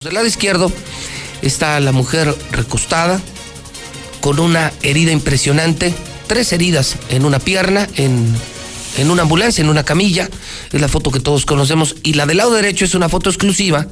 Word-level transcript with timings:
Del 0.00 0.14
lado 0.14 0.28
izquierdo 0.28 0.70
está 1.42 1.80
la 1.80 1.90
mujer 1.90 2.32
recostada 2.52 3.20
con 4.20 4.38
una 4.38 4.72
herida 4.82 5.10
impresionante, 5.10 5.92
tres 6.28 6.52
heridas 6.52 6.94
en 7.08 7.24
una 7.24 7.40
pierna, 7.40 7.88
en, 7.96 8.32
en 8.96 9.10
una 9.10 9.22
ambulancia, 9.22 9.60
en 9.60 9.68
una 9.68 9.82
camilla. 9.82 10.30
Es 10.70 10.80
la 10.80 10.86
foto 10.86 11.10
que 11.10 11.18
todos 11.18 11.46
conocemos. 11.46 11.96
Y 12.04 12.14
la 12.14 12.26
del 12.26 12.36
lado 12.36 12.52
derecho 12.52 12.84
es 12.84 12.94
una 12.94 13.08
foto 13.08 13.28
exclusiva 13.28 13.88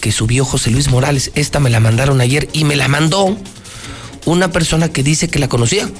que 0.00 0.12
subió 0.12 0.44
José 0.44 0.70
Luis 0.70 0.88
Morales. 0.90 1.32
Esta 1.34 1.58
me 1.58 1.70
la 1.70 1.80
mandaron 1.80 2.20
ayer 2.20 2.48
y 2.52 2.62
me 2.62 2.76
la 2.76 2.86
mandó 2.86 3.36
una 4.26 4.52
persona 4.52 4.92
que 4.92 5.02
dice 5.02 5.26
que 5.26 5.40
la 5.40 5.48
conocía. 5.48 5.90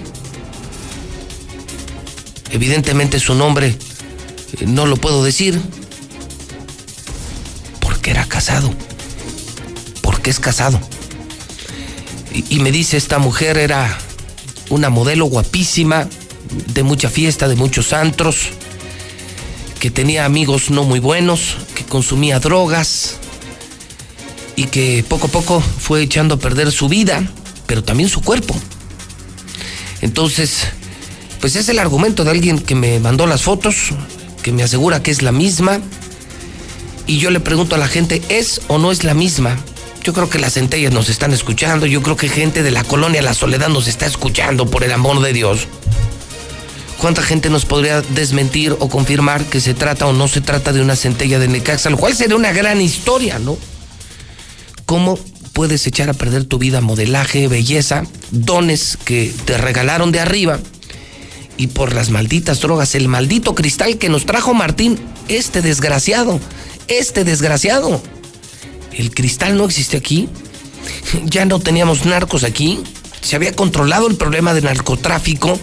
Evidentemente 2.52 3.18
su 3.18 3.34
nombre 3.34 3.76
eh, 4.60 4.66
no 4.66 4.86
lo 4.86 4.94
puedo 4.98 5.24
decir 5.24 5.60
porque 7.80 8.12
era 8.12 8.24
casado 8.26 8.72
que 10.22 10.30
es 10.30 10.40
casado. 10.40 10.80
Y, 12.32 12.56
y, 12.56 12.60
me 12.60 12.72
dice, 12.72 12.96
esta 12.96 13.18
mujer 13.18 13.58
era 13.58 13.98
una 14.70 14.88
modelo 14.88 15.26
guapísima, 15.26 16.08
de 16.74 16.82
mucha 16.82 17.08
fiesta, 17.08 17.48
de 17.48 17.56
muchos 17.56 17.92
antros, 17.92 18.48
que 19.80 19.90
tenía 19.90 20.24
amigos 20.24 20.70
no 20.70 20.84
muy 20.84 21.00
buenos, 21.00 21.56
que 21.74 21.84
consumía 21.84 22.38
drogas 22.40 23.16
y 24.54 24.64
que 24.64 25.04
poco 25.08 25.26
a 25.26 25.30
poco 25.30 25.60
fue 25.60 26.02
echando 26.02 26.36
a 26.36 26.38
perder 26.38 26.70
su 26.70 26.88
vida, 26.88 27.22
pero 27.66 27.82
también 27.82 28.08
su 28.08 28.20
cuerpo. 28.20 28.54
Entonces, 30.00 30.68
pues 31.40 31.56
es 31.56 31.68
el 31.68 31.78
argumento 31.78 32.24
de 32.24 32.30
alguien 32.30 32.58
que 32.58 32.74
me 32.74 33.00
mandó 33.00 33.26
las 33.26 33.42
fotos, 33.42 33.90
que 34.42 34.52
me 34.52 34.62
asegura 34.62 35.02
que 35.02 35.10
es 35.10 35.22
la 35.22 35.32
misma, 35.32 35.80
y 37.06 37.18
yo 37.18 37.30
le 37.30 37.40
pregunto 37.40 37.74
a 37.74 37.78
la 37.78 37.88
gente, 37.88 38.22
¿es 38.28 38.60
o 38.68 38.78
no 38.78 38.92
es 38.92 39.04
la 39.04 39.14
misma? 39.14 39.58
Yo 40.02 40.12
creo 40.12 40.28
que 40.28 40.40
las 40.40 40.54
centellas 40.54 40.92
nos 40.92 41.08
están 41.08 41.32
escuchando. 41.32 41.86
Yo 41.86 42.02
creo 42.02 42.16
que 42.16 42.28
gente 42.28 42.64
de 42.64 42.72
la 42.72 42.82
colonia 42.82 43.22
La 43.22 43.34
Soledad 43.34 43.68
nos 43.68 43.86
está 43.86 44.06
escuchando, 44.06 44.66
por 44.66 44.82
el 44.82 44.90
amor 44.92 45.20
de 45.20 45.32
Dios. 45.32 45.68
¿Cuánta 46.98 47.22
gente 47.22 47.50
nos 47.50 47.64
podría 47.64 48.00
desmentir 48.02 48.76
o 48.78 48.88
confirmar 48.88 49.44
que 49.44 49.60
se 49.60 49.74
trata 49.74 50.06
o 50.06 50.12
no 50.12 50.26
se 50.26 50.40
trata 50.40 50.72
de 50.72 50.80
una 50.80 50.96
centella 50.96 51.38
de 51.38 51.48
Necaxa? 51.48 51.90
Lo 51.90 51.98
cual 51.98 52.16
sería 52.16 52.36
una 52.36 52.52
gran 52.52 52.80
historia, 52.80 53.38
¿no? 53.38 53.56
¿Cómo 54.86 55.18
puedes 55.52 55.86
echar 55.86 56.10
a 56.10 56.14
perder 56.14 56.44
tu 56.44 56.58
vida, 56.58 56.80
modelaje, 56.80 57.46
belleza, 57.46 58.04
dones 58.30 58.98
que 59.04 59.32
te 59.44 59.56
regalaron 59.56 60.10
de 60.10 60.20
arriba? 60.20 60.58
Y 61.56 61.68
por 61.68 61.92
las 61.92 62.10
malditas 62.10 62.60
drogas, 62.60 62.96
el 62.96 63.06
maldito 63.06 63.54
cristal 63.54 63.98
que 63.98 64.08
nos 64.08 64.26
trajo 64.26 64.52
Martín, 64.52 64.98
este 65.28 65.62
desgraciado, 65.62 66.40
este 66.88 67.22
desgraciado 67.24 68.02
el 68.96 69.14
cristal 69.14 69.56
no 69.56 69.64
existe 69.64 69.96
aquí, 69.96 70.28
ya 71.24 71.44
no 71.44 71.60
teníamos 71.60 72.04
narcos 72.04 72.44
aquí, 72.44 72.80
se 73.20 73.36
había 73.36 73.54
controlado 73.54 74.08
el 74.08 74.16
problema 74.16 74.52
de 74.54 74.62
narcotráfico 74.62 75.58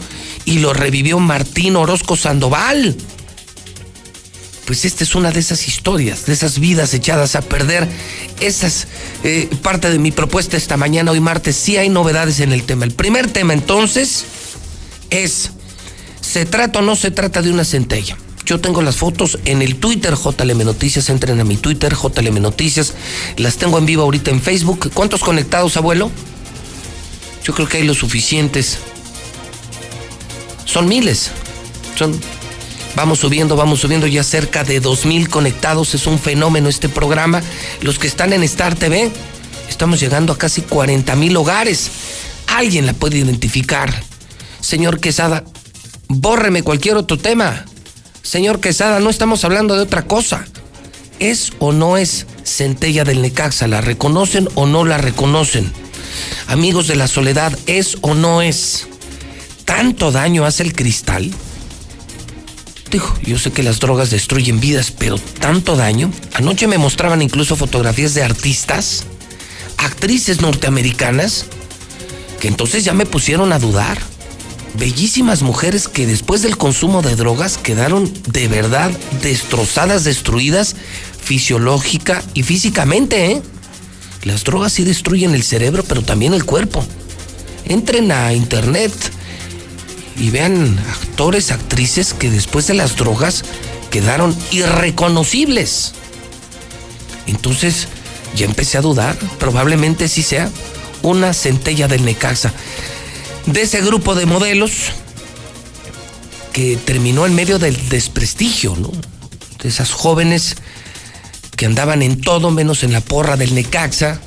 y 0.46 0.60
lo 0.60 0.74
revivió 0.74 1.20
Martín 1.20 1.76
Orozco 1.76 2.16
Sandoval. 2.16 2.96
Pues 4.66 4.86
esta 4.86 5.04
es 5.04 5.16
una 5.16 5.32
de 5.32 5.40
esas 5.40 5.68
historias, 5.68 6.28
de 6.28 6.34
esas 6.34 6.60
vidas 6.60 6.94
echadas 6.94 7.36
a 7.36 7.42
perder. 7.42 7.88
Esa 8.40 8.68
es 8.68 8.88
eh, 9.24 9.50
parte 9.64 9.90
de 9.90 9.98
mi 9.98 10.12
propuesta 10.12 10.58
esta 10.58 10.78
mañana, 10.78 11.12
hoy 11.12 11.20
martes. 11.20 11.56
Sí 11.56 11.78
hay 11.78 11.90
novedades 11.90 12.40
en 12.40 12.54
el 12.54 12.64
tema. 12.64 12.86
El 12.86 12.92
primer 12.92 13.32
tema 13.32 13.54
entonces 13.54 14.26
es, 15.10 15.52
¿se 16.22 16.46
trata 16.46 16.80
o 16.80 16.82
no 16.84 16.96
se 16.96 17.10
trata 17.10 17.42
de 17.42 17.52
una 17.52 17.66
centella? 17.66 18.16
Yo 18.50 18.60
tengo 18.60 18.82
las 18.82 18.96
fotos 18.98 19.38
en 19.46 19.62
el 19.62 19.76
Twitter 19.76 20.16
JLM 20.16 20.66
Noticias. 20.66 21.08
Entren 21.10 21.40
a 21.40 21.44
mi 21.44 21.56
Twitter 21.56 21.94
JLM 21.94 22.42
Noticias. 22.42 22.96
Las 23.38 23.58
tengo 23.58 23.78
en 23.78 23.86
vivo 23.86 24.02
ahorita 24.02 24.32
en 24.32 24.42
Facebook. 24.42 24.90
¿Cuántos 24.92 25.22
conectados, 25.22 25.78
abuelo? 25.78 26.10
Yo 27.44 27.54
creo 27.54 27.68
que 27.68 27.78
hay 27.78 27.84
los 27.84 28.00
suficientes. 28.00 28.80
Son 30.66 30.88
miles. 30.88 31.30
Son. 31.96 32.20
Vamos 32.96 33.20
subiendo, 33.20 33.56
vamos 33.56 33.82
subiendo 33.82 34.08
ya 34.08 34.24
cerca 34.24 34.64
de 34.64 34.80
dos 34.80 35.06
mil 35.06 35.30
conectados. 35.30 35.94
Es 35.94 36.08
un 36.08 36.18
fenómeno 36.18 36.70
este 36.70 36.90
programa. 36.90 37.44
Los 37.82 38.00
que 38.00 38.08
están 38.08 38.34
en 38.34 38.42
Star 38.42 38.74
TV, 38.74 39.12
estamos 39.70 40.00
llegando 40.00 40.34
a 40.34 40.40
casi 40.40 40.64
40 40.64 41.16
mil 41.18 41.38
hogares. 41.38 41.92
Alguien 42.48 42.88
la 42.88 42.94
puede 42.94 43.20
identificar. 43.20 43.94
Señor 44.60 45.00
Quesada, 45.00 45.44
bórreme 46.08 46.64
cualquier 46.64 46.98
otro 46.98 47.20
tema. 47.20 47.68
Señor 48.22 48.60
Quesada, 48.60 49.00
no 49.00 49.10
estamos 49.10 49.44
hablando 49.44 49.76
de 49.76 49.82
otra 49.82 50.06
cosa. 50.06 50.46
¿Es 51.20 51.52
o 51.60 51.72
no 51.72 51.98
es 51.98 52.26
centella 52.44 53.04
del 53.04 53.22
Necaxa? 53.22 53.68
¿La 53.68 53.82
reconocen 53.82 54.48
o 54.56 54.66
no 54.66 54.86
la 54.86 54.98
reconocen? 54.98 55.72
Amigos 56.48 56.88
de 56.88 56.96
la 56.96 57.08
soledad, 57.08 57.58
¿es 57.66 57.98
o 58.02 58.14
no 58.14 58.42
es? 58.42 58.88
¿Tanto 59.66 60.12
daño 60.12 60.46
hace 60.46 60.64
el 60.64 60.74
cristal? 60.74 61.32
Dijo, 62.92 63.16
yo 63.22 63.38
sé 63.38 63.52
que 63.52 63.64
las 63.64 63.80
drogas 63.80 64.10
destruyen 64.10 64.60
vidas, 64.60 64.92
pero 64.92 65.18
tanto 65.18 65.76
daño. 65.76 66.12
Anoche 66.34 66.68
me 66.68 66.78
mostraban 66.78 67.22
incluso 67.22 67.56
fotografías 67.56 68.14
de 68.14 68.24
artistas, 68.24 69.04
actrices 69.78 70.42
norteamericanas, 70.42 71.46
que 72.40 72.48
entonces 72.48 72.84
ya 72.84 72.94
me 72.94 73.06
pusieron 73.06 73.54
a 73.54 73.60
dudar 73.60 74.00
bellísimas 74.76 75.42
mujeres 75.42 75.88
que 75.88 76.06
después 76.06 76.42
del 76.42 76.58
consumo 76.58 77.02
de 77.02 77.16
drogas 77.16 77.58
quedaron 77.58 78.12
de 78.28 78.48
verdad 78.48 78.92
destrozadas, 79.22 80.04
destruidas 80.04 80.76
fisiológica 81.22 82.24
y 82.34 82.44
físicamente. 82.44 83.32
¿eh? 83.32 83.42
Las 84.24 84.44
drogas 84.44 84.74
sí 84.74 84.84
destruyen 84.84 85.34
el 85.36 85.44
cerebro, 85.44 85.84
pero 85.84 86.02
también 86.02 86.34
el 86.34 86.46
cuerpo. 86.46 86.86
Entren 87.66 88.12
a 88.12 88.34
internet 88.34 88.92
y 90.18 90.30
vean 90.32 90.78
actores, 90.92 91.52
actrices 91.52 92.14
que 92.14 92.30
después 92.30 92.68
de 92.68 92.74
las 92.74 92.96
drogas 92.96 93.44
quedaron 93.92 94.36
irreconocibles. 94.52 95.94
Entonces 97.28 97.88
ya 98.36 98.46
empecé 98.46 98.78
a 98.78 98.82
dudar, 98.82 99.18
probablemente 99.40 100.08
sí 100.08 100.24
sea 100.24 100.50
una 101.02 101.34
centella 101.34 101.88
del 101.88 102.06
Necaxa 102.06 102.54
de 103.54 103.62
ese 103.62 103.82
grupo 103.82 104.16
de 104.16 104.26
modelos 104.26 104.72
que 106.54 106.78
terminó 106.78 107.26
en 107.26 107.36
medio 107.36 107.60
del 107.60 107.90
desprestigio, 107.90 108.76
¿no? 108.76 108.92
De 109.62 109.70
esas 109.70 109.92
jóvenes 109.92 110.56
que 111.56 111.66
andaban 111.66 112.02
en 112.02 112.22
todo 112.22 112.52
menos 112.52 112.84
en 112.84 112.94
la 112.94 113.02
porra 113.02 113.38
del 113.38 113.56
Necaxa, 113.56 114.22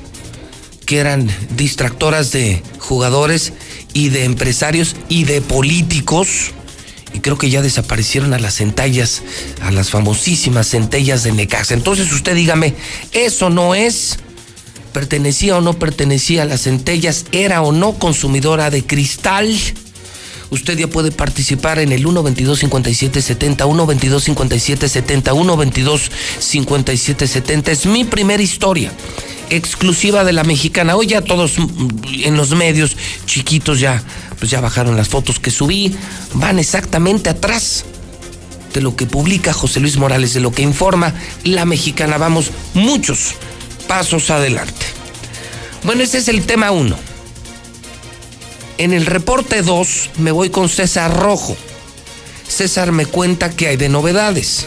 que 0.86 0.98
eran 0.98 1.30
distractoras 1.56 2.32
de 2.32 2.62
jugadores 2.78 3.52
y 3.94 4.08
de 4.08 4.24
empresarios 4.24 4.96
y 5.08 5.24
de 5.24 5.40
políticos. 5.40 6.50
Y 7.14 7.20
creo 7.20 7.38
que 7.38 7.50
ya 7.50 7.62
desaparecieron 7.62 8.34
a 8.34 8.38
las 8.38 8.56
centellas, 8.56 9.22
a 9.60 9.70
las 9.70 9.90
famosísimas 9.90 10.68
centellas 10.68 11.22
de 11.22 11.32
Necaxa. 11.32 11.74
Entonces 11.74 12.12
usted 12.12 12.34
dígame, 12.34 12.74
¿eso 13.12 13.50
no 13.50 13.74
es 13.74 14.18
pertenecía 14.92 15.56
o 15.56 15.60
no 15.60 15.75
pertenecía 15.75 16.42
a 16.42 16.47
las 16.47 16.62
centellas, 16.62 17.26
era 17.32 17.62
o 17.62 17.72
no 17.72 17.94
consumidora 17.94 18.70
de 18.70 18.84
cristal. 18.84 19.54
Usted 20.50 20.78
ya 20.78 20.86
puede 20.86 21.10
participar 21.10 21.78
en 21.78 21.92
el 21.92 22.00
122 22.00 22.58
57 22.58 23.22
70, 23.22 23.64
122 23.64 24.25
57 24.25 24.88
70, 24.88 25.32
122 25.32 26.10
57 26.38 27.26
70. 27.26 27.72
Es 27.72 27.86
mi 27.86 28.04
primera 28.04 28.42
historia 28.42 28.92
exclusiva 29.48 30.25
de 30.25 30.32
la 30.32 30.44
mexicana. 30.44 30.94
Hoy 30.94 31.06
ya 31.06 31.22
todos 31.22 31.54
en 31.56 32.36
los 32.36 32.50
medios 32.50 32.97
chiquitos 33.25 33.81
ya, 33.81 34.02
pues 34.38 34.50
ya 34.50 34.60
bajaron 34.60 34.97
las 34.97 35.08
fotos 35.08 35.41
que 35.41 35.50
subí, 35.50 35.94
van 36.34 36.58
exactamente 36.58 37.31
atrás 37.31 37.86
de 38.75 38.81
lo 38.81 38.97
que 38.97 39.06
publica 39.06 39.52
José 39.52 39.81
Luis 39.81 39.97
Morales, 39.97 40.34
de 40.34 40.41
lo 40.41 40.52
que 40.52 40.62
informa 40.62 41.14
la 41.44 41.64
mexicana. 41.64 42.19
Vamos 42.19 42.50
muchos 42.75 43.34
pasos 43.92 44.30
adelante. 44.30 44.86
Bueno, 45.82 46.02
ese 46.02 46.16
es 46.16 46.28
el 46.28 46.46
tema 46.46 46.70
uno. 46.70 46.96
En 48.78 48.94
el 48.94 49.05
reporte 49.05 49.61
2 49.61 50.12
me 50.16 50.32
voy 50.32 50.49
con 50.49 50.70
César 50.70 51.14
Rojo. 51.14 51.55
César 52.49 52.90
me 52.90 53.05
cuenta 53.05 53.50
que 53.50 53.69
hay 53.69 53.76
de 53.76 53.90
novedades. 53.90 54.64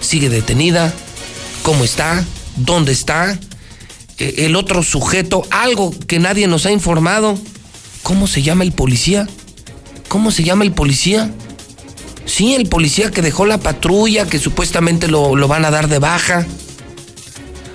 Sigue 0.00 0.30
detenida, 0.30 0.92
cómo 1.62 1.84
está, 1.84 2.24
dónde 2.56 2.90
está, 2.90 3.38
e, 4.18 4.46
el 4.46 4.56
otro 4.56 4.82
sujeto, 4.82 5.46
algo 5.52 5.94
que 6.08 6.18
nadie 6.18 6.48
nos 6.48 6.66
ha 6.66 6.72
informado. 6.72 7.38
¿Cómo 8.02 8.26
se 8.26 8.42
llama 8.42 8.64
el 8.64 8.72
policía? 8.72 9.28
¿Cómo 10.08 10.32
se 10.32 10.42
llama 10.42 10.64
el 10.64 10.72
policía? 10.72 11.30
Sí, 12.26 12.56
el 12.56 12.68
policía 12.68 13.12
que 13.12 13.22
dejó 13.22 13.46
la 13.46 13.58
patrulla, 13.58 14.26
que 14.26 14.40
supuestamente 14.40 15.06
lo, 15.06 15.36
lo 15.36 15.46
van 15.46 15.64
a 15.64 15.70
dar 15.70 15.86
de 15.86 16.00
baja. 16.00 16.44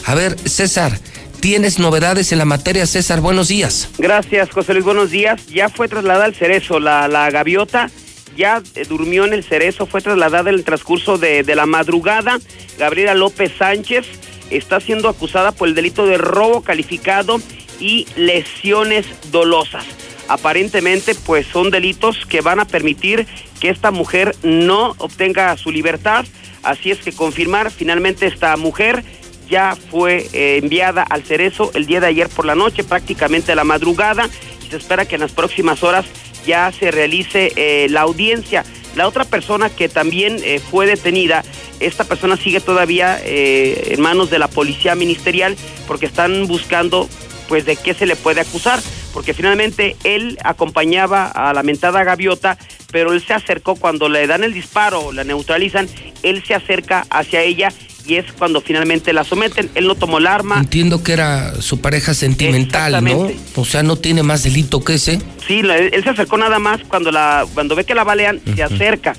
A 0.08 0.16
ver, 0.16 0.40
César, 0.40 0.98
tienes 1.42 1.80
novedades 1.80 2.32
en 2.32 2.38
la 2.38 2.46
materia. 2.46 2.86
César, 2.86 3.20
buenos 3.20 3.50
días. 3.50 3.90
Gracias, 3.98 4.50
José 4.52 4.72
Luis, 4.72 4.86
buenos 4.86 5.12
días. 5.12 5.48
Ya 5.48 5.68
fue 5.68 5.90
trasladada 5.90 6.24
al 6.24 6.34
cerezo, 6.34 6.80
la, 6.80 7.10
la 7.10 7.30
gaviota 7.30 7.92
ya 8.38 8.62
eh, 8.76 8.86
durmió 8.88 9.26
en 9.26 9.34
el 9.34 9.44
cerezo, 9.44 9.86
fue 9.86 10.00
trasladada 10.00 10.50
en 10.50 10.56
el 10.56 10.64
transcurso 10.64 11.18
de, 11.18 11.44
de 11.44 11.56
la 11.56 11.66
madrugada. 11.66 12.40
Gabriela 12.80 13.16
López 13.16 13.52
Sánchez 13.60 14.06
está 14.50 14.80
siendo 14.80 15.10
acusada 15.10 15.52
por 15.52 15.68
el 15.68 15.76
delito 15.76 16.06
de 16.06 16.18
robo 16.18 16.62
calificado 16.62 17.42
y 17.82 18.08
lesiones 18.16 19.06
dolosas. 19.30 19.84
Aparentemente, 20.30 21.16
pues 21.16 21.48
son 21.48 21.70
delitos 21.70 22.26
que 22.28 22.40
van 22.40 22.62
a 22.62 22.66
permitir 22.66 23.28
que 23.60 23.70
esta 23.70 23.92
mujer 23.92 24.36
no 24.42 24.96
obtenga 25.00 25.58
su 25.58 25.72
libertad. 25.72 26.26
Así 26.64 26.92
es 26.92 27.00
que 27.00 27.12
confirmar, 27.12 27.72
finalmente 27.72 28.28
esta 28.28 28.56
mujer 28.56 29.04
ya 29.48 29.76
fue 29.76 30.28
eh, 30.34 30.60
enviada 30.62 31.04
al 31.04 31.24
Cerezo 31.24 31.72
el 31.74 31.86
día 31.86 32.00
de 32.00 32.08
ayer 32.08 32.30
por 32.30 32.46
la 32.46 32.56
noche, 32.56 32.84
prácticamente 32.84 33.52
a 33.52 33.56
la 33.56 33.64
madrugada, 33.64 34.30
y 34.66 34.70
se 34.70 34.78
espera 34.78 35.06
que 35.06 35.16
en 35.16 35.22
las 35.22 35.32
próximas 35.32 35.84
horas 35.84 36.06
ya 36.46 36.72
se 36.72 36.92
realice 36.92 37.52
eh, 37.56 37.88
la 37.90 38.02
audiencia. 38.02 38.64
La 38.96 39.08
otra 39.08 39.26
persona 39.26 39.70
que 39.70 39.90
también 39.90 40.38
eh, 40.44 40.60
fue 40.60 40.86
detenida, 40.88 41.44
esta 41.80 42.04
persona 42.04 42.38
sigue 42.38 42.60
todavía 42.60 43.20
en 43.24 44.02
manos 44.02 44.32
de 44.32 44.40
la 44.40 44.48
policía 44.48 44.96
ministerial 44.96 45.56
porque 45.88 46.08
están 46.08 46.48
buscando 46.48 47.08
pues 47.48 47.66
de 47.66 47.76
qué 47.76 47.94
se 47.94 48.08
le 48.08 48.16
puede 48.16 48.42
acusar, 48.42 48.80
porque 49.14 49.36
finalmente 49.36 49.96
él 50.04 50.40
acompañaba 50.44 51.28
a 51.28 51.54
la 51.54 51.62
mentada 51.62 52.04
gaviota, 52.04 52.58
pero 52.92 53.14
él 53.14 53.22
se 53.22 53.36
acercó 53.36 53.76
cuando 53.76 54.10
le 54.10 54.26
dan 54.26 54.44
el 54.44 54.54
disparo, 54.54 55.12
la 55.12 55.24
neutralizan, 55.24 55.88
él 56.24 56.44
se 56.44 56.56
acerca 56.56 57.06
hacia 57.12 57.44
ella 57.44 57.70
y 58.08 58.16
es 58.16 58.26
cuando 58.32 58.62
finalmente 58.62 59.12
la 59.14 59.24
someten. 59.24 59.70
Él 59.76 59.88
no 59.88 59.96
tomó 59.96 60.18
el 60.20 60.28
arma. 60.28 60.60
Entiendo 60.60 61.04
que 61.04 61.14
era 61.14 61.62
su 61.62 61.82
pareja 61.82 62.14
sentimental, 62.14 63.04
¿no? 63.04 63.30
O 63.56 63.66
sea, 63.66 63.84
no 63.84 63.98
tiene 63.98 64.24
más 64.24 64.44
delito 64.44 64.84
que 64.84 64.96
ese. 64.96 65.20
Sí, 65.46 65.60
él 65.60 66.04
se 66.04 66.10
acercó 66.10 66.38
nada 66.38 66.60
más 66.60 66.82
cuando 66.88 67.12
la 67.12 67.46
cuando 67.54 67.76
ve 67.76 67.84
que 67.84 67.96
la 67.96 68.04
balean, 68.04 68.40
se 68.56 68.64
acerca 68.64 69.16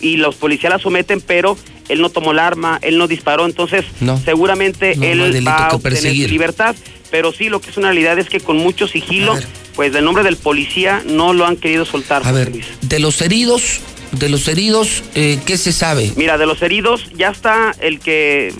y 0.00 0.16
los 0.16 0.36
policías 0.36 0.72
la 0.72 0.78
someten, 0.78 1.20
pero 1.20 1.58
él 1.88 2.00
no 2.00 2.10
tomó 2.10 2.32
el 2.32 2.38
arma, 2.38 2.78
él 2.82 2.98
no 2.98 3.08
disparó, 3.08 3.46
entonces 3.46 3.84
seguramente 4.24 4.92
él 4.92 5.46
va 5.46 5.68
a 5.68 5.74
obtener 5.74 6.14
libertad. 6.14 6.76
Pero 7.10 7.32
sí, 7.32 7.48
lo 7.48 7.60
que 7.60 7.70
es 7.70 7.76
una 7.78 7.88
realidad 7.88 8.18
es 8.18 8.28
que 8.28 8.38
con 8.38 8.58
mucho 8.58 8.86
sigilo, 8.86 9.34
pues 9.74 9.92
del 9.92 10.04
nombre 10.04 10.22
del 10.22 10.36
policía 10.36 11.02
no 11.06 11.32
lo 11.32 11.46
han 11.46 11.56
querido 11.56 11.86
soltar. 11.86 12.22
A 12.26 12.32
ver, 12.32 12.52
de 12.82 12.98
los 12.98 13.22
heridos, 13.22 13.80
de 14.12 14.28
los 14.28 14.48
heridos, 14.48 15.02
eh, 15.14 15.38
¿qué 15.44 15.56
se 15.56 15.72
sabe? 15.72 16.12
Mira, 16.16 16.38
de 16.38 16.46
los 16.46 16.62
heridos 16.62 17.10
ya 17.16 17.28
está 17.28 17.74
el 17.80 18.00
que 18.00 18.52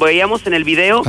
veíamos 0.00 0.46
en 0.46 0.54
el 0.54 0.64
video, 0.64 1.02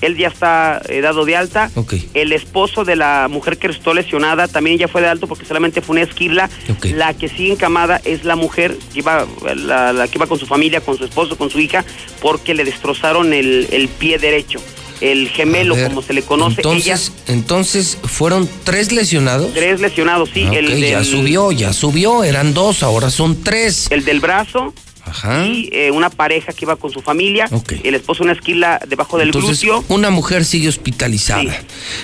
él 0.00 0.16
ya 0.16 0.28
está 0.28 0.82
eh, 0.88 1.00
dado 1.00 1.24
de 1.24 1.36
alta. 1.36 1.70
El 2.14 2.32
esposo 2.32 2.84
de 2.84 2.96
la 2.96 3.28
mujer 3.30 3.58
que 3.58 3.68
resultó 3.68 3.94
lesionada 3.94 4.48
también 4.48 4.78
ya 4.78 4.88
fue 4.88 5.02
de 5.02 5.08
alto 5.08 5.26
porque 5.26 5.44
solamente 5.44 5.80
fue 5.80 5.94
una 5.94 6.02
esquirla. 6.02 6.50
La 6.82 7.14
que 7.14 7.28
sigue 7.28 7.52
encamada 7.52 8.00
es 8.04 8.24
la 8.24 8.36
mujer 8.36 8.76
que 8.92 9.00
iba, 9.00 9.26
la, 9.54 10.08
que 10.08 10.18
iba 10.18 10.26
con 10.26 10.38
su 10.38 10.46
familia, 10.46 10.80
con 10.80 10.96
su 10.96 11.04
esposo, 11.04 11.36
con 11.36 11.50
su 11.50 11.60
hija, 11.60 11.84
porque 12.20 12.54
le 12.54 12.64
destrozaron 12.64 13.32
el, 13.32 13.68
el 13.70 13.88
pie 13.88 14.18
derecho 14.18 14.60
el 15.00 15.28
gemelo, 15.28 15.76
como 15.88 16.02
se 16.02 16.12
le 16.12 16.22
conoce. 16.22 16.56
Entonces, 16.56 17.12
entonces, 17.26 17.98
¿fueron 18.04 18.48
tres 18.64 18.92
lesionados? 18.92 19.52
Tres 19.52 19.80
lesionados, 19.80 20.30
sí. 20.32 20.44
Ah, 20.48 20.54
el 20.54 20.80
ya 20.80 21.04
subió, 21.04 21.52
ya 21.52 21.72
subió, 21.72 22.24
eran 22.24 22.54
dos, 22.54 22.82
ahora 22.82 23.10
son 23.10 23.42
tres. 23.42 23.88
El 23.90 24.04
del 24.04 24.20
brazo. 24.20 24.72
Ajá. 25.06 25.46
Y 25.46 25.68
eh, 25.72 25.90
una 25.90 26.08
pareja 26.08 26.52
que 26.52 26.64
iba 26.64 26.76
con 26.76 26.90
su 26.90 27.00
familia. 27.00 27.48
El 27.82 27.94
esposo 27.94 28.22
una 28.22 28.32
esquila 28.32 28.80
debajo 28.88 29.18
del 29.18 29.28
Entonces, 29.28 29.62
Una 29.88 30.10
mujer 30.10 30.44
sigue 30.44 30.68
hospitalizada. 30.68 31.54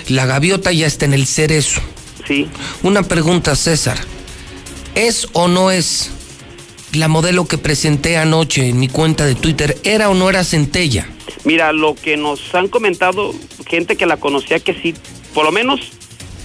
La 0.07 0.25
gaviota 0.25 0.71
ya 0.71 0.85
está 0.85 1.05
en 1.05 1.13
el 1.13 1.25
cerezo. 1.25 1.81
Sí. 2.27 2.47
Una 2.83 3.03
pregunta, 3.03 3.55
César. 3.55 3.97
¿Es 4.93 5.27
o 5.33 5.47
no 5.47 5.71
es 5.71 6.11
la 6.93 7.07
modelo 7.07 7.45
que 7.45 7.57
presenté 7.57 8.17
anoche 8.17 8.67
en 8.67 8.79
mi 8.79 8.87
cuenta 8.87 9.25
de 9.25 9.35
Twitter? 9.35 9.77
¿Era 9.83 10.09
o 10.09 10.13
no 10.13 10.29
era 10.29 10.43
Centella? 10.43 11.07
Mira, 11.43 11.73
lo 11.73 11.95
que 11.95 12.17
nos 12.17 12.53
han 12.53 12.67
comentado 12.67 13.33
gente 13.67 13.95
que 13.95 14.05
la 14.05 14.17
conocía 14.17 14.59
que 14.59 14.73
sí, 14.73 14.93
por 15.33 15.45
lo 15.45 15.51
menos 15.51 15.79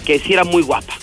que 0.04 0.18
sí 0.18 0.32
era 0.32 0.44
muy 0.44 0.62
guapa. 0.62 0.94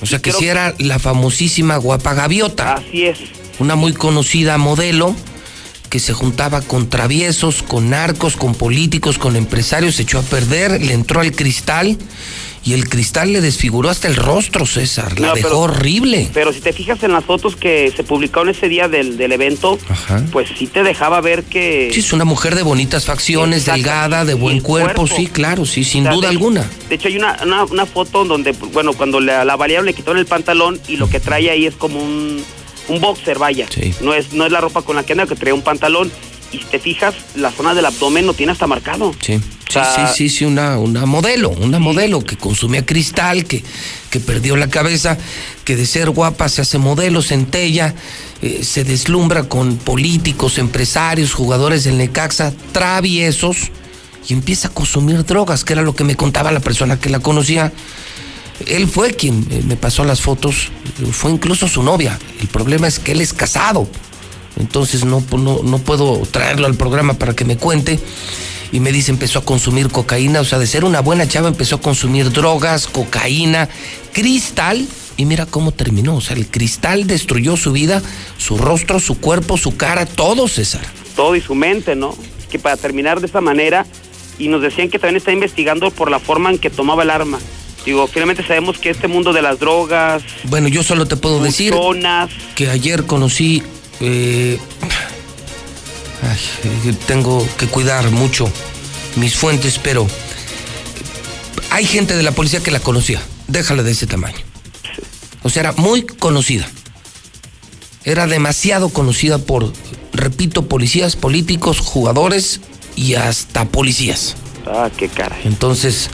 O 0.00 0.06
sea, 0.06 0.20
que 0.20 0.32
sí 0.32 0.46
era 0.46 0.74
la 0.78 0.98
famosísima 0.98 1.76
guapa 1.76 2.14
gaviota. 2.14 2.74
Así 2.74 3.06
es. 3.06 3.18
Una 3.58 3.76
muy 3.76 3.94
conocida 3.94 4.58
modelo 4.58 5.14
que 5.88 6.00
se 6.00 6.12
juntaba 6.12 6.60
con 6.62 6.88
traviesos, 6.88 7.62
con 7.62 7.90
narcos, 7.90 8.36
con 8.36 8.54
políticos, 8.54 9.18
con 9.18 9.36
empresarios, 9.36 9.96
se 9.96 10.02
echó 10.02 10.18
a 10.18 10.22
perder, 10.22 10.80
le 10.80 10.92
entró 10.92 11.20
al 11.20 11.32
cristal 11.32 11.98
y 12.66 12.72
el 12.72 12.88
cristal 12.88 13.32
le 13.32 13.40
desfiguró 13.40 13.88
hasta 13.88 14.08
el 14.08 14.16
rostro, 14.16 14.66
César. 14.66 15.20
La 15.20 15.34
dejó 15.34 15.60
horrible. 15.60 16.28
Pero 16.34 16.52
si 16.52 16.60
te 16.60 16.72
fijas 16.72 17.00
en 17.04 17.12
las 17.12 17.24
fotos 17.24 17.54
que 17.54 17.92
se 17.94 18.02
publicaron 18.02 18.48
ese 18.48 18.68
día 18.68 18.88
del, 18.88 19.20
evento, 19.20 19.78
pues 20.32 20.48
sí 20.58 20.66
te 20.66 20.82
dejaba 20.82 21.20
ver 21.20 21.44
que. 21.44 21.90
Sí, 21.92 22.00
es 22.00 22.12
una 22.12 22.24
mujer 22.24 22.56
de 22.56 22.64
bonitas 22.64 23.04
facciones, 23.04 23.66
delgada, 23.66 24.24
de 24.24 24.34
buen 24.34 24.60
cuerpo. 24.60 25.06
sí, 25.06 25.28
claro, 25.28 25.64
sí, 25.64 25.84
sin 25.84 26.04
duda 26.10 26.28
alguna. 26.28 26.68
De 26.88 26.96
hecho, 26.96 27.06
hay 27.06 27.16
una, 27.16 27.36
una, 27.70 27.86
foto 27.86 28.24
donde, 28.24 28.50
bueno, 28.72 28.94
cuando 28.94 29.20
la, 29.20 29.44
la 29.44 29.56
le 29.66 29.94
quitaron 29.94 30.18
el 30.18 30.26
pantalón 30.26 30.80
y 30.88 30.96
lo 30.96 31.08
que 31.08 31.20
trae 31.20 31.50
ahí 31.50 31.66
es 31.66 31.76
como 31.76 32.00
un, 32.00 32.42
un 32.88 33.00
boxer, 33.00 33.38
vaya. 33.38 33.66
No, 34.00 34.14
es, 34.14 34.32
no 34.32 34.46
es 34.46 34.52
la 34.52 34.60
ropa 34.60 34.82
con 34.82 34.96
la 34.96 35.04
que 35.04 35.12
anda, 35.12 35.26
que 35.26 35.36
trae 35.36 35.52
un 35.52 35.62
pantalón 35.62 36.10
y 36.52 36.58
si 36.58 36.64
te 36.64 36.78
fijas, 36.78 37.14
la 37.34 37.50
zona 37.50 37.74
del 37.74 37.84
abdomen 37.86 38.26
no 38.26 38.34
tiene 38.34 38.52
hasta 38.52 38.66
marcado. 38.66 39.12
Sí, 39.20 39.40
sí, 39.68 39.80
sí, 40.14 40.28
sí, 40.28 40.44
una, 40.44 40.78
una 40.78 41.04
modelo, 41.06 41.50
una 41.50 41.78
modelo 41.78 42.20
que 42.20 42.36
consumía 42.36 42.86
cristal, 42.86 43.44
que, 43.44 43.62
que 44.10 44.20
perdió 44.20 44.56
la 44.56 44.68
cabeza, 44.68 45.18
que 45.64 45.76
de 45.76 45.86
ser 45.86 46.10
guapa 46.10 46.48
se 46.48 46.62
hace 46.62 46.78
modelo, 46.78 47.20
centella, 47.20 47.94
eh, 48.42 48.60
se 48.62 48.84
deslumbra 48.84 49.48
con 49.48 49.76
políticos, 49.76 50.58
empresarios, 50.58 51.34
jugadores 51.34 51.84
del 51.84 51.98
Necaxa, 51.98 52.52
traviesos, 52.72 53.72
y 54.28 54.32
empieza 54.32 54.68
a 54.68 54.70
consumir 54.72 55.24
drogas, 55.24 55.64
que 55.64 55.72
era 55.72 55.82
lo 55.82 55.94
que 55.94 56.04
me 56.04 56.16
contaba 56.16 56.52
la 56.52 56.60
persona 56.60 56.98
que 56.98 57.10
la 57.10 57.20
conocía. 57.20 57.72
Él 58.66 58.88
fue 58.88 59.12
quien 59.12 59.46
eh, 59.50 59.62
me 59.66 59.76
pasó 59.76 60.04
las 60.04 60.20
fotos, 60.20 60.70
fue 61.12 61.30
incluso 61.30 61.68
su 61.68 61.82
novia. 61.82 62.18
El 62.40 62.48
problema 62.48 62.86
es 62.86 62.98
que 62.98 63.12
él 63.12 63.20
es 63.20 63.32
casado 63.32 63.88
entonces 64.58 65.04
no, 65.04 65.22
no, 65.32 65.62
no 65.62 65.78
puedo 65.78 66.22
traerlo 66.30 66.66
al 66.66 66.74
programa 66.74 67.14
para 67.14 67.34
que 67.34 67.44
me 67.44 67.56
cuente. 67.56 67.98
Y 68.72 68.80
me 68.80 68.90
dice, 68.90 69.12
empezó 69.12 69.38
a 69.38 69.44
consumir 69.44 69.88
cocaína, 69.90 70.40
o 70.40 70.44
sea, 70.44 70.58
de 70.58 70.66
ser 70.66 70.84
una 70.84 71.00
buena 71.00 71.28
chava 71.28 71.48
empezó 71.48 71.76
a 71.76 71.80
consumir 71.80 72.32
drogas, 72.32 72.88
cocaína, 72.88 73.68
cristal, 74.12 74.86
y 75.16 75.24
mira 75.24 75.46
cómo 75.46 75.72
terminó. 75.72 76.16
O 76.16 76.20
sea, 76.20 76.36
el 76.36 76.48
cristal 76.48 77.06
destruyó 77.06 77.56
su 77.56 77.72
vida, 77.72 78.02
su 78.38 78.58
rostro, 78.58 78.98
su 78.98 79.20
cuerpo, 79.20 79.56
su 79.56 79.76
cara, 79.76 80.04
todo, 80.04 80.48
César. 80.48 80.84
Todo 81.14 81.36
y 81.36 81.40
su 81.40 81.54
mente, 81.54 81.94
¿no? 81.94 82.14
Que 82.50 82.58
para 82.58 82.76
terminar 82.76 83.20
de 83.20 83.28
esa 83.28 83.40
manera, 83.40 83.86
y 84.38 84.48
nos 84.48 84.62
decían 84.62 84.90
que 84.90 84.98
también 84.98 85.18
está 85.18 85.32
investigando 85.32 85.90
por 85.92 86.10
la 86.10 86.18
forma 86.18 86.50
en 86.50 86.58
que 86.58 86.68
tomaba 86.68 87.04
el 87.04 87.10
arma. 87.10 87.38
Digo, 87.86 88.06
finalmente 88.08 88.44
sabemos 88.44 88.78
que 88.78 88.90
este 88.90 89.06
mundo 89.06 89.32
de 89.32 89.40
las 89.40 89.60
drogas. 89.60 90.22
Bueno, 90.44 90.66
yo 90.68 90.82
solo 90.82 91.06
te 91.06 91.16
puedo 91.16 91.40
decir 91.40 91.72
que 92.56 92.68
ayer 92.68 93.06
conocí 93.06 93.62
eh, 94.00 94.58
tengo 97.06 97.46
que 97.56 97.66
cuidar 97.66 98.10
mucho 98.10 98.50
mis 99.16 99.36
fuentes, 99.36 99.78
pero 99.82 100.06
hay 101.70 101.84
gente 101.86 102.16
de 102.16 102.22
la 102.22 102.32
policía 102.32 102.60
que 102.60 102.70
la 102.70 102.80
conocía. 102.80 103.20
Déjala 103.48 103.82
de 103.82 103.92
ese 103.92 104.06
tamaño. 104.06 104.38
O 105.42 105.48
sea, 105.48 105.60
era 105.60 105.72
muy 105.72 106.02
conocida. 106.02 106.68
Era 108.04 108.26
demasiado 108.26 108.88
conocida 108.88 109.38
por, 109.38 109.72
repito, 110.12 110.66
policías, 110.66 111.16
políticos, 111.16 111.80
jugadores 111.80 112.60
y 112.96 113.14
hasta 113.14 113.64
policías. 113.66 114.36
Ah, 114.66 114.90
qué 114.96 115.08
cara. 115.08 115.36
Entonces, 115.44 116.10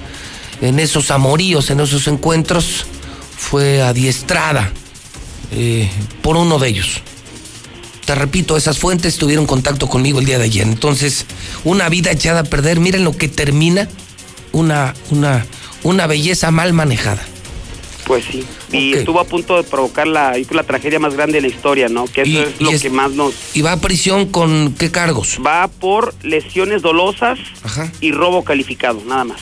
en 0.62 0.78
esos 0.78 1.10
amoríos, 1.10 1.70
en 1.70 1.80
esos 1.80 2.06
encuentros, 2.08 2.86
fue 3.36 3.82
adiestrada 3.82 4.72
eh, 5.50 5.90
por 6.22 6.36
uno 6.36 6.58
de 6.58 6.68
ellos. 6.68 7.02
Te 8.06 8.14
repito, 8.14 8.56
esas 8.56 8.78
fuentes 8.78 9.16
tuvieron 9.16 9.46
contacto 9.46 9.88
conmigo 9.88 10.20
el 10.20 10.24
día 10.24 10.38
de 10.38 10.44
ayer. 10.44 10.66
Entonces, 10.66 11.26
una 11.64 11.88
vida 11.88 12.10
echada 12.10 12.40
a 12.40 12.44
perder, 12.44 12.80
miren 12.80 13.04
lo 13.04 13.16
que 13.16 13.28
termina 13.28 13.88
una, 14.52 14.94
una, 15.10 15.44
una 15.82 16.06
belleza 16.06 16.50
mal 16.50 16.72
manejada. 16.72 17.22
Pues 18.04 18.24
sí, 18.24 18.44
y 18.72 18.94
estuvo 18.94 19.20
a 19.20 19.24
punto 19.24 19.56
de 19.56 19.62
provocar 19.62 20.08
la, 20.08 20.34
la 20.50 20.62
tragedia 20.64 20.98
más 20.98 21.14
grande 21.14 21.34
de 21.34 21.42
la 21.42 21.54
historia, 21.54 21.88
¿no? 21.88 22.06
Que 22.06 22.22
eso 22.22 22.42
es 22.42 22.60
lo 22.60 22.70
que 22.76 22.90
más 22.90 23.12
nos... 23.12 23.32
¿Y 23.54 23.62
va 23.62 23.72
a 23.72 23.80
prisión 23.80 24.26
con 24.26 24.74
qué 24.74 24.90
cargos? 24.90 25.38
Va 25.44 25.68
por 25.68 26.12
lesiones 26.22 26.82
dolosas 26.82 27.38
y 28.00 28.10
robo 28.10 28.42
calificado, 28.42 29.00
nada 29.06 29.24
más. 29.24 29.40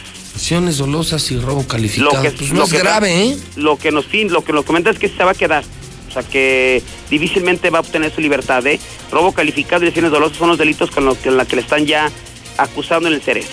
Lesiones 0.51 0.79
dolosas 0.79 1.31
y 1.31 1.39
robo 1.39 1.65
calificado. 1.65 2.13
Lo 2.13 2.23
que, 2.23 2.33
pues 2.33 2.53
no 2.53 2.65
es 2.65 2.73
grave, 2.73 3.23
¿eh? 3.23 3.37
Lo 3.55 3.77
que 3.77 3.93
nos, 3.93 4.13
lo 4.13 4.43
que 4.43 4.53
nos 4.53 4.65
comenta 4.65 4.91
es 4.91 4.99
que 4.99 5.09
se 5.09 5.23
va 5.23 5.31
a 5.31 5.35
quedar. 5.35 5.63
O 6.09 6.13
sea 6.13 6.25
que 6.25 6.83
difícilmente 7.09 7.71
va 7.71 7.79
a 7.79 7.83
obtener 7.83 8.13
su 8.13 8.21
libertad. 8.21 8.67
¿eh? 8.67 8.81
Robo 9.13 9.31
calificado 9.31 9.85
y 9.85 9.87
lesiones 9.87 10.11
dolosas 10.11 10.39
son 10.39 10.49
los 10.49 10.59
delitos 10.59 10.91
con 10.91 11.05
los 11.05 11.19
que, 11.19 11.31
la 11.31 11.45
que 11.45 11.55
le 11.55 11.63
están 11.63 11.87
ya 11.87 12.11
acusando 12.59 13.09
en 13.09 13.15
el 13.15 13.23
cerebro. 13.23 13.49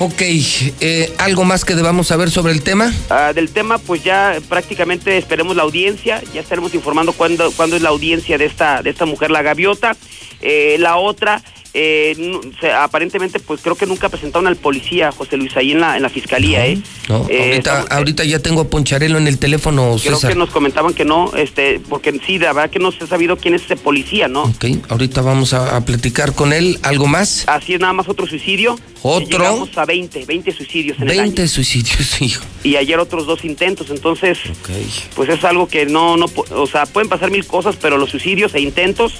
Ok, 0.00 0.20
eh, 0.20 1.12
¿algo 1.18 1.44
más 1.44 1.64
que 1.64 1.76
debamos 1.76 2.08
saber 2.08 2.28
sobre 2.28 2.52
el 2.52 2.62
tema? 2.62 2.92
Ah, 3.08 3.32
del 3.32 3.50
tema, 3.50 3.78
pues 3.78 4.02
ya 4.02 4.36
prácticamente 4.48 5.16
esperemos 5.18 5.54
la 5.54 5.62
audiencia, 5.62 6.24
ya 6.34 6.40
estaremos 6.40 6.74
informando 6.74 7.12
cuándo, 7.12 7.52
cuándo 7.52 7.76
es 7.76 7.82
la 7.82 7.90
audiencia 7.90 8.36
de 8.36 8.46
esta, 8.46 8.82
de 8.82 8.90
esta 8.90 9.06
mujer, 9.06 9.30
la 9.30 9.42
gaviota. 9.42 9.96
Eh, 10.40 10.74
la 10.80 10.96
otra 10.96 11.40
eh, 11.74 12.40
aparentemente 12.78 13.40
pues 13.40 13.60
creo 13.62 13.74
que 13.76 13.86
nunca 13.86 14.08
presentaron 14.08 14.46
al 14.46 14.56
policía 14.56 15.10
José 15.10 15.36
Luis 15.36 15.56
ahí 15.56 15.72
en 15.72 15.80
la, 15.80 15.96
en 15.96 16.02
la 16.02 16.10
fiscalía, 16.10 16.66
¿eh? 16.66 16.78
No, 17.08 17.16
ahorita, 17.16 17.86
ahorita 17.90 18.24
ya 18.24 18.38
tengo 18.38 18.62
a 18.62 18.68
Poncharelo 18.68 19.18
en 19.18 19.26
el 19.26 19.38
teléfono, 19.38 19.96
Creo 20.02 20.20
que 20.20 20.34
nos 20.34 20.50
comentaban 20.50 20.94
que 20.94 21.04
no, 21.04 21.32
este, 21.36 21.80
porque 21.88 22.18
sí, 22.26 22.38
la 22.38 22.52
verdad 22.52 22.70
que 22.70 22.78
no 22.78 22.92
se 22.92 23.04
ha 23.04 23.06
sabido 23.06 23.36
quién 23.36 23.54
es 23.54 23.62
ese 23.62 23.76
policía, 23.76 24.28
¿no? 24.28 24.44
Ok, 24.44 24.64
ahorita 24.88 25.22
vamos 25.22 25.52
a, 25.54 25.82
platicar 25.84 26.34
con 26.34 26.52
él, 26.52 26.78
¿algo 26.82 27.06
más? 27.06 27.44
Así 27.48 27.74
es, 27.74 27.80
nada 27.80 27.92
más 27.92 28.08
otro 28.08 28.26
suicidio. 28.26 28.78
¿Otro? 29.02 29.38
Llegamos 29.38 29.76
a 29.76 29.84
20, 29.84 30.26
20 30.26 30.52
suicidios 30.52 30.98
en 31.00 31.06
20 31.06 31.22
el 31.22 31.38
año. 31.40 31.48
suicidios, 31.48 32.20
hijo. 32.20 32.44
Y 32.62 32.76
ayer 32.76 32.98
otros 32.98 33.26
dos 33.26 33.44
intentos, 33.44 33.90
entonces, 33.90 34.38
pues 35.16 35.28
es 35.28 35.42
algo 35.44 35.66
que 35.66 35.86
no, 35.86 36.16
no, 36.16 36.26
o 36.50 36.66
sea, 36.66 36.86
pueden 36.86 37.08
pasar 37.08 37.30
mil 37.30 37.44
cosas, 37.46 37.76
pero 37.80 37.98
los 37.98 38.10
suicidios 38.10 38.54
e 38.54 38.60
intentos 38.60 39.14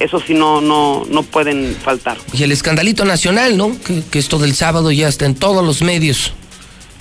eso 0.00 0.20
sí 0.24 0.34
no, 0.34 0.60
no, 0.60 1.04
no 1.10 1.22
pueden 1.22 1.76
faltar. 1.76 2.18
Y 2.32 2.42
el 2.42 2.52
escandalito 2.52 3.04
nacional, 3.04 3.56
¿no? 3.56 3.72
Que, 3.80 4.18
esto 4.18 4.38
del 4.38 4.54
sábado 4.54 4.92
ya 4.92 5.08
está 5.08 5.26
en 5.26 5.34
todos 5.34 5.64
los 5.64 5.82
medios. 5.82 6.32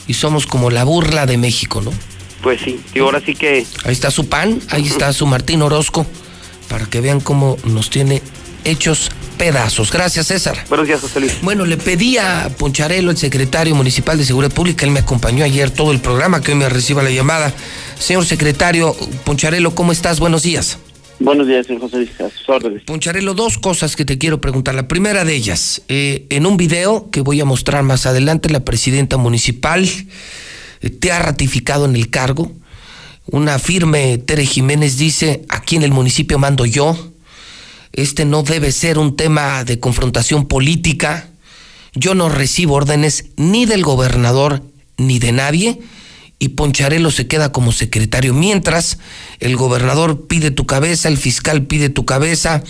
Y 0.08 0.14
somos 0.14 0.48
como 0.48 0.70
la 0.70 0.84
burla 0.84 1.26
de 1.26 1.38
México, 1.38 1.82
¿no? 1.82 1.92
Pues 2.42 2.62
sí, 2.62 2.80
y 2.94 3.00
ahora 3.00 3.22
sí 3.24 3.36
que... 3.36 3.66
Ahí 3.84 3.92
está 3.92 4.10
su 4.10 4.28
pan, 4.28 4.62
ahí 4.70 4.88
está 4.88 5.12
su 5.12 5.26
Martín 5.26 5.62
Orozco, 5.62 6.06
para 6.70 6.86
que 6.86 7.02
vean 7.02 7.20
cómo 7.20 7.58
nos 7.66 7.90
tiene 7.90 8.22
hechos 8.64 9.12
pedazos. 9.38 9.92
Gracias, 9.92 10.28
César. 10.28 10.66
Buenos 10.70 10.88
días, 10.88 11.02
José 11.02 11.20
Luis. 11.20 11.34
Bueno, 11.42 11.66
le 11.66 11.78
pedí 11.78 12.18
a 12.18 12.50
Poncharelo, 12.58 13.12
el 13.12 13.18
secretario 13.18 13.76
municipal 13.76 14.18
de 14.18 14.26
Seguridad 14.26 14.54
Pública, 14.54 14.86
él 14.86 14.92
me 14.92 15.00
acompañó 15.00 15.44
ayer 15.44 15.70
todo 15.72 15.92
el 15.92 16.00
programa, 16.00 16.42
que 16.42 16.52
hoy 16.52 16.58
me 16.58 16.70
reciba 16.70 17.04
la 17.04 17.12
llamada. 17.12 17.54
Señor 18.00 18.26
secretario 18.26 18.96
Poncharelo, 19.26 19.76
¿cómo 19.76 19.92
estás? 19.92 20.20
Buenos 20.20 20.44
días. 20.44 20.78
Buenos 21.20 21.48
días, 21.48 21.66
señor 21.66 21.82
José 21.82 21.98
Luis, 21.98 22.22
a 22.22 22.30
sus 22.30 22.48
órdenes. 22.48 22.84
Poncharelo, 22.84 23.34
dos 23.34 23.58
cosas 23.58 23.96
que 23.96 24.06
te 24.06 24.20
quiero 24.20 24.40
preguntar. 24.40 24.76
La 24.76 24.88
primera 24.88 25.26
de 25.26 25.36
ellas, 25.36 25.82
eh, 25.88 26.28
en 26.30 26.46
un 26.46 26.58
video 26.58 27.10
que 27.10 27.22
voy 27.22 27.42
a 27.42 27.46
mostrar 27.46 27.82
más 27.84 28.06
adelante, 28.06 28.50
la 28.50 28.64
presidenta 28.64 29.18
municipal 29.18 29.90
eh, 30.82 30.90
te 30.92 31.12
ha 31.12 31.20
ratificado 31.20 31.86
en 31.86 31.96
el 31.96 32.12
cargo. 32.12 32.52
Una 33.26 33.58
firme 33.58 34.20
Tere 34.20 34.46
Jiménez 34.46 34.98
dice, 34.98 35.44
aquí 35.50 35.76
en 35.76 35.84
el 35.84 35.92
municipio 35.92 36.38
mando 36.38 36.66
yo. 36.66 36.96
Este 37.94 38.24
no 38.24 38.44
debe 38.44 38.72
ser 38.72 39.00
un 39.00 39.16
tema 39.16 39.64
de 39.64 39.80
confrontación 39.80 40.48
política. 40.48 41.30
Yo 41.96 42.14
no 42.14 42.30
recibo 42.30 42.76
órdenes 42.76 43.26
ni 43.38 43.66
del 43.66 43.82
gobernador 43.82 44.62
ni 44.98 45.18
de 45.18 45.32
nadie 45.32 45.80
y 46.40 46.50
Poncharelo 46.50 47.12
se 47.12 47.28
queda 47.28 47.52
como 47.52 47.72
secretario. 47.72 48.34
Mientras 48.34 49.00
el 49.40 49.56
gobernador 49.56 50.28
pide 50.28 50.52
tu 50.52 50.66
cabeza, 50.66 51.10
el 51.10 51.18
fiscal 51.18 51.66
pide 51.66 51.90
tu 51.90 52.06
cabeza, 52.06 52.64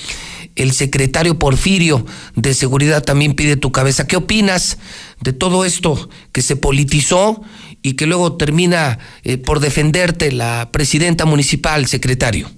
el 0.56 0.72
secretario 0.72 1.38
Porfirio 1.38 2.06
de 2.36 2.54
Seguridad 2.54 3.04
también 3.04 3.36
pide 3.36 3.58
tu 3.58 3.72
cabeza. 3.72 4.08
¿Qué 4.08 4.16
opinas 4.16 4.80
de 5.22 5.34
todo 5.34 5.66
esto 5.66 6.10
que 6.32 6.42
se 6.42 6.56
politizó 6.56 7.42
y 7.82 7.96
que 7.96 8.08
luego 8.08 8.38
termina 8.38 9.00
eh, 9.24 9.38
por 9.38 9.60
defenderte 9.60 10.32
la 10.32 10.70
presidenta 10.72 11.26
municipal, 11.26 11.86
secretario? 11.86 12.50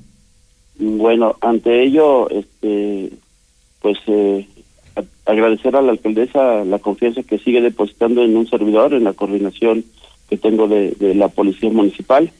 Bueno, 0.78 1.36
ante 1.42 1.84
ello, 1.84 2.30
este, 2.30 3.12
pues 3.82 3.98
eh, 4.08 4.48
agradecer 5.26 5.76
a 5.76 5.82
la 5.82 5.92
alcaldesa 5.92 6.64
la 6.64 6.80
confianza 6.80 7.24
que 7.24 7.38
sigue 7.38 7.62
depositando 7.62 8.24
en 8.24 8.38
un 8.38 8.48
servidor, 8.48 8.94
en 8.94 9.04
la 9.04 9.14
coordinación 9.14 9.84
que 10.30 10.38
tengo 10.38 10.68
de, 10.68 10.96
la 11.16 11.28
Policía 11.30 11.70
Municipal. 11.70 12.32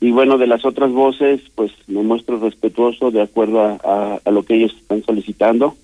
Y 0.00 0.10
bueno, 0.10 0.38
de 0.38 0.46
las 0.46 0.64
otras 0.64 0.92
voces, 0.92 1.40
pues 1.54 1.72
me 1.86 2.02
muestro 2.02 2.38
respetuoso 2.38 3.10
de 3.10 3.22
acuerdo 3.22 3.60
a, 3.60 4.20
lo 4.30 4.44
que 4.44 4.54
ellos 4.54 4.74
están 4.80 5.02
solicitando. 5.04 5.74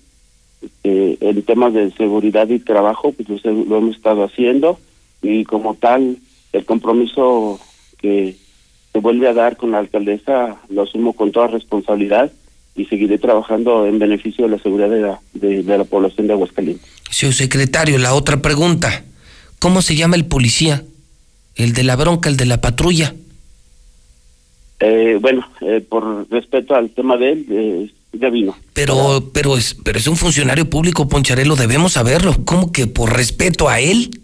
Eh, 0.83 1.17
en 1.19 1.41
temas 1.43 1.73
de 1.73 1.91
seguridad 1.91 2.47
y 2.47 2.59
trabajo, 2.59 3.11
pues 3.11 3.43
lo, 3.43 3.77
hemos 3.77 3.97
estado 3.97 4.23
haciendo 4.23 4.79
y 5.21 5.43
como 5.43 5.75
tal, 5.75 6.17
el 6.53 6.65
compromiso 6.65 7.59
que 7.97 8.37
se 8.93 8.99
vuelve 8.99 9.27
a 9.27 9.33
dar 9.33 9.57
con 9.57 9.71
la 9.71 9.79
alcaldesa 9.79 10.57
lo 10.69 10.83
asumo 10.83 11.13
con 11.13 11.33
toda 11.33 11.47
responsabilidad 11.47 12.31
y 12.75 12.85
seguiré 12.85 13.17
trabajando 13.17 13.85
en 13.87 13.99
beneficio 13.99 14.45
de 14.45 14.51
la 14.51 14.63
seguridad 14.63 14.89
de 14.89 15.01
la, 15.01 15.19
de, 15.33 15.63
de 15.63 15.77
la 15.77 15.83
población 15.83 16.27
de 16.27 16.33
Aguascalientes. 16.33 16.87
Señor 17.09 17.33
secretario, 17.33 17.97
la 17.97 18.13
otra 18.13 18.41
pregunta, 18.41 19.03
¿cómo 19.59 19.81
se 19.81 19.95
llama 19.95 20.15
el 20.15 20.25
policía? 20.25 20.83
El 21.55 21.73
de 21.73 21.83
la 21.83 21.95
bronca, 21.95 22.29
el 22.29 22.37
de 22.37 22.45
la 22.45 22.61
patrulla. 22.61 23.13
Eh, 24.79 25.17
bueno, 25.21 25.47
eh, 25.61 25.81
por 25.87 26.29
respeto 26.29 26.75
al 26.75 26.89
tema 26.89 27.15
de 27.17 27.31
él, 27.31 27.45
eh, 27.49 27.89
ya 28.13 28.29
vino. 28.29 28.57
Pero, 28.73 29.31
pero 29.33 29.57
es, 29.57 29.75
pero 29.83 29.97
es 29.97 30.07
un 30.07 30.17
funcionario 30.17 30.69
público, 30.69 31.07
Poncharelo, 31.07 31.55
debemos 31.55 31.93
saberlo. 31.93 32.35
¿Cómo 32.43 32.71
que 32.71 32.87
por 32.87 33.15
respeto 33.15 33.69
a 33.69 33.79
él? 33.79 34.19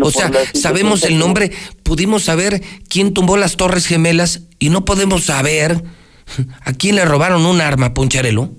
o 0.00 0.10
sea, 0.10 0.30
sabemos 0.54 1.02
el 1.04 1.18
nombre, 1.18 1.50
pudimos 1.82 2.22
saber 2.22 2.60
quién 2.88 3.14
tumbó 3.14 3.36
las 3.36 3.56
Torres 3.56 3.86
Gemelas 3.86 4.46
y 4.60 4.68
no 4.68 4.84
podemos 4.84 5.24
saber 5.24 5.82
a 6.60 6.72
quién 6.74 6.96
le 6.96 7.04
robaron 7.04 7.46
un 7.46 7.60
arma, 7.60 7.94
Poncharelo. 7.94 8.50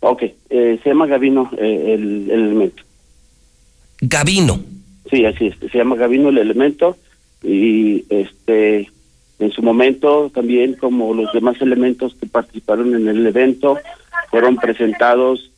Ok, 0.00 0.24
se 0.50 0.80
llama 0.84 1.06
Gavino 1.06 1.50
el, 1.58 1.68
el, 1.68 2.30
elemento. 2.30 2.82
Gavino. 4.00 4.60
Sí, 5.10 5.24
así 5.24 5.46
es, 5.46 5.54
se 5.72 5.78
llama 5.78 5.96
Gavino 5.96 6.28
el 6.28 6.38
elemento 6.38 6.98
y 7.48 8.04
este 8.10 8.90
en 9.38 9.52
su 9.52 9.62
momento 9.62 10.30
también 10.34 10.74
como 10.74 11.14
los 11.14 11.32
demás 11.32 11.60
elementos 11.60 12.14
que 12.14 12.26
participaron 12.26 12.94
en 12.94 13.08
el 13.08 13.26
evento 13.26 13.78
fueron 14.30 14.56
presentados 14.56 15.50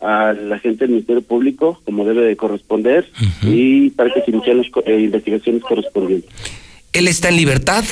a 0.00 0.32
la 0.32 0.58
gente 0.58 0.84
del 0.84 0.90
Ministerio 0.90 1.22
Público 1.22 1.80
como 1.84 2.04
debe 2.04 2.24
de 2.24 2.36
corresponder 2.36 3.08
y 3.42 3.90
para 3.90 4.12
que 4.12 4.22
se 4.22 4.30
inicien 4.30 4.58
las 4.58 4.66
eh, 4.86 5.00
investigaciones 5.00 5.62
correspondientes. 5.62 6.30
¿Él 6.92 7.08
está 7.08 7.28
en 7.28 7.36
libertad? 7.36 7.84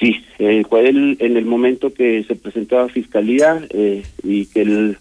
Sí, 0.00 0.16
eh, 0.40 0.64
él 0.72 1.16
en 1.20 1.36
el 1.36 1.44
momento 1.44 1.94
que 1.94 2.24
se 2.24 2.34
presentó 2.34 2.80
a 2.80 2.88
Fiscalía 2.88 3.64
eh, 3.70 4.02
y 4.24 4.46
que 4.46 4.62
el 4.62 4.98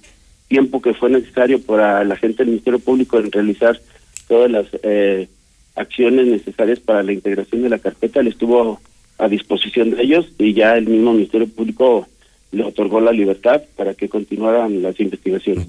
tiempo 0.47 0.81
que 0.81 0.93
fue 0.93 1.09
necesario 1.09 1.59
para 1.61 2.03
la 2.03 2.15
gente 2.15 2.43
del 2.43 2.49
Ministerio 2.49 2.79
Público 2.79 3.17
en 3.17 3.31
realizar 3.31 3.79
todas 4.27 4.51
las 4.51 4.67
eh, 4.83 5.27
acciones 5.75 6.27
necesarias 6.27 6.79
para 6.79 7.03
la 7.03 7.13
integración 7.13 7.63
de 7.63 7.69
la 7.69 7.79
carpeta, 7.79 8.21
le 8.21 8.29
estuvo 8.29 8.79
a 9.17 9.27
disposición 9.27 9.91
de 9.91 10.03
ellos 10.03 10.27
y 10.39 10.53
ya 10.53 10.77
el 10.77 10.87
mismo 10.87 11.13
Ministerio 11.13 11.47
Público 11.47 12.07
le 12.51 12.63
otorgó 12.63 12.99
la 12.99 13.11
libertad 13.11 13.61
para 13.75 13.93
que 13.93 14.09
continuaran 14.09 14.81
las 14.81 14.99
investigaciones. 14.99 15.67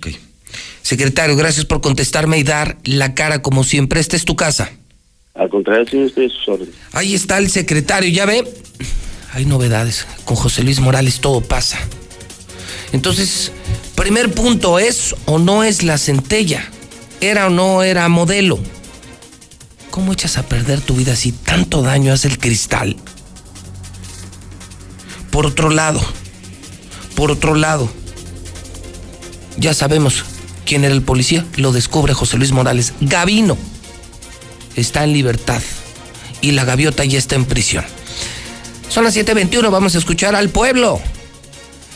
Secretario, 0.82 1.36
gracias 1.36 1.64
por 1.64 1.80
contestarme 1.80 2.38
y 2.38 2.42
dar 2.42 2.76
la 2.84 3.14
cara 3.14 3.40
como 3.40 3.62
siempre. 3.62 4.00
Esta 4.00 4.16
es 4.16 4.24
tu 4.24 4.36
casa. 4.36 4.72
Al 5.34 5.48
contrario, 5.48 5.86
señor, 5.86 6.06
estoy 6.06 6.26
a 6.26 6.28
sus 6.28 6.48
órdenes. 6.48 6.74
Ahí 6.92 7.14
está 7.14 7.38
el 7.38 7.48
secretario, 7.48 8.10
ya 8.10 8.26
ve. 8.26 8.44
Hay 9.32 9.46
novedades. 9.46 10.06
Con 10.24 10.36
José 10.36 10.62
Luis 10.62 10.80
Morales 10.80 11.20
todo 11.20 11.40
pasa. 11.40 11.78
Entonces, 12.92 13.52
primer 13.94 14.30
punto, 14.32 14.78
¿es 14.78 15.14
o 15.24 15.38
no 15.38 15.64
es 15.64 15.82
la 15.82 15.96
centella? 15.96 16.68
¿Era 17.20 17.46
o 17.46 17.50
no 17.50 17.82
era 17.82 18.08
modelo? 18.08 18.58
¿Cómo 19.92 20.14
echas 20.14 20.38
a 20.38 20.42
perder 20.42 20.80
tu 20.80 20.96
vida 20.96 21.14
si 21.14 21.32
tanto 21.32 21.82
daño 21.82 22.14
hace 22.14 22.26
el 22.26 22.38
cristal? 22.38 22.96
Por 25.30 25.44
otro 25.44 25.68
lado, 25.68 26.00
por 27.14 27.30
otro 27.30 27.54
lado, 27.54 27.92
ya 29.58 29.74
sabemos 29.74 30.24
quién 30.64 30.84
era 30.84 30.94
el 30.94 31.02
policía, 31.02 31.44
lo 31.56 31.72
descubre 31.72 32.14
José 32.14 32.38
Luis 32.38 32.52
Morales. 32.52 32.94
Gavino 33.02 33.58
está 34.76 35.04
en 35.04 35.12
libertad 35.12 35.60
y 36.40 36.52
la 36.52 36.64
gaviota 36.64 37.04
ya 37.04 37.18
está 37.18 37.34
en 37.34 37.44
prisión. 37.44 37.84
Son 38.88 39.04
las 39.04 39.14
7:21, 39.14 39.70
vamos 39.70 39.94
a 39.94 39.98
escuchar 39.98 40.34
al 40.34 40.48
pueblo. 40.48 41.02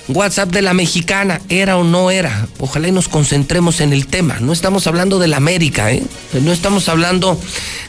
WhatsApp 0.08 0.50
de 0.50 0.62
la 0.62 0.74
mexicana, 0.74 1.40
era 1.48 1.76
o 1.76 1.84
no 1.84 2.10
era. 2.10 2.46
Ojalá 2.58 2.88
y 2.88 2.92
nos 2.92 3.08
concentremos 3.08 3.80
en 3.80 3.92
el 3.92 4.06
tema. 4.06 4.38
No 4.40 4.52
estamos 4.52 4.86
hablando 4.86 5.18
de 5.18 5.28
la 5.28 5.36
América, 5.38 5.90
¿eh? 5.92 6.02
No 6.40 6.52
estamos 6.52 6.88
hablando 6.88 7.40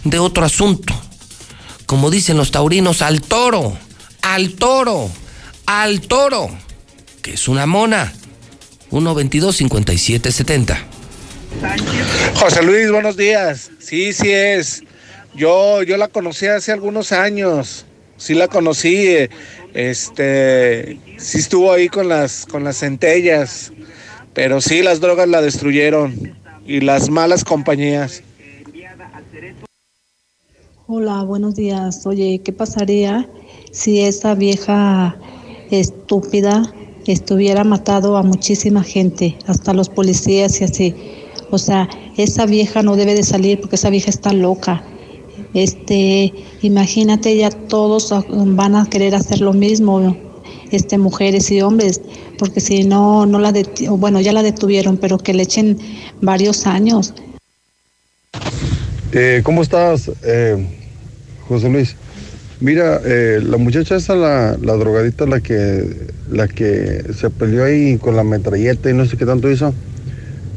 de 0.04 0.20
otro 0.20 0.46
asunto. 0.46 0.94
Como 1.86 2.10
dicen 2.10 2.38
los 2.38 2.52
taurinos, 2.52 3.02
al 3.02 3.22
toro, 3.22 3.78
al 4.22 4.54
toro, 4.54 5.10
al 5.66 6.02
toro, 6.02 6.50
que 7.22 7.34
es 7.34 7.48
una 7.48 7.66
mona. 7.66 8.14
122-5770. 8.92 10.78
José 12.36 12.64
Luis, 12.64 12.92
buenos 12.92 13.18
días. 13.18 13.72
Sí, 13.80 14.14
sí 14.14 14.32
es. 14.32 14.84
Yo, 15.36 15.84
yo 15.84 15.98
la 15.98 16.08
conocí 16.08 16.48
hace 16.48 16.72
algunos 16.72 17.12
años. 17.12 17.86
Sí 18.18 18.34
la 18.34 18.48
conocí. 18.48 19.08
Eh, 19.08 19.30
este, 19.78 21.00
sí 21.18 21.38
estuvo 21.38 21.72
ahí 21.72 21.88
con 21.88 22.10
las, 22.10 22.48
con 22.48 22.64
las 22.64 22.80
centellas, 22.80 23.72
pero 24.34 24.60
sí 24.60 24.82
las 24.82 25.00
drogas 25.00 25.30
la 25.30 25.40
destruyeron 25.40 26.36
y 26.66 26.82
las 26.82 27.12
malas 27.12 27.44
compañías. 27.44 28.24
Hola, 30.88 31.22
buenos 31.22 31.56
días. 31.56 32.08
Oye, 32.08 32.42
¿qué 32.44 32.52
pasaría 32.52 33.30
si 33.72 34.02
esa 34.02 34.34
vieja 34.34 35.16
estúpida 35.70 36.74
estuviera 37.06 37.64
matado 37.64 38.18
a 38.18 38.24
muchísima 38.24 38.84
gente, 38.84 39.38
hasta 39.46 39.74
los 39.74 39.90
policías 39.90 40.60
y 40.60 40.64
así. 40.64 40.96
O 41.52 41.60
sea, 41.60 41.88
esa 42.18 42.48
vieja 42.48 42.82
no 42.82 42.96
debe 42.96 43.14
de 43.14 43.24
salir 43.24 43.62
porque 43.62 43.76
esa 43.76 43.92
vieja 43.92 44.10
está 44.10 44.34
loca. 44.34 44.84
Este, 45.58 46.32
imagínate 46.62 47.36
ya 47.36 47.50
todos 47.50 48.14
van 48.30 48.76
a 48.76 48.86
querer 48.86 49.16
hacer 49.16 49.42
lo 49.42 49.54
mismo, 49.54 50.16
este 50.70 51.00
mujeres 51.00 51.50
y 51.50 51.62
hombres, 51.62 52.00
porque 52.38 52.60
si 52.60 52.84
no 52.84 53.26
no 53.26 53.40
la 53.40 53.52
bueno, 53.90 54.22
ya 54.22 54.34
la 54.34 54.44
detuvieron, 54.44 54.98
pero 54.98 55.18
que 55.18 55.34
le 55.34 55.42
echen 55.42 55.80
varios 56.22 56.68
años. 56.68 57.16
Eh, 59.14 59.42
¿Cómo 59.44 59.64
estás, 59.64 60.12
eh, 60.24 60.64
José 61.48 61.70
Luis? 61.70 61.96
Mira, 62.60 63.02
eh, 63.04 63.40
la 63.44 63.58
muchacha 63.58 63.96
esa, 63.96 64.14
la, 64.14 64.58
la, 64.62 64.74
drogadita, 64.74 65.26
la 65.26 65.40
que, 65.40 66.12
la 66.30 66.48
que 66.48 67.04
se 67.18 67.32
peleó 67.32 67.64
ahí 67.64 67.98
con 67.98 68.16
la 68.16 68.24
metralleta 68.24 68.92
y 68.92 68.94
no 68.94 69.08
sé 69.08 69.18
qué 69.18 69.26
tanto 69.26 69.50
hizo. 69.50 69.74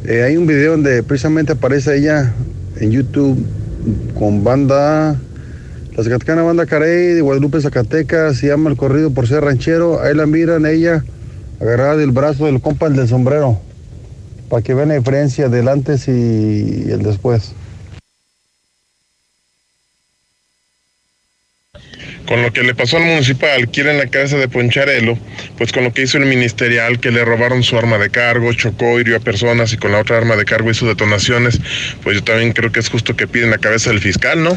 Eh, 0.05 0.25
hay 0.25 0.37
un 0.37 0.47
video 0.47 0.73
donde 0.73 1.03
precisamente 1.03 1.53
aparece 1.53 1.97
ella 1.97 2.35
en 2.79 2.91
YouTube 2.91 3.47
con 4.19 4.45
banda, 4.45 5.17
la 5.97 6.03
Zacatecana 6.05 6.43
Banda 6.43 6.67
Carey 6.67 7.15
de 7.15 7.21
Guadalupe, 7.21 7.61
Zacatecas, 7.61 8.37
se 8.37 8.49
llama 8.49 8.71
El 8.71 8.77
Corrido 8.77 9.11
por 9.11 9.27
ser 9.27 9.45
ranchero. 9.45 10.01
Ahí 10.01 10.15
la 10.15 10.27
miran 10.27 10.67
ella 10.67 11.05
agarrada 11.61 11.97
del 11.97 12.11
brazo 12.11 12.47
del 12.47 12.61
compa 12.61 12.89
del 12.89 13.09
sombrero, 13.09 13.59
para 14.49 14.63
que 14.63 14.75
vean 14.75 14.89
la 14.89 14.95
diferencia 14.95 15.49
del 15.49 15.69
antes 15.69 16.09
y 16.09 16.91
el 16.91 17.03
después. 17.03 17.53
Con 22.31 22.43
lo 22.43 22.53
que 22.53 22.63
le 22.63 22.77
pasó 22.77 22.97
al 22.97 23.07
municipal, 23.07 23.69
quieren 23.71 23.99
la 23.99 24.07
casa 24.07 24.37
de 24.37 24.47
Poncharelo, 24.47 25.19
pues 25.59 25.73
con 25.73 25.83
lo 25.83 25.93
que 25.93 26.03
hizo 26.03 26.17
el 26.17 26.27
ministerial, 26.27 27.01
que 27.01 27.11
le 27.11 27.25
robaron 27.25 27.65
su 27.65 27.77
arma 27.77 27.99
de 27.99 28.09
cargo, 28.09 28.53
chocó, 28.53 29.01
hirió 29.01 29.17
a 29.17 29.19
personas 29.19 29.73
y 29.73 29.77
con 29.77 29.91
la 29.91 29.99
otra 29.99 30.19
arma 30.19 30.37
de 30.37 30.45
cargo 30.45 30.71
hizo 30.71 30.87
detonaciones, 30.87 31.61
pues 32.05 32.19
yo 32.19 32.23
también 32.23 32.53
creo 32.53 32.71
que 32.71 32.79
es 32.79 32.89
justo 32.89 33.17
que 33.17 33.27
piden 33.27 33.51
la 33.51 33.59
cabeza 33.59 33.91
del 33.91 33.99
fiscal, 33.99 34.45
¿no? 34.45 34.57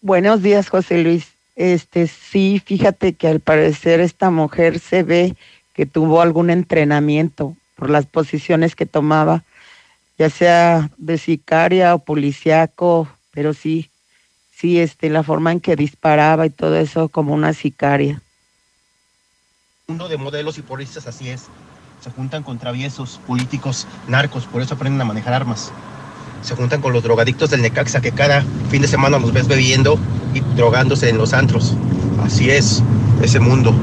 Buenos 0.00 0.42
días, 0.42 0.68
José 0.68 1.04
Luis. 1.04 1.28
Este 1.54 2.08
sí, 2.08 2.60
fíjate 2.66 3.12
que 3.12 3.28
al 3.28 3.38
parecer 3.38 4.00
esta 4.00 4.30
mujer 4.30 4.80
se 4.80 5.04
ve 5.04 5.36
que 5.72 5.86
tuvo 5.86 6.20
algún 6.20 6.50
entrenamiento 6.50 7.56
por 7.76 7.90
las 7.90 8.06
posiciones 8.06 8.74
que 8.74 8.86
tomaba, 8.86 9.44
ya 10.18 10.30
sea 10.30 10.90
de 10.96 11.16
sicaria 11.16 11.94
o 11.94 12.00
policíaco, 12.00 13.08
pero 13.32 13.54
sí, 13.54 13.88
sí, 14.62 14.78
este, 14.78 15.10
la 15.10 15.24
forma 15.24 15.50
en 15.50 15.58
que 15.58 15.74
disparaba 15.74 16.46
y 16.46 16.50
todo 16.50 16.76
eso 16.76 17.08
como 17.08 17.34
una 17.34 17.52
sicaria. 17.52 18.22
Mundo 19.88 20.08
de 20.08 20.16
modelos 20.16 20.56
y 20.56 20.62
policías 20.62 21.08
así 21.08 21.28
es. 21.28 21.46
Se 22.00 22.10
juntan 22.12 22.44
con 22.44 22.58
traviesos, 22.58 23.20
políticos, 23.26 23.88
narcos, 24.06 24.46
por 24.46 24.62
eso 24.62 24.74
aprenden 24.74 25.00
a 25.00 25.04
manejar 25.04 25.34
armas. 25.34 25.72
Se 26.42 26.54
juntan 26.54 26.80
con 26.80 26.92
los 26.92 27.02
drogadictos 27.02 27.50
del 27.50 27.60
Necaxa 27.60 28.00
que 28.00 28.12
cada 28.12 28.44
fin 28.70 28.82
de 28.82 28.88
semana 28.88 29.18
nos 29.18 29.32
ves 29.32 29.48
bebiendo 29.48 29.98
y 30.32 30.40
drogándose 30.54 31.08
en 31.08 31.18
los 31.18 31.32
antros. 31.32 31.74
Así 32.24 32.48
es 32.48 32.84
ese 33.20 33.40
mundo. 33.40 33.74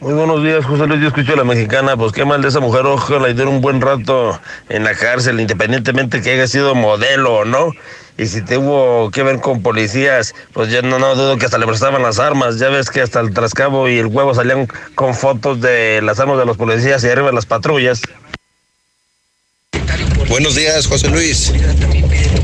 Muy 0.00 0.14
buenos 0.14 0.42
días, 0.42 0.64
José 0.64 0.86
Luis. 0.86 1.00
Yo 1.00 1.08
escucho 1.08 1.34
a 1.34 1.36
la 1.36 1.44
mexicana. 1.44 1.96
Pues 1.96 2.12
qué 2.12 2.24
mal 2.24 2.40
de 2.40 2.48
esa 2.48 2.60
mujer. 2.60 2.86
Ojalá 2.86 3.28
y 3.28 3.34
dieron 3.34 3.56
un 3.56 3.60
buen 3.60 3.80
rato 3.80 4.40
en 4.68 4.84
la 4.84 4.94
cárcel, 4.94 5.38
independientemente 5.38 6.22
que 6.22 6.32
haya 6.32 6.48
sido 6.48 6.74
modelo 6.74 7.34
o 7.34 7.44
no. 7.44 7.72
Y 8.18 8.26
si 8.26 8.42
tuvo 8.42 9.10
que 9.10 9.22
ver 9.22 9.40
con 9.40 9.62
policías, 9.62 10.34
pues 10.52 10.70
yo 10.70 10.82
no, 10.82 10.98
no 10.98 11.14
dudo 11.14 11.38
que 11.38 11.46
hasta 11.46 11.58
le 11.58 11.66
prestaban 11.66 12.02
las 12.02 12.18
armas. 12.18 12.58
Ya 12.58 12.68
ves 12.68 12.90
que 12.90 13.00
hasta 13.00 13.20
el 13.20 13.32
trascabo 13.32 13.88
y 13.88 13.98
el 13.98 14.06
huevo 14.06 14.34
salían 14.34 14.68
con 14.94 15.14
fotos 15.14 15.60
de 15.60 16.02
las 16.02 16.20
armas 16.20 16.38
de 16.38 16.44
los 16.44 16.56
policías 16.56 17.02
y 17.04 17.08
arriba 17.08 17.28
de 17.28 17.34
las 17.34 17.46
patrullas. 17.46 18.02
Buenos 20.28 20.54
días, 20.54 20.86
José 20.86 21.08
Luis. 21.08 21.52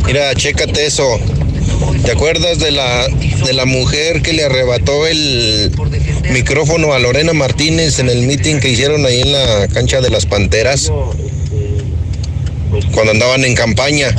Mira, 0.07 0.35
chécate 0.35 0.87
eso. 0.87 1.19
¿Te 2.05 2.13
acuerdas 2.13 2.59
de 2.59 2.71
la, 2.71 3.07
de 3.09 3.53
la 3.53 3.65
mujer 3.65 4.23
que 4.23 4.33
le 4.33 4.45
arrebató 4.45 5.07
el 5.07 5.71
micrófono 6.31 6.93
a 6.93 6.99
Lorena 6.99 7.33
Martínez 7.33 7.99
en 7.99 8.09
el 8.09 8.27
meeting 8.27 8.61
que 8.61 8.71
hicieron 8.71 9.05
ahí 9.07 9.21
en 9.21 9.33
la 9.33 9.69
cancha 9.69 10.01
de 10.01 10.11
las 10.11 10.27
Panteras? 10.27 10.91
Cuando 12.93 13.13
andaban 13.13 13.45
en 13.45 13.55
campaña. 13.55 14.15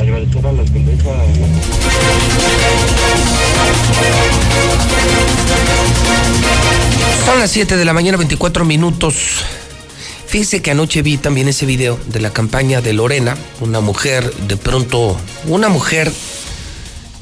Son 7.24 7.38
las 7.38 7.50
7 7.50 7.76
de 7.76 7.84
la 7.84 7.92
mañana, 7.92 8.16
24 8.16 8.64
minutos. 8.64 9.44
Fíjese 10.26 10.62
que 10.62 10.70
anoche 10.70 11.02
vi 11.02 11.16
también 11.16 11.48
ese 11.48 11.66
video 11.66 11.98
de 12.06 12.20
la 12.20 12.30
campaña 12.30 12.80
de 12.80 12.92
Lorena, 12.92 13.36
una 13.60 13.80
mujer, 13.80 14.32
de 14.46 14.56
pronto, 14.56 15.16
una 15.46 15.68
mujer 15.68 16.12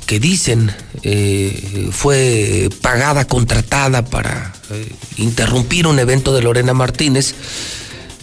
que 0.06 0.20
dicen 0.20 0.72
eh, 1.02 1.88
fue 1.92 2.68
pagada, 2.80 3.26
contratada 3.26 4.04
para 4.04 4.54
eh, 4.70 4.92
interrumpir 5.18 5.86
un 5.86 5.98
evento 5.98 6.34
de 6.34 6.42
Lorena 6.42 6.74
Martínez. 6.74 7.34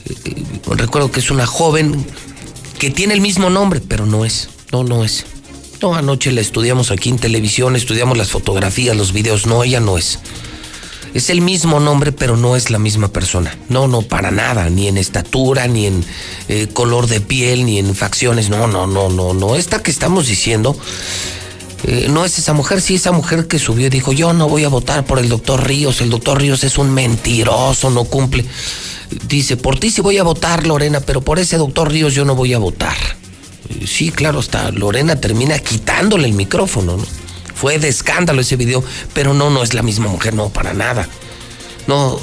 Eh, 0.06 0.44
recuerdo 0.68 1.12
que 1.12 1.20
es 1.20 1.30
una 1.30 1.46
joven 1.46 2.06
que 2.80 2.90
tiene 2.90 3.14
el 3.14 3.22
mismo 3.22 3.50
nombre, 3.50 3.82
pero 3.82 4.06
no 4.06 4.26
es, 4.26 4.50
no, 4.72 4.84
no 4.84 5.04
es. 5.04 5.26
No, 5.86 5.94
anoche 5.94 6.32
la 6.32 6.42
estudiamos 6.42 6.90
aquí 6.90 7.10
en 7.10 7.20
televisión, 7.20 7.76
estudiamos 7.76 8.18
las 8.18 8.32
fotografías, 8.32 8.98
los 8.98 9.14
videos, 9.14 9.46
no, 9.46 9.64
ella 9.64 9.80
no 9.80 10.00
es. 10.00 10.18
Es 11.14 11.30
el 11.30 11.42
mismo 11.42 11.80
nombre, 11.80 12.12
pero 12.12 12.38
no 12.38 12.56
es 12.56 12.72
la 12.72 12.80
misma 12.80 13.10
persona. 13.10 13.56
No, 13.70 13.88
no, 13.88 14.02
para 14.02 14.32
nada, 14.32 14.68
ni 14.72 14.88
en 14.88 14.98
estatura, 14.98 15.68
ni 15.68 15.86
en 15.86 16.04
color 16.74 17.06
de 17.06 17.22
piel, 17.22 17.68
ni 17.68 17.78
en 17.78 17.94
facciones. 17.94 18.50
No, 18.50 18.66
no, 18.66 18.88
no, 18.88 19.10
no, 19.10 19.36
no. 19.36 19.56
Esta 19.56 19.84
que 19.84 19.92
estamos 19.92 20.26
diciendo 20.26 20.76
eh, 21.84 22.08
no 22.10 22.26
es 22.26 22.40
esa 22.40 22.54
mujer, 22.54 22.82
sí, 22.82 22.96
esa 22.96 23.12
mujer 23.12 23.46
que 23.46 23.60
subió 23.60 23.86
y 23.86 23.92
dijo, 23.92 24.12
yo 24.12 24.34
no 24.34 24.50
voy 24.50 24.64
a 24.64 24.70
votar 24.70 25.06
por 25.06 25.20
el 25.20 25.30
doctor 25.30 25.68
Ríos, 25.68 26.02
el 26.02 26.10
doctor 26.10 26.42
Ríos 26.42 26.64
es 26.64 26.80
un 26.80 26.96
mentiroso, 26.96 27.92
no 27.92 28.06
cumple. 28.06 28.44
Dice, 29.28 29.56
por 29.56 29.78
ti 29.78 29.92
sí 29.92 30.02
voy 30.02 30.18
a 30.18 30.24
votar, 30.24 30.66
Lorena, 30.66 31.02
pero 31.02 31.22
por 31.22 31.38
ese 31.38 31.58
doctor 31.58 31.92
Ríos 31.92 32.16
yo 32.16 32.26
no 32.26 32.34
voy 32.34 32.56
a 32.56 32.58
votar. 32.58 32.96
Sí, 33.86 34.12
claro, 34.12 34.40
hasta 34.40 34.72
Lorena 34.72 35.20
termina 35.20 35.58
quitándole 35.60 36.28
el 36.28 36.34
micrófono, 36.34 36.98
¿no? 36.98 37.06
Fue 37.54 37.80
de 37.80 37.88
escándalo 37.88 38.42
ese 38.42 38.58
video, 38.58 38.84
pero 39.14 39.34
no, 39.34 39.50
no 39.50 39.64
es 39.64 39.74
la 39.74 39.82
misma 39.82 40.08
mujer, 40.08 40.34
no, 40.34 40.50
para 40.50 40.74
nada. 40.74 41.08
No, 41.88 42.20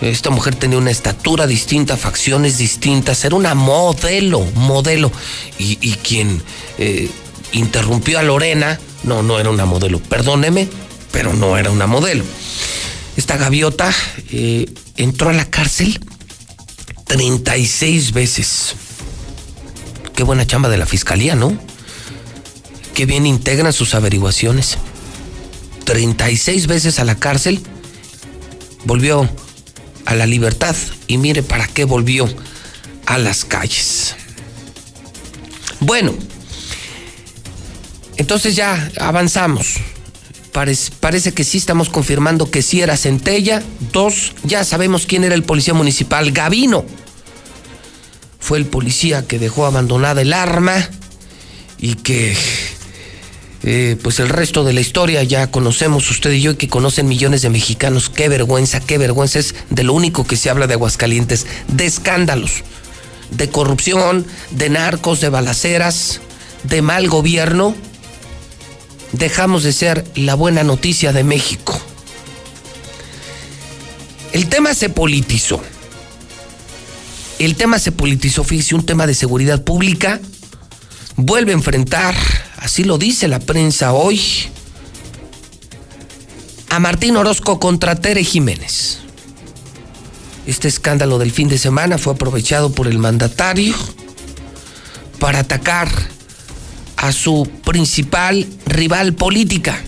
esta 0.00 0.30
mujer 0.30 0.56
tenía 0.56 0.78
una 0.78 0.90
estatura 0.90 1.46
distinta, 1.46 1.96
facciones 1.96 2.58
distintas, 2.58 3.24
era 3.24 3.36
una 3.36 3.54
modelo, 3.54 4.40
modelo. 4.54 5.12
Y, 5.58 5.76
quien 6.02 6.42
eh, 6.78 7.08
interrumpió 7.52 8.18
a 8.18 8.22
Lorena 8.22 8.78
no, 9.04 9.22
no 9.22 9.38
era 9.38 9.50
una 9.50 9.64
modelo. 9.64 10.00
Perdóneme, 10.00 10.68
pero 11.12 11.32
no 11.32 11.56
era 11.56 11.70
una 11.70 11.86
modelo. 11.86 12.24
Esta 13.16 13.36
gaviota 13.36 13.92
eh, 14.30 14.66
entró 14.96 15.30
a 15.30 15.32
la 15.32 15.48
cárcel 15.48 16.00
36 17.06 18.12
veces. 18.12 18.74
Qué 20.14 20.22
buena 20.22 20.46
chamba 20.46 20.68
de 20.68 20.78
la 20.78 20.86
fiscalía, 20.86 21.34
¿no? 21.34 21.56
Qué 22.94 23.06
bien 23.06 23.26
integran 23.26 23.72
sus 23.72 23.94
averiguaciones. 23.94 24.78
36 25.84 26.66
veces 26.66 26.98
a 26.98 27.04
la 27.04 27.16
cárcel, 27.16 27.60
volvió 28.84 29.28
a 30.06 30.14
la 30.14 30.26
libertad 30.26 30.76
y 31.06 31.18
mire 31.18 31.42
para 31.42 31.66
qué 31.66 31.84
volvió 31.84 32.28
a 33.06 33.18
las 33.18 33.44
calles. 33.44 34.14
Bueno, 35.80 36.14
entonces 38.16 38.56
ya 38.56 38.90
avanzamos. 38.98 39.74
Parece, 40.52 41.34
que 41.34 41.42
sí 41.42 41.58
estamos 41.58 41.88
confirmando 41.88 42.48
que 42.48 42.62
sí 42.62 42.80
era 42.80 42.96
Centella. 42.96 43.60
Dos, 43.92 44.34
ya 44.44 44.62
sabemos 44.62 45.04
quién 45.04 45.24
era 45.24 45.34
el 45.34 45.42
policía 45.42 45.74
municipal, 45.74 46.30
Gavino. 46.30 46.84
Fue 48.44 48.58
el 48.58 48.66
policía 48.66 49.26
que 49.26 49.38
dejó 49.38 49.64
abandonada 49.64 50.20
el 50.20 50.34
arma 50.34 50.86
y 51.78 51.94
que 51.94 52.36
eh, 53.62 53.96
pues 54.02 54.20
el 54.20 54.28
resto 54.28 54.64
de 54.64 54.74
la 54.74 54.82
historia 54.82 55.22
ya 55.22 55.50
conocemos 55.50 56.10
usted 56.10 56.32
y 56.32 56.42
yo 56.42 56.50
y 56.50 56.56
que 56.56 56.68
conocen 56.68 57.08
millones 57.08 57.40
de 57.40 57.48
mexicanos. 57.48 58.10
Qué 58.10 58.28
vergüenza, 58.28 58.80
qué 58.80 58.98
vergüenza 58.98 59.38
es 59.38 59.54
de 59.70 59.84
lo 59.84 59.94
único 59.94 60.26
que 60.26 60.36
se 60.36 60.50
habla 60.50 60.66
de 60.66 60.74
Aguascalientes, 60.74 61.46
de 61.68 61.86
escándalos, 61.86 62.64
de 63.30 63.48
corrupción, 63.48 64.26
de 64.50 64.68
narcos, 64.68 65.22
de 65.22 65.30
balaceras, 65.30 66.20
de 66.64 66.82
mal 66.82 67.08
gobierno 67.08 67.74
dejamos 69.12 69.62
de 69.62 69.72
ser 69.72 70.04
la 70.16 70.34
buena 70.34 70.64
noticia 70.64 71.12
de 71.12 71.24
México. 71.24 71.80
El 74.32 74.48
tema 74.48 74.74
se 74.74 74.90
politizó. 74.90 75.62
El 77.44 77.56
tema 77.56 77.78
se 77.78 77.92
politizó, 77.92 78.42
fíjese, 78.42 78.74
un 78.74 78.86
tema 78.86 79.06
de 79.06 79.12
seguridad 79.12 79.62
pública. 79.62 80.18
Vuelve 81.16 81.52
a 81.52 81.54
enfrentar, 81.54 82.14
así 82.56 82.84
lo 82.84 82.96
dice 82.96 83.28
la 83.28 83.38
prensa 83.38 83.92
hoy, 83.92 84.18
a 86.70 86.78
Martín 86.78 87.18
Orozco 87.18 87.60
contra 87.60 87.96
Tere 87.96 88.24
Jiménez. 88.24 89.00
Este 90.46 90.68
escándalo 90.68 91.18
del 91.18 91.32
fin 91.32 91.50
de 91.50 91.58
semana 91.58 91.98
fue 91.98 92.14
aprovechado 92.14 92.72
por 92.72 92.88
el 92.88 92.98
mandatario 92.98 93.74
para 95.18 95.40
atacar 95.40 95.90
a 96.96 97.12
su 97.12 97.46
principal 97.62 98.48
rival 98.64 99.12
política. 99.12 99.84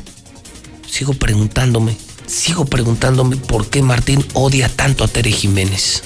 Sigo 0.86 1.14
preguntándome, 1.14 1.96
sigo 2.26 2.66
preguntándome 2.66 3.38
por 3.38 3.66
qué 3.70 3.80
Martín 3.80 4.22
odia 4.34 4.68
tanto 4.68 5.04
a 5.04 5.08
Tere 5.08 5.32
Jiménez. 5.32 6.02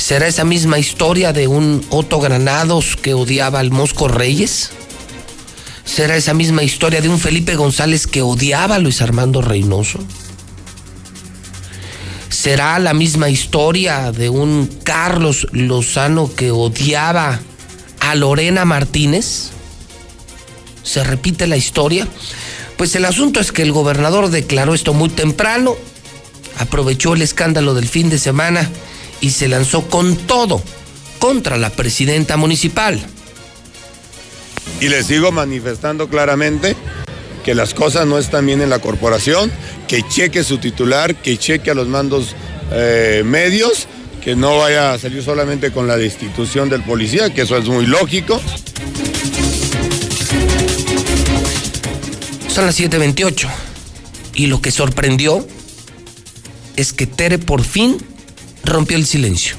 ¿Será 0.00 0.26
esa 0.26 0.44
misma 0.44 0.78
historia 0.78 1.34
de 1.34 1.46
un 1.46 1.84
Otto 1.90 2.20
Granados 2.20 2.96
que 2.96 3.12
odiaba 3.12 3.60
al 3.60 3.70
Mosco 3.70 4.08
Reyes? 4.08 4.70
¿Será 5.84 6.16
esa 6.16 6.32
misma 6.32 6.62
historia 6.62 7.02
de 7.02 7.10
un 7.10 7.20
Felipe 7.20 7.54
González 7.54 8.06
que 8.06 8.22
odiaba 8.22 8.76
a 8.76 8.78
Luis 8.78 9.02
Armando 9.02 9.42
Reynoso? 9.42 10.00
¿Será 12.30 12.78
la 12.78 12.94
misma 12.94 13.28
historia 13.28 14.10
de 14.10 14.30
un 14.30 14.70
Carlos 14.84 15.46
Lozano 15.52 16.34
que 16.34 16.50
odiaba 16.50 17.38
a 18.00 18.14
Lorena 18.14 18.64
Martínez? 18.64 19.50
¿Se 20.82 21.04
repite 21.04 21.46
la 21.46 21.58
historia? 21.58 22.08
Pues 22.78 22.96
el 22.96 23.04
asunto 23.04 23.38
es 23.38 23.52
que 23.52 23.62
el 23.62 23.70
gobernador 23.70 24.30
declaró 24.30 24.72
esto 24.72 24.94
muy 24.94 25.10
temprano, 25.10 25.76
aprovechó 26.58 27.12
el 27.12 27.20
escándalo 27.20 27.74
del 27.74 27.86
fin 27.86 28.08
de 28.08 28.18
semana 28.18 28.68
y 29.20 29.30
se 29.30 29.48
lanzó 29.48 29.88
con 29.88 30.16
todo 30.16 30.62
contra 31.18 31.56
la 31.56 31.70
presidenta 31.70 32.36
municipal. 32.36 33.00
Y 34.80 34.88
le 34.88 35.02
sigo 35.02 35.30
manifestando 35.30 36.08
claramente 36.08 36.74
que 37.44 37.54
las 37.54 37.74
cosas 37.74 38.06
no 38.06 38.18
están 38.18 38.46
bien 38.46 38.60
en 38.60 38.70
la 38.70 38.78
corporación, 38.78 39.50
que 39.88 40.02
cheque 40.08 40.44
su 40.44 40.58
titular, 40.58 41.14
que 41.16 41.36
cheque 41.36 41.70
a 41.70 41.74
los 41.74 41.88
mandos 41.88 42.34
eh, 42.72 43.22
medios, 43.24 43.86
que 44.22 44.36
no 44.36 44.58
vaya 44.58 44.92
a 44.92 44.98
salir 44.98 45.22
solamente 45.22 45.70
con 45.70 45.86
la 45.86 45.96
destitución 45.96 46.68
del 46.68 46.82
policía, 46.82 47.32
que 47.32 47.42
eso 47.42 47.56
es 47.56 47.66
muy 47.66 47.86
lógico. 47.86 48.40
Son 52.48 52.66
las 52.66 52.78
7:28 52.78 53.48
y 54.34 54.46
lo 54.46 54.60
que 54.60 54.70
sorprendió 54.70 55.46
es 56.76 56.92
que 56.92 57.06
Tere 57.06 57.38
por 57.38 57.62
fin 57.62 57.98
rompió 58.64 58.96
el 58.96 59.06
silencio. 59.06 59.56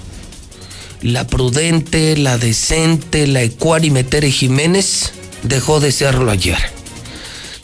La 1.01 1.25
prudente, 1.25 2.15
la 2.17 2.37
decente, 2.37 3.25
la 3.27 3.41
ecuánime 3.41 4.03
Tere 4.03 4.31
Jiménez 4.31 5.13
dejó 5.43 5.79
de 5.79 5.91
serlo 5.91 6.29
ayer. 6.29 6.59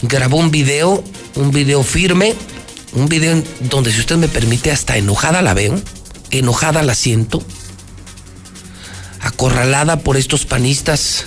Grabó 0.01 0.37
un 0.37 0.51
video, 0.51 1.03
un 1.35 1.51
video 1.51 1.83
firme, 1.83 2.35
un 2.93 3.07
video 3.07 3.43
donde 3.69 3.91
si 3.91 3.99
usted 3.99 4.17
me 4.17 4.27
permite 4.27 4.71
hasta 4.71 4.97
enojada 4.97 5.41
la 5.41 5.53
veo, 5.53 5.79
enojada 6.31 6.81
la 6.81 6.95
siento, 6.95 7.43
acorralada 9.21 9.99
por 9.99 10.17
estos 10.17 10.45
panistas, 10.45 11.25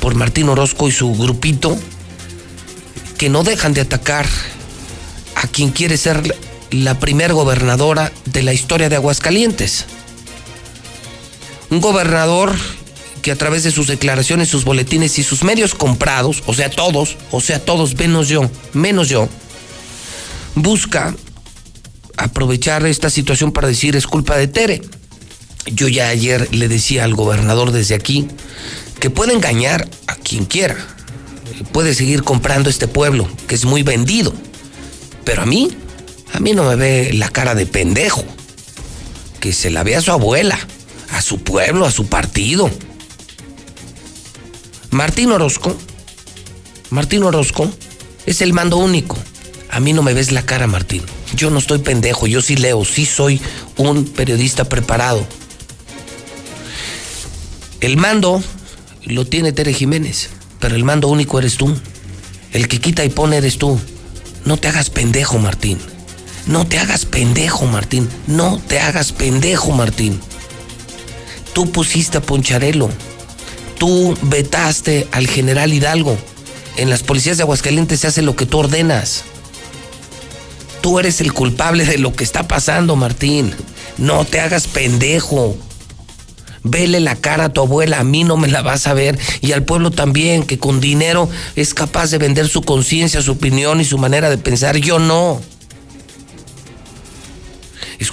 por 0.00 0.14
Martín 0.14 0.48
Orozco 0.48 0.88
y 0.88 0.92
su 0.92 1.14
grupito, 1.14 1.76
que 3.18 3.28
no 3.28 3.42
dejan 3.42 3.74
de 3.74 3.80
atacar 3.80 4.26
a 5.34 5.46
quien 5.48 5.70
quiere 5.70 5.96
ser 5.96 6.36
la 6.82 6.98
primer 6.98 7.32
gobernadora 7.32 8.12
de 8.24 8.42
la 8.42 8.52
historia 8.52 8.88
de 8.88 8.96
Aguascalientes. 8.96 9.84
Un 11.70 11.80
gobernador 11.80 12.54
que 13.22 13.30
a 13.30 13.36
través 13.36 13.62
de 13.62 13.70
sus 13.70 13.86
declaraciones, 13.86 14.48
sus 14.48 14.64
boletines 14.64 15.18
y 15.18 15.22
sus 15.22 15.44
medios 15.44 15.74
comprados, 15.74 16.42
o 16.46 16.52
sea, 16.52 16.70
todos, 16.70 17.16
o 17.30 17.40
sea, 17.40 17.64
todos, 17.64 17.94
menos 17.94 18.28
yo, 18.28 18.50
menos 18.72 19.08
yo, 19.08 19.28
busca 20.56 21.14
aprovechar 22.16 22.84
esta 22.86 23.08
situación 23.08 23.52
para 23.52 23.68
decir 23.68 23.96
es 23.96 24.06
culpa 24.06 24.36
de 24.36 24.48
Tere. 24.48 24.82
Yo 25.66 25.88
ya 25.88 26.08
ayer 26.08 26.52
le 26.52 26.68
decía 26.68 27.04
al 27.04 27.14
gobernador 27.14 27.70
desde 27.70 27.94
aquí 27.94 28.28
que 28.98 29.10
puede 29.10 29.32
engañar 29.32 29.88
a 30.06 30.16
quien 30.16 30.44
quiera, 30.44 30.76
puede 31.72 31.94
seguir 31.94 32.24
comprando 32.24 32.68
este 32.68 32.88
pueblo, 32.88 33.28
que 33.46 33.54
es 33.54 33.64
muy 33.64 33.82
vendido, 33.82 34.34
pero 35.24 35.42
a 35.42 35.46
mí, 35.46 35.70
a 36.34 36.40
mí 36.40 36.52
no 36.52 36.64
me 36.64 36.74
ve 36.74 37.12
la 37.12 37.28
cara 37.28 37.54
de 37.54 37.64
pendejo, 37.64 38.24
que 39.38 39.52
se 39.52 39.70
la 39.70 39.84
ve 39.84 39.94
a 39.94 40.00
su 40.00 40.10
abuela, 40.10 40.58
a 41.12 41.22
su 41.22 41.38
pueblo, 41.38 41.86
a 41.86 41.92
su 41.92 42.08
partido. 42.08 42.68
Martín 44.90 45.30
Orozco, 45.30 45.76
Martín 46.90 47.22
Orozco 47.22 47.70
es 48.26 48.42
el 48.42 48.52
mando 48.52 48.78
único. 48.78 49.16
A 49.70 49.78
mí 49.78 49.92
no 49.92 50.02
me 50.02 50.12
ves 50.12 50.32
la 50.32 50.44
cara, 50.44 50.66
Martín. 50.66 51.02
Yo 51.36 51.50
no 51.50 51.60
estoy 51.60 51.78
pendejo, 51.78 52.26
yo 52.26 52.42
sí 52.42 52.56
leo, 52.56 52.84
sí 52.84 53.06
soy 53.06 53.40
un 53.76 54.04
periodista 54.04 54.64
preparado. 54.64 55.24
El 57.80 57.96
mando 57.96 58.42
lo 59.04 59.24
tiene 59.24 59.52
Tere 59.52 59.72
Jiménez, 59.72 60.30
pero 60.58 60.74
el 60.74 60.82
mando 60.82 61.06
único 61.06 61.38
eres 61.38 61.56
tú. 61.56 61.76
El 62.52 62.66
que 62.66 62.80
quita 62.80 63.04
y 63.04 63.08
pone 63.08 63.36
eres 63.36 63.56
tú. 63.56 63.78
No 64.44 64.56
te 64.56 64.66
hagas 64.66 64.90
pendejo, 64.90 65.38
Martín. 65.38 65.93
No 66.46 66.66
te 66.66 66.78
hagas 66.78 67.06
pendejo, 67.06 67.66
Martín. 67.66 68.08
No 68.26 68.60
te 68.66 68.80
hagas 68.80 69.12
pendejo, 69.12 69.72
Martín. 69.72 70.20
Tú 71.54 71.70
pusiste 71.70 72.18
a 72.18 72.22
Poncharelo. 72.22 72.90
Tú 73.78 74.16
vetaste 74.22 75.08
al 75.12 75.26
general 75.26 75.72
Hidalgo. 75.72 76.18
En 76.76 76.90
las 76.90 77.02
policías 77.02 77.36
de 77.36 77.44
Aguascalientes 77.44 78.00
se 78.00 78.08
hace 78.08 78.22
lo 78.22 78.36
que 78.36 78.46
tú 78.46 78.58
ordenas. 78.58 79.24
Tú 80.80 80.98
eres 80.98 81.20
el 81.20 81.32
culpable 81.32 81.86
de 81.86 81.98
lo 81.98 82.12
que 82.12 82.24
está 82.24 82.46
pasando, 82.46 82.94
Martín. 82.96 83.54
No 83.96 84.24
te 84.24 84.40
hagas 84.40 84.66
pendejo. 84.66 85.56
Vele 86.62 87.00
la 87.00 87.16
cara 87.16 87.46
a 87.46 87.52
tu 87.52 87.60
abuela, 87.60 88.00
a 88.00 88.04
mí 88.04 88.24
no 88.24 88.36
me 88.36 88.48
la 88.48 88.62
vas 88.62 88.86
a 88.86 88.94
ver. 88.94 89.18
Y 89.40 89.52
al 89.52 89.64
pueblo 89.64 89.90
también, 89.90 90.42
que 90.42 90.58
con 90.58 90.80
dinero 90.80 91.28
es 91.56 91.72
capaz 91.72 92.10
de 92.10 92.18
vender 92.18 92.48
su 92.48 92.62
conciencia, 92.62 93.22
su 93.22 93.32
opinión 93.32 93.80
y 93.80 93.84
su 93.84 93.96
manera 93.96 94.28
de 94.28 94.38
pensar. 94.38 94.76
Yo 94.76 94.98
no. 94.98 95.40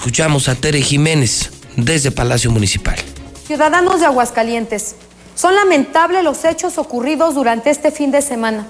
Escuchamos 0.02 0.48
a 0.48 0.56
Tere 0.56 0.82
Jiménez 0.82 1.52
desde 1.76 2.10
Palacio 2.10 2.50
Municipal. 2.50 2.96
Ciudadanos 3.46 4.00
de 4.00 4.06
Aguascalientes, 4.06 4.96
son 5.36 5.54
lamentables 5.54 6.24
los 6.24 6.44
hechos 6.44 6.76
ocurridos 6.76 7.36
durante 7.36 7.70
este 7.70 7.92
fin 7.92 8.10
de 8.10 8.20
semana. 8.20 8.66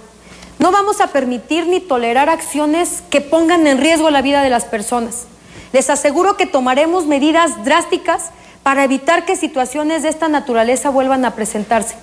No 0.58 0.70
vamos 0.72 1.00
a 1.00 1.06
permitir 1.06 1.66
ni 1.68 1.80
tolerar 1.80 2.28
acciones 2.28 3.02
que 3.08 3.22
pongan 3.22 3.66
en 3.66 3.78
riesgo 3.78 4.10
la 4.10 4.20
vida 4.20 4.42
de 4.42 4.50
las 4.50 4.66
personas. 4.66 5.24
Les 5.72 5.88
aseguro 5.88 6.36
que 6.36 6.44
tomaremos 6.44 7.06
medidas 7.06 7.64
drásticas 7.64 8.24
para 8.62 8.84
evitar 8.84 9.24
que 9.24 9.34
situaciones 9.34 10.02
de 10.02 10.10
esta 10.10 10.28
naturaleza 10.28 10.90
vuelvan 10.90 11.24
a 11.24 11.34
presentarse. 11.34 11.94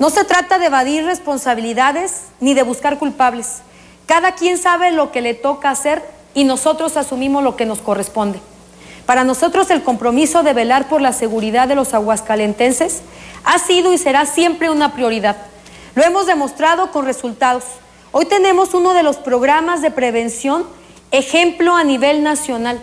No 0.00 0.10
se 0.10 0.24
trata 0.24 0.58
de 0.58 0.66
evadir 0.66 1.04
responsabilidades 1.04 2.22
ni 2.40 2.54
de 2.54 2.64
buscar 2.64 2.98
culpables. 2.98 3.58
Cada 4.06 4.32
quien 4.32 4.58
sabe 4.58 4.90
lo 4.90 5.12
que 5.12 5.20
le 5.20 5.34
toca 5.34 5.70
hacer 5.70 6.17
y 6.34 6.44
nosotros 6.44 6.96
asumimos 6.96 7.42
lo 7.42 7.56
que 7.56 7.66
nos 7.66 7.80
corresponde. 7.80 8.40
Para 9.06 9.24
nosotros 9.24 9.70
el 9.70 9.82
compromiso 9.82 10.42
de 10.42 10.52
velar 10.52 10.88
por 10.88 11.00
la 11.00 11.12
seguridad 11.12 11.66
de 11.66 11.74
los 11.74 11.94
aguascalentenses 11.94 13.00
ha 13.44 13.58
sido 13.58 13.92
y 13.92 13.98
será 13.98 14.26
siempre 14.26 14.70
una 14.70 14.92
prioridad. 14.92 15.36
Lo 15.94 16.04
hemos 16.04 16.26
demostrado 16.26 16.92
con 16.92 17.06
resultados. 17.06 17.64
Hoy 18.12 18.26
tenemos 18.26 18.74
uno 18.74 18.92
de 18.92 19.02
los 19.02 19.16
programas 19.16 19.82
de 19.82 19.90
prevención 19.90 20.66
ejemplo 21.10 21.74
a 21.74 21.84
nivel 21.84 22.22
nacional. 22.22 22.80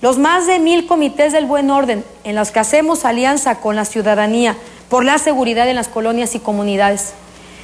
Los 0.00 0.18
más 0.18 0.46
de 0.46 0.58
mil 0.58 0.86
comités 0.86 1.32
del 1.32 1.46
buen 1.46 1.70
orden 1.70 2.04
en 2.24 2.34
los 2.34 2.50
que 2.50 2.60
hacemos 2.60 3.04
alianza 3.04 3.60
con 3.60 3.76
la 3.76 3.84
ciudadanía 3.84 4.56
por 4.88 5.04
la 5.04 5.18
seguridad 5.18 5.68
en 5.68 5.76
las 5.76 5.88
colonias 5.88 6.34
y 6.34 6.40
comunidades. 6.40 7.12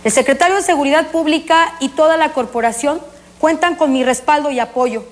El 0.04 0.12
secretario 0.12 0.56
de 0.56 0.62
Seguridad 0.62 1.08
Pública 1.08 1.74
y 1.80 1.88
toda 1.88 2.16
la 2.16 2.32
corporación 2.32 3.00
cuentan 3.40 3.76
con 3.76 3.92
mi 3.92 4.04
respaldo 4.04 4.50
y 4.50 4.58
apoyo. 4.60 5.04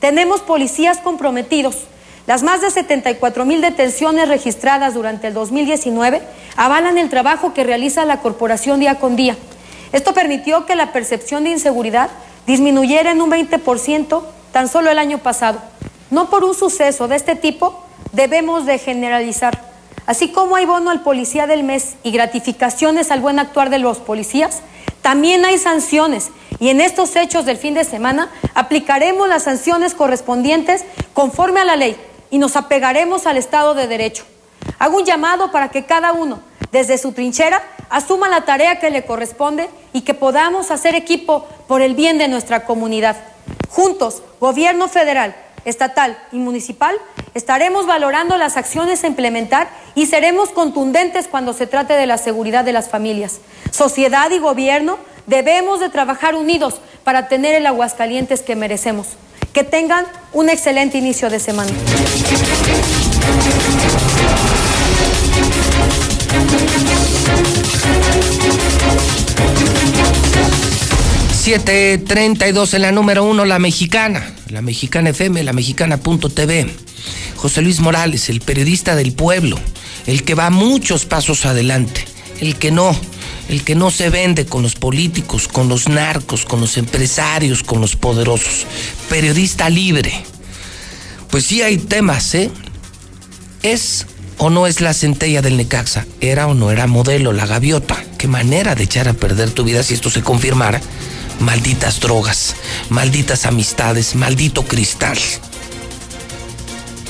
Tenemos 0.00 0.40
policías 0.42 0.98
comprometidos. 0.98 1.86
Las 2.26 2.42
más 2.42 2.60
de 2.60 2.70
74 2.70 3.44
mil 3.44 3.60
detenciones 3.60 4.28
registradas 4.28 4.94
durante 4.94 5.28
el 5.28 5.34
2019 5.34 6.22
avalan 6.56 6.98
el 6.98 7.08
trabajo 7.08 7.52
que 7.54 7.64
realiza 7.64 8.04
la 8.04 8.20
corporación 8.20 8.80
día 8.80 9.00
con 9.00 9.16
día. 9.16 9.36
Esto 9.92 10.14
permitió 10.14 10.66
que 10.66 10.76
la 10.76 10.92
percepción 10.92 11.44
de 11.44 11.50
inseguridad 11.50 12.10
disminuyera 12.46 13.10
en 13.10 13.22
un 13.22 13.30
20% 13.30 14.22
tan 14.52 14.68
solo 14.68 14.90
el 14.90 14.98
año 14.98 15.18
pasado. 15.18 15.60
No 16.10 16.30
por 16.30 16.44
un 16.44 16.54
suceso 16.54 17.08
de 17.08 17.16
este 17.16 17.34
tipo 17.34 17.82
debemos 18.12 18.66
de 18.66 18.78
generalizar. 18.78 19.68
Así 20.06 20.28
como 20.28 20.56
hay 20.56 20.64
bono 20.64 20.90
al 20.90 21.02
policía 21.02 21.46
del 21.46 21.64
mes 21.64 21.96
y 22.02 22.12
gratificaciones 22.12 23.10
al 23.10 23.20
buen 23.20 23.38
actuar 23.38 23.68
de 23.68 23.78
los 23.78 23.98
policías, 23.98 24.60
también 25.02 25.44
hay 25.44 25.58
sanciones 25.58 26.30
y 26.60 26.70
en 26.70 26.80
estos 26.80 27.14
hechos 27.16 27.44
del 27.44 27.56
fin 27.56 27.74
de 27.74 27.84
semana 27.84 28.30
aplicaremos 28.54 29.28
las 29.28 29.44
sanciones 29.44 29.94
correspondientes 29.94 30.84
conforme 31.14 31.60
a 31.60 31.64
la 31.64 31.76
ley 31.76 31.96
y 32.30 32.38
nos 32.38 32.56
apegaremos 32.56 33.26
al 33.26 33.36
Estado 33.36 33.74
de 33.74 33.86
Derecho. 33.86 34.24
Hago 34.78 34.98
un 34.98 35.04
llamado 35.04 35.50
para 35.50 35.70
que 35.70 35.86
cada 35.86 36.12
uno, 36.12 36.40
desde 36.72 36.98
su 36.98 37.12
trinchera, 37.12 37.62
asuma 37.90 38.28
la 38.28 38.44
tarea 38.44 38.78
que 38.78 38.90
le 38.90 39.04
corresponde 39.04 39.68
y 39.92 40.02
que 40.02 40.14
podamos 40.14 40.70
hacer 40.70 40.94
equipo 40.94 41.46
por 41.66 41.80
el 41.80 41.94
bien 41.94 42.18
de 42.18 42.28
nuestra 42.28 42.64
comunidad. 42.64 43.16
Juntos, 43.68 44.22
gobierno 44.40 44.88
federal, 44.88 45.34
estatal 45.64 46.18
y 46.32 46.38
municipal, 46.38 46.96
estaremos 47.34 47.86
valorando 47.86 48.36
las 48.36 48.56
acciones 48.56 49.04
a 49.04 49.06
implementar 49.06 49.68
y 49.94 50.06
seremos 50.06 50.50
contundentes 50.50 51.28
cuando 51.28 51.52
se 51.52 51.66
trate 51.66 51.94
de 51.94 52.06
la 52.06 52.18
seguridad 52.18 52.64
de 52.64 52.72
las 52.72 52.88
familias. 52.88 53.40
Sociedad 53.70 54.30
y 54.30 54.38
gobierno 54.38 54.98
debemos 55.28 55.78
de 55.78 55.90
trabajar 55.90 56.34
unidos 56.34 56.80
para 57.04 57.28
tener 57.28 57.54
el 57.54 57.66
Aguascalientes 57.66 58.42
que 58.42 58.56
merecemos. 58.56 59.06
Que 59.52 59.62
tengan 59.64 60.04
un 60.32 60.50
excelente 60.50 60.98
inicio 60.98 61.30
de 61.30 61.38
semana. 61.38 61.70
732 71.48 72.74
en 72.74 72.82
la 72.82 72.92
número 72.92 73.24
uno, 73.24 73.46
la 73.46 73.58
mexicana, 73.58 74.34
la 74.50 74.60
mexicana 74.60 75.10
FM, 75.10 75.42
la 75.44 75.54
mexicana.tv. 75.54 76.66
José 77.36 77.62
Luis 77.62 77.80
Morales, 77.80 78.28
el 78.28 78.42
periodista 78.42 78.94
del 78.96 79.12
pueblo, 79.12 79.58
el 80.06 80.24
que 80.24 80.34
va 80.34 80.50
muchos 80.50 81.06
pasos 81.06 81.46
adelante, 81.46 82.04
el 82.40 82.56
que 82.56 82.70
no, 82.70 82.94
el 83.48 83.64
que 83.64 83.74
no 83.74 83.90
se 83.90 84.10
vende 84.10 84.46
con 84.46 84.62
los 84.62 84.74
políticos, 84.74 85.48
con 85.48 85.68
los 85.68 85.88
narcos, 85.88 86.44
con 86.44 86.60
los 86.60 86.76
empresarios, 86.76 87.62
con 87.62 87.80
los 87.80 87.96
poderosos. 87.96 88.66
Periodista 89.08 89.70
libre. 89.70 90.12
Pues 91.30 91.44
sí 91.44 91.62
hay 91.62 91.78
temas, 91.78 92.34
¿eh? 92.34 92.50
¿Es 93.62 94.06
o 94.36 94.50
no 94.50 94.66
es 94.66 94.80
la 94.80 94.94
centella 94.94 95.42
del 95.42 95.56
Necaxa? 95.56 96.06
¿Era 96.20 96.46
o 96.46 96.54
no 96.54 96.70
era 96.70 96.86
modelo, 96.86 97.32
la 97.32 97.46
gaviota? 97.46 98.04
Qué 98.18 98.28
manera 98.28 98.74
de 98.74 98.84
echar 98.84 99.08
a 99.08 99.14
perder 99.14 99.50
tu 99.50 99.64
vida 99.64 99.82
si 99.82 99.94
esto 99.94 100.10
se 100.10 100.22
confirmara 100.22 100.80
malditas 101.40 102.00
drogas, 102.00 102.56
malditas 102.88 103.46
amistades, 103.46 104.14
maldito 104.14 104.64
cristal. 104.64 105.18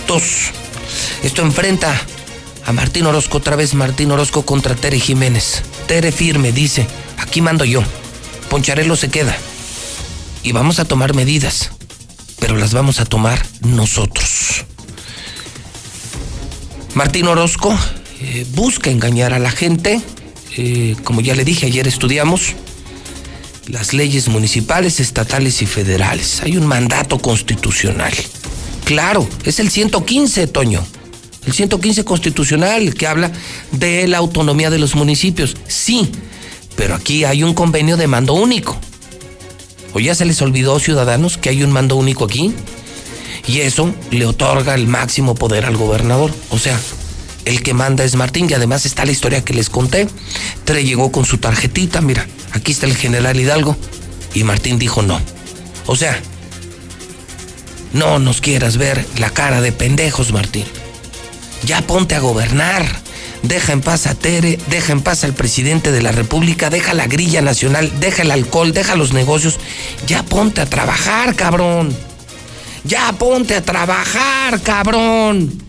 Dos, 0.07 0.51
esto 1.22 1.42
enfrenta 1.42 1.98
a 2.68 2.72
Martín 2.74 3.07
Orozco, 3.07 3.38
otra 3.38 3.57
vez 3.57 3.72
Martín 3.72 4.11
Orozco 4.11 4.44
contra 4.44 4.74
Tere 4.74 5.00
Jiménez. 5.00 5.62
Tere 5.87 6.12
firme, 6.12 6.52
dice, 6.52 6.87
aquí 7.16 7.40
mando 7.40 7.64
yo, 7.64 7.83
Poncharelo 8.50 8.94
se 8.94 9.09
queda. 9.09 9.35
Y 10.42 10.52
vamos 10.52 10.78
a 10.78 10.85
tomar 10.85 11.14
medidas, 11.14 11.70
pero 12.38 12.59
las 12.59 12.74
vamos 12.74 13.00
a 13.00 13.07
tomar 13.07 13.42
nosotros. 13.62 14.66
Martín 16.92 17.26
Orozco 17.28 17.74
eh, 18.20 18.44
busca 18.50 18.90
engañar 18.90 19.33
a 19.33 19.38
la 19.38 19.50
gente, 19.50 20.02
eh, 20.59 20.94
como 21.04 21.22
ya 21.22 21.35
le 21.35 21.46
dije, 21.46 21.64
ayer 21.64 21.88
estudiamos, 21.88 22.54
las 23.66 23.94
leyes 23.94 24.28
municipales, 24.28 25.00
estatales 25.00 25.62
y 25.62 25.66
federales. 25.66 26.42
Hay 26.42 26.59
un 26.59 26.66
mandato 26.66 27.18
constitucional. 27.18 28.12
Claro, 28.85 29.26
es 29.44 29.59
el 29.59 29.70
115, 29.70 30.48
Toño. 30.48 30.85
El 31.46 31.53
115 31.53 32.05
constitucional 32.05 32.94
que 32.94 33.07
habla 33.07 33.33
de 33.72 34.07
la 34.07 34.18
autonomía 34.18 34.70
de 34.70 34.79
los 34.79 34.94
municipios. 34.94 35.57
Sí, 35.66 36.11
pero 36.77 36.94
aquí 36.94 37.24
hay 37.24 37.42
un 37.42 37.55
convenio 37.55 37.96
de 37.96 38.07
mando 38.07 38.35
único. 38.35 38.79
¿O 39.94 40.01
ya 40.01 40.14
se 40.14 40.24
les 40.24 40.40
olvidó, 40.42 40.79
ciudadanos, 40.79 41.38
que 41.38 41.48
hay 41.48 41.62
un 41.62 41.72
mando 41.72 41.96
único 41.96 42.24
aquí? 42.24 42.55
Y 43.46 43.61
eso 43.61 43.94
le 44.11 44.27
otorga 44.27 44.74
el 44.74 44.87
máximo 44.87 45.35
poder 45.35 45.64
al 45.64 45.77
gobernador. 45.77 46.33
O 46.51 46.59
sea, 46.59 46.79
el 47.46 47.62
que 47.62 47.72
manda 47.72 48.05
es 48.05 48.14
Martín 48.14 48.46
y 48.51 48.55
además 48.55 48.85
está 48.85 49.07
la 49.07 49.12
historia 49.12 49.44
que 49.44 49.55
les 49.55 49.70
conté. 49.70 50.07
Tre 50.64 50.85
llegó 50.85 51.11
con 51.11 51.24
su 51.24 51.38
tarjetita, 51.38 52.03
mira, 52.03 52.27
aquí 52.53 52.72
está 52.72 52.87
el 52.87 52.96
general 52.96 53.40
Hidalgo. 53.40 53.77
Y 54.35 54.44
Martín 54.44 54.79
dijo 54.79 55.03
no. 55.03 55.18
O 55.87 55.96
sea, 55.96 56.20
no 57.94 58.18
nos 58.18 58.42
quieras 58.42 58.77
ver 58.77 59.05
la 59.18 59.31
cara 59.31 59.62
de 59.62 59.72
pendejos, 59.72 60.33
Martín. 60.33 60.64
Ya 61.64 61.83
ponte 61.83 62.14
a 62.14 62.21
gobernar. 62.21 62.87
Deja 63.42 63.73
en 63.73 63.81
paz 63.81 64.07
a 64.07 64.14
Tere, 64.14 64.59
deja 64.68 64.92
en 64.92 65.01
paz 65.01 65.23
al 65.23 65.33
presidente 65.33 65.92
de 65.92 66.03
la 66.03 66.11
República, 66.11 66.71
deja 66.71 66.92
la 66.92 67.07
grilla 67.07 67.40
nacional, 67.40 67.90
deja 68.01 68.23
el 68.23 68.33
alcohol, 68.33 68.73
deja 68.73 68.97
los 68.97 69.12
negocios. 69.12 69.59
Ya 70.07 70.25
ponte 70.25 70.61
a 70.61 70.66
trabajar, 70.66 71.37
cabrón. 71.37 71.97
Ya 72.85 73.12
ponte 73.12 73.55
a 73.55 73.62
trabajar, 73.62 74.61
cabrón. 74.62 75.62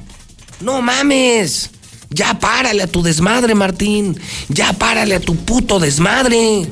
No 0.61 0.81
mames. 0.81 1.69
Ya 2.09 2.39
párale 2.39 2.83
a 2.83 2.87
tu 2.87 3.03
desmadre, 3.03 3.53
Martín. 3.53 4.19
Ya 4.47 4.73
párale 4.73 5.15
a 5.15 5.19
tu 5.19 5.35
puto 5.35 5.79
desmadre. 5.79 6.65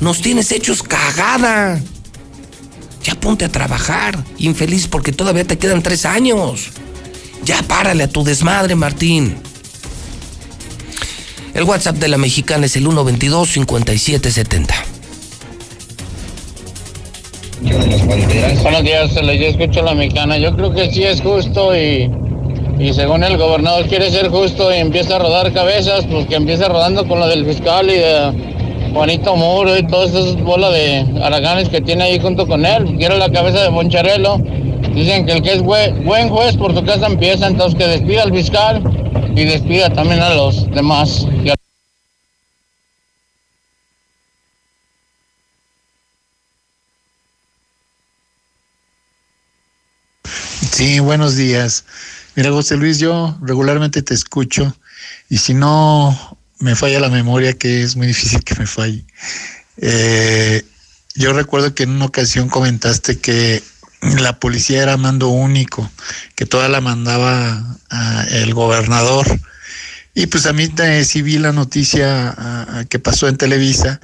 Nos 0.00 0.20
tienes 0.20 0.52
hechos 0.52 0.82
cagada. 0.82 1.80
Ya 3.02 3.14
ponte 3.14 3.44
a 3.44 3.48
trabajar, 3.48 4.22
infeliz, 4.38 4.86
porque 4.86 5.12
todavía 5.12 5.44
te 5.44 5.58
quedan 5.58 5.82
tres 5.82 6.04
años. 6.04 6.70
Ya 7.44 7.62
párale 7.62 8.04
a 8.04 8.08
tu 8.08 8.24
desmadre, 8.24 8.74
Martín. 8.74 9.36
El 11.54 11.64
WhatsApp 11.64 11.96
de 11.96 12.08
la 12.08 12.18
mexicana 12.18 12.66
es 12.66 12.76
el 12.76 12.86
122-5770. 12.86 14.74
Buenos 18.62 18.82
días, 18.82 19.14
yo 19.14 19.46
escucho 19.46 19.82
la 19.82 19.94
mexicana. 19.94 20.38
Yo 20.38 20.54
creo 20.56 20.72
que 20.72 20.90
sí 20.92 21.02
es 21.04 21.20
justo 21.20 21.76
y 21.76 22.10
y 22.82 22.92
según 22.94 23.22
el 23.22 23.36
gobernador 23.36 23.86
quiere 23.86 24.10
ser 24.10 24.28
justo 24.28 24.74
y 24.74 24.78
empieza 24.78 25.14
a 25.14 25.18
rodar 25.20 25.52
cabezas, 25.52 26.04
pues 26.10 26.26
que 26.26 26.34
empiece 26.34 26.66
rodando 26.66 27.06
con 27.06 27.20
lo 27.20 27.28
del 27.28 27.46
fiscal 27.46 27.88
y 27.88 27.94
de 27.94 28.90
Juanito 28.92 29.36
Muro 29.36 29.78
y 29.78 29.86
todas 29.86 30.10
esas 30.10 30.36
bolas 30.42 30.72
de 30.72 31.06
araganes 31.22 31.68
que 31.68 31.80
tiene 31.80 32.04
ahí 32.04 32.18
junto 32.18 32.44
con 32.46 32.66
él. 32.66 32.96
Quiere 32.98 33.18
la 33.18 33.30
cabeza 33.30 33.62
de 33.62 33.68
Boncharelo. 33.68 34.40
Dicen 34.94 35.26
que 35.26 35.32
el 35.32 35.42
que 35.42 35.54
es 35.54 35.62
buen 35.62 36.28
juez 36.28 36.56
por 36.56 36.74
su 36.74 36.84
casa 36.84 37.06
empieza, 37.06 37.46
entonces 37.46 37.78
que 37.78 37.86
despida 37.86 38.22
al 38.22 38.32
fiscal 38.32 38.82
y 39.34 39.44
despida 39.44 39.90
también 39.90 40.20
a 40.20 40.34
los 40.34 40.70
demás. 40.70 41.26
Sí, 50.70 51.00
buenos 51.00 51.36
días. 51.36 51.84
Mira, 52.34 52.50
José 52.50 52.76
Luis, 52.76 52.98
yo 52.98 53.36
regularmente 53.42 54.02
te 54.02 54.14
escucho 54.14 54.74
y 55.28 55.38
si 55.38 55.54
no 55.54 56.38
me 56.58 56.74
falla 56.76 57.00
la 57.00 57.08
memoria, 57.08 57.52
que 57.54 57.82
es 57.82 57.96
muy 57.96 58.06
difícil 58.06 58.42
que 58.42 58.54
me 58.56 58.66
falle. 58.66 59.04
Eh, 59.76 60.64
yo 61.14 61.32
recuerdo 61.32 61.74
que 61.74 61.82
en 61.82 61.90
una 61.90 62.06
ocasión 62.06 62.48
comentaste 62.48 63.18
que 63.18 63.62
la 64.02 64.38
policía 64.38 64.82
era 64.82 64.96
mando 64.96 65.28
único, 65.28 65.90
que 66.34 66.46
toda 66.46 66.68
la 66.68 66.80
mandaba 66.80 67.78
el 68.30 68.52
gobernador. 68.54 69.26
Y 70.14 70.26
pues 70.26 70.46
a 70.46 70.52
mí 70.52 70.68
sí 71.04 71.22
vi 71.22 71.38
la 71.38 71.52
noticia 71.52 72.84
que 72.90 72.98
pasó 72.98 73.28
en 73.28 73.36
Televisa 73.36 74.00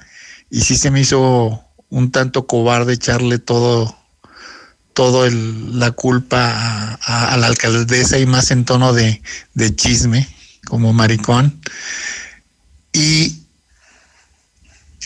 y 0.50 0.62
sí 0.62 0.76
se 0.76 0.90
me 0.90 1.00
hizo 1.00 1.62
un 1.90 2.10
tanto 2.10 2.46
cobarde 2.46 2.94
echarle 2.94 3.38
todo 3.38 3.98
todo 4.98 5.30
la 5.30 5.92
culpa 5.92 6.98
a, 7.00 7.36
la 7.36 7.46
alcaldesa 7.46 8.18
y 8.18 8.26
más 8.26 8.50
en 8.50 8.64
tono 8.64 8.92
de, 8.92 9.22
chisme, 9.76 10.26
como 10.64 10.92
maricón. 10.92 11.60
Y 12.92 13.44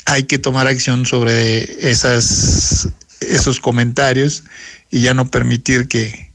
hay 0.06 0.22
que 0.22 0.38
tomar 0.38 0.66
acción 0.66 1.04
sobre 1.04 1.90
esas, 1.90 2.88
esos 3.20 3.60
comentarios 3.60 4.44
y 4.92 5.00
ya 5.00 5.14
no 5.14 5.26
permitir 5.26 5.88
que, 5.88 6.30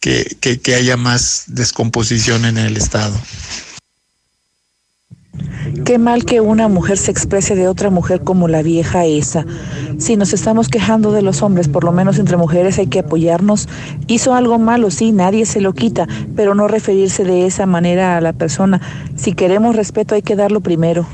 que 0.00 0.74
haya 0.74 0.96
más 0.96 1.44
descomposición 1.48 2.46
en 2.46 2.56
el 2.56 2.78
Estado. 2.78 3.14
Qué 5.84 5.98
mal 5.98 6.24
que 6.24 6.40
una 6.40 6.68
mujer 6.68 6.98
se 6.98 7.10
exprese 7.10 7.54
de 7.54 7.68
otra 7.68 7.90
mujer 7.90 8.22
como 8.22 8.48
la 8.48 8.62
vieja 8.62 9.04
esa. 9.04 9.44
Si 9.98 10.16
nos 10.16 10.32
estamos 10.32 10.68
quejando 10.68 11.12
de 11.12 11.22
los 11.22 11.42
hombres, 11.42 11.68
por 11.68 11.84
lo 11.84 11.92
menos 11.92 12.18
entre 12.18 12.36
mujeres 12.36 12.78
hay 12.78 12.86
que 12.86 13.00
apoyarnos. 13.00 13.68
Hizo 14.06 14.34
algo 14.34 14.58
malo, 14.58 14.90
sí, 14.90 15.12
nadie 15.12 15.46
se 15.46 15.60
lo 15.60 15.74
quita, 15.74 16.06
pero 16.36 16.54
no 16.54 16.68
referirse 16.68 17.24
de 17.24 17.46
esa 17.46 17.66
manera 17.66 18.16
a 18.16 18.20
la 18.20 18.32
persona. 18.32 18.80
Si 19.16 19.32
queremos 19.32 19.76
respeto 19.76 20.14
hay 20.14 20.22
que 20.22 20.36
darlo 20.36 20.60
primero. 20.60 21.06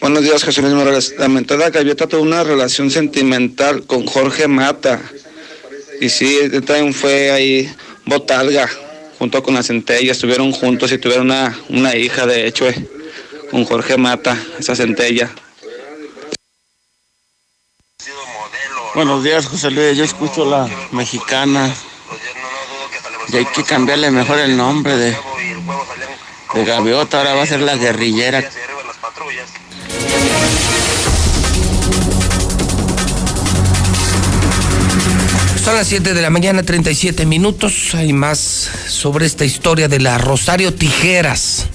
Buenos 0.00 0.22
días, 0.22 0.42
Jesús 0.42 0.64
Luis 0.64 0.74
Morales. 0.74 1.14
Lamentada 1.18 1.68
Gaviota 1.68 2.06
tuvo 2.06 2.22
una 2.22 2.42
relación 2.42 2.90
sentimental 2.90 3.84
con 3.86 4.06
Jorge 4.06 4.48
Mata. 4.48 4.98
Y 6.00 6.08
sí, 6.08 6.38
también 6.64 6.94
fue 6.94 7.30
ahí 7.30 7.70
botalga 8.06 8.66
junto 9.18 9.42
con 9.42 9.52
la 9.52 9.62
centella, 9.62 10.12
estuvieron 10.12 10.52
juntos 10.52 10.90
y 10.92 10.96
tuvieron 10.96 11.26
una, 11.26 11.54
una 11.68 11.94
hija, 11.96 12.24
de 12.24 12.46
hecho, 12.46 12.66
eh, 12.66 12.88
con 13.50 13.66
Jorge 13.66 13.98
Mata, 13.98 14.42
esa 14.58 14.74
centella. 14.74 15.30
Buenos 18.94 19.22
días, 19.22 19.44
José 19.44 19.70
Luis. 19.70 19.98
Yo 19.98 20.04
escucho 20.04 20.46
la 20.46 20.66
mexicana. 20.92 21.74
Y 23.28 23.36
hay 23.36 23.44
que 23.44 23.64
cambiarle 23.64 24.10
mejor 24.10 24.38
el 24.38 24.56
nombre 24.56 24.96
de, 24.96 25.16
de 26.54 26.64
Gaviota. 26.64 27.18
Ahora 27.18 27.34
va 27.34 27.42
a 27.42 27.46
ser 27.46 27.60
la 27.60 27.76
guerrillera. 27.76 28.50
Son 35.64 35.74
las 35.74 35.86
7 35.86 36.14
de 36.14 36.22
la 36.22 36.30
mañana, 36.30 36.62
37 36.62 37.26
minutos. 37.26 37.94
Hay 37.94 38.12
más 38.12 38.68
sobre 38.88 39.26
esta 39.26 39.44
historia 39.44 39.88
de 39.88 40.00
la 40.00 40.18
Rosario 40.18 40.74
Tijeras 40.74 41.66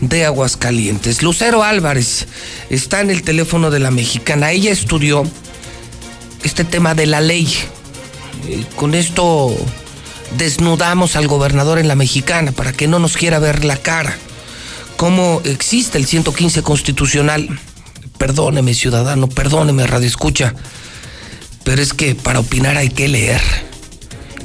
de 0.00 0.24
Aguascalientes. 0.24 1.22
Lucero 1.22 1.62
Álvarez 1.62 2.26
está 2.70 3.00
en 3.00 3.10
el 3.10 3.22
teléfono 3.22 3.70
de 3.70 3.80
la 3.80 3.90
mexicana. 3.90 4.52
Ella 4.52 4.70
estudió 4.70 5.24
este 6.44 6.64
tema 6.64 6.94
de 6.94 7.06
la 7.06 7.20
ley. 7.20 7.52
Eh, 8.48 8.64
con 8.76 8.94
esto 8.94 9.54
desnudamos 10.38 11.16
al 11.16 11.26
gobernador 11.26 11.78
en 11.78 11.88
la 11.88 11.94
mexicana 11.94 12.52
para 12.52 12.72
que 12.72 12.88
no 12.88 12.98
nos 12.98 13.16
quiera 13.16 13.38
ver 13.38 13.64
la 13.64 13.76
cara. 13.76 14.16
¿Cómo 14.96 15.42
existe 15.44 15.98
el 15.98 16.06
115 16.06 16.62
constitucional? 16.62 17.60
Perdóneme, 18.16 18.72
ciudadano, 18.72 19.28
perdóneme, 19.28 19.86
radio 19.86 20.06
escucha. 20.06 20.54
Pero 21.64 21.82
es 21.82 21.92
que 21.92 22.14
para 22.14 22.40
opinar 22.40 22.78
hay 22.78 22.88
que 22.88 23.06
leer. 23.06 23.42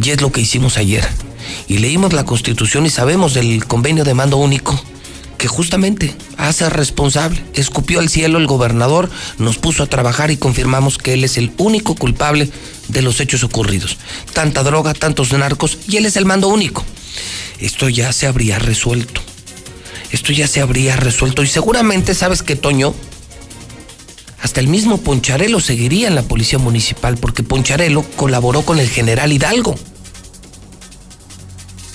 Y 0.03 0.09
es 0.09 0.21
lo 0.21 0.33
que 0.33 0.41
hicimos 0.41 0.77
ayer. 0.77 1.07
Y 1.69 1.77
leímos 1.77 2.11
la 2.11 2.25
constitución 2.25 2.85
y 2.85 2.89
sabemos 2.89 3.33
del 3.33 3.65
convenio 3.65 4.03
de 4.03 4.13
mando 4.13 4.37
único 4.37 4.77
que 5.37 5.47
justamente 5.47 6.13
hace 6.37 6.69
responsable. 6.69 7.41
Escupió 7.53 7.99
al 7.99 8.09
cielo 8.09 8.37
el 8.37 8.45
gobernador, 8.45 9.09
nos 9.37 9.57
puso 9.57 9.83
a 9.83 9.87
trabajar 9.87 10.31
y 10.31 10.37
confirmamos 10.37 10.97
que 10.97 11.13
él 11.13 11.23
es 11.23 11.37
el 11.37 11.53
único 11.57 11.95
culpable 11.95 12.51
de 12.89 13.01
los 13.01 13.21
hechos 13.21 13.43
ocurridos. 13.45 13.97
Tanta 14.33 14.63
droga, 14.63 14.93
tantos 14.93 15.31
narcos 15.31 15.77
y 15.87 15.95
él 15.95 16.05
es 16.05 16.17
el 16.17 16.25
mando 16.25 16.49
único. 16.49 16.83
Esto 17.57 17.87
ya 17.87 18.11
se 18.11 18.27
habría 18.27 18.59
resuelto. 18.59 19.21
Esto 20.11 20.33
ya 20.33 20.47
se 20.47 20.61
habría 20.61 20.95
resuelto 20.95 21.43
y 21.43 21.47
seguramente 21.47 22.13
sabes 22.13 22.43
que 22.43 22.55
Toño, 22.55 22.93
hasta 24.41 24.59
el 24.59 24.67
mismo 24.67 24.97
Poncharelo 24.97 25.59
seguiría 25.59 26.07
en 26.07 26.15
la 26.15 26.23
policía 26.23 26.59
municipal 26.59 27.17
porque 27.17 27.43
Poncharelo 27.43 28.03
colaboró 28.15 28.63
con 28.63 28.79
el 28.79 28.89
general 28.89 29.31
Hidalgo. 29.31 29.75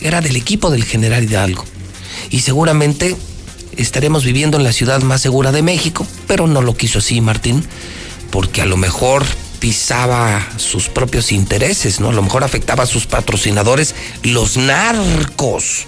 Era 0.01 0.21
del 0.21 0.37
equipo 0.37 0.71
del 0.71 0.85
general 0.85 1.25
Hidalgo. 1.25 1.65
Y 2.31 2.41
seguramente 2.41 3.17
estaremos 3.77 4.25
viviendo 4.25 4.57
en 4.57 4.65
la 4.65 4.73
ciudad 4.73 5.03
más 5.03 5.21
segura 5.21 5.53
de 5.53 5.63
México, 5.63 6.07
pero 6.27 6.47
no 6.47 6.63
lo 6.63 6.77
quiso 6.77 7.01
así 7.01 7.21
Martín, 7.21 7.65
porque 8.31 8.63
a 8.63 8.67
lo 8.67 8.77
mejor 8.77 9.25
pisaba 9.59 10.47
sus 10.57 10.89
propios 10.89 11.33
intereses, 11.33 12.01
¿no? 12.01 12.11
A 12.11 12.13
lo 12.13 12.23
mejor 12.23 12.45
afectaba 12.45 12.85
a 12.85 12.87
sus 12.87 13.07
patrocinadores, 13.07 13.95
los 14.23 14.57
narcos. 14.57 15.87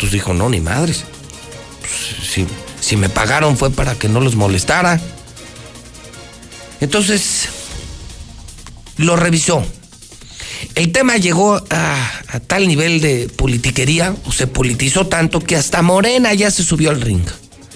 Entonces 0.00 0.12
dijo, 0.12 0.34
no, 0.34 0.48
ni 0.48 0.60
madres. 0.60 1.04
Pues, 1.80 2.30
si, 2.30 2.46
si 2.80 2.96
me 2.96 3.08
pagaron 3.08 3.56
fue 3.56 3.70
para 3.70 3.94
que 3.94 4.08
no 4.08 4.20
los 4.20 4.34
molestara. 4.34 5.00
Entonces, 6.80 7.48
lo 8.96 9.16
revisó 9.16 9.64
el 10.74 10.92
tema 10.92 11.16
llegó 11.16 11.62
a, 11.70 12.10
tal 12.46 12.68
nivel 12.68 13.00
de 13.00 13.28
politiquería, 13.34 14.14
o 14.26 14.32
se 14.32 14.46
politizó 14.46 15.06
tanto, 15.06 15.40
que 15.40 15.56
hasta 15.56 15.82
Morena 15.82 16.34
ya 16.34 16.50
se 16.50 16.62
subió 16.62 16.90
al 16.90 17.00
ring. 17.00 17.24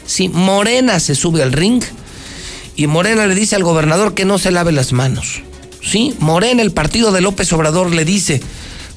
Sí, 0.06 0.28
Morena 0.28 1.00
se 1.00 1.14
sube 1.14 1.42
al 1.42 1.52
ring 1.52 1.82
y 2.76 2.87
Morena 2.87 3.26
le 3.26 3.34
dice 3.34 3.56
al 3.56 3.64
gobernador 3.64 4.14
que 4.14 4.24
no 4.24 4.38
se 4.38 4.50
lave 4.50 4.72
las 4.72 4.92
manos. 4.92 5.42
Sí, 5.82 6.14
Morena, 6.18 6.62
el 6.62 6.72
partido 6.72 7.12
de 7.12 7.20
López 7.20 7.52
Obrador, 7.52 7.94
le 7.94 8.04
dice, 8.04 8.42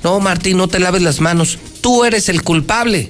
no, 0.07 0.21
Martín, 0.21 0.55
no 0.55 0.69
te 0.69 0.79
laves 0.79 1.01
las 1.01 1.19
manos, 1.19 1.59
tú 1.81 2.05
eres 2.05 2.29
el 2.29 2.41
culpable. 2.41 3.09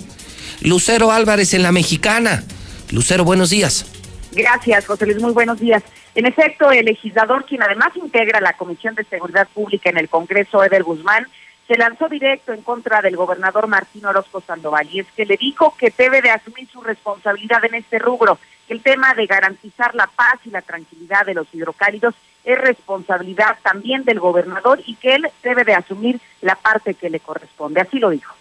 Lucero 0.61 1.11
Álvarez 1.11 1.53
en 1.53 1.61
la 1.61 1.71
mexicana. 1.71 2.43
Lucero, 2.89 3.23
buenos 3.23 3.51
días. 3.51 3.85
Gracias, 4.31 4.87
José 4.87 5.05
Luis, 5.05 5.21
muy 5.21 5.31
buenos 5.31 5.59
días. 5.59 5.83
En 6.15 6.25
efecto, 6.25 6.71
el 6.71 6.85
legislador, 6.85 7.45
quien 7.45 7.61
además 7.61 7.95
integra 7.97 8.41
la 8.41 8.53
Comisión 8.53 8.95
de 8.95 9.03
Seguridad 9.03 9.47
Pública 9.53 9.91
en 9.91 9.99
el 9.99 10.09
Congreso, 10.09 10.63
Eder 10.63 10.81
Guzmán, 10.81 11.27
se 11.67 11.77
lanzó 11.77 12.09
directo 12.09 12.51
en 12.51 12.63
contra 12.63 13.03
del 13.03 13.15
gobernador 13.15 13.67
Martín 13.67 14.03
Orozco 14.07 14.41
Sandoval 14.41 14.89
y 14.91 15.01
es 15.01 15.07
que 15.15 15.27
le 15.27 15.37
dijo 15.37 15.75
que 15.77 15.93
debe 15.95 16.23
de 16.23 16.31
asumir 16.31 16.67
su 16.67 16.81
responsabilidad 16.81 17.63
en 17.63 17.75
este 17.75 17.99
rubro, 17.99 18.39
el 18.69 18.81
tema 18.81 19.13
de 19.13 19.27
garantizar 19.27 19.93
la 19.93 20.07
paz 20.07 20.39
y 20.45 20.49
la 20.49 20.63
tranquilidad 20.63 21.27
de 21.27 21.35
los 21.35 21.45
hidrocálidos 21.53 22.15
es 22.47 22.57
responsabilidad 22.57 23.57
también 23.61 24.05
del 24.05 24.21
gobernador 24.21 24.79
y 24.85 24.95
que 24.95 25.15
él 25.15 25.27
debe 25.43 25.65
de 25.65 25.73
asumir 25.73 26.21
la 26.41 26.55
parte 26.55 26.93
que 26.93 27.09
le 27.09 27.19
corresponde. 27.19 27.81
Así 27.81 27.99
lo 27.99 28.09
dijo 28.09 28.36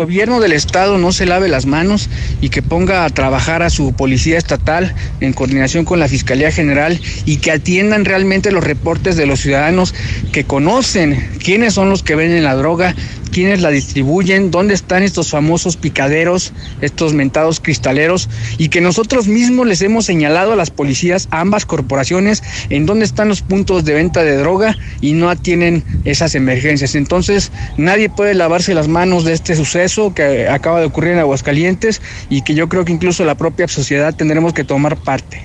gobierno 0.00 0.40
del 0.40 0.52
estado 0.52 0.96
no 0.96 1.12
se 1.12 1.26
lave 1.26 1.48
las 1.48 1.66
manos 1.66 2.08
y 2.40 2.48
que 2.48 2.62
ponga 2.62 3.04
a 3.04 3.10
trabajar 3.10 3.62
a 3.62 3.68
su 3.68 3.92
policía 3.92 4.38
estatal 4.38 4.94
en 5.20 5.34
coordinación 5.34 5.84
con 5.84 6.00
la 6.00 6.08
Fiscalía 6.08 6.50
General 6.50 6.98
y 7.26 7.36
que 7.36 7.52
atiendan 7.52 8.06
realmente 8.06 8.50
los 8.50 8.64
reportes 8.64 9.16
de 9.16 9.26
los 9.26 9.40
ciudadanos 9.40 9.94
que 10.32 10.44
conocen 10.44 11.28
quiénes 11.44 11.74
son 11.74 11.90
los 11.90 12.02
que 12.02 12.14
venden 12.14 12.44
la 12.44 12.54
droga, 12.54 12.94
quiénes 13.30 13.60
la 13.60 13.70
distribuyen, 13.70 14.50
dónde 14.50 14.74
están 14.74 15.02
estos 15.02 15.28
famosos 15.30 15.76
picaderos, 15.76 16.52
estos 16.80 17.12
mentados 17.12 17.60
cristaleros, 17.60 18.28
y 18.58 18.68
que 18.68 18.80
nosotros 18.80 19.28
mismos 19.28 19.66
les 19.66 19.82
hemos 19.82 20.06
señalado 20.06 20.52
a 20.52 20.56
las 20.56 20.70
policías, 20.70 21.28
a 21.30 21.40
ambas 21.40 21.66
corporaciones, 21.66 22.42
en 22.70 22.86
dónde 22.86 23.04
están 23.04 23.28
los 23.28 23.42
puntos 23.42 23.84
de 23.84 23.94
venta 23.94 24.24
de 24.24 24.36
droga 24.36 24.76
y 25.00 25.12
no 25.12 25.30
atienden 25.30 25.84
esas 26.04 26.34
emergencias. 26.34 26.94
Entonces, 26.94 27.52
nadie 27.76 28.08
puede 28.08 28.34
lavarse 28.34 28.74
las 28.74 28.88
manos 28.88 29.24
de 29.24 29.34
este 29.34 29.54
suceso 29.54 29.89
que 30.14 30.48
acaba 30.48 30.80
de 30.80 30.86
ocurrir 30.86 31.12
en 31.12 31.18
Aguascalientes 31.18 32.00
y 32.28 32.42
que 32.42 32.54
yo 32.54 32.68
creo 32.68 32.84
que 32.84 32.92
incluso 32.92 33.24
la 33.24 33.34
propia 33.34 33.66
sociedad 33.68 34.14
tendremos 34.14 34.52
que 34.52 34.64
tomar 34.64 34.96
parte. 34.96 35.44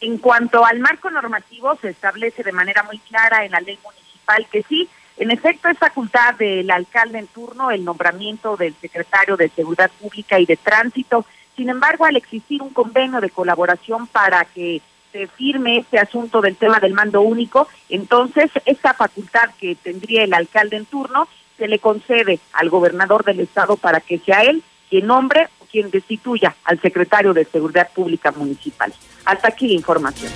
En 0.00 0.18
cuanto 0.18 0.64
al 0.64 0.78
marco 0.78 1.10
normativo, 1.10 1.76
se 1.80 1.88
establece 1.88 2.42
de 2.42 2.52
manera 2.52 2.82
muy 2.82 2.98
clara 2.98 3.44
en 3.44 3.52
la 3.52 3.60
ley 3.60 3.78
municipal 3.82 4.46
que 4.50 4.62
sí, 4.68 4.88
en 5.18 5.30
efecto, 5.30 5.68
es 5.68 5.78
facultad 5.78 6.34
del 6.34 6.70
alcalde 6.70 7.18
en 7.18 7.26
turno 7.26 7.70
el 7.70 7.84
nombramiento 7.84 8.56
del 8.56 8.74
secretario 8.74 9.36
de 9.36 9.48
Seguridad 9.48 9.90
Pública 9.98 10.38
y 10.38 10.44
de 10.44 10.56
Tránsito. 10.56 11.24
Sin 11.56 11.70
embargo, 11.70 12.04
al 12.04 12.16
existir 12.16 12.60
un 12.60 12.70
convenio 12.70 13.20
de 13.20 13.30
colaboración 13.30 14.06
para 14.08 14.44
que 14.44 14.82
se 15.12 15.26
firme 15.26 15.78
este 15.78 15.98
asunto 15.98 16.42
del 16.42 16.56
tema 16.56 16.80
del 16.80 16.92
mando 16.92 17.22
único, 17.22 17.66
entonces 17.88 18.50
esta 18.66 18.92
facultad 18.92 19.50
que 19.58 19.74
tendría 19.74 20.24
el 20.24 20.34
alcalde 20.34 20.76
en 20.76 20.84
turno 20.84 21.26
se 21.56 21.68
le 21.68 21.78
concede 21.78 22.38
al 22.52 22.68
gobernador 22.68 23.24
del 23.24 23.40
estado 23.40 23.76
para 23.76 24.00
que 24.00 24.18
sea 24.18 24.42
él 24.42 24.62
quien 24.88 25.06
nombre 25.06 25.48
o 25.60 25.66
quien 25.66 25.90
destituya 25.90 26.54
al 26.64 26.80
secretario 26.80 27.32
de 27.34 27.44
Seguridad 27.44 27.88
Pública 27.94 28.32
Municipal. 28.32 28.92
Hasta 29.24 29.48
aquí 29.48 29.68
la 29.68 29.74
información. 29.74 30.32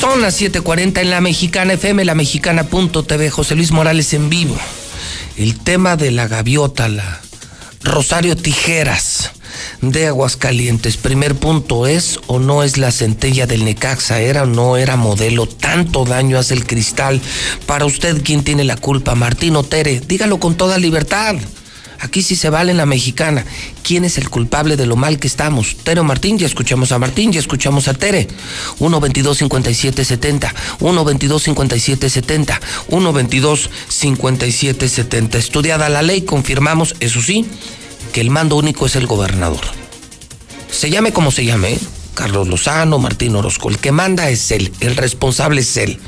Son 0.00 0.20
las 0.20 0.40
7:40 0.40 1.00
en 1.00 1.10
la 1.10 1.20
Mexicana 1.20 1.74
FM, 1.74 2.04
la 2.04 2.14
mexicana.tv, 2.14 3.30
José 3.30 3.54
Luis 3.54 3.70
Morales 3.70 4.12
en 4.14 4.28
vivo. 4.28 4.56
El 5.36 5.60
tema 5.60 5.96
de 5.96 6.10
la 6.10 6.26
gaviota, 6.26 6.88
la 6.88 7.20
Rosario 7.84 8.36
Tijeras 8.36 9.32
de 9.80 10.06
Aguascalientes. 10.06 10.96
Primer 10.96 11.34
punto, 11.34 11.86
¿es 11.86 12.20
o 12.26 12.38
no 12.38 12.62
es 12.62 12.78
la 12.78 12.92
centella 12.92 13.46
del 13.46 13.64
Necaxa? 13.64 14.20
¿Era 14.20 14.44
o 14.44 14.46
no 14.46 14.76
era 14.76 14.96
modelo? 14.96 15.46
Tanto 15.46 16.04
daño 16.04 16.38
hace 16.38 16.54
el 16.54 16.66
cristal. 16.66 17.20
Para 17.66 17.86
usted, 17.86 18.22
¿quién 18.22 18.44
tiene 18.44 18.64
la 18.64 18.76
culpa? 18.76 19.14
Martín 19.14 19.56
Otere, 19.56 20.00
dígalo 20.00 20.38
con 20.38 20.56
toda 20.56 20.78
libertad. 20.78 21.36
Aquí 22.02 22.22
sí 22.22 22.34
se 22.34 22.50
vale 22.50 22.72
en 22.72 22.78
la 22.78 22.84
mexicana. 22.84 23.46
¿Quién 23.84 24.04
es 24.04 24.18
el 24.18 24.28
culpable 24.28 24.76
de 24.76 24.86
lo 24.86 24.96
mal 24.96 25.20
que 25.20 25.28
estamos? 25.28 25.76
Tere 25.84 26.00
o 26.00 26.04
Martín, 26.04 26.36
ya 26.36 26.46
escuchamos 26.46 26.90
a 26.90 26.98
Martín, 26.98 27.30
ya 27.30 27.38
escuchamos 27.38 27.86
a 27.86 27.94
Tere. 27.94 28.26
1-22-57-70, 28.80 30.52
1-22-57-70, 30.80 32.60
1-22-57-70. 32.90 35.36
Estudiada 35.36 35.88
la 35.88 36.02
ley, 36.02 36.22
confirmamos, 36.22 36.96
eso 36.98 37.22
sí, 37.22 37.46
que 38.12 38.20
el 38.20 38.30
mando 38.30 38.56
único 38.56 38.86
es 38.86 38.96
el 38.96 39.06
gobernador. 39.06 39.60
Se 40.70 40.90
llame 40.90 41.12
como 41.12 41.30
se 41.30 41.44
llame. 41.44 41.78
Carlos 42.14 42.46
Lozano, 42.46 42.98
Martín 42.98 43.34
Orozco. 43.36 43.70
El 43.70 43.78
que 43.78 43.90
manda 43.90 44.28
es 44.28 44.50
él, 44.50 44.70
el 44.80 44.96
responsable 44.96 45.62
es 45.62 45.76
él. 45.78 45.98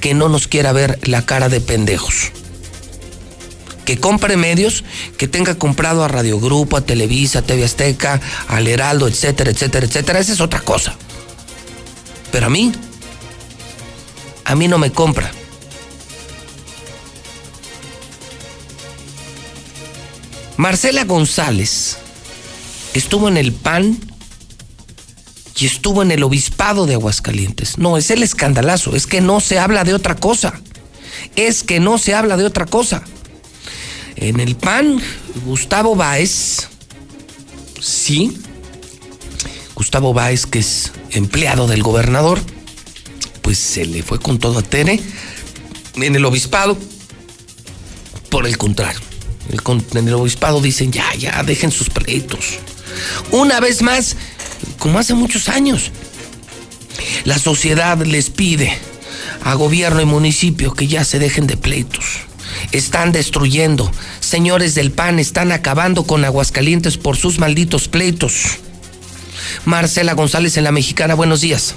Que 0.00 0.14
no 0.14 0.28
nos 0.28 0.48
quiera 0.48 0.72
ver 0.72 0.98
la 1.06 1.26
cara 1.26 1.48
de 1.48 1.60
pendejos 1.60 2.32
que 3.90 3.98
compre 3.98 4.36
medios, 4.36 4.84
que 5.16 5.26
tenga 5.26 5.56
comprado 5.56 6.04
a 6.04 6.08
Radio 6.08 6.38
Grupo, 6.38 6.76
a 6.76 6.80
Televisa, 6.82 7.40
a 7.40 7.42
TV 7.42 7.64
Azteca, 7.64 8.20
al 8.46 8.68
Heraldo, 8.68 9.08
etcétera, 9.08 9.50
etcétera, 9.50 9.84
etcétera. 9.84 10.20
Esa 10.20 10.32
es 10.32 10.40
otra 10.40 10.60
cosa. 10.60 10.94
Pero 12.30 12.46
a 12.46 12.50
mí, 12.50 12.70
a 14.44 14.54
mí 14.54 14.68
no 14.68 14.78
me 14.78 14.92
compra. 14.92 15.32
Marcela 20.60 21.04
González 21.04 21.96
estuvo 22.92 23.28
en 23.28 23.38
el 23.38 23.50
PAN 23.54 23.98
y 25.58 25.64
estuvo 25.64 26.02
en 26.02 26.10
el 26.10 26.22
obispado 26.22 26.84
de 26.84 26.92
Aguascalientes. 26.92 27.78
No, 27.78 27.96
es 27.96 28.10
el 28.10 28.22
escandalazo, 28.22 28.94
es 28.94 29.06
que 29.06 29.22
no 29.22 29.40
se 29.40 29.58
habla 29.58 29.84
de 29.84 29.94
otra 29.94 30.16
cosa. 30.16 30.60
Es 31.34 31.62
que 31.62 31.80
no 31.80 31.96
se 31.96 32.14
habla 32.14 32.36
de 32.36 32.44
otra 32.44 32.66
cosa. 32.66 33.02
En 34.16 34.38
el 34.38 34.54
PAN, 34.54 35.00
Gustavo 35.46 35.96
Báez, 35.96 36.68
sí. 37.80 38.36
Gustavo 39.74 40.12
Báez, 40.12 40.44
que 40.44 40.58
es 40.58 40.92
empleado 41.12 41.68
del 41.68 41.82
gobernador, 41.82 42.38
pues 43.40 43.56
se 43.56 43.86
le 43.86 44.02
fue 44.02 44.20
con 44.20 44.38
todo 44.38 44.58
a 44.58 44.62
Tere. 44.62 45.00
En 45.94 46.14
el 46.14 46.24
obispado, 46.26 46.76
por 48.28 48.46
el 48.46 48.58
contrario, 48.58 49.00
en 49.94 50.08
el 50.08 50.14
obispado 50.14 50.60
dicen, 50.60 50.92
ya, 50.92 51.14
ya, 51.14 51.42
dejen 51.42 51.70
sus 51.70 51.90
pleitos. 51.90 52.58
Una 53.30 53.60
vez 53.60 53.82
más, 53.82 54.16
como 54.78 54.98
hace 54.98 55.14
muchos 55.14 55.48
años, 55.48 55.90
la 57.24 57.38
sociedad 57.38 57.98
les 58.04 58.30
pide 58.30 58.76
a 59.42 59.54
gobierno 59.54 60.00
y 60.00 60.04
municipio 60.04 60.74
que 60.74 60.86
ya 60.86 61.04
se 61.04 61.18
dejen 61.18 61.46
de 61.46 61.56
pleitos. 61.56 62.04
Están 62.72 63.12
destruyendo. 63.12 63.90
Señores 64.20 64.74
del 64.74 64.90
PAN 64.90 65.18
están 65.18 65.52
acabando 65.52 66.04
con 66.04 66.24
Aguascalientes 66.24 66.96
por 66.96 67.16
sus 67.16 67.38
malditos 67.38 67.88
pleitos. 67.88 68.58
Marcela 69.64 70.14
González 70.14 70.56
en 70.56 70.64
la 70.64 70.72
Mexicana, 70.72 71.14
buenos 71.14 71.40
días. 71.40 71.74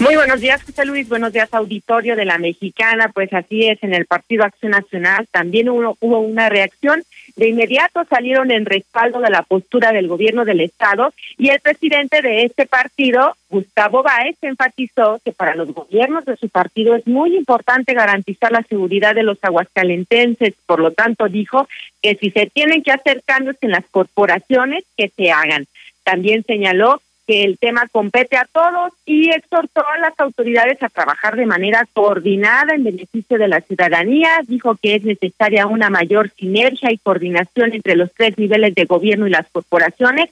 Muy 0.00 0.16
buenos 0.16 0.40
días, 0.40 0.62
José 0.62 0.86
Luis. 0.86 1.10
Buenos 1.10 1.30
días, 1.30 1.52
auditorio 1.52 2.16
de 2.16 2.24
la 2.24 2.38
Mexicana. 2.38 3.10
Pues 3.12 3.30
así 3.34 3.68
es, 3.68 3.82
en 3.82 3.92
el 3.92 4.06
Partido 4.06 4.44
Acción 4.44 4.72
Nacional 4.72 5.28
también 5.30 5.68
hubo, 5.68 5.98
hubo, 6.00 6.20
una 6.20 6.48
reacción. 6.48 7.02
De 7.36 7.50
inmediato 7.50 8.06
salieron 8.08 8.50
en 8.50 8.64
respaldo 8.64 9.20
de 9.20 9.28
la 9.28 9.42
postura 9.42 9.92
del 9.92 10.08
gobierno 10.08 10.46
del 10.46 10.60
Estado 10.60 11.12
y 11.36 11.50
el 11.50 11.60
presidente 11.60 12.22
de 12.22 12.44
este 12.44 12.64
partido, 12.64 13.36
Gustavo 13.50 14.02
Báez, 14.02 14.36
enfatizó 14.40 15.20
que 15.22 15.32
para 15.32 15.54
los 15.54 15.70
gobiernos 15.74 16.24
de 16.24 16.38
su 16.38 16.48
partido 16.48 16.96
es 16.96 17.06
muy 17.06 17.36
importante 17.36 17.92
garantizar 17.92 18.52
la 18.52 18.62
seguridad 18.62 19.14
de 19.14 19.22
los 19.22 19.36
aguascalentenses. 19.42 20.54
Por 20.64 20.80
lo 20.80 20.92
tanto, 20.92 21.28
dijo 21.28 21.68
que 22.00 22.14
si 22.14 22.30
se 22.30 22.46
tienen 22.46 22.82
que 22.82 22.92
hacer 22.92 23.22
cambios 23.26 23.56
en 23.60 23.72
las 23.72 23.84
corporaciones, 23.90 24.82
que 24.96 25.12
se 25.14 25.30
hagan. 25.30 25.66
También 26.04 26.42
señaló 26.44 27.02
que 27.30 27.44
el 27.44 27.58
tema 27.58 27.86
compete 27.92 28.36
a 28.36 28.48
todos 28.52 28.92
y 29.06 29.30
exhortó 29.30 29.86
a 29.86 29.98
las 29.98 30.18
autoridades 30.18 30.82
a 30.82 30.88
trabajar 30.88 31.36
de 31.36 31.46
manera 31.46 31.86
coordinada 31.92 32.74
en 32.74 32.82
beneficio 32.82 33.38
de 33.38 33.46
la 33.46 33.60
ciudadanía. 33.60 34.40
Dijo 34.48 34.74
que 34.74 34.96
es 34.96 35.04
necesaria 35.04 35.68
una 35.68 35.90
mayor 35.90 36.30
sinergia 36.30 36.90
y 36.90 36.98
coordinación 36.98 37.72
entre 37.72 37.94
los 37.94 38.12
tres 38.14 38.36
niveles 38.36 38.74
de 38.74 38.84
gobierno 38.84 39.28
y 39.28 39.30
las 39.30 39.46
corporaciones 39.48 40.30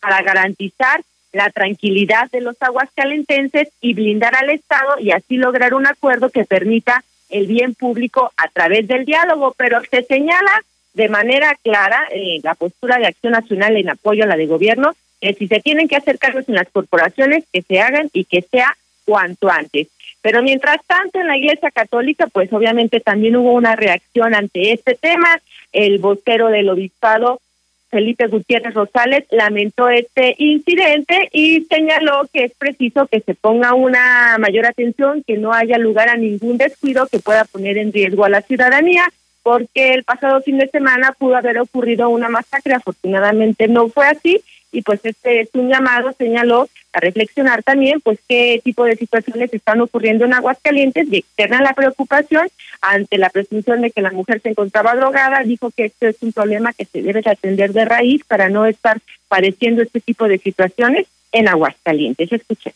para 0.00 0.22
garantizar 0.22 1.02
la 1.32 1.50
tranquilidad 1.50 2.28
de 2.32 2.40
los 2.40 2.60
aguascalentenses 2.60 3.68
y 3.80 3.94
blindar 3.94 4.34
al 4.34 4.50
Estado 4.50 4.98
y 4.98 5.12
así 5.12 5.36
lograr 5.36 5.72
un 5.72 5.86
acuerdo 5.86 6.30
que 6.30 6.44
permita 6.44 7.04
el 7.28 7.46
bien 7.46 7.76
público 7.76 8.32
a 8.36 8.48
través 8.48 8.88
del 8.88 9.04
diálogo. 9.04 9.54
Pero 9.56 9.82
se 9.88 10.02
señala 10.02 10.64
de 10.94 11.08
manera 11.08 11.56
clara 11.62 12.08
eh, 12.10 12.40
la 12.42 12.56
postura 12.56 12.98
de 12.98 13.06
Acción 13.06 13.34
Nacional 13.34 13.76
en 13.76 13.90
apoyo 13.90 14.24
a 14.24 14.26
la 14.26 14.36
de 14.36 14.46
gobierno 14.46 14.96
que 15.20 15.34
si 15.34 15.46
se 15.46 15.60
tienen 15.60 15.88
que 15.88 15.96
hacer 15.96 16.18
cargos 16.18 16.48
en 16.48 16.54
las 16.54 16.68
corporaciones, 16.70 17.44
que 17.52 17.62
se 17.62 17.80
hagan 17.80 18.08
y 18.12 18.24
que 18.24 18.42
sea 18.42 18.76
cuanto 19.04 19.50
antes. 19.50 19.88
Pero 20.22 20.42
mientras 20.42 20.78
tanto, 20.86 21.18
en 21.18 21.28
la 21.28 21.36
Iglesia 21.36 21.70
Católica, 21.70 22.26
pues 22.26 22.52
obviamente 22.52 23.00
también 23.00 23.36
hubo 23.36 23.52
una 23.52 23.76
reacción 23.76 24.34
ante 24.34 24.72
este 24.72 24.94
tema. 24.94 25.40
El 25.72 25.98
vocero 25.98 26.48
del 26.48 26.68
obispado, 26.68 27.40
Felipe 27.88 28.26
Gutiérrez 28.26 28.74
Rosales, 28.74 29.24
lamentó 29.30 29.88
este 29.88 30.34
incidente 30.38 31.28
y 31.32 31.62
señaló 31.62 32.28
que 32.32 32.44
es 32.44 32.52
preciso 32.52 33.06
que 33.06 33.20
se 33.20 33.34
ponga 33.34 33.74
una 33.74 34.36
mayor 34.38 34.66
atención, 34.66 35.24
que 35.26 35.38
no 35.38 35.52
haya 35.52 35.78
lugar 35.78 36.08
a 36.08 36.16
ningún 36.16 36.58
descuido 36.58 37.06
que 37.06 37.18
pueda 37.18 37.44
poner 37.44 37.78
en 37.78 37.92
riesgo 37.92 38.24
a 38.24 38.28
la 38.28 38.42
ciudadanía 38.42 39.10
porque 39.42 39.94
el 39.94 40.04
pasado 40.04 40.42
fin 40.42 40.58
de 40.58 40.68
semana 40.68 41.14
pudo 41.18 41.36
haber 41.36 41.58
ocurrido 41.58 42.08
una 42.08 42.28
masacre, 42.28 42.74
afortunadamente 42.74 43.68
no 43.68 43.88
fue 43.88 44.06
así, 44.06 44.42
y 44.72 44.82
pues 44.82 45.00
este 45.04 45.40
es 45.40 45.48
un 45.54 45.68
llamado, 45.68 46.12
señaló, 46.16 46.68
a 46.92 47.00
reflexionar 47.00 47.62
también 47.62 48.00
pues 48.00 48.18
qué 48.28 48.60
tipo 48.64 48.84
de 48.84 48.96
situaciones 48.96 49.52
están 49.52 49.80
ocurriendo 49.80 50.24
en 50.24 50.34
Aguascalientes 50.34 51.06
y 51.10 51.18
externa 51.18 51.60
la 51.62 51.74
preocupación 51.74 52.48
ante 52.80 53.18
la 53.18 53.30
presunción 53.30 53.82
de 53.82 53.90
que 53.90 54.02
la 54.02 54.10
mujer 54.10 54.40
se 54.42 54.50
encontraba 54.50 54.94
drogada, 54.94 55.42
dijo 55.44 55.70
que 55.70 55.86
esto 55.86 56.06
es 56.06 56.16
un 56.20 56.32
problema 56.32 56.72
que 56.72 56.84
se 56.84 57.02
debe 57.02 57.22
atender 57.24 57.72
de 57.72 57.84
raíz 57.84 58.22
para 58.24 58.48
no 58.48 58.66
estar 58.66 59.00
padeciendo 59.28 59.82
este 59.82 60.00
tipo 60.00 60.26
de 60.26 60.38
situaciones 60.38 61.06
en 61.32 61.48
Aguascalientes. 61.48 62.32
Escuché. 62.32 62.74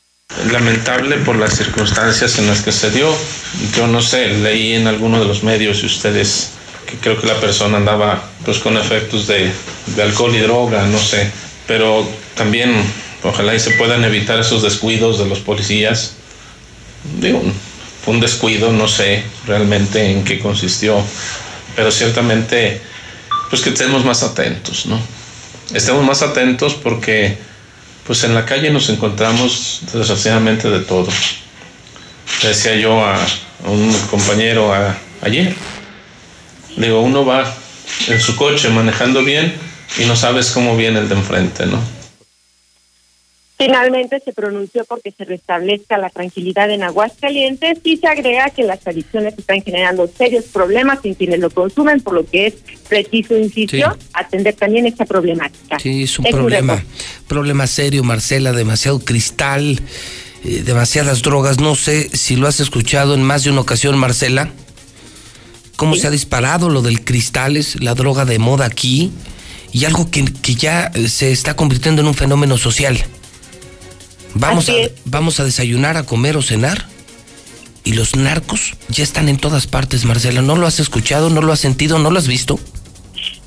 Lamentable 0.50 1.16
por 1.18 1.36
las 1.36 1.56
circunstancias 1.56 2.38
en 2.38 2.46
las 2.46 2.62
que 2.62 2.72
se 2.72 2.90
dio. 2.90 3.12
Yo 3.76 3.86
no 3.86 4.00
sé, 4.00 4.28
leí 4.28 4.74
en 4.74 4.86
alguno 4.86 5.20
de 5.20 5.26
los 5.26 5.44
medios 5.44 5.82
y 5.82 5.86
ustedes 5.86 6.52
que 6.86 6.96
creo 6.98 7.20
que 7.20 7.26
la 7.26 7.40
persona 7.40 7.78
andaba 7.78 8.22
pues 8.44 8.58
con 8.58 8.76
efectos 8.76 9.26
de, 9.26 9.50
de 9.96 10.02
alcohol 10.02 10.34
y 10.34 10.40
droga, 10.40 10.86
no 10.86 10.98
sé 10.98 11.30
pero 11.66 12.06
también 12.34 12.74
ojalá 13.22 13.54
y 13.54 13.60
se 13.60 13.72
puedan 13.72 14.04
evitar 14.04 14.38
esos 14.38 14.62
descuidos 14.62 15.18
de 15.18 15.26
los 15.26 15.40
policías. 15.40 16.14
Digo, 17.20 17.42
fue 18.04 18.14
un 18.14 18.20
descuido, 18.20 18.70
no 18.72 18.86
sé 18.86 19.22
realmente 19.46 20.10
en 20.10 20.24
qué 20.24 20.38
consistió, 20.38 21.02
pero 21.74 21.90
ciertamente, 21.90 22.80
pues 23.48 23.62
que 23.62 23.70
estemos 23.70 24.04
más 24.04 24.22
atentos, 24.22 24.86
¿no? 24.86 25.00
Estemos 25.72 26.04
más 26.04 26.22
atentos 26.22 26.74
porque, 26.74 27.38
pues 28.06 28.22
en 28.24 28.34
la 28.34 28.44
calle 28.44 28.70
nos 28.70 28.90
encontramos 28.90 29.80
desgraciadamente 29.92 30.68
de 30.68 30.80
todo. 30.80 31.08
decía 32.42 32.76
yo 32.76 33.02
a, 33.04 33.18
un 33.66 33.90
compañero 34.10 34.74
ayer, 35.22 35.54
digo, 36.76 37.00
uno 37.00 37.24
va 37.24 37.50
en 38.08 38.20
su 38.20 38.36
coche 38.36 38.68
manejando 38.68 39.24
bien, 39.24 39.54
y 39.98 40.04
no 40.06 40.16
sabes 40.16 40.50
cómo 40.50 40.76
viene 40.76 41.00
el 41.00 41.08
de 41.08 41.14
enfrente, 41.14 41.66
¿no? 41.66 41.78
Finalmente 43.56 44.20
se 44.24 44.32
pronunció 44.32 44.84
porque 44.84 45.12
se 45.16 45.24
restablezca 45.24 45.96
la 45.96 46.10
tranquilidad 46.10 46.70
en 46.70 46.82
Aguascalientes 46.82 47.78
y 47.84 47.96
se 47.98 48.08
agrega 48.08 48.50
que 48.50 48.64
las 48.64 48.84
adicciones 48.84 49.34
están 49.38 49.62
generando 49.62 50.08
serios 50.08 50.46
problemas 50.46 50.98
en 51.04 51.14
quienes 51.14 51.38
lo 51.38 51.50
consumen, 51.50 52.00
por 52.00 52.14
lo 52.14 52.26
que 52.26 52.48
es 52.48 52.54
preciso, 52.88 53.36
insistió, 53.38 53.96
atender 54.12 54.54
también 54.54 54.86
esta 54.86 55.04
problemática. 55.04 55.78
Sí, 55.78 56.02
es 56.02 56.18
un 56.18 56.24
problema, 56.24 56.82
problema 57.28 57.68
serio, 57.68 58.02
Marcela, 58.02 58.52
demasiado 58.52 58.98
cristal, 58.98 59.80
eh, 60.44 60.62
demasiadas 60.64 61.22
drogas. 61.22 61.60
No 61.60 61.76
sé 61.76 62.10
si 62.12 62.34
lo 62.34 62.48
has 62.48 62.58
escuchado 62.58 63.14
en 63.14 63.22
más 63.22 63.44
de 63.44 63.50
una 63.50 63.60
ocasión, 63.60 63.96
Marcela, 63.96 64.50
cómo 65.76 65.94
se 65.94 66.08
ha 66.08 66.10
disparado 66.10 66.70
lo 66.70 66.82
del 66.82 67.04
cristal, 67.04 67.56
es 67.56 67.80
la 67.80 67.94
droga 67.94 68.24
de 68.24 68.40
moda 68.40 68.66
aquí 68.66 69.12
y 69.74 69.84
algo 69.86 70.08
que, 70.08 70.24
ya 70.54 70.92
se 71.08 71.32
está 71.32 71.56
convirtiendo 71.56 72.00
en 72.00 72.06
un 72.06 72.14
fenómeno 72.14 72.56
social. 72.56 73.04
Vamos 74.34 74.68
a, 74.68 74.72
vamos 75.04 75.40
a 75.40 75.44
desayunar, 75.44 75.96
a 75.96 76.04
comer 76.04 76.36
o 76.36 76.42
cenar. 76.42 76.86
Y 77.82 77.92
los 77.94 78.14
narcos 78.14 78.74
ya 78.88 79.02
están 79.02 79.28
en 79.28 79.36
todas 79.36 79.66
partes, 79.66 80.04
Marcela. 80.04 80.42
¿No 80.42 80.54
lo 80.54 80.68
has 80.68 80.78
escuchado? 80.78 81.28
¿No 81.28 81.42
lo 81.42 81.52
has 81.52 81.58
sentido? 81.58 81.98
¿No 81.98 82.12
lo 82.12 82.20
has 82.20 82.28
visto? 82.28 82.60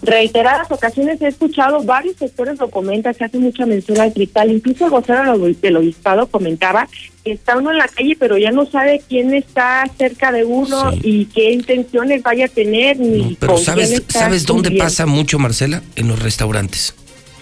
Reiteradas 0.02 0.70
ocasiones 0.72 1.22
he 1.22 1.28
escuchado 1.28 1.84
varios 1.84 2.18
sectores 2.18 2.60
lo 2.60 2.70
comentan, 2.70 3.14
se 3.14 3.26
hace 3.26 3.38
mucha 3.40 3.66
mención 3.66 4.00
al 4.00 4.14
cristal, 4.14 4.52
incluso 4.52 4.86
el 4.86 4.92
vocero 4.92 5.38
del 5.38 5.78
obispado 5.78 6.28
comentaba 6.28 6.88
que 7.24 7.32
está 7.32 7.58
uno 7.58 7.72
en 7.72 7.78
la 7.78 7.88
calle 7.88 8.16
pero 8.20 8.38
ya 8.38 8.52
no 8.52 8.66
sabe 8.66 9.02
quién 9.08 9.34
está 9.34 9.90
cerca 9.98 10.32
de 10.32 10.46
uno 10.46 10.92
y 11.02 11.26
qué 11.26 11.52
intenciones 11.52 12.22
vaya 12.24 12.46
a 12.46 12.50
tener 12.50 13.00
ni 13.00 13.36
pero 13.40 13.58
sabes 13.58 14.02
sabes 14.08 14.46
dónde 14.46 14.72
pasa 14.72 15.06
mucho 15.06 15.40
Marcela 15.40 15.82
en 15.96 16.08
los 16.08 16.20
restaurantes. 16.20 16.94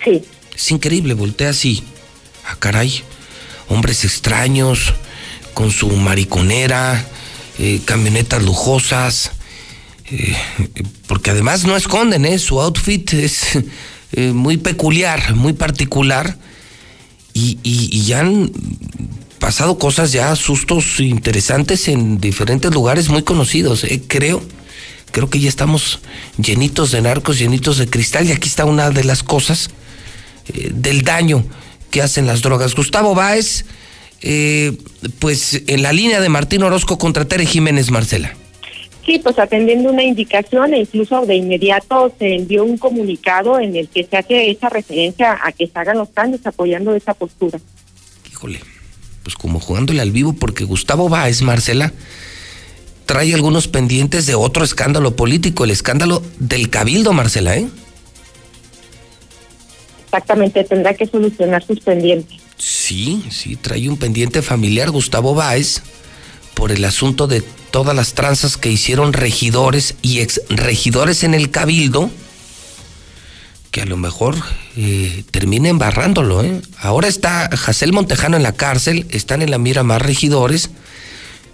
Sí. 0.03 0.23
Es 0.55 0.71
increíble 0.71 1.13
voltea 1.13 1.49
así 1.49 1.83
ah 2.45 2.55
caray 2.59 3.01
hombres 3.67 4.05
extraños 4.05 4.93
con 5.53 5.71
su 5.71 5.89
mariconera 5.89 7.05
eh, 7.59 7.81
camionetas 7.85 8.43
lujosas 8.43 9.31
eh, 10.11 10.35
porque 11.07 11.31
además 11.31 11.65
no 11.65 11.75
esconden, 11.75 12.25
¿eh? 12.25 12.37
su 12.39 12.59
outfit 12.61 13.13
es 13.13 13.57
eh, 14.11 14.31
muy 14.31 14.57
peculiar, 14.57 15.35
muy 15.35 15.53
particular, 15.53 16.37
y, 17.33 17.57
y, 17.63 18.03
ya 18.03 18.21
han 18.21 18.49
pasado 19.39 19.77
cosas 19.77 20.13
ya, 20.13 20.33
sustos 20.37 21.01
interesantes 21.01 21.89
en 21.89 22.21
diferentes 22.21 22.73
lugares 22.73 23.09
muy 23.09 23.23
conocidos, 23.23 23.83
eh, 23.83 24.01
creo. 24.07 24.41
Creo 25.11 25.29
que 25.29 25.39
ya 25.39 25.49
estamos 25.49 25.99
llenitos 26.37 26.91
de 26.91 27.01
narcos, 27.01 27.37
llenitos 27.39 27.77
de 27.77 27.87
cristal, 27.87 28.27
y 28.27 28.31
aquí 28.31 28.47
está 28.47 28.65
una 28.65 28.89
de 28.89 29.03
las 29.03 29.23
cosas 29.23 29.69
del 30.53 31.03
daño 31.03 31.45
que 31.89 32.01
hacen 32.01 32.27
las 32.27 32.41
drogas. 32.41 32.75
Gustavo 32.75 33.15
Báez, 33.15 33.65
pues 35.19 35.61
en 35.67 35.83
la 35.83 35.93
línea 35.93 36.19
de 36.19 36.27
Martín 36.27 36.63
Orozco 36.63 36.97
contra 36.97 37.25
Tere 37.25 37.45
Jiménez 37.45 37.91
Marcela. 37.91 38.35
Sí, 39.05 39.19
pues 39.19 39.37
atendiendo 39.37 39.91
una 39.91 40.03
indicación 40.03 40.73
e 40.73 40.79
incluso 40.79 41.25
de 41.27 41.35
inmediato 41.35 42.11
se 42.17 42.35
envió 42.35 42.63
un 42.63 42.77
comunicado 42.77 43.59
en 43.59 43.75
el 43.75 43.87
que 43.87 44.03
se 44.03 44.17
hace 44.17 44.49
esa 44.49 44.69
referencia 44.69 45.37
a 45.43 45.51
que 45.51 45.67
se 45.67 45.77
hagan 45.77 45.99
los 45.99 46.09
cambios 46.09 46.45
apoyando 46.45 46.95
esa 46.95 47.13
postura. 47.13 47.59
Híjole, 48.31 48.61
pues 49.21 49.35
como 49.35 49.59
jugándole 49.59 50.01
al 50.01 50.11
vivo 50.11 50.33
porque 50.33 50.63
Gustavo 50.63 51.07
Báez, 51.07 51.43
Marcela, 51.43 51.93
trae 53.05 53.31
algunos 53.35 53.67
pendientes 53.67 54.25
de 54.25 54.33
otro 54.33 54.63
escándalo 54.63 55.15
político, 55.15 55.65
el 55.65 55.71
escándalo 55.71 56.23
del 56.39 56.71
cabildo, 56.71 57.13
Marcela, 57.13 57.57
¿eh? 57.57 57.67
Exactamente, 60.05 60.63
tendrá 60.63 60.95
que 60.95 61.05
solucionar 61.05 61.63
sus 61.63 61.79
pendientes. 61.81 62.39
Sí, 62.57 63.23
sí, 63.29 63.55
trae 63.55 63.87
un 63.87 63.97
pendiente 63.97 64.41
familiar 64.41 64.89
Gustavo 64.89 65.35
Báez 65.35 65.83
por 66.55 66.71
el 66.71 66.83
asunto 66.85 67.27
de 67.27 67.41
todas 67.41 67.95
las 67.95 68.13
tranzas 68.13 68.57
que 68.57 68.71
hicieron 68.71 69.13
regidores 69.13 69.95
y 70.01 70.21
ex 70.21 70.41
regidores 70.49 71.23
en 71.23 71.33
el 71.33 71.51
cabildo, 71.51 72.09
que 73.69 73.81
a 73.81 73.85
lo 73.85 73.97
mejor 73.97 74.37
eh, 74.77 75.25
termina 75.29 75.69
embarrándolo. 75.69 76.41
¿eh? 76.43 76.61
Ahora 76.79 77.09
está 77.09 77.49
Jacel 77.55 77.91
Montejano 77.91 78.37
en 78.37 78.43
la 78.43 78.53
cárcel, 78.53 79.05
están 79.09 79.41
en 79.41 79.51
la 79.51 79.57
mira 79.57 79.83
más 79.83 80.01
regidores, 80.01 80.69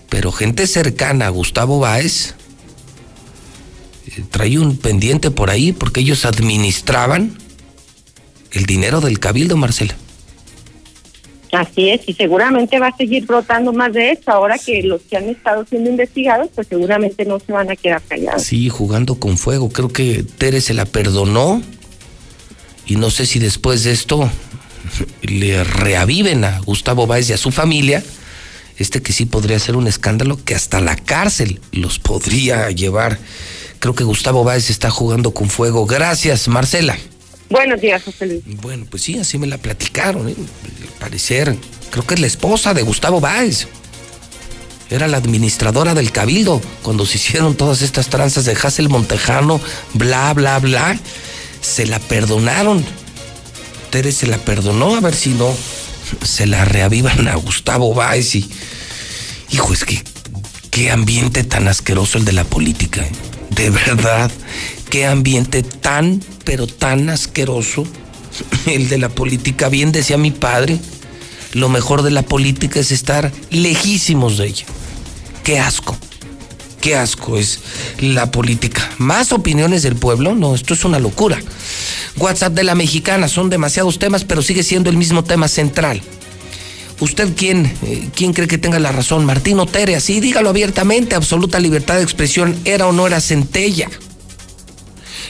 pero 0.09 0.31
gente 0.31 0.67
cercana 0.67 1.25
a 1.25 1.29
Gustavo 1.29 1.79
Báez 1.79 2.35
eh, 4.05 4.23
trae 4.29 4.59
un 4.59 4.77
pendiente 4.77 5.31
por 5.31 5.49
ahí 5.49 5.71
porque 5.71 6.01
ellos 6.01 6.25
administraban 6.25 7.39
el 8.51 8.65
dinero 8.67 9.01
del 9.01 9.19
cabildo, 9.19 9.57
Marcela. 9.57 9.95
Así 11.51 11.89
es, 11.89 12.01
y 12.07 12.13
seguramente 12.13 12.79
va 12.79 12.87
a 12.87 12.95
seguir 12.95 13.25
brotando 13.25 13.73
más 13.73 13.91
de 13.91 14.11
eso. 14.11 14.31
Ahora 14.31 14.57
que 14.57 14.83
los 14.83 15.01
que 15.01 15.17
han 15.17 15.27
estado 15.27 15.65
siendo 15.65 15.89
investigados, 15.89 16.49
pues 16.55 16.67
seguramente 16.67 17.25
no 17.25 17.39
se 17.39 17.51
van 17.51 17.69
a 17.69 17.75
quedar 17.75 18.01
callados. 18.07 18.43
Sí, 18.43 18.69
jugando 18.69 19.15
con 19.15 19.37
fuego. 19.37 19.69
Creo 19.69 19.89
que 19.89 20.23
Tere 20.23 20.61
se 20.61 20.73
la 20.73 20.85
perdonó. 20.85 21.61
Y 22.85 22.95
no 22.95 23.11
sé 23.11 23.25
si 23.25 23.39
después 23.39 23.83
de 23.83 23.91
esto 23.91 24.29
le 25.23 25.63
reaviven 25.63 26.45
a 26.45 26.59
Gustavo 26.61 27.05
Báez 27.05 27.29
y 27.29 27.33
a 27.33 27.37
su 27.37 27.51
familia. 27.51 28.01
Este 28.77 29.01
que 29.01 29.11
sí 29.11 29.25
podría 29.25 29.59
ser 29.59 29.75
un 29.75 29.87
escándalo 29.87 30.43
que 30.43 30.55
hasta 30.55 30.79
la 30.79 30.95
cárcel 30.95 31.59
los 31.71 31.99
podría 31.99 32.71
llevar. 32.71 33.19
Creo 33.79 33.93
que 33.93 34.05
Gustavo 34.05 34.43
Báez 34.43 34.69
está 34.69 34.89
jugando 34.89 35.33
con 35.33 35.49
fuego. 35.49 35.85
Gracias, 35.85 36.47
Marcela. 36.47 36.97
Buenos 37.51 37.81
días, 37.81 38.01
José 38.03 38.25
Luis. 38.27 38.41
Bueno, 38.61 38.85
pues 38.89 39.03
sí, 39.03 39.19
así 39.19 39.37
me 39.37 39.45
la 39.45 39.57
platicaron. 39.57 40.29
¿eh? 40.29 40.35
Al 40.37 40.99
parecer, 40.99 41.53
creo 41.89 42.07
que 42.07 42.13
es 42.13 42.19
la 42.21 42.27
esposa 42.27 42.73
de 42.73 42.81
Gustavo 42.81 43.19
Báez. 43.19 43.67
Era 44.89 45.09
la 45.09 45.17
administradora 45.17 45.93
del 45.93 46.13
cabildo 46.13 46.61
cuando 46.81 47.05
se 47.05 47.17
hicieron 47.17 47.55
todas 47.55 47.81
estas 47.81 48.07
tranzas 48.07 48.45
de 48.45 48.53
Hassel 48.53 48.87
Montejano, 48.87 49.59
bla, 49.93 50.33
bla, 50.33 50.59
bla. 50.59 50.97
Se 51.61 51.85
la 51.85 51.99
perdonaron. 51.99 52.85
Tere 53.89 54.13
se 54.13 54.27
la 54.27 54.37
perdonó, 54.37 54.95
a 54.95 55.01
ver 55.01 55.13
si 55.13 55.31
no 55.31 55.53
se 56.23 56.47
la 56.47 56.63
reavivan 56.63 57.27
a 57.27 57.35
Gustavo 57.35 57.93
Báez 57.93 58.33
y. 58.35 58.49
Hijo, 59.51 59.73
es 59.73 59.83
que 59.83 60.01
qué 60.69 60.89
ambiente 60.89 61.43
tan 61.43 61.67
asqueroso 61.67 62.17
el 62.17 62.23
de 62.23 62.31
la 62.31 62.45
política. 62.45 63.01
¿eh? 63.01 63.11
De 63.49 63.69
verdad, 63.69 64.31
qué 64.89 65.05
ambiente 65.05 65.63
tan, 65.63 66.23
pero 66.43 66.67
tan 66.67 67.09
asqueroso 67.09 67.85
el 68.65 68.89
de 68.89 68.97
la 68.97 69.09
política. 69.09 69.69
Bien 69.69 69.91
decía 69.91 70.17
mi 70.17 70.31
padre, 70.31 70.79
lo 71.53 71.69
mejor 71.69 72.01
de 72.03 72.11
la 72.11 72.23
política 72.23 72.79
es 72.79 72.91
estar 72.91 73.31
lejísimos 73.49 74.37
de 74.37 74.47
ella. 74.47 74.65
Qué 75.43 75.59
asco, 75.59 75.97
qué 76.79 76.95
asco 76.95 77.37
es 77.37 77.59
la 77.99 78.31
política. 78.31 78.89
¿Más 78.97 79.31
opiniones 79.31 79.83
del 79.83 79.95
pueblo? 79.95 80.35
No, 80.35 80.55
esto 80.55 80.73
es 80.73 80.85
una 80.85 80.99
locura. 80.99 81.39
WhatsApp 82.17 82.53
de 82.53 82.63
la 82.63 82.75
mexicana, 82.75 83.27
son 83.27 83.49
demasiados 83.49 83.99
temas, 83.99 84.23
pero 84.23 84.41
sigue 84.41 84.63
siendo 84.63 84.89
el 84.89 84.97
mismo 84.97 85.23
tema 85.23 85.47
central. 85.47 86.01
¿Usted 86.99 87.33
quién, 87.35 87.65
eh, 87.81 88.09
quién 88.15 88.31
cree 88.31 88.47
que 88.47 88.59
tenga 88.59 88.77
la 88.77 88.91
razón? 88.91 89.25
Martín 89.25 89.59
o 89.59 89.65
Tere, 89.65 89.95
así 89.95 90.19
dígalo 90.19 90.49
abiertamente, 90.49 91.15
absoluta 91.15 91.59
libertad 91.59 91.95
de 91.95 92.03
expresión, 92.03 92.55
era 92.63 92.85
o 92.85 92.91
no 92.91 93.07
era 93.07 93.19
centella. 93.19 93.89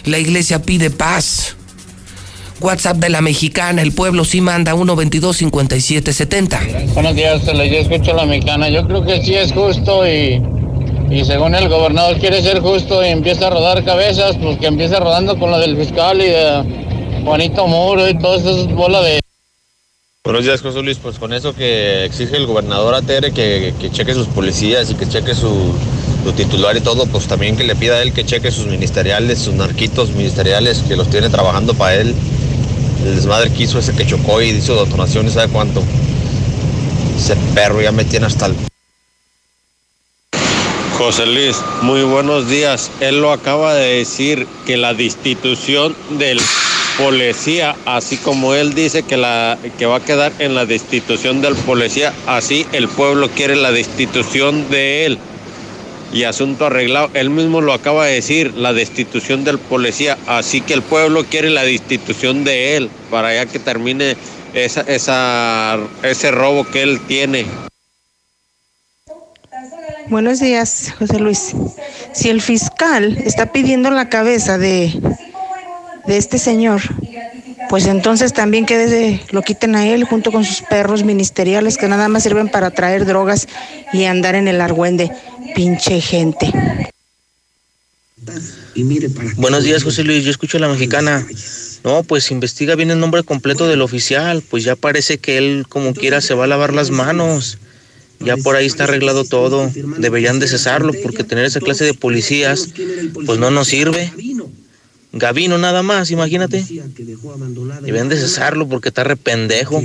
La 0.06 0.18
iglesia 0.18 0.62
pide 0.62 0.90
paz. 0.90 1.56
WhatsApp 2.60 2.98
de 2.98 3.10
la 3.10 3.22
mexicana, 3.22 3.82
el 3.82 3.92
pueblo 3.92 4.24
sí 4.24 4.42
manda 4.42 4.74
122-5770. 4.74 6.94
Buenos 6.94 7.16
días, 7.16 7.42
se 7.44 7.56
yo 7.56 7.78
escucho 7.78 8.12
a 8.12 8.16
la 8.16 8.26
mexicana. 8.26 8.70
Yo 8.70 8.86
creo 8.88 9.04
que 9.04 9.24
sí 9.24 9.34
es 9.34 9.52
justo 9.52 10.08
y, 10.08 10.42
y 11.10 11.26
según 11.26 11.56
el 11.56 11.70
gobernador 11.70 12.20
quiere 12.20 12.42
ser 12.42 12.60
justo 12.60 13.04
y 13.04 13.08
empieza 13.08 13.48
a 13.48 13.50
rodar 13.50 13.84
cabezas, 13.84 14.38
pues 14.38 14.60
que 14.60 14.68
empieza 14.68 15.00
rodando 15.00 15.38
con 15.40 15.50
lo 15.50 15.60
del 15.60 15.76
fiscal 15.76 16.22
y 16.22 16.28
de 16.28 17.22
Juanito 17.24 17.68
Muro 17.68 18.08
y 18.08 18.18
todas 18.18 18.42
esas 18.42 18.72
bolas 18.74 19.04
de... 19.06 19.22
Buenos 20.24 20.44
días, 20.44 20.62
José 20.62 20.84
Luis. 20.84 20.98
Pues 20.98 21.18
con 21.18 21.34
eso 21.34 21.56
que 21.56 22.06
exige 22.06 22.38
el 22.38 22.46
gobernador 22.46 22.94
a 22.94 23.02
Tere 23.02 23.32
que, 23.32 23.74
que 23.80 23.90
cheque 23.90 24.14
sus 24.14 24.28
policías 24.28 24.92
y 24.92 24.94
que 24.94 25.10
cheque 25.10 25.34
su, 25.34 25.74
su 26.24 26.34
titular 26.34 26.76
y 26.78 26.82
todo, 26.82 27.06
pues 27.08 27.28
también 27.28 27.56
que 27.56 27.64
le 27.64 27.76
pida 27.76 27.96
a 27.96 28.02
él 28.02 28.14
que 28.14 28.26
cheque 28.26 28.52
sus 28.52 28.68
ministeriales, 28.68 29.40
sus 29.40 29.54
narquitos 29.54 30.12
ministeriales 30.12 30.84
que 30.88 30.96
los 30.96 31.10
tiene 31.10 31.30
trabajando 31.30 31.74
para 31.74 31.96
él. 31.96 32.16
El 33.06 33.16
desmadre 33.16 33.52
que 33.52 33.64
hizo 33.64 33.80
ese 33.80 33.94
que 33.94 34.06
chocó 34.06 34.42
y 34.42 34.50
hizo 34.50 34.86
detonaciones, 34.86 35.34
¿sabe 35.34 35.52
cuánto? 35.52 35.84
Ese 37.18 37.36
perro 37.56 37.82
ya 37.82 37.92
me 37.92 38.06
tiene 38.06 38.28
hasta 38.28 38.48
el... 38.48 38.56
José 40.98 41.26
Luis, 41.26 41.58
muy 41.82 42.04
buenos 42.04 42.48
días. 42.48 42.92
Él 43.00 43.22
lo 43.22 43.32
acaba 43.32 43.74
de 43.74 43.98
decir 43.98 44.48
que 44.68 44.78
la 44.78 44.94
destitución 44.94 45.96
del 46.12 46.40
policía, 46.98 47.76
así 47.86 48.18
como 48.18 48.54
él 48.54 48.76
dice 48.76 49.02
que 49.02 49.18
la 49.18 49.58
que 49.80 49.88
va 49.88 49.98
a 49.98 50.06
quedar 50.06 50.32
en 50.38 50.54
la 50.54 50.68
destitución 50.68 51.42
del 51.42 51.56
policía, 51.56 52.14
así 52.28 52.68
el 52.72 52.88
pueblo 52.88 53.30
quiere 53.32 53.56
la 53.56 53.72
destitución 53.72 54.70
de 54.70 55.08
él. 55.08 55.20
Y 56.14 56.26
asunto 56.26 56.66
arreglado, 56.66 57.10
él 57.14 57.30
mismo 57.30 57.62
lo 57.62 57.74
acaba 57.74 58.06
de 58.06 58.16
decir, 58.16 58.54
la 58.56 58.74
destitución 58.74 59.44
del 59.46 59.60
policía, 59.60 60.18
así 60.28 60.60
que 60.60 60.74
el 60.74 60.82
pueblo 60.82 61.24
quiere 61.24 61.50
la 61.50 61.64
destitución 61.64 62.44
de 62.44 62.76
él 62.76 62.90
para 63.10 63.34
ya 63.34 63.46
que 63.46 63.60
termine 63.60 64.18
esa, 64.54 64.82
esa, 64.82 65.80
ese 66.04 66.32
robo 66.32 66.66
que 66.66 66.82
él 66.82 67.00
tiene. 67.08 67.46
Buenos 70.08 70.42
días, 70.42 70.94
José 71.00 71.20
Luis. 71.20 71.54
Si 72.12 72.30
el 72.30 72.42
fiscal 72.42 73.18
está 73.24 73.54
pidiendo 73.54 73.90
la 73.92 74.10
cabeza 74.10 74.58
de, 74.58 74.92
de 76.06 76.18
este 76.18 76.38
señor, 76.38 76.82
pues 77.70 77.88
entonces 77.88 78.34
también 78.34 78.66
que 78.66 79.22
lo 79.32 79.42
quiten 79.44 79.78
a 79.78 79.88
él 79.88 80.04
junto 80.04 80.34
con 80.34 80.44
sus 80.44 80.62
perros 80.64 81.06
ministeriales 81.06 81.78
que 81.78 81.88
nada 81.88 82.10
más 82.10 82.24
sirven 82.24 82.50
para 82.50 82.72
traer 82.72 83.06
drogas 83.06 83.48
y 83.94 84.04
andar 84.04 84.36
en 84.36 84.50
el 84.50 84.60
argüende. 84.60 85.10
Pinche 85.56 86.02
gente. 86.02 86.52
Buenos 89.38 89.64
días, 89.64 89.84
José 89.84 90.04
Luis. 90.04 90.24
Yo 90.24 90.32
escucho 90.32 90.58
a 90.58 90.62
la 90.62 90.70
mexicana. 90.70 91.26
No, 91.84 92.04
pues 92.04 92.32
investiga 92.32 92.76
bien 92.76 92.92
el 92.92 93.00
nombre 93.00 93.24
completo 93.24 93.68
del 93.68 93.82
oficial. 93.82 94.44
Pues 94.48 94.64
ya 94.64 94.76
parece 94.76 95.18
que 95.18 95.38
él, 95.38 95.66
como 95.68 95.94
quiera, 95.94 96.22
se 96.22 96.34
va 96.34 96.46
a 96.46 96.48
lavar 96.48 96.74
las 96.74 96.92
manos. 96.92 97.58
Ya 98.20 98.38
por 98.38 98.56
ahí 98.56 98.68
está 98.68 98.84
arreglado 98.84 99.26
todo. 99.26 99.72
Deberían 99.98 100.40
de 100.40 100.48
cesarlo 100.48 100.94
porque 101.02 101.24
tener 101.24 101.46
esa 101.46 101.60
clase 101.60 101.86
de 101.86 101.94
policías, 101.94 102.70
pues 103.26 103.40
no 103.40 103.50
nos 103.50 103.68
sirve. 103.68 104.12
Gavino 105.14 105.58
nada 105.58 105.84
más, 105.84 106.12
imagínate. 106.12 106.64
Deben 107.82 108.10
de 108.10 108.18
cesarlo 108.18 108.68
porque 108.68 108.90
está 108.90 109.04
rependejo. 109.04 109.84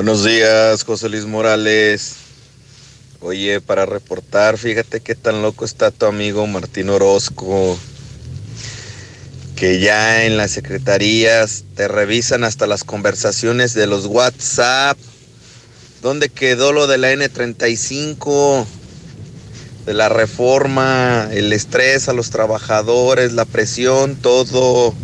Buenos 0.00 0.24
días, 0.24 0.82
José 0.84 1.10
Luis 1.10 1.26
Morales. 1.26 2.14
Oye, 3.20 3.60
para 3.60 3.84
reportar, 3.84 4.56
fíjate 4.56 5.00
qué 5.00 5.14
tan 5.14 5.42
loco 5.42 5.66
está 5.66 5.90
tu 5.90 6.06
amigo 6.06 6.46
Martín 6.46 6.88
Orozco. 6.88 7.78
Que 9.56 9.78
ya 9.78 10.24
en 10.24 10.38
las 10.38 10.52
secretarías 10.52 11.64
te 11.76 11.86
revisan 11.86 12.44
hasta 12.44 12.66
las 12.66 12.82
conversaciones 12.82 13.74
de 13.74 13.86
los 13.86 14.06
WhatsApp. 14.06 14.96
¿Dónde 16.00 16.30
quedó 16.30 16.72
lo 16.72 16.86
de 16.86 16.96
la 16.96 17.12
N35? 17.12 18.64
De 19.84 19.92
la 19.92 20.08
reforma, 20.08 21.28
el 21.30 21.52
estrés 21.52 22.08
a 22.08 22.14
los 22.14 22.30
trabajadores, 22.30 23.34
la 23.34 23.44
presión, 23.44 24.16
todo. 24.16 24.94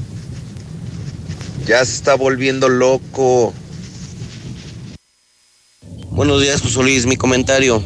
Ya 1.67 1.85
se 1.85 1.93
está 1.93 2.15
volviendo 2.15 2.71
loco. 2.71 3.53
Buenos 6.17 6.41
días, 6.41 6.63
José 6.63 6.83
Luis. 6.83 7.05
Mi 7.05 7.19
comentario. 7.19 7.83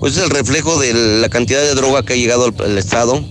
Pues 0.00 0.16
es 0.16 0.24
el 0.24 0.30
reflejo 0.30 0.76
de 0.80 0.92
la 1.20 1.28
cantidad 1.28 1.60
de 1.60 1.72
droga 1.76 2.04
que 2.04 2.14
ha 2.14 2.16
llegado 2.16 2.52
al, 2.58 2.78
Estado, 2.78 3.24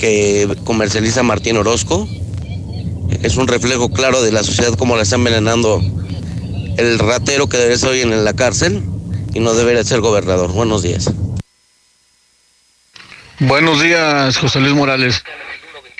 que 0.00 0.52
comercializa 0.64 1.22
Martín 1.22 1.56
Orozco. 1.56 2.08
Es 3.22 3.36
un 3.36 3.46
reflejo 3.46 3.92
claro 3.92 4.20
de 4.20 4.32
la 4.32 4.42
sociedad, 4.42 4.74
como 4.74 4.96
la 4.96 5.04
está 5.04 5.14
envenenando 5.14 5.80
el 6.76 6.98
ratero 6.98 7.48
que 7.48 7.56
debe 7.56 7.74
estar 7.74 7.90
hoy 7.90 8.00
en 8.00 8.24
la 8.24 8.32
cárcel 8.32 8.82
y 9.32 9.38
no 9.38 9.54
debería 9.54 9.84
ser 9.84 10.00
gobernador. 10.00 10.50
Buenos 10.50 10.82
días. 10.82 11.08
Buenos 13.38 13.80
días, 13.80 14.36
José 14.38 14.58
Luis 14.58 14.74
Morales. 14.74 15.22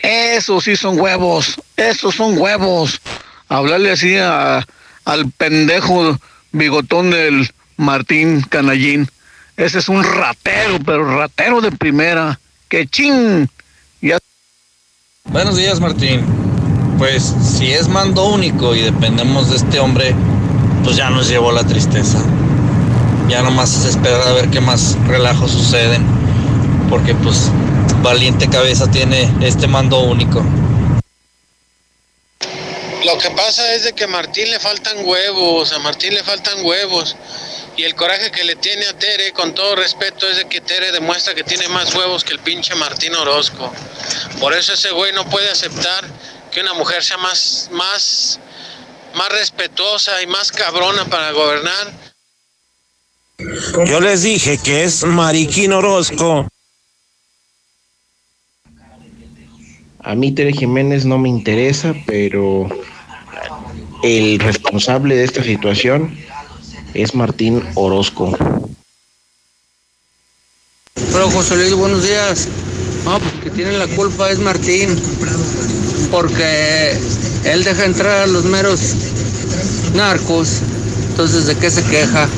Esos 0.02 0.64
sí 0.64 0.74
son 0.74 0.98
huevos, 0.98 1.60
esos 1.76 2.16
son 2.16 2.36
huevos. 2.36 3.00
Hablarle 3.48 3.92
así 3.92 4.16
al 4.16 5.30
pendejo 5.36 6.18
bigotón 6.52 7.10
del 7.10 7.50
Martín 7.76 8.42
Canallín. 8.48 9.08
Ese 9.56 9.78
es 9.78 9.88
un 9.88 10.02
ratero, 10.02 10.78
pero 10.84 11.16
ratero 11.18 11.60
de 11.60 11.72
primera. 11.72 12.38
Que 12.68 12.86
ching. 12.86 13.48
Ya. 14.00 14.18
Buenos 15.24 15.56
días, 15.56 15.80
Martín. 15.80 16.24
pues 16.98 17.34
si 17.42 17.72
es 17.72 17.88
mando 17.88 18.28
único 18.28 18.76
y 18.76 18.80
dependemos 18.80 19.50
de 19.50 19.56
este 19.56 19.80
hombre, 19.80 20.14
pues 20.84 20.96
ya 20.96 21.10
nos 21.10 21.28
llevó 21.28 21.50
la 21.52 21.64
tristeza. 21.64 22.18
Ya 23.28 23.42
nomás 23.42 23.74
es 23.74 23.84
esperar 23.86 24.22
a 24.22 24.32
ver 24.32 24.48
qué 24.50 24.60
más 24.60 24.96
relajos 25.06 25.50
suceden, 25.50 26.04
porque 26.88 27.14
pues 27.14 27.50
valiente 28.02 28.48
cabeza 28.48 28.90
tiene 28.90 29.30
este 29.40 29.66
mando 29.66 30.00
único. 30.00 30.44
Lo 33.04 33.18
que 33.18 33.30
pasa 33.30 33.74
es 33.74 33.84
de 33.84 33.92
que 33.92 34.04
a 34.04 34.08
Martín 34.08 34.50
le 34.50 34.60
faltan 34.60 35.04
huevos, 35.04 35.72
a 35.72 35.78
Martín 35.80 36.14
le 36.14 36.22
faltan 36.22 36.64
huevos. 36.64 37.16
Y 37.76 37.84
el 37.84 37.94
coraje 37.94 38.30
que 38.30 38.44
le 38.44 38.54
tiene 38.56 38.86
a 38.86 38.92
Tere, 38.92 39.32
con 39.32 39.54
todo 39.54 39.74
respeto, 39.74 40.28
es 40.28 40.36
de 40.36 40.44
que 40.44 40.60
Tere 40.60 40.92
demuestra 40.92 41.34
que 41.34 41.42
tiene 41.42 41.66
más 41.68 41.94
huevos 41.94 42.22
que 42.22 42.32
el 42.32 42.38
pinche 42.38 42.74
Martín 42.74 43.14
Orozco. 43.14 43.72
Por 44.38 44.54
eso 44.54 44.74
ese 44.74 44.90
güey 44.90 45.12
no 45.12 45.28
puede 45.28 45.50
aceptar 45.50 46.04
que 46.52 46.60
una 46.60 46.74
mujer 46.74 47.02
sea 47.02 47.16
más, 47.16 47.68
más, 47.72 48.38
más 49.14 49.28
respetuosa 49.30 50.22
y 50.22 50.26
más 50.26 50.52
cabrona 50.52 51.06
para 51.06 51.32
gobernar. 51.32 51.92
Yo 53.86 54.00
les 54.00 54.22
dije 54.22 54.58
que 54.58 54.84
es 54.84 55.02
Mariquín 55.02 55.72
Orozco. 55.72 56.46
A 60.04 60.16
mí 60.16 60.32
Tere 60.32 60.52
Jiménez 60.52 61.04
no 61.04 61.16
me 61.16 61.28
interesa, 61.28 61.94
pero 62.06 62.68
el 64.02 64.40
responsable 64.40 65.14
de 65.14 65.24
esta 65.24 65.44
situación 65.44 66.12
es 66.92 67.14
Martín 67.14 67.62
Orozco. 67.76 68.36
Hola 71.14 71.30
José 71.32 71.56
Luis, 71.56 71.74
buenos 71.74 72.02
días. 72.02 72.48
No, 73.04 73.20
pues 73.20 73.32
que 73.44 73.50
tiene 73.50 73.78
la 73.78 73.86
culpa 73.88 74.28
es 74.30 74.40
Martín, 74.40 74.88
porque 76.10 76.96
él 77.44 77.62
deja 77.62 77.84
entrar 77.84 78.22
a 78.22 78.26
los 78.26 78.44
meros 78.44 78.80
narcos. 79.94 80.62
Entonces, 81.10 81.46
¿de 81.46 81.56
qué 81.56 81.70
se 81.70 81.84
queja? 81.84 82.28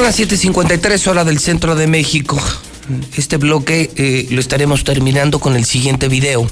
Son 0.00 0.06
las 0.06 0.18
7:53 0.18 1.06
hora 1.08 1.24
del 1.24 1.38
centro 1.38 1.74
de 1.74 1.86
México. 1.86 2.40
Este 3.18 3.36
bloque 3.36 3.90
eh, 3.96 4.28
lo 4.30 4.40
estaremos 4.40 4.82
terminando 4.82 5.40
con 5.40 5.56
el 5.56 5.66
siguiente 5.66 6.08
video. 6.08 6.50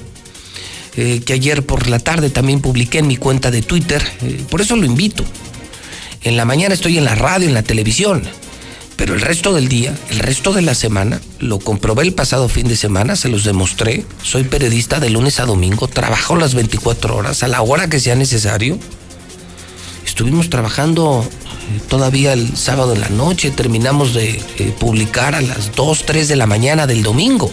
eh, 0.99 1.23
que 1.25 1.33
ayer 1.33 1.65
por 1.65 1.89
la 1.89 1.99
tarde 1.99 2.29
también 2.29 2.61
publiqué 2.61 2.99
en 2.99 3.07
mi 3.07 3.17
cuenta 3.17 3.51
de 3.51 3.63
Twitter. 3.63 4.07
eh, 4.21 4.45
por 4.51 4.61
eso 4.61 4.77
lo 4.77 4.85
invito. 4.85 5.25
En 6.25 6.37
la 6.37 6.45
mañana 6.45 6.75
estoy 6.75 6.99
en 6.99 7.07
la 7.07 7.15
radio, 7.15 7.49
en 7.49 7.55
la 7.55 7.63
televisión. 7.63 8.23
Pero 8.97 9.15
el 9.15 9.23
resto 9.23 9.55
del 9.55 9.69
día, 9.69 9.97
el 10.11 10.19
resto 10.19 10.53
de 10.53 10.61
la 10.61 10.75
semana, 10.75 11.19
lo 11.39 11.59
comprobé 11.59 12.03
el 12.03 12.13
pasado 12.13 12.51
fin 12.51 12.69
de 12.69 12.77
semana, 12.77 13.17
se 13.17 13.31
los 13.31 13.45
demostré. 13.45 14.05
Soy 14.23 14.45
periodista 14.45 15.01
de 15.01 15.09
lunes 15.09 15.41
a 15.41 15.47
domingo, 15.47 15.89
trabajo 15.89 16.37
las 16.37 16.53
24 16.53 17.17
horas, 17.17 17.43
a 17.43 17.49
la 17.49 17.63
hora 17.63 17.89
que 17.89 17.99
sea 17.99 18.15
necesario. 18.15 18.79
Estuvimos 20.05 20.51
trabajando 20.51 21.27
todavía 21.89 22.33
el 22.33 22.57
sábado 22.57 22.95
en 22.95 23.01
la 23.01 23.09
noche, 23.09 23.51
terminamos 23.51 24.15
de 24.15 24.43
eh, 24.59 24.75
publicar 24.79 25.35
a 25.35 25.41
las 25.41 25.75
2, 25.75 26.07
3 26.07 26.29
de 26.29 26.37
la 26.37 26.47
mañana 26.47 26.87
del 26.87 27.03
domingo. 27.03 27.51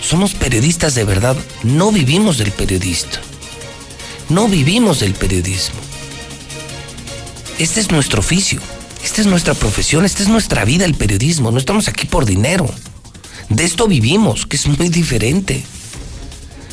Somos 0.00 0.34
periodistas 0.34 0.94
de 0.94 1.04
verdad, 1.04 1.36
no 1.62 1.92
vivimos 1.92 2.38
del 2.38 2.52
periodista. 2.52 3.20
No 4.28 4.48
vivimos 4.48 5.00
del 5.00 5.14
periodismo. 5.14 5.76
Este 7.58 7.80
es 7.80 7.90
nuestro 7.90 8.20
oficio, 8.20 8.60
esta 9.04 9.20
es 9.20 9.26
nuestra 9.26 9.54
profesión, 9.54 10.04
esta 10.04 10.22
es 10.22 10.28
nuestra 10.28 10.64
vida, 10.64 10.84
el 10.84 10.94
periodismo. 10.94 11.50
No 11.50 11.58
estamos 11.58 11.88
aquí 11.88 12.06
por 12.06 12.24
dinero. 12.24 12.68
De 13.48 13.64
esto 13.64 13.86
vivimos, 13.86 14.46
que 14.46 14.56
es 14.56 14.66
muy 14.66 14.88
diferente. 14.88 15.62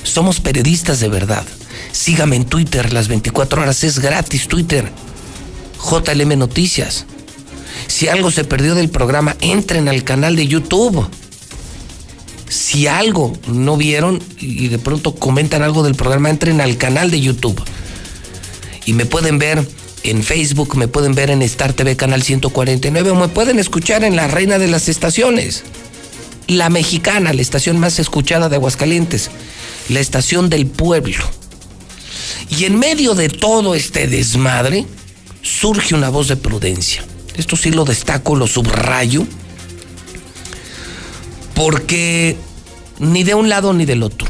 Somos 0.03 0.39
periodistas 0.39 0.99
de 0.99 1.09
verdad. 1.09 1.45
Sígame 1.91 2.35
en 2.37 2.45
Twitter 2.45 2.93
las 2.93 3.07
24 3.07 3.61
horas, 3.61 3.83
es 3.83 3.99
gratis 3.99 4.47
Twitter. 4.47 4.91
JLM 5.79 6.37
Noticias. 6.37 7.05
Si 7.87 8.07
algo 8.07 8.31
se 8.31 8.43
perdió 8.43 8.75
del 8.75 8.89
programa, 8.89 9.35
entren 9.41 9.87
al 9.87 10.03
canal 10.03 10.35
de 10.35 10.47
YouTube. 10.47 11.07
Si 12.49 12.87
algo 12.87 13.33
no 13.47 13.77
vieron 13.77 14.21
y 14.39 14.67
de 14.67 14.79
pronto 14.79 15.15
comentan 15.15 15.63
algo 15.63 15.83
del 15.83 15.95
programa, 15.95 16.29
entren 16.29 16.61
al 16.61 16.77
canal 16.77 17.11
de 17.11 17.21
YouTube. 17.21 17.61
Y 18.85 18.93
me 18.93 19.05
pueden 19.05 19.37
ver 19.37 19.67
en 20.03 20.23
Facebook, 20.23 20.75
me 20.77 20.87
pueden 20.87 21.13
ver 21.13 21.29
en 21.29 21.41
Star 21.41 21.73
TV 21.73 21.95
Canal 21.95 22.23
149 22.23 23.11
o 23.11 23.15
me 23.15 23.27
pueden 23.27 23.59
escuchar 23.59 24.03
en 24.03 24.15
La 24.15 24.27
Reina 24.27 24.57
de 24.57 24.67
las 24.67 24.89
Estaciones. 24.89 25.63
La 26.47 26.69
Mexicana, 26.69 27.33
la 27.33 27.41
estación 27.41 27.79
más 27.79 27.99
escuchada 27.99 28.49
de 28.49 28.55
Aguascalientes. 28.55 29.29
La 29.89 29.99
estación 29.99 30.49
del 30.49 30.65
pueblo. 30.65 31.23
Y 32.49 32.65
en 32.65 32.79
medio 32.79 33.13
de 33.13 33.29
todo 33.29 33.75
este 33.75 34.07
desmadre, 34.07 34.85
surge 35.41 35.95
una 35.95 36.09
voz 36.09 36.27
de 36.27 36.35
prudencia. 36.35 37.03
Esto 37.35 37.55
sí 37.55 37.71
lo 37.71 37.85
destaco, 37.85 38.35
lo 38.35 38.47
subrayo, 38.47 39.25
porque 41.53 42.37
ni 42.99 43.23
de 43.23 43.33
un 43.33 43.49
lado 43.49 43.73
ni 43.73 43.85
del 43.85 44.03
otro. 44.03 44.27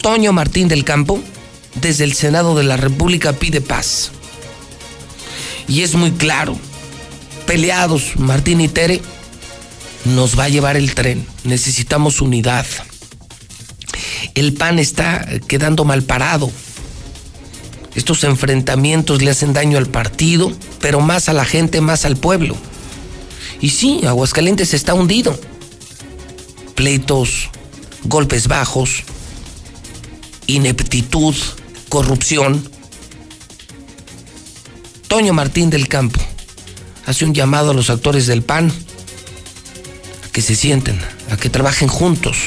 Toño 0.00 0.32
Martín 0.32 0.68
del 0.68 0.84
Campo, 0.84 1.22
desde 1.74 2.04
el 2.04 2.14
Senado 2.14 2.54
de 2.54 2.64
la 2.64 2.76
República, 2.76 3.32
pide 3.32 3.60
paz. 3.60 4.12
Y 5.68 5.82
es 5.82 5.94
muy 5.94 6.12
claro, 6.12 6.58
peleados 7.46 8.16
Martín 8.16 8.60
y 8.60 8.68
Tere, 8.68 9.00
nos 10.04 10.38
va 10.38 10.44
a 10.44 10.48
llevar 10.48 10.76
el 10.76 10.94
tren. 10.94 11.26
Necesitamos 11.44 12.20
unidad. 12.20 12.66
El 14.34 14.54
PAN 14.54 14.78
está 14.78 15.26
quedando 15.46 15.84
mal 15.84 16.02
parado. 16.02 16.50
Estos 18.00 18.24
enfrentamientos 18.24 19.20
le 19.20 19.30
hacen 19.30 19.52
daño 19.52 19.76
al 19.76 19.84
partido, 19.84 20.50
pero 20.80 21.02
más 21.02 21.28
a 21.28 21.34
la 21.34 21.44
gente, 21.44 21.82
más 21.82 22.06
al 22.06 22.16
pueblo. 22.16 22.56
Y 23.60 23.68
sí, 23.68 24.00
Aguascalientes 24.06 24.72
está 24.72 24.94
hundido. 24.94 25.38
Pleitos, 26.74 27.50
golpes 28.04 28.48
bajos, 28.48 29.02
ineptitud, 30.46 31.34
corrupción. 31.90 32.66
Toño 35.06 35.34
Martín 35.34 35.68
del 35.68 35.86
Campo 35.86 36.20
hace 37.04 37.26
un 37.26 37.34
llamado 37.34 37.72
a 37.72 37.74
los 37.74 37.90
actores 37.90 38.26
del 38.26 38.40
PAN 38.40 38.72
a 40.26 40.32
que 40.32 40.40
se 40.40 40.56
sienten, 40.56 40.98
a 41.30 41.36
que 41.36 41.50
trabajen 41.50 41.88
juntos. 41.88 42.38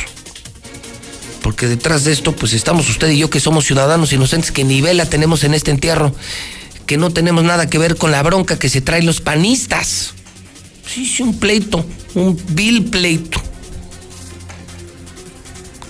Porque 1.43 1.67
detrás 1.67 2.05
de 2.05 2.13
esto, 2.13 2.31
pues 2.31 2.53
estamos 2.53 2.89
usted 2.89 3.09
y 3.09 3.19
yo 3.19 3.29
que 3.29 3.41
somos 3.41 3.65
ciudadanos 3.65 4.13
inocentes, 4.13 4.51
que 4.51 4.63
ni 4.63 4.81
vela 4.81 5.05
tenemos 5.05 5.43
en 5.43 5.53
este 5.53 5.71
entierro, 5.71 6.15
que 6.87 6.97
no 6.97 7.11
tenemos 7.11 7.43
nada 7.43 7.69
que 7.69 7.77
ver 7.77 7.97
con 7.97 8.11
la 8.11 8.23
bronca 8.23 8.57
que 8.57 8.69
se 8.69 8.79
traen 8.79 9.05
los 9.05 9.19
panistas. 9.19 10.13
Sí, 10.87 11.05
sí, 11.05 11.21
un 11.21 11.37
pleito, 11.37 11.85
un 12.15 12.41
vil 12.49 12.85
pleito. 12.85 13.41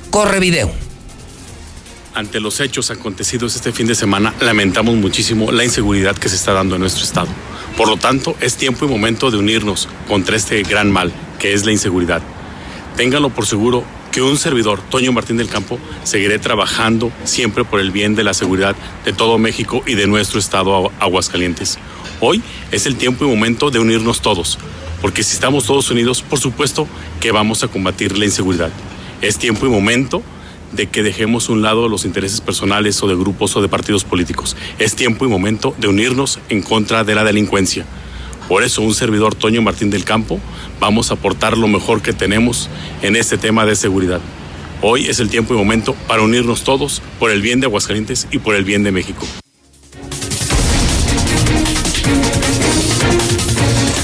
Corre 0.10 0.39
video. 0.39 0.72
Ante 2.16 2.39
los 2.39 2.60
hechos 2.60 2.89
acontecidos 2.89 3.56
este 3.56 3.72
fin 3.72 3.86
de 3.86 3.95
semana, 3.95 4.34
lamentamos 4.39 4.95
muchísimo 4.95 5.51
la 5.51 5.64
inseguridad 5.64 6.16
que 6.16 6.30
se 6.30 6.36
está 6.36 6.54
dando 6.54 6.76
en 6.76 6.82
nuestro 6.82 7.04
estado. 7.04 7.30
Por 7.78 7.89
lo 7.89 7.97
tanto, 7.97 8.36
es 8.39 8.56
tiempo 8.56 8.86
y 8.86 8.88
momento 8.88 9.30
de 9.30 9.38
unirnos 9.38 9.88
contra 10.08 10.36
este 10.36 10.64
gran 10.64 10.91
mal, 10.91 11.12
que 11.38 11.54
es 11.54 11.64
la 11.64 11.72
inseguridad. 11.72 12.24
Ténganlo 12.95 13.30
por 13.30 13.45
seguro 13.45 13.84
que 14.14 14.22
un 14.22 14.38
servidor, 14.38 14.80
Toño 14.91 15.11
Martín 15.11 15.38
del 15.38 15.49
Campo, 15.49 15.80
seguiré 16.03 16.38
trabajando 16.38 17.11
siempre 17.24 17.66
por 17.66 17.80
el 17.80 17.89
bien 17.89 18.14
de 18.14 18.24
la 18.24 18.36
seguridad 18.36 18.76
de 19.03 19.11
todo 19.11 19.39
México 19.39 19.84
y 19.88 19.95
de 19.95 20.05
nuestro 20.05 20.39
estado 20.39 20.91
Aguascalientes. 20.99 21.80
Hoy 22.20 22.43
es 22.72 22.86
el 22.86 22.95
tiempo 22.95 23.26
y 23.26 23.28
momento 23.28 23.72
de 23.72 23.80
unirnos 23.80 24.22
todos, 24.22 24.59
porque 25.01 25.24
si 25.24 25.34
estamos 25.34 25.66
todos 25.66 25.89
unidos, 25.89 26.22
por 26.22 26.39
supuesto 26.39 26.88
que 27.20 27.32
vamos 27.32 27.64
a 27.64 27.70
combatir 27.70 28.16
la 28.16 28.26
inseguridad. 28.26 28.70
Es 29.24 29.39
tiempo 29.39 29.66
y 29.66 29.70
momento 29.70 30.22
de 30.74 30.86
que 30.86 31.01
dejemos 31.01 31.49
un 31.49 31.64
lado 31.64 31.89
los 31.89 32.05
intereses 32.05 32.39
personales 32.39 33.01
o 33.01 33.07
de 33.07 33.16
grupos 33.16 33.55
o 33.55 33.64
de 33.64 33.68
partidos 33.68 34.03
políticos. 34.03 34.55
Es 34.78 34.95
tiempo 34.95 35.26
y 35.26 35.28
momento 35.28 35.74
de 35.80 35.88
unirnos 35.88 36.39
en 36.49 36.61
contra 36.61 37.03
de 37.03 37.16
la 37.16 37.24
delincuencia. 37.24 37.88
Por 38.48 38.64
eso 38.64 38.82
un 38.82 38.94
servidor 38.94 39.36
Toño 39.36 39.62
Martín 39.62 39.89
del 39.89 40.04
Campo 40.04 40.39
vamos 40.80 41.12
a 41.12 41.16
aportar 41.16 41.58
lo 41.58 41.68
mejor 41.68 42.02
que 42.02 42.14
tenemos 42.14 42.70
en 43.02 43.16
este 43.16 43.38
tema 43.38 43.66
de 43.66 43.76
seguridad. 43.76 44.20
Hoy 44.82 45.08
es 45.08 45.20
el 45.20 45.30
tiempo 45.30 45.54
y 45.54 45.58
momento 45.58 45.96
para 46.08 46.22
unirnos 46.22 46.64
todos 46.64 47.02
por 47.20 47.32
el 47.32 47.41
bien 47.41 47.62
de 47.62 47.68
Aguascalientes 47.68 48.28
y 48.32 48.39
por 48.39 48.56
el 48.56 48.66
bien 48.66 48.84
de 48.84 48.91
México. 48.91 49.26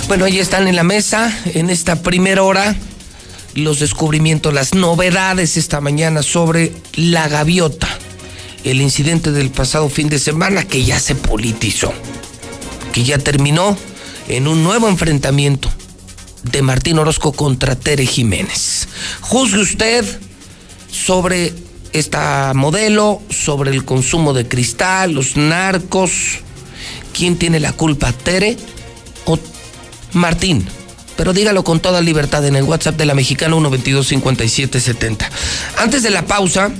Bueno, 0.07 0.25
ahí 0.25 0.39
están 0.39 0.67
en 0.67 0.75
la 0.75 0.83
mesa, 0.83 1.37
en 1.53 1.69
esta 1.69 2.01
primera 2.01 2.41
hora, 2.41 2.75
los 3.55 3.79
descubrimientos, 3.79 4.53
las 4.53 4.73
novedades 4.73 5.57
esta 5.57 5.81
mañana 5.81 6.23
sobre 6.23 6.71
la 6.95 7.27
gaviota, 7.27 7.87
el 8.63 8.81
incidente 8.81 9.31
del 9.31 9.51
pasado 9.51 9.89
fin 9.89 10.09
de 10.09 10.17
semana 10.17 10.63
que 10.63 10.83
ya 10.83 10.99
se 10.99 11.13
politizó, 11.13 11.93
que 12.93 13.03
ya 13.03 13.19
terminó 13.19 13.77
en 14.29 14.47
un 14.47 14.63
nuevo 14.63 14.87
enfrentamiento 14.87 15.69
de 16.43 16.61
Martín 16.61 16.99
Orozco 16.99 17.33
contra 17.33 17.75
Tere 17.75 18.05
Jiménez. 18.05 18.87
Juzgue 19.21 19.59
usted 19.59 20.05
sobre 20.89 21.53
esta 21.91 22.53
modelo, 22.55 23.21
sobre 23.29 23.71
el 23.71 23.83
consumo 23.83 24.33
de 24.33 24.47
cristal, 24.47 25.13
los 25.13 25.35
narcos. 25.35 26.39
¿Quién 27.11 27.37
tiene 27.37 27.59
la 27.59 27.73
culpa, 27.73 28.13
Tere 28.13 28.55
o 29.25 29.37
Martín? 30.13 30.65
Pero 31.17 31.33
dígalo 31.33 31.63
con 31.63 31.81
toda 31.81 31.99
libertad 31.99 32.45
en 32.45 32.55
el 32.55 32.63
WhatsApp 32.63 32.95
de 32.95 33.05
la 33.05 33.15
mexicana 33.15 33.55
122-5770. 33.55 35.27
Antes 35.77 36.03
de 36.03 36.11
la 36.11 36.25
pausa, 36.25 36.71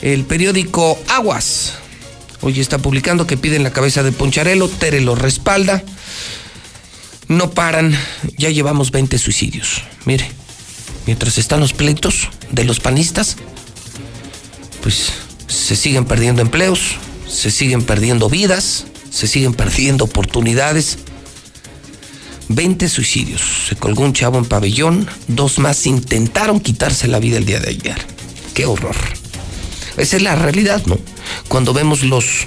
el 0.00 0.24
periódico 0.24 0.98
Aguas 1.08 1.74
hoy 2.40 2.60
está 2.60 2.78
publicando 2.78 3.26
que 3.26 3.36
piden 3.36 3.64
la 3.64 3.72
cabeza 3.72 4.02
de 4.02 4.12
Poncharelo, 4.12 4.68
Tere 4.68 5.00
lo 5.00 5.16
respalda. 5.16 5.82
No 7.28 7.50
paran, 7.50 7.94
ya 8.38 8.48
llevamos 8.48 8.90
20 8.90 9.18
suicidios. 9.18 9.82
Mire, 10.06 10.30
mientras 11.06 11.36
están 11.36 11.60
los 11.60 11.74
pleitos 11.74 12.30
de 12.50 12.64
los 12.64 12.80
panistas, 12.80 13.36
pues 14.82 15.12
se 15.46 15.76
siguen 15.76 16.06
perdiendo 16.06 16.40
empleos, 16.40 16.96
se 17.28 17.50
siguen 17.50 17.82
perdiendo 17.82 18.30
vidas, 18.30 18.86
se 19.10 19.26
siguen 19.26 19.52
perdiendo 19.52 20.04
oportunidades. 20.04 20.98
20 22.48 22.88
suicidios. 22.88 23.42
Se 23.68 23.76
colgó 23.76 24.04
un 24.04 24.14
chavo 24.14 24.38
en 24.38 24.46
pabellón, 24.46 25.06
dos 25.26 25.58
más 25.58 25.86
intentaron 25.86 26.60
quitarse 26.60 27.08
la 27.08 27.18
vida 27.18 27.36
el 27.36 27.44
día 27.44 27.60
de 27.60 27.68
ayer. 27.68 27.98
Qué 28.54 28.64
horror. 28.64 28.96
Esa 29.98 30.16
es 30.16 30.22
la 30.22 30.34
realidad, 30.34 30.82
¿no? 30.86 30.98
Cuando 31.48 31.74
vemos 31.74 32.02
los 32.02 32.46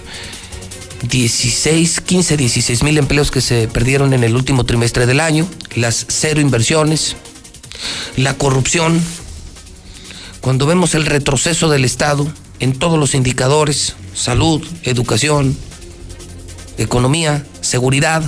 16, 1.04 2.02
15, 2.02 2.38
16 2.38 2.84
mil 2.84 2.98
empleos 2.98 3.32
que 3.32 3.42
se 3.42 3.68
perdieron 3.68 4.14
en 4.14 4.24
el 4.24 4.36
último 4.36 4.66
trimestre 4.66 5.06
del 5.06 5.20
año, 5.20 5.48
las 5.76 6.06
cero 6.08 6.42
inversiones, 6.42 7.16
la 8.18 8.36
corrupción, 8.36 9.02
cuando 10.42 10.66
vemos 10.66 10.94
el 10.96 11.06
retroceso 11.06 11.70
del 11.70 11.86
Estado 11.86 12.32
en 12.60 12.78
todos 12.78 13.00
los 13.00 13.16
indicadores, 13.16 13.96
salud, 14.14 14.66
educación, 14.84 15.58
economía, 16.78 17.46
seguridad, 17.62 18.24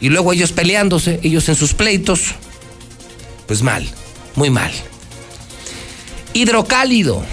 y 0.00 0.10
luego 0.10 0.32
ellos 0.32 0.52
peleándose, 0.52 1.18
ellos 1.24 1.48
en 1.48 1.56
sus 1.56 1.74
pleitos, 1.74 2.34
pues 3.46 3.62
mal, 3.62 3.88
muy 4.36 4.50
mal. 4.50 4.70
Hidrocálido, 6.32 7.24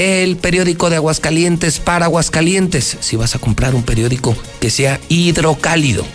el 0.00 0.38
periódico 0.38 0.88
de 0.88 0.96
Aguascalientes 0.96 1.78
para 1.78 2.06
Aguascalientes, 2.06 2.96
si 3.00 3.16
vas 3.16 3.34
a 3.34 3.38
comprar 3.38 3.74
un 3.74 3.82
periódico 3.82 4.34
que 4.58 4.70
sea 4.70 4.98
hidrocálido. 5.10 6.06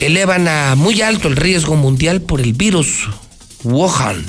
Elevan 0.00 0.48
a 0.48 0.74
muy 0.74 1.02
alto 1.02 1.28
el 1.28 1.36
riesgo 1.36 1.76
mundial 1.76 2.20
por 2.20 2.40
el 2.40 2.52
virus 2.52 3.08
Wuhan. 3.62 4.24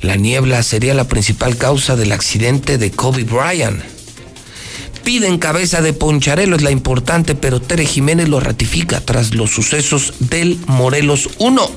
La 0.00 0.16
niebla 0.16 0.64
sería 0.64 0.94
la 0.94 1.06
principal 1.06 1.56
causa 1.56 1.94
del 1.94 2.10
accidente 2.10 2.76
de 2.76 2.90
Kobe 2.90 3.22
Bryant. 3.22 3.80
Piden 5.04 5.38
cabeza 5.38 5.80
de 5.80 5.92
Poncharelo, 5.92 6.56
es 6.56 6.62
la 6.62 6.72
importante, 6.72 7.36
pero 7.36 7.60
Tere 7.60 7.86
Jiménez 7.86 8.28
lo 8.28 8.40
ratifica 8.40 9.00
tras 9.00 9.32
los 9.32 9.50
sucesos 9.50 10.14
del 10.18 10.58
Morelos 10.66 11.30
1. 11.38 11.70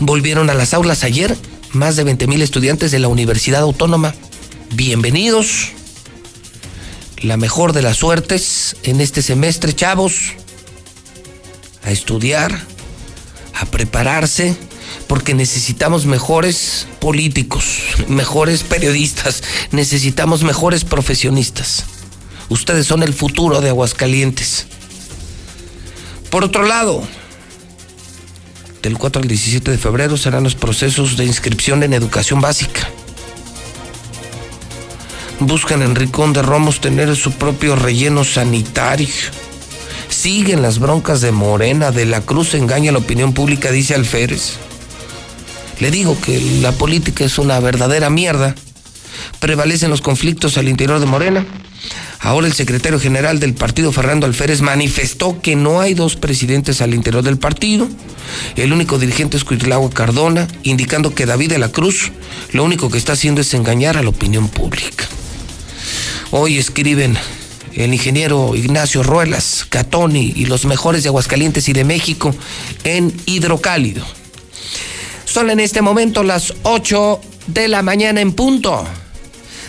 Volvieron 0.00 0.50
a 0.50 0.54
las 0.54 0.74
aulas 0.74 1.04
ayer 1.04 1.34
más 1.72 1.96
de 1.96 2.04
20 2.04 2.26
mil 2.26 2.42
estudiantes 2.42 2.90
de 2.90 2.98
la 2.98 3.08
Universidad 3.08 3.62
Autónoma. 3.62 4.14
Bienvenidos. 4.74 5.70
La 7.18 7.36
mejor 7.36 7.72
de 7.72 7.82
las 7.82 7.96
suertes 7.98 8.76
en 8.82 9.00
este 9.00 9.22
semestre, 9.22 9.74
chavos. 9.74 10.34
A 11.84 11.90
estudiar, 11.90 12.66
a 13.54 13.66
prepararse 13.66 14.56
porque 15.06 15.34
necesitamos 15.34 16.06
mejores 16.06 16.86
políticos, 17.00 17.78
mejores 18.08 18.62
periodistas, 18.62 19.42
necesitamos 19.70 20.42
mejores 20.42 20.84
profesionistas. 20.84 21.84
Ustedes 22.48 22.86
son 22.86 23.02
el 23.02 23.14
futuro 23.14 23.60
de 23.60 23.70
Aguascalientes. 23.70 24.66
Por 26.30 26.44
otro 26.44 26.64
lado, 26.64 27.06
del 28.82 28.98
4 28.98 29.22
al 29.22 29.28
17 29.28 29.70
de 29.70 29.78
febrero 29.78 30.16
serán 30.16 30.42
los 30.42 30.56
procesos 30.56 31.16
de 31.16 31.24
inscripción 31.24 31.82
en 31.84 31.94
educación 31.94 32.40
básica. 32.40 32.88
Buscan 35.38 35.82
en 35.82 35.94
Ricón 35.94 36.32
de 36.32 36.42
Romos 36.42 36.80
tener 36.80 37.14
su 37.16 37.32
propio 37.32 37.76
relleno 37.76 38.24
sanitario. 38.24 39.08
Siguen 40.08 40.62
las 40.62 40.78
broncas 40.78 41.20
de 41.20 41.32
Morena, 41.32 41.90
de 41.90 42.06
la 42.06 42.20
Cruz 42.20 42.54
engaña 42.54 42.90
a 42.90 42.92
la 42.92 42.98
opinión 42.98 43.32
pública, 43.32 43.70
dice 43.70 43.94
Alférez. 43.94 44.54
Le 45.80 45.90
digo 45.90 46.20
que 46.20 46.40
la 46.60 46.72
política 46.72 47.24
es 47.24 47.38
una 47.38 47.58
verdadera 47.60 48.10
mierda. 48.10 48.54
Prevalecen 49.40 49.90
los 49.90 50.00
conflictos 50.00 50.58
al 50.58 50.68
interior 50.68 51.00
de 51.00 51.06
Morena. 51.06 51.46
Ahora 52.22 52.46
el 52.46 52.52
secretario 52.52 53.00
general 53.00 53.40
del 53.40 53.52
partido, 53.52 53.90
Fernando 53.90 54.26
Alférez, 54.26 54.60
manifestó 54.60 55.42
que 55.42 55.56
no 55.56 55.80
hay 55.80 55.94
dos 55.94 56.14
presidentes 56.14 56.80
al 56.80 56.94
interior 56.94 57.24
del 57.24 57.36
partido. 57.36 57.88
El 58.54 58.72
único 58.72 59.00
dirigente 59.00 59.36
es 59.36 59.42
Cuitlagua 59.42 59.90
Cardona, 59.90 60.46
indicando 60.62 61.16
que 61.16 61.26
David 61.26 61.50
de 61.50 61.58
la 61.58 61.72
Cruz 61.72 62.12
lo 62.52 62.62
único 62.62 62.90
que 62.90 62.98
está 62.98 63.14
haciendo 63.14 63.40
es 63.40 63.52
engañar 63.54 63.96
a 63.96 64.04
la 64.04 64.10
opinión 64.10 64.48
pública. 64.48 65.04
Hoy 66.30 66.58
escriben 66.58 67.18
el 67.74 67.92
ingeniero 67.92 68.54
Ignacio 68.54 69.02
Ruelas, 69.02 69.66
Catoni 69.68 70.32
y 70.36 70.46
los 70.46 70.64
mejores 70.64 71.02
de 71.02 71.08
Aguascalientes 71.08 71.68
y 71.68 71.72
de 71.72 71.84
México 71.84 72.32
en 72.84 73.12
Hidrocálido. 73.26 74.06
Son 75.24 75.50
en 75.50 75.58
este 75.58 75.82
momento 75.82 76.22
las 76.22 76.54
8 76.62 77.20
de 77.48 77.66
la 77.66 77.82
mañana 77.82 78.20
en 78.20 78.32
punto. 78.32 78.86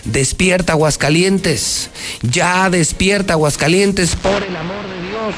Despierta 0.05 0.73
Aguascalientes. 0.73 1.89
Ya 2.21 2.69
despierta 2.69 3.33
Aguascalientes 3.33 4.15
por 4.15 4.43
el 4.43 4.55
amor 4.55 4.87
de 4.87 5.09
Dios. 5.09 5.35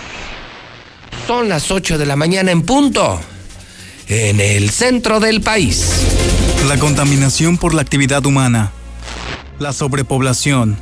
Son 1.27 1.49
las 1.49 1.71
8 1.71 1.97
de 1.97 2.05
la 2.05 2.15
mañana 2.15 2.51
en 2.51 2.63
punto. 2.63 3.19
En 4.07 4.39
el 4.39 4.69
centro 4.69 5.19
del 5.19 5.41
país. 5.41 5.89
La 6.67 6.77
contaminación 6.77 7.57
por 7.57 7.73
la 7.73 7.81
actividad 7.81 8.25
humana, 8.25 8.71
la 9.59 9.71
sobrepoblación 9.71 10.77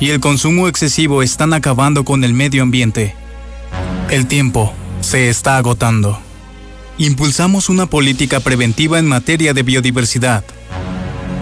y 0.00 0.10
el 0.10 0.20
consumo 0.20 0.68
excesivo 0.68 1.22
están 1.22 1.52
acabando 1.52 2.04
con 2.04 2.24
el 2.24 2.32
medio 2.32 2.62
ambiente. 2.62 3.14
El 4.10 4.26
tiempo 4.26 4.72
se 5.00 5.28
está 5.28 5.56
agotando. 5.56 6.18
Impulsamos 6.98 7.68
una 7.68 7.86
política 7.86 8.40
preventiva 8.40 8.98
en 8.98 9.06
materia 9.06 9.54
de 9.54 9.62
biodiversidad. 9.62 10.44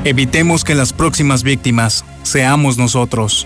Evitemos 0.06 0.62
que 0.62 0.76
las 0.76 0.92
próximas 0.92 1.42
víctimas 1.42 2.04
seamos 2.22 2.78
nosotros. 2.78 3.44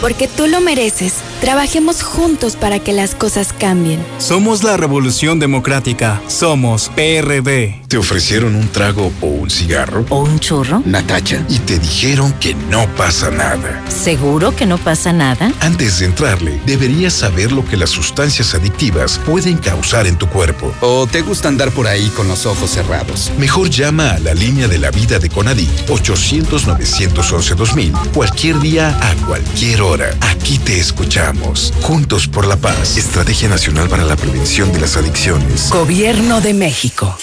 Porque 0.00 0.28
tú 0.28 0.46
lo 0.46 0.60
mereces. 0.60 1.14
Trabajemos 1.40 2.02
juntos 2.02 2.56
para 2.56 2.78
que 2.78 2.92
las 2.92 3.14
cosas 3.14 3.52
cambien. 3.52 4.04
Somos 4.18 4.62
la 4.62 4.76
Revolución 4.76 5.38
Democrática. 5.38 6.20
Somos 6.26 6.90
PRD. 6.94 7.80
¿Te 7.88 7.96
ofrecieron 7.96 8.54
un 8.54 8.68
trago 8.68 9.10
o 9.20 9.26
un 9.26 9.50
cigarro? 9.50 10.04
¿O 10.10 10.22
un 10.22 10.38
churro? 10.38 10.82
Natacha. 10.84 11.44
Y 11.48 11.58
te 11.58 11.78
dijeron 11.78 12.32
que 12.34 12.54
no 12.54 12.86
pasa 12.94 13.30
nada. 13.30 13.82
¿Seguro 13.88 14.54
que 14.54 14.64
no 14.64 14.78
pasa 14.78 15.12
nada? 15.12 15.52
Antes 15.60 15.98
de 15.98 16.06
entrarle, 16.06 16.60
deberías 16.66 17.12
saber 17.12 17.50
lo 17.52 17.64
que 17.64 17.76
las 17.76 17.90
sustancias 17.90 18.54
adictivas 18.54 19.18
pueden 19.26 19.58
causar 19.58 20.06
en 20.06 20.16
tu 20.16 20.28
cuerpo. 20.28 20.72
¿O 20.80 21.06
te 21.06 21.22
gusta 21.22 21.48
andar 21.48 21.70
por 21.72 21.86
ahí 21.88 22.08
con 22.16 22.28
los 22.28 22.46
ojos 22.46 22.70
cerrados? 22.70 23.32
Mejor 23.38 23.68
llama 23.70 24.12
a 24.12 24.18
la 24.20 24.34
línea 24.34 24.68
de 24.68 24.78
la 24.78 24.90
vida 24.90 25.18
de 25.18 25.28
Conadic 25.28 25.68
800-911-2000 25.88 28.12
cualquier 28.12 28.60
día 28.60 28.96
a 29.00 29.14
cualquier 29.26 29.82
hora. 29.82 29.89
Aquí 29.90 30.56
te 30.58 30.78
escuchamos. 30.78 31.74
Juntos 31.82 32.28
por 32.28 32.46
la 32.46 32.56
paz. 32.56 32.96
Estrategia 32.96 33.48
Nacional 33.48 33.88
para 33.88 34.04
la 34.04 34.14
Prevención 34.14 34.72
de 34.72 34.78
las 34.78 34.96
Adicciones. 34.96 35.68
Gobierno 35.68 36.40
de 36.40 36.54
México. 36.54 37.18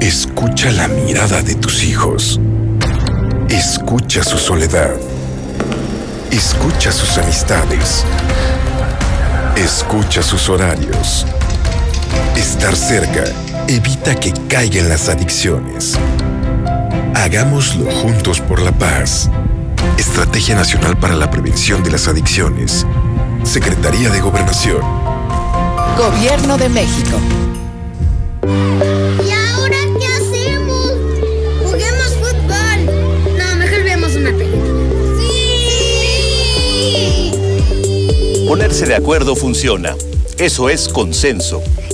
Escucha 0.00 0.72
la 0.72 0.88
mirada 0.88 1.42
de 1.42 1.54
tus 1.56 1.84
hijos. 1.84 2.40
Escucha 3.50 4.24
su 4.24 4.38
soledad. 4.38 4.96
Escucha 6.30 6.90
sus 6.90 7.18
amistades. 7.18 8.06
Escucha 9.56 10.22
sus 10.22 10.48
horarios. 10.48 11.26
Estar 12.34 12.74
cerca 12.74 13.24
evita 13.68 14.14
que 14.14 14.32
caigan 14.48 14.88
las 14.88 15.10
adicciones. 15.10 15.98
Hagámoslo 17.14 17.90
juntos 17.90 18.40
por 18.40 18.62
la 18.62 18.72
paz. 18.72 19.28
Estrategia 19.98 20.54
Nacional 20.54 20.98
para 20.98 21.14
la 21.14 21.30
Prevención 21.30 21.82
de 21.82 21.90
las 21.90 22.06
Adicciones. 22.08 22.86
Secretaría 23.44 24.10
de 24.10 24.20
Gobernación. 24.20 24.82
Gobierno 25.96 26.58
de 26.58 26.68
México. 26.68 27.18
¿Y 28.44 29.30
ahora 29.30 29.78
qué 29.98 30.06
hacemos? 30.06 30.92
Juguemos 31.64 32.12
fútbol. 32.20 32.84
No, 33.38 33.56
mejor 33.56 33.82
veamos 33.84 34.14
una 34.14 34.30
película. 34.30 34.62
¡Sí! 35.18 37.32
Ponerse 38.46 38.84
de 38.86 38.94
acuerdo 38.94 39.34
funciona. 39.36 39.96
Eso 40.38 40.68
es 40.68 40.88
consenso. 40.88 41.62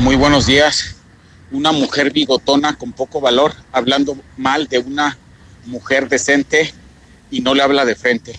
Muy 0.00 0.16
buenos 0.16 0.46
días. 0.46 0.96
Una 1.52 1.72
mujer 1.72 2.10
bigotona 2.10 2.78
con 2.78 2.90
poco 2.90 3.20
valor 3.20 3.52
hablando 3.70 4.16
mal 4.38 4.66
de 4.66 4.78
una 4.78 5.18
mujer 5.66 6.08
decente 6.08 6.72
y 7.30 7.42
no 7.42 7.54
le 7.54 7.62
habla 7.62 7.84
de 7.84 7.94
frente. 7.94 8.32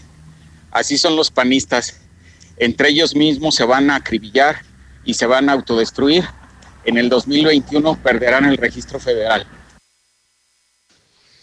Así 0.71 0.97
son 0.97 1.15
los 1.15 1.29
panistas. 1.29 1.97
Entre 2.57 2.89
ellos 2.89 3.15
mismos 3.15 3.53
se 3.53 3.63
van 3.63 3.91
a 3.91 3.97
acribillar 3.97 4.63
y 5.05 5.13
se 5.13 5.27
van 5.27 5.49
a 5.49 5.53
autodestruir. 5.53 6.25
En 6.83 6.97
el 6.97 7.09
2021 7.09 8.01
perderán 8.01 8.45
el 8.45 8.57
registro 8.57 8.99
federal. 8.99 9.45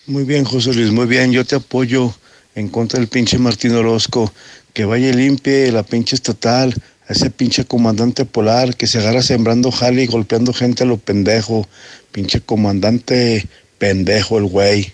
Muy 0.07 0.25
bien, 0.25 0.45
José 0.45 0.75
Luis, 0.75 0.91
muy 0.91 1.07
bien. 1.07 1.31
Yo 1.31 1.45
te 1.45 1.55
apoyo 1.55 2.13
en 2.57 2.69
contra 2.71 2.99
del 2.99 3.09
pinche 3.09 3.39
Martín 3.39 3.73
Orozco. 3.77 4.33
Que 4.75 4.85
vaya 4.85 5.11
y 5.11 5.13
limpie 5.13 5.71
la 5.71 5.85
pinche 5.85 6.17
estatal 6.17 6.75
ese 7.09 7.31
pinche 7.31 7.65
comandante 7.65 8.25
polar 8.25 8.77
que 8.77 8.87
se 8.87 8.99
agarra 8.99 9.23
sembrando 9.23 9.71
jale 9.73 10.03
y 10.03 10.07
golpeando 10.07 10.53
gente 10.53 10.83
a 10.83 10.87
lo 10.87 10.99
pendejo. 10.99 11.67
Pinche 12.13 12.41
comandante 12.41 13.47
pendejo 13.79 14.39
el 14.39 14.45
güey. 14.45 14.93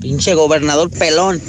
Pinche 0.00 0.34
gobernador 0.34 0.90
pelón. 0.90 1.42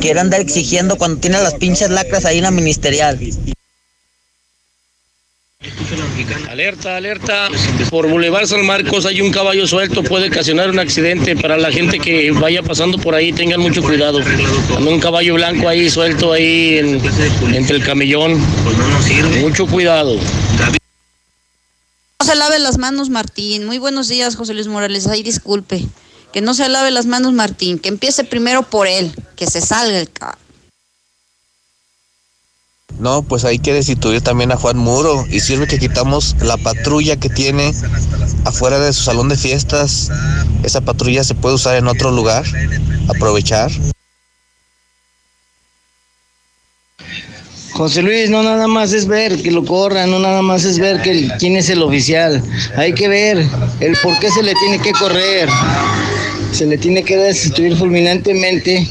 Quiere 0.00 0.20
andar 0.20 0.40
exigiendo 0.40 0.96
cuando 0.96 1.20
tiene 1.20 1.42
las 1.42 1.54
pinches 1.54 1.90
lacras 1.90 2.24
ahí 2.24 2.38
en 2.38 2.44
la 2.44 2.50
ministerial. 2.52 3.18
Alerta, 6.50 6.96
alerta. 6.96 7.48
Por 7.90 8.08
Boulevard 8.08 8.46
San 8.46 8.64
Marcos 8.64 9.06
hay 9.06 9.20
un 9.20 9.32
caballo 9.32 9.66
suelto, 9.66 10.02
puede 10.04 10.28
ocasionar 10.28 10.70
un 10.70 10.78
accidente. 10.78 11.34
Para 11.36 11.56
la 11.56 11.72
gente 11.72 11.98
que 11.98 12.30
vaya 12.32 12.62
pasando 12.62 12.96
por 12.98 13.14
ahí, 13.14 13.32
tengan 13.32 13.60
mucho 13.60 13.82
cuidado. 13.82 14.20
Anda 14.76 14.90
un 14.90 15.00
caballo 15.00 15.34
blanco 15.34 15.68
ahí 15.68 15.90
suelto 15.90 16.32
ahí 16.32 16.78
en- 16.78 17.00
entre 17.54 17.76
el 17.76 17.84
camellón. 17.84 18.40
Mucho 19.40 19.66
cuidado. 19.66 20.16
No 22.20 22.26
se 22.26 22.34
lave 22.36 22.58
las 22.60 22.78
manos, 22.78 23.10
Martín. 23.10 23.66
Muy 23.66 23.78
buenos 23.78 24.08
días, 24.08 24.36
José 24.36 24.54
Luis 24.54 24.68
Morales. 24.68 25.06
Ay, 25.06 25.22
disculpe. 25.22 25.84
Que 26.32 26.40
no 26.40 26.54
se 26.54 26.68
lave 26.68 26.90
las 26.90 27.06
manos, 27.06 27.32
Martín. 27.32 27.78
Que 27.78 27.88
empiece 27.88 28.22
primero 28.24 28.62
por 28.62 28.86
él. 28.86 29.12
Que 29.36 29.46
se 29.46 29.60
salga 29.60 29.98
el 29.98 30.08
ca... 30.10 30.38
No, 32.98 33.22
pues 33.22 33.44
hay 33.44 33.60
que 33.60 33.72
destituir 33.72 34.22
también 34.22 34.50
a 34.50 34.56
Juan 34.56 34.76
Muro 34.76 35.24
y 35.30 35.40
sirve 35.40 35.68
que 35.68 35.78
quitamos 35.78 36.34
la 36.40 36.56
patrulla 36.56 37.16
que 37.16 37.28
tiene 37.28 37.72
afuera 38.44 38.80
de 38.80 38.92
su 38.92 39.04
salón 39.04 39.28
de 39.28 39.36
fiestas. 39.36 40.10
Esa 40.64 40.80
patrulla 40.80 41.22
se 41.22 41.36
puede 41.36 41.54
usar 41.54 41.76
en 41.76 41.86
otro 41.86 42.10
lugar, 42.10 42.44
aprovechar. 43.08 43.70
José 47.78 48.02
Luis, 48.02 48.28
no 48.28 48.42
nada 48.42 48.66
más 48.66 48.92
es 48.92 49.06
ver 49.06 49.40
que 49.40 49.52
lo 49.52 49.64
corran, 49.64 50.10
no 50.10 50.18
nada 50.18 50.42
más 50.42 50.64
es 50.64 50.80
ver 50.80 51.00
que 51.00 51.30
quién 51.38 51.56
es 51.56 51.70
el 51.70 51.80
oficial. 51.80 52.42
Hay 52.76 52.92
que 52.92 53.06
ver 53.06 53.46
el 53.78 53.96
por 54.02 54.18
qué 54.18 54.32
se 54.32 54.42
le 54.42 54.52
tiene 54.54 54.80
que 54.80 54.90
correr. 54.90 55.48
Se 56.50 56.66
le 56.66 56.76
tiene 56.76 57.04
que 57.04 57.16
destituir 57.16 57.76
fulminantemente. 57.76 58.88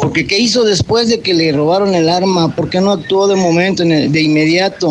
Porque 0.00 0.26
¿qué 0.26 0.38
hizo 0.38 0.64
después 0.64 1.08
de 1.08 1.20
que 1.20 1.34
le 1.34 1.52
robaron 1.52 1.94
el 1.94 2.08
arma? 2.08 2.54
¿Por 2.54 2.70
qué 2.70 2.80
no 2.80 2.92
actuó 2.92 3.28
de 3.28 3.36
momento, 3.36 3.82
de 3.84 4.22
inmediato? 4.22 4.88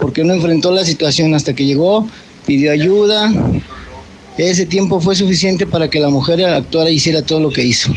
¿Por 0.00 0.12
qué 0.12 0.24
no 0.24 0.34
enfrentó 0.34 0.72
la 0.72 0.84
situación 0.84 1.34
hasta 1.34 1.54
que 1.54 1.64
llegó, 1.64 2.06
pidió 2.46 2.72
ayuda? 2.72 3.32
Ese 4.36 4.66
tiempo 4.66 5.00
fue 5.00 5.14
suficiente 5.14 5.66
para 5.66 5.88
que 5.88 6.00
la 6.00 6.08
mujer 6.08 6.44
actuara 6.44 6.90
y 6.90 6.94
hiciera 6.94 7.22
todo 7.22 7.40
lo 7.40 7.50
que 7.50 7.62
hizo. 7.62 7.92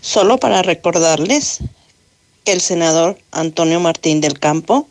Solo 0.00 0.38
para 0.38 0.62
recordarles 0.62 1.58
que 2.44 2.52
el 2.52 2.60
senador 2.60 3.18
Antonio 3.32 3.80
Martín 3.80 4.20
del 4.20 4.38
Campo 4.38 4.86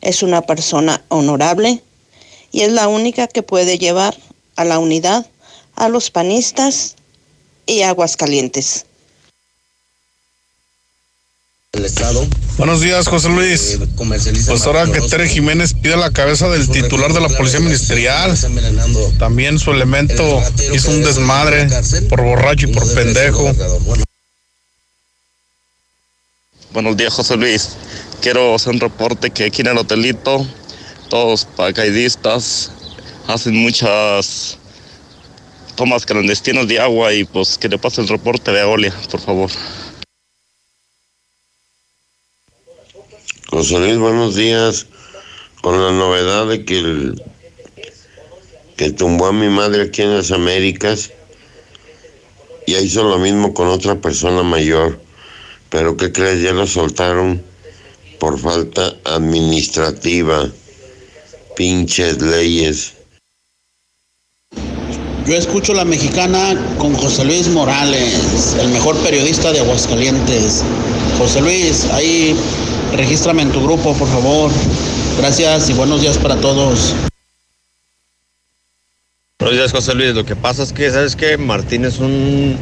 es 0.00 0.22
una 0.22 0.42
persona 0.42 1.02
honorable 1.08 1.82
y 2.50 2.62
es 2.62 2.72
la 2.72 2.88
única 2.88 3.28
que 3.28 3.42
puede 3.42 3.78
llevar 3.78 4.16
a 4.56 4.64
la 4.64 4.78
unidad 4.78 5.26
a 5.78 5.88
los 5.88 6.10
panistas 6.10 6.96
y 7.66 7.82
Aguascalientes. 7.82 8.84
El 11.72 11.84
Estado. 11.84 12.26
Buenos 12.56 12.80
días, 12.80 13.06
José 13.06 13.28
Luis. 13.28 13.78
Pues 14.46 14.66
ahora 14.66 14.90
que 14.90 15.00
Tere 15.02 15.28
Jiménez 15.28 15.74
pide 15.74 15.96
la 15.96 16.10
cabeza 16.10 16.48
del 16.48 16.68
titular 16.68 17.12
de 17.12 17.20
la 17.20 17.28
Policía 17.28 17.60
Ministerial, 17.60 18.36
también 19.18 19.58
su 19.58 19.70
elemento 19.70 20.42
hizo 20.74 20.90
un 20.90 21.04
desmadre 21.04 21.68
por 22.08 22.22
borracho 22.22 22.66
y 22.66 22.72
por 22.72 22.92
pendejo. 22.94 23.52
Buenos 26.72 26.96
días, 26.96 27.14
José 27.14 27.36
Luis. 27.36 27.76
Quiero 28.20 28.56
hacer 28.56 28.72
un 28.74 28.80
reporte 28.80 29.30
que 29.30 29.44
aquí 29.44 29.60
en 29.60 29.68
el 29.68 29.78
hotelito 29.78 30.44
todos 31.08 31.44
paracaidistas 31.44 32.72
hacen 33.28 33.54
muchas 33.54 34.58
tomas 35.78 36.04
clandestinas 36.04 36.66
de 36.66 36.80
agua 36.80 37.14
y 37.14 37.22
pues 37.22 37.56
que 37.56 37.68
le 37.68 37.78
pase 37.78 38.00
el 38.00 38.08
reporte 38.08 38.50
de 38.50 38.60
Agolia, 38.60 38.92
por 39.12 39.20
favor. 39.20 39.48
José 43.46 43.78
Luis, 43.78 43.96
buenos 43.96 44.34
días. 44.34 44.88
Con 45.62 45.80
la 45.80 45.92
novedad 45.92 46.48
de 46.48 46.64
que 46.64 47.14
que 48.76 48.90
tumbó 48.90 49.26
a 49.26 49.32
mi 49.32 49.48
madre 49.48 49.82
aquí 49.82 50.02
en 50.02 50.16
las 50.16 50.32
Américas 50.32 51.12
y 52.66 52.74
hizo 52.74 53.04
lo 53.04 53.18
mismo 53.18 53.54
con 53.54 53.68
otra 53.68 54.00
persona 54.00 54.42
mayor. 54.42 55.00
Pero 55.70 55.96
¿qué 55.96 56.10
crees? 56.10 56.42
Ya 56.42 56.52
lo 56.52 56.66
soltaron 56.66 57.40
por 58.18 58.36
falta 58.40 58.96
administrativa. 59.04 60.50
Pinches 61.54 62.20
leyes. 62.20 62.97
Yo 65.28 65.36
escucho 65.36 65.74
la 65.74 65.84
mexicana 65.84 66.56
con 66.78 66.94
José 66.94 67.22
Luis 67.22 67.48
Morales, 67.48 68.56
el 68.58 68.70
mejor 68.70 68.96
periodista 69.02 69.52
de 69.52 69.60
Aguascalientes. 69.60 70.64
José 71.18 71.42
Luis, 71.42 71.84
ahí 71.92 72.34
regístrame 72.96 73.42
en 73.42 73.52
tu 73.52 73.62
grupo, 73.62 73.92
por 73.92 74.08
favor. 74.08 74.50
Gracias 75.18 75.68
y 75.68 75.74
buenos 75.74 76.00
días 76.00 76.16
para 76.16 76.36
todos. 76.36 76.94
Buenos 79.38 79.58
días, 79.58 79.70
José 79.70 79.94
Luis. 79.94 80.14
Lo 80.14 80.24
que 80.24 80.34
pasa 80.34 80.62
es 80.62 80.72
que, 80.72 80.90
¿sabes 80.90 81.14
qué? 81.14 81.36
Martín 81.36 81.84
es 81.84 81.98
un. 81.98 82.56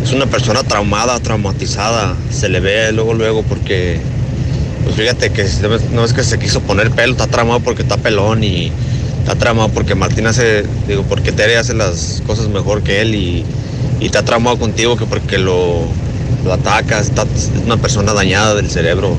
Es 0.00 0.12
una 0.12 0.26
persona 0.26 0.62
traumada, 0.62 1.18
traumatizada. 1.18 2.14
Se 2.30 2.48
le 2.48 2.60
ve 2.60 2.92
luego, 2.92 3.12
luego, 3.12 3.42
porque. 3.42 3.98
Pues 4.84 4.94
fíjate 4.94 5.30
que 5.30 5.44
no 5.90 6.04
es 6.04 6.12
que 6.12 6.22
se 6.22 6.38
quiso 6.38 6.60
poner 6.60 6.92
pelo, 6.92 7.14
está 7.14 7.26
traumado 7.26 7.58
porque 7.58 7.82
está 7.82 7.96
pelón 7.96 8.44
y. 8.44 8.70
Está 9.28 9.40
traumado 9.40 9.68
porque 9.68 9.94
Martín 9.94 10.26
hace. 10.26 10.64
Digo, 10.86 11.02
porque 11.02 11.32
Tere 11.32 11.58
hace 11.58 11.74
las 11.74 12.22
cosas 12.26 12.48
mejor 12.48 12.82
que 12.82 13.02
él 13.02 13.14
y. 13.14 13.44
Y 14.00 14.06
está 14.06 14.24
traumado 14.24 14.58
contigo 14.58 14.96
que 14.96 15.04
porque 15.04 15.36
lo. 15.36 15.82
lo 16.46 16.52
ataca, 16.54 16.98
está, 16.98 17.26
es 17.36 17.50
una 17.62 17.76
persona 17.76 18.14
dañada 18.14 18.54
del 18.54 18.70
cerebro. 18.70 19.18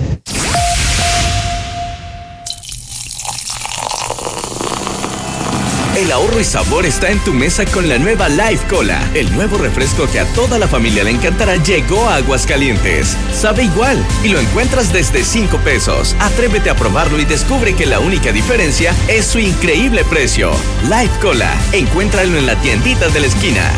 El 5.99 6.13
ahorro 6.13 6.39
y 6.39 6.45
sabor 6.45 6.85
está 6.85 7.09
en 7.09 7.19
tu 7.25 7.33
mesa 7.33 7.65
con 7.65 7.89
la 7.89 7.97
nueva 7.97 8.29
Life 8.29 8.65
Cola. 8.69 9.05
El 9.13 9.35
nuevo 9.35 9.57
refresco 9.57 10.09
que 10.09 10.21
a 10.21 10.33
toda 10.33 10.57
la 10.57 10.65
familia 10.65 11.03
le 11.03 11.11
encantará 11.11 11.57
llegó 11.57 12.07
a 12.07 12.15
Aguascalientes. 12.15 13.17
Sabe 13.33 13.65
igual 13.65 14.01
y 14.23 14.29
lo 14.29 14.39
encuentras 14.39 14.93
desde 14.93 15.25
5 15.25 15.57
pesos. 15.57 16.15
Atrévete 16.21 16.69
a 16.69 16.75
probarlo 16.77 17.19
y 17.19 17.25
descubre 17.25 17.75
que 17.75 17.85
la 17.85 17.99
única 17.99 18.31
diferencia 18.31 18.95
es 19.09 19.25
su 19.25 19.39
increíble 19.39 20.05
precio. 20.05 20.51
Life 20.83 21.19
Cola. 21.21 21.53
Encuéntralo 21.73 22.37
en 22.37 22.45
la 22.45 22.55
tiendita 22.61 23.09
de 23.09 23.19
la 23.19 23.27
esquina. 23.27 23.69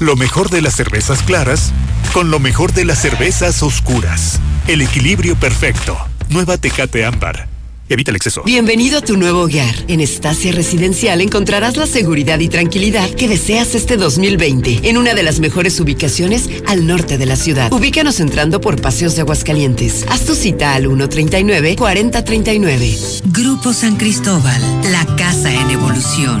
Lo 0.00 0.16
mejor 0.16 0.50
de 0.50 0.60
las 0.60 0.74
cervezas 0.74 1.22
claras 1.22 1.72
con 2.12 2.32
lo 2.32 2.40
mejor 2.40 2.72
de 2.72 2.84
las 2.84 2.98
cervezas 2.98 3.62
oscuras. 3.62 4.40
El 4.66 4.80
equilibrio 4.80 5.36
perfecto. 5.36 5.96
Nueva 6.30 6.58
Tecate 6.58 7.04
Ámbar. 7.04 7.51
Evita 7.92 8.10
el 8.10 8.16
exceso. 8.16 8.42
Bienvenido 8.44 8.98
a 8.98 9.02
tu 9.02 9.16
nuevo 9.18 9.42
hogar. 9.42 9.74
En 9.86 10.00
Estacia 10.00 10.50
Residencial 10.52 11.20
encontrarás 11.20 11.76
la 11.76 11.86
seguridad 11.86 12.40
y 12.40 12.48
tranquilidad 12.48 13.10
que 13.10 13.28
deseas 13.28 13.74
este 13.74 13.98
2020 13.98 14.88
en 14.88 14.96
una 14.96 15.12
de 15.12 15.22
las 15.22 15.40
mejores 15.40 15.78
ubicaciones 15.78 16.48
al 16.66 16.86
norte 16.86 17.18
de 17.18 17.26
la 17.26 17.36
ciudad. 17.36 17.70
Ubícanos 17.72 18.18
entrando 18.20 18.62
por 18.62 18.80
Paseos 18.80 19.14
de 19.14 19.20
Aguascalientes. 19.22 20.06
Haz 20.08 20.24
tu 20.24 20.34
cita 20.34 20.74
al 20.74 20.86
139-4039. 20.86 23.20
Grupo 23.26 23.74
San 23.74 23.96
Cristóbal, 23.96 24.62
la 24.90 25.04
casa 25.16 25.52
en 25.52 25.70
evolución. 25.70 26.40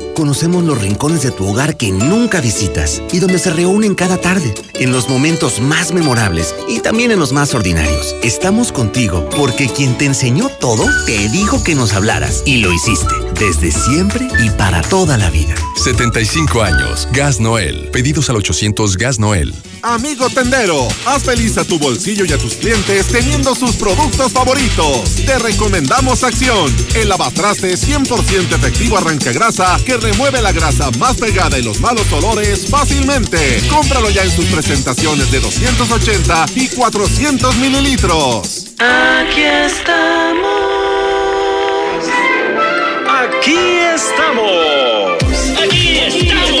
Conocemos 0.15 0.63
los 0.63 0.79
rincones 0.79 1.23
de 1.23 1.31
tu 1.31 1.47
hogar 1.47 1.77
que 1.77 1.91
nunca 1.91 2.41
visitas 2.41 3.01
y 3.11 3.19
donde 3.19 3.39
se 3.39 3.51
reúnen 3.51 3.95
cada 3.95 4.17
tarde, 4.17 4.53
en 4.75 4.91
los 4.91 5.09
momentos 5.09 5.59
más 5.61 5.93
memorables 5.93 6.53
y 6.67 6.79
también 6.79 7.11
en 7.11 7.19
los 7.19 7.31
más 7.31 7.53
ordinarios. 7.53 8.15
Estamos 8.21 8.71
contigo 8.71 9.27
porque 9.37 9.69
quien 9.69 9.97
te 9.97 10.05
enseñó 10.05 10.49
todo 10.49 10.85
te 11.05 11.29
dijo 11.29 11.63
que 11.63 11.75
nos 11.75 11.93
hablaras 11.93 12.43
y 12.45 12.57
lo 12.57 12.71
hiciste 12.71 13.13
desde 13.41 13.71
siempre 13.71 14.27
y 14.39 14.51
para 14.51 14.81
toda 14.83 15.17
la 15.17 15.31
vida. 15.31 15.55
75 15.75 16.61
años. 16.61 17.07
Gas 17.11 17.39
Noel. 17.39 17.89
Pedidos 17.91 18.29
al 18.29 18.35
800 18.35 18.97
Gas 18.97 19.17
Noel. 19.17 19.53
Amigo 19.81 20.29
tendero, 20.29 20.87
haz 21.07 21.23
feliz 21.23 21.57
a 21.57 21.63
tu 21.65 21.79
bolsillo 21.79 22.23
y 22.25 22.31
a 22.31 22.37
tus 22.37 22.53
clientes 22.53 23.07
teniendo 23.07 23.55
sus 23.55 23.75
productos 23.77 24.31
favoritos. 24.31 25.15
Te 25.25 25.39
recomendamos 25.39 26.23
Acción, 26.23 26.71
el 26.93 27.09
lavatraste 27.09 27.73
100% 27.73 28.55
efectivo 28.55 28.97
arranca 28.97 29.31
grasa 29.31 29.79
que 29.83 29.97
remueve 30.01 30.41
la 30.41 30.51
grasa 30.51 30.89
más 30.91 31.17
pegada 31.17 31.57
y 31.57 31.63
los 31.63 31.79
malos 31.79 32.11
olores 32.11 32.67
fácilmente. 32.67 33.61
Cómpralo 33.69 34.09
ya 34.09 34.23
en 34.23 34.31
sus 34.31 34.45
presentaciones 34.45 35.31
de 35.31 35.39
280 35.39 36.45
y 36.55 36.67
400 36.69 37.55
mililitros. 37.57 38.65
Aquí 38.79 39.43
estamos. 39.43 40.51
Aquí 43.07 43.57
estamos. 43.95 45.17
Aquí 45.63 45.99
estamos. 45.99 46.60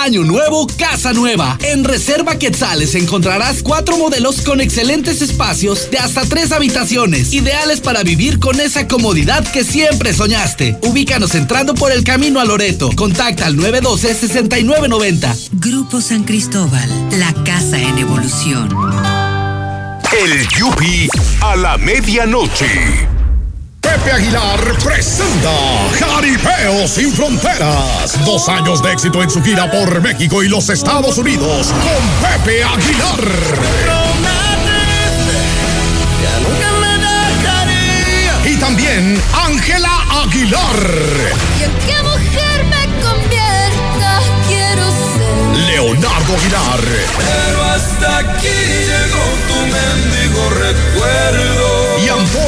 Año 0.00 0.24
nuevo, 0.24 0.66
casa 0.78 1.12
nueva. 1.12 1.58
En 1.62 1.84
Reserva 1.84 2.38
Quetzales 2.38 2.94
encontrarás 2.94 3.62
cuatro 3.62 3.98
modelos 3.98 4.40
con 4.40 4.60
excelentes 4.60 5.20
espacios 5.20 5.90
de 5.90 5.98
hasta 5.98 6.22
tres 6.22 6.50
habitaciones, 6.50 7.32
ideales 7.34 7.80
para 7.80 8.02
vivir 8.02 8.38
con 8.38 8.58
esa 8.58 8.88
comodidad 8.88 9.46
que 9.52 9.64
siempre 9.64 10.14
soñaste. 10.14 10.78
Ubícanos 10.82 11.34
entrando 11.34 11.74
por 11.74 11.92
el 11.92 12.04
camino 12.04 12.40
a 12.40 12.44
Loreto. 12.44 12.90
Contacta 12.96 13.46
al 13.46 13.56
912-6990. 13.56 15.50
Grupo 15.52 16.00
San 16.00 16.24
Cristóbal, 16.24 16.88
la 17.18 17.32
casa 17.44 17.78
en 17.78 17.98
evolución. 17.98 18.70
El 20.12 20.48
Yupi 20.48 21.08
a 21.42 21.56
la 21.56 21.76
medianoche. 21.78 23.11
Pepe 23.92 24.10
Aguilar 24.12 24.78
presenta 24.82 25.52
Jaripeo 25.98 26.88
sin 26.88 27.12
Fronteras. 27.12 28.24
Dos 28.24 28.48
años 28.48 28.82
de 28.82 28.90
éxito 28.90 29.22
en 29.22 29.28
su 29.28 29.42
gira 29.42 29.70
por 29.70 30.00
México 30.00 30.42
y 30.42 30.48
los 30.48 30.70
Estados 30.70 31.18
Unidos 31.18 31.66
con 31.66 32.30
Pepe 32.30 32.64
Aguilar. 32.64 33.20
Y 38.46 38.56
también 38.56 39.22
Ángela 39.46 39.90
Aguilar. 40.24 40.88
¿Y 41.60 41.64
en 41.64 41.72
qué 41.86 42.02
mujer 42.02 42.64
me 42.64 42.86
convierta? 43.02 44.20
Quiero 44.48 44.90
ser. 44.90 45.66
Leonardo 45.66 46.34
Aguilar. 46.34 46.80
Pero 47.18 47.64
hasta 47.64 48.18
aquí 48.20 48.48
llegó 48.48 49.24
tu 49.48 49.60
mendigo 49.66 50.48
recuerdo. 50.48 51.91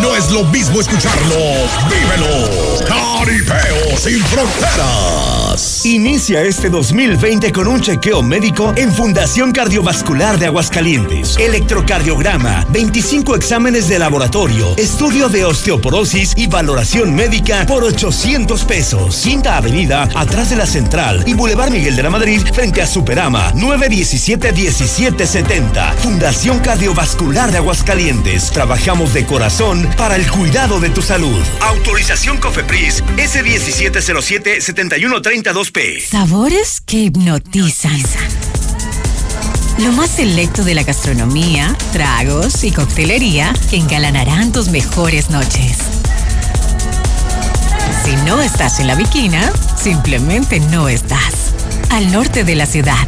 No 0.00 0.16
es 0.16 0.30
lo 0.30 0.44
mismo 0.44 0.80
escucharlo, 0.80 1.36
vívelo. 1.88 2.78
Caripeo 2.86 3.96
sin 3.96 4.20
fronteras. 4.24 5.71
Inicia 5.84 6.42
este 6.42 6.70
2020 6.70 7.50
con 7.50 7.66
un 7.66 7.80
chequeo 7.80 8.22
médico 8.22 8.72
en 8.76 8.92
Fundación 8.92 9.50
Cardiovascular 9.50 10.38
de 10.38 10.46
Aguascalientes. 10.46 11.36
Electrocardiograma, 11.38 12.64
25 12.70 13.34
exámenes 13.34 13.88
de 13.88 13.98
laboratorio, 13.98 14.76
estudio 14.76 15.28
de 15.28 15.44
osteoporosis 15.44 16.34
y 16.36 16.46
valoración 16.46 17.16
médica 17.16 17.66
por 17.66 17.82
800 17.82 18.64
pesos. 18.64 19.22
Quinta 19.22 19.56
Avenida, 19.56 20.08
atrás 20.14 20.50
de 20.50 20.56
la 20.56 20.66
Central 20.66 21.24
y 21.26 21.34
Boulevard 21.34 21.72
Miguel 21.72 21.96
de 21.96 22.04
la 22.04 22.10
Madrid, 22.10 22.42
frente 22.52 22.80
a 22.80 22.86
Superama, 22.86 23.52
917-1770. 23.54 25.94
Fundación 25.94 26.60
Cardiovascular 26.60 27.50
de 27.50 27.58
Aguascalientes. 27.58 28.52
Trabajamos 28.52 29.14
de 29.14 29.26
corazón 29.26 29.90
para 29.96 30.14
el 30.14 30.30
cuidado 30.30 30.78
de 30.78 30.90
tu 30.90 31.02
salud. 31.02 31.42
Autorización 31.60 32.38
COFEPRIS 32.38 33.02
S1707-7132P. 35.72 36.00
Sabores 36.00 36.80
que 36.80 36.98
hipnotizan. 36.98 38.00
Lo 39.78 39.92
más 39.92 40.10
selecto 40.10 40.64
de 40.64 40.74
la 40.74 40.82
gastronomía, 40.82 41.76
tragos 41.92 42.64
y 42.64 42.70
coctelería 42.70 43.52
que 43.70 43.76
engalanarán 43.76 44.52
tus 44.52 44.68
mejores 44.68 45.30
noches. 45.30 45.78
Si 48.04 48.16
no 48.26 48.40
estás 48.40 48.80
en 48.80 48.86
la 48.88 48.94
Viquina, 48.94 49.52
simplemente 49.76 50.60
no 50.60 50.88
estás. 50.88 51.52
Al 51.90 52.10
norte 52.12 52.44
de 52.44 52.54
la 52.54 52.66
ciudad. 52.66 53.06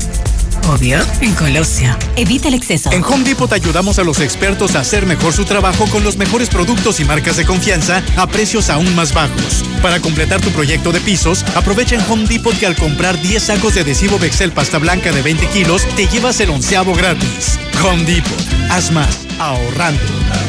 Obvio, 0.68 0.98
en 1.20 1.34
Colosio. 1.34 1.96
Evita 2.16 2.48
el 2.48 2.54
exceso. 2.54 2.90
En 2.90 3.04
Home 3.04 3.24
Depot 3.24 3.52
ayudamos 3.52 3.98
a 3.98 4.04
los 4.04 4.20
expertos 4.20 4.74
a 4.74 4.80
hacer 4.80 5.04
mejor 5.04 5.32
su 5.32 5.44
trabajo 5.44 5.86
con 5.90 6.02
los 6.04 6.16
mejores 6.16 6.48
productos 6.48 7.00
y 7.00 7.04
marcas 7.04 7.36
de 7.36 7.44
confianza 7.44 8.02
a 8.16 8.26
precios 8.26 8.70
aún 8.70 8.94
más 8.94 9.12
bajos. 9.12 9.62
Para 9.82 10.00
completar 10.00 10.40
tu 10.40 10.50
proyecto 10.50 10.90
de 10.90 11.00
pisos, 11.00 11.44
aprovecha 11.54 11.96
en 11.96 12.10
Home 12.10 12.26
Depot 12.26 12.56
que 12.58 12.66
al 12.66 12.76
comprar 12.76 13.20
10 13.20 13.42
sacos 13.42 13.74
de 13.74 13.82
adhesivo 13.82 14.18
Bexel 14.18 14.52
pasta 14.52 14.78
blanca 14.78 15.12
de 15.12 15.20
20 15.20 15.46
kilos, 15.48 15.84
te 15.96 16.06
llevas 16.06 16.40
el 16.40 16.50
onceavo 16.50 16.94
gratis. 16.94 17.58
Home 17.82 18.04
Depot. 18.04 18.70
Haz 18.70 18.90
más 18.90 19.18
ahorrando. 19.38 20.00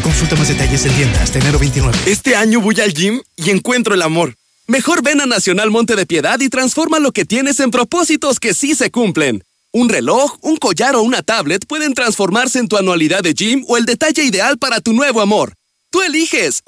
Consulta 0.02 0.36
más 0.38 0.48
detalles 0.48 0.86
en 0.86 0.94
tiendas 0.94 1.24
hasta 1.24 1.40
enero 1.40 1.60
29. 1.60 1.98
Este 2.06 2.36
año 2.36 2.62
voy 2.62 2.80
al 2.80 2.94
gym 2.94 3.22
y 3.36 3.50
encuentro 3.50 3.94
el 3.94 4.02
amor. 4.02 4.36
Mejor 4.68 5.04
ven 5.04 5.20
a 5.20 5.26
Nacional 5.26 5.72
Monte 5.72 5.96
de 5.96 6.06
Piedad 6.06 6.40
y 6.40 6.50
transforma 6.50 7.00
lo 7.00 7.12
que 7.12 7.26
tienes 7.26 7.60
en 7.60 7.70
propósitos 7.70 8.40
que 8.40 8.54
sí 8.54 8.76
se 8.76 8.90
cumplen. 8.92 9.44
Un 9.78 9.90
reloj, 9.90 10.38
un 10.42 10.56
collar 10.56 10.96
o 10.96 11.02
una 11.02 11.22
tablet 11.22 11.66
pueden 11.68 11.94
transformarse 11.94 12.60
en 12.60 12.70
tu 12.70 12.78
anualidad 12.78 13.22
de 13.22 13.34
gym 13.34 13.66
o 13.68 13.76
el 13.76 13.84
detalle 13.84 14.24
ideal 14.24 14.58
para 14.58 14.80
tu 14.80 14.94
nuevo 14.94 15.20
amor. 15.20 15.52
Tú 15.92 16.02
eliges. 16.02 16.64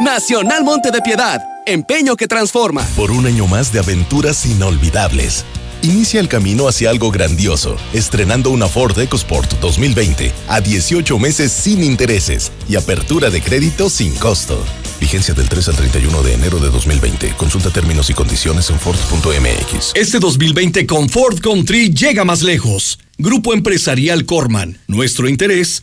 Nacional 0.00 0.64
Monte 0.64 0.90
de 0.90 1.02
Piedad. 1.02 1.42
Empeño 1.66 2.16
que 2.16 2.26
transforma. 2.26 2.82
Por 2.96 3.10
un 3.10 3.26
año 3.26 3.46
más 3.46 3.74
de 3.74 3.80
aventuras 3.80 4.46
inolvidables. 4.46 5.44
Inicia 5.82 6.18
el 6.18 6.28
camino 6.28 6.66
hacia 6.66 6.88
algo 6.88 7.10
grandioso, 7.10 7.76
estrenando 7.92 8.48
una 8.48 8.68
Ford 8.68 8.98
EcoSport 8.98 9.60
2020 9.60 10.32
a 10.48 10.62
18 10.62 11.18
meses 11.18 11.52
sin 11.52 11.84
intereses 11.84 12.52
y 12.66 12.76
apertura 12.76 13.28
de 13.28 13.42
crédito 13.42 13.90
sin 13.90 14.14
costo. 14.14 14.64
Vigencia 15.00 15.34
del 15.34 15.48
3 15.48 15.68
al 15.68 15.76
31 15.76 16.22
de 16.22 16.34
enero 16.34 16.58
de 16.58 16.70
2020. 16.70 17.34
Consulta 17.36 17.70
términos 17.70 18.10
y 18.10 18.14
condiciones 18.14 18.70
en 18.70 18.78
Ford.mx. 18.78 19.92
Este 19.94 20.18
2020 20.18 20.86
con 20.86 21.08
Ford 21.08 21.40
Country 21.40 21.92
llega 21.92 22.24
más 22.24 22.42
lejos. 22.42 22.98
Grupo 23.18 23.54
Empresarial 23.54 24.24
Corman. 24.24 24.78
Nuestro 24.86 25.28
interés 25.28 25.82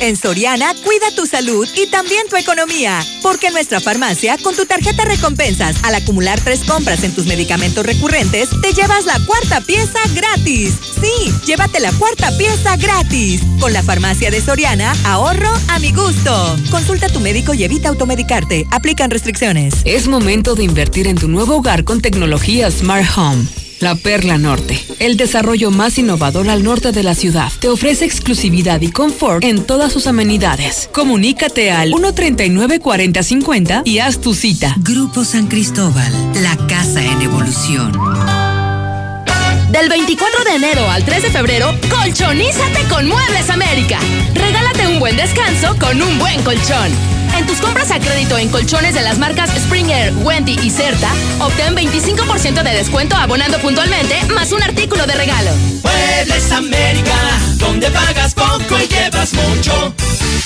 En 0.00 0.16
Soriana, 0.16 0.74
cuida 0.82 1.14
tu 1.14 1.26
salud 1.26 1.68
y 1.76 1.86
también 1.88 2.26
tu 2.28 2.36
economía. 2.36 3.00
Porque 3.22 3.48
en 3.48 3.52
nuestra 3.52 3.80
farmacia, 3.80 4.36
con 4.38 4.56
tu 4.56 4.66
tarjeta 4.66 5.04
recompensas, 5.04 5.76
al 5.84 5.94
acumular 5.94 6.40
tres 6.40 6.60
compras 6.64 7.04
en 7.04 7.14
tus 7.14 7.26
medicamentos 7.26 7.84
recurrentes, 7.86 8.48
te 8.62 8.72
llevas 8.72 9.04
la 9.04 9.18
cuarta 9.26 9.60
pieza 9.60 9.98
gratis. 10.14 10.74
Sí, 11.00 11.32
llévate 11.44 11.80
la 11.80 11.92
cuarta 11.92 12.36
pieza 12.36 12.76
gratis. 12.76 13.42
Con 13.60 13.72
la 13.72 13.82
farmacia 13.82 14.30
de 14.30 14.40
Soriana, 14.40 14.92
ahorro 15.04 15.52
a 15.68 15.78
mi 15.78 15.92
gusto. 15.92 16.56
Consulta 16.70 17.06
a 17.06 17.10
tu 17.10 17.20
médico 17.20 17.54
y 17.54 17.64
evita 17.64 17.88
automedicarte. 17.88 18.66
Aplican 18.70 19.10
restricciones. 19.10 19.74
Es 19.84 20.08
momento 20.08 20.54
de 20.54 20.64
invertir 20.64 21.06
en 21.06 21.16
tu 21.16 21.28
nuevo 21.28 21.56
hogar 21.56 21.84
con 21.84 22.00
tecnología 22.00 22.70
Smart 22.70 23.06
Home. 23.16 23.61
La 23.82 23.96
Perla 23.96 24.38
Norte, 24.38 24.80
el 25.00 25.16
desarrollo 25.16 25.72
más 25.72 25.98
innovador 25.98 26.48
al 26.48 26.62
norte 26.62 26.92
de 26.92 27.02
la 27.02 27.16
ciudad, 27.16 27.50
te 27.58 27.68
ofrece 27.68 28.04
exclusividad 28.04 28.80
y 28.80 28.92
confort 28.92 29.42
en 29.42 29.64
todas 29.64 29.92
sus 29.92 30.06
amenidades. 30.06 30.88
Comunícate 30.92 31.72
al 31.72 31.90
139-4050 31.90 33.82
y 33.84 33.98
haz 33.98 34.20
tu 34.20 34.34
cita. 34.34 34.76
Grupo 34.78 35.24
San 35.24 35.48
Cristóbal, 35.48 36.12
la 36.42 36.56
casa 36.68 37.04
en 37.04 37.22
evolución. 37.22 37.90
Del 39.72 39.88
24 39.88 40.44
de 40.44 40.54
enero 40.54 40.88
al 40.88 41.04
3 41.04 41.22
de 41.24 41.30
febrero, 41.30 41.74
colchonízate 41.90 42.84
con 42.88 43.08
Muebles 43.08 43.50
América. 43.50 43.98
Regálate 44.32 44.86
un 44.86 45.00
buen 45.00 45.16
descanso 45.16 45.74
con 45.80 46.00
un 46.00 46.20
buen 46.20 46.40
colchón. 46.44 46.92
En 47.36 47.46
tus 47.46 47.58
compras 47.60 47.90
a 47.90 47.98
crédito 47.98 48.36
en 48.38 48.48
colchones 48.50 48.94
de 48.94 49.02
las 49.02 49.18
marcas 49.18 49.50
Springer, 49.50 50.12
Wendy 50.22 50.58
y 50.62 50.70
Certa, 50.70 51.10
obtén 51.40 51.74
25% 51.74 52.62
de 52.62 52.70
descuento 52.70 53.16
abonando 53.16 53.58
puntualmente, 53.58 54.22
más 54.34 54.52
un 54.52 54.62
artículo 54.62 55.06
de 55.06 55.14
regalo. 55.14 55.50
Muebles 55.82 56.52
América, 56.52 57.16
donde 57.56 57.90
pagas 57.90 58.34
poco 58.34 58.78
y 58.78 58.88
llevas 58.88 59.32
mucho. 59.32 59.94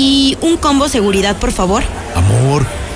Y 0.00 0.38
un 0.42 0.58
combo 0.58 0.88
seguridad, 0.88 1.36
por 1.40 1.50
favor. 1.50 1.82
Amor, 2.14 2.64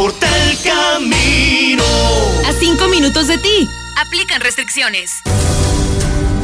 no 0.00 0.06
importa 0.06 0.26
el 0.48 0.56
camino. 0.62 1.84
A 2.46 2.52
5 2.58 2.88
minutos 2.88 3.28
de 3.28 3.36
ti. 3.36 3.68
Aplican 3.98 4.40
restricciones. 4.40 5.10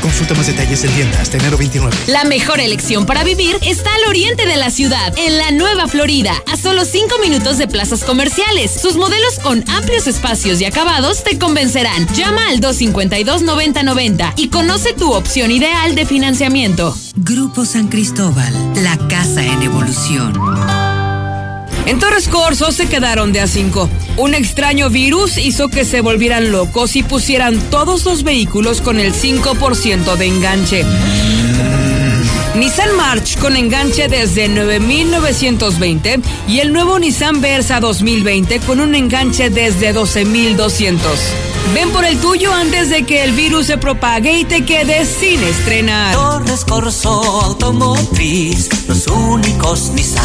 Consulta 0.00 0.34
más 0.34 0.46
detalles 0.46 0.84
en 0.84 0.92
tienda 0.92 1.20
hasta 1.20 1.36
enero 1.38 1.56
29. 1.56 1.96
La 2.06 2.24
mejor 2.24 2.60
elección 2.60 3.06
para 3.06 3.24
vivir 3.24 3.56
está 3.62 3.92
al 3.94 4.08
oriente 4.08 4.46
de 4.46 4.56
la 4.56 4.70
ciudad, 4.70 5.12
en 5.16 5.38
la 5.38 5.50
Nueva 5.50 5.88
Florida, 5.88 6.34
a 6.50 6.56
solo 6.56 6.84
5 6.84 7.18
minutos 7.20 7.58
de 7.58 7.68
plazas 7.68 8.04
comerciales. 8.04 8.70
Sus 8.80 8.96
modelos 8.96 9.38
con 9.42 9.64
amplios 9.68 10.06
espacios 10.06 10.60
y 10.60 10.64
acabados 10.64 11.24
te 11.24 11.38
convencerán. 11.38 12.06
Llama 12.14 12.48
al 12.48 12.60
252-9090 12.60 14.34
y 14.36 14.48
conoce 14.48 14.92
tu 14.92 15.12
opción 15.12 15.50
ideal 15.50 15.94
de 15.94 16.06
financiamiento. 16.06 16.96
Grupo 17.16 17.64
San 17.64 17.88
Cristóbal, 17.88 18.52
la 18.82 18.96
casa 19.08 19.44
en 19.44 19.62
evolución. 19.62 20.93
En 21.86 21.98
Torres 21.98 22.28
Corso 22.28 22.72
se 22.72 22.86
quedaron 22.88 23.32
de 23.32 23.40
a 23.40 23.46
cinco. 23.46 23.90
Un 24.16 24.34
extraño 24.34 24.88
virus 24.88 25.36
hizo 25.36 25.68
que 25.68 25.84
se 25.84 26.00
volvieran 26.00 26.50
locos 26.50 26.96
y 26.96 27.02
pusieran 27.02 27.58
todos 27.70 28.04
los 28.04 28.22
vehículos 28.22 28.80
con 28.80 28.98
el 28.98 29.12
5% 29.12 30.16
de 30.16 30.26
enganche. 30.26 30.84
Nissan 32.54 32.96
March 32.96 33.36
con 33.38 33.56
enganche 33.56 34.08
desde 34.08 34.48
9.920 34.48 36.22
y 36.48 36.60
el 36.60 36.72
nuevo 36.72 36.98
Nissan 36.98 37.40
Versa 37.40 37.80
2020 37.80 38.60
con 38.60 38.80
un 38.80 38.94
enganche 38.94 39.50
desde 39.50 39.94
12.200. 39.94 40.98
Ven 41.74 41.90
por 41.90 42.04
el 42.04 42.16
tuyo 42.18 42.52
antes 42.54 42.90
de 42.90 43.04
que 43.04 43.24
el 43.24 43.32
virus 43.32 43.66
se 43.66 43.76
propague 43.76 44.38
y 44.38 44.44
te 44.44 44.64
quedes 44.64 45.08
sin 45.08 45.42
estrenar. 45.42 46.14
Torres 46.14 46.64
Corso 46.64 47.10
Automotriz, 47.42 48.70
los 48.88 49.06
únicos 49.08 49.90
Nissan 49.90 50.24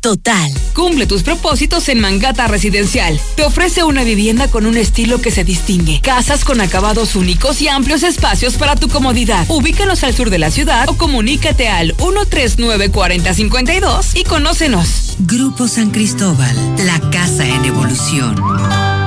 Total. 0.00 0.50
Cumple 0.74 1.06
tus 1.06 1.22
propósitos 1.22 1.88
en 1.90 2.00
Mangata 2.00 2.48
Residencial. 2.48 3.20
Te 3.36 3.44
ofrece 3.44 3.84
una 3.84 4.02
vivienda 4.02 4.48
con 4.48 4.64
un 4.66 4.78
estilo 4.78 5.20
que 5.20 5.30
se 5.30 5.44
distingue. 5.44 6.00
Casas 6.00 6.44
con 6.44 6.60
acabados 6.60 7.14
únicos 7.16 7.60
y 7.60 7.68
amplios 7.68 8.02
espacios 8.02 8.54
para 8.54 8.76
tu 8.76 8.88
comodidad. 8.88 9.44
Ubícanos 9.48 10.02
al 10.02 10.14
sur 10.14 10.30
de 10.30 10.38
la 10.38 10.50
ciudad 10.50 10.88
o 10.88 10.96
comunícate 10.96 11.68
al 11.68 11.94
139-4052 11.98 14.18
y 14.18 14.24
conócenos. 14.24 15.16
Grupo 15.18 15.68
San 15.68 15.90
Cristóbal, 15.90 16.56
la 16.86 16.98
casa 17.10 17.46
en 17.46 17.66
evolución. 17.66 18.99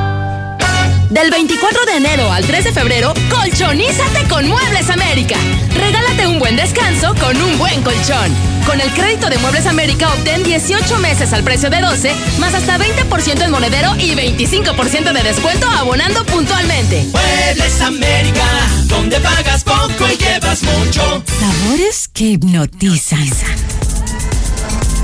Del 1.10 1.30
24 1.30 1.86
de 1.86 1.98
enero 1.98 2.32
al 2.32 2.46
3 2.46 2.64
de 2.64 2.72
febrero, 2.72 3.14
colchonízate 3.30 4.28
con 4.28 4.48
Muebles 4.48 4.90
América. 4.90 5.36
Regálate 5.76 6.28
un 6.28 6.40
buen 6.40 6.56
descanso 6.56 7.14
con 7.16 7.40
un 7.40 7.58
buen 7.58 7.82
colchón. 7.84 8.32
Con 8.66 8.80
el 8.82 8.90
crédito 8.94 9.30
de 9.30 9.38
Muebles 9.38 9.66
América 9.68 10.12
obtén 10.14 10.44
18 10.44 10.98
meses 11.00 11.34
al 11.34 11.44
precio 11.44 11.70
de 11.70 11.82
12, 11.82 12.14
más 12.40 12.54
hasta 12.54 12.78
20% 12.78 13.42
en 13.44 13.52
monedero 13.52 13.94
y 13.98 14.16
25% 14.16 15.14
de 15.14 15.24
descuento 15.24 15.68
abonando 15.70 16.26
puntualmente. 16.26 17.06
Muebles 17.12 17.82
América, 17.82 18.46
donde 18.86 19.20
pagas 19.20 19.64
poco 19.64 20.08
y 20.12 20.18
llevas 20.18 20.64
mucho. 20.64 21.24
Sabores 21.40 22.08
que 22.08 22.24
hipnotizan. 22.24 23.30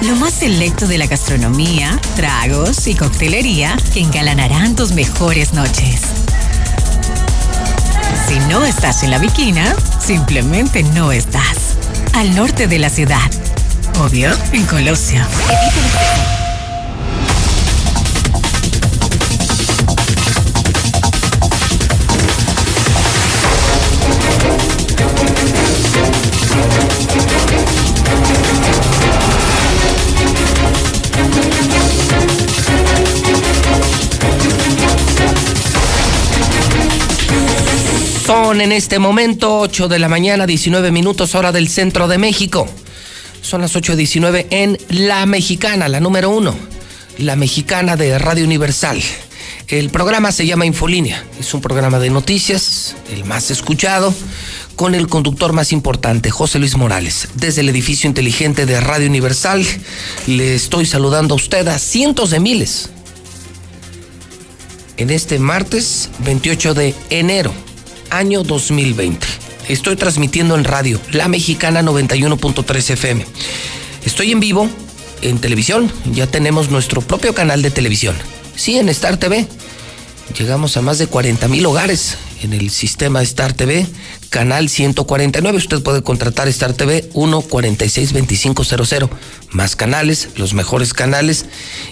Lo 0.02 0.16
más 0.16 0.34
selecto 0.34 0.88
de 0.88 0.98
la 0.98 1.08
gastronomía, 1.08 2.00
tragos 2.16 2.88
y 2.88 2.96
coctelería 2.96 3.76
que 3.94 4.00
engalanarán 4.00 4.76
tus 4.76 4.94
mejores 4.94 5.54
noches. 5.54 6.02
Si 8.28 8.40
no 8.48 8.64
estás 8.64 9.04
en 9.04 9.12
la 9.12 9.18
Viquina, 9.18 9.76
simplemente 10.00 10.84
no 10.84 11.12
estás. 11.12 11.76
Al 12.14 12.34
norte 12.34 12.68
de 12.68 12.80
la 12.80 12.90
ciudad. 12.90 13.30
Obvio, 14.00 14.32
en 14.54 14.66
Colosio. 14.66 15.22
En 38.62 38.74
este 38.74 39.00
momento 39.00 39.58
8 39.60 39.88
de 39.88 40.00
la 40.00 40.10
mañana, 40.10 40.46
19 40.46 40.92
minutos 40.92 41.34
hora 41.34 41.54
del 41.54 41.70
centro 41.70 42.10
de 42.10 42.18
México. 42.18 42.68
Son 43.42 43.62
las 43.62 43.74
8.19 43.74 44.48
en 44.50 44.78
La 44.90 45.26
Mexicana, 45.26 45.88
la 45.88 46.02
número 46.02 46.30
uno, 46.30 46.54
la 47.20 47.38
mexicana 47.38 47.96
de 47.96 48.20
Radio 48.20 48.44
Universal. 48.44 49.02
El 49.70 49.90
programa 49.90 50.34
se 50.34 50.46
llama 50.46 50.66
Infolínea, 50.66 51.24
es 51.40 51.54
un 51.54 51.62
programa 51.62 52.00
de 52.00 52.10
noticias, 52.10 52.98
el 53.14 53.24
más 53.24 53.50
escuchado, 53.50 54.14
con 54.76 54.94
el 54.94 55.08
conductor 55.08 55.54
más 55.54 55.72
importante, 55.72 56.30
José 56.30 56.60
Luis 56.60 56.76
Morales. 56.76 57.30
Desde 57.36 57.62
el 57.62 57.70
edificio 57.70 58.10
inteligente 58.10 58.66
de 58.66 58.82
Radio 58.82 59.08
Universal, 59.08 59.66
le 60.28 60.56
estoy 60.56 60.86
saludando 60.86 61.34
a 61.34 61.38
usted 61.38 61.66
a 61.70 61.80
cientos 61.80 62.32
de 62.32 62.42
miles. 62.42 62.90
En 64.98 65.12
este 65.12 65.40
martes 65.40 66.10
28 66.26 66.74
de 66.74 66.94
enero, 67.10 67.54
año 68.10 68.44
2020. 68.44 69.26
Estoy 69.68 69.96
transmitiendo 69.96 70.56
en 70.56 70.64
radio, 70.64 71.00
La 71.12 71.28
Mexicana 71.28 71.82
91.3 71.82 72.92
FM. 72.92 73.26
Estoy 74.06 74.32
en 74.32 74.40
vivo 74.40 74.70
en 75.22 75.40
televisión, 75.40 75.92
ya 76.12 76.28
tenemos 76.28 76.70
nuestro 76.70 77.02
propio 77.02 77.34
canal 77.34 77.62
de 77.62 77.72
televisión. 77.72 78.16
Sí, 78.56 78.78
en 78.78 78.90
Star 78.90 79.18
TV. 79.18 79.48
Llegamos 80.38 80.78
a 80.78 80.82
más 80.82 80.98
de 81.00 81.08
40 81.08 81.48
mil 81.48 81.66
hogares 81.66 82.18
en 82.42 82.54
el 82.54 82.70
sistema 82.70 83.22
Star 83.24 83.54
TV, 83.54 83.88
canal 84.30 84.70
149. 84.70 85.58
Usted 85.58 85.82
puede 85.82 86.04
contratar 86.04 86.48
Star 86.48 86.74
TV 86.74 87.10
1462500. 87.14 89.10
Más 89.52 89.76
canales, 89.76 90.30
los 90.36 90.54
mejores 90.54 90.94
canales 90.94 91.46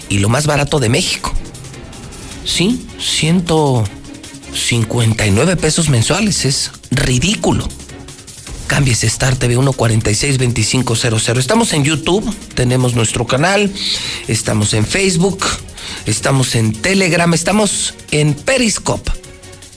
y 0.08 0.18
lo 0.18 0.28
más 0.28 0.46
barato 0.46 0.78
de 0.78 0.88
México. 0.88 1.32
Sí, 2.44 2.86
159 4.58 5.56
pesos 5.56 5.88
mensuales. 5.88 6.44
Es 6.44 6.70
ridículo. 6.90 7.66
Cámbiese 8.66 9.06
Star 9.06 9.36
TV 9.36 9.56
1462500. 9.56 11.38
Estamos 11.38 11.72
en 11.72 11.84
YouTube, 11.84 12.30
tenemos 12.54 12.94
nuestro 12.94 13.26
canal, 13.26 13.72
estamos 14.26 14.74
en 14.74 14.84
Facebook, 14.84 15.42
estamos 16.04 16.54
en 16.54 16.72
Telegram, 16.72 17.32
estamos 17.32 17.94
en 18.10 18.34
Periscope, 18.34 19.10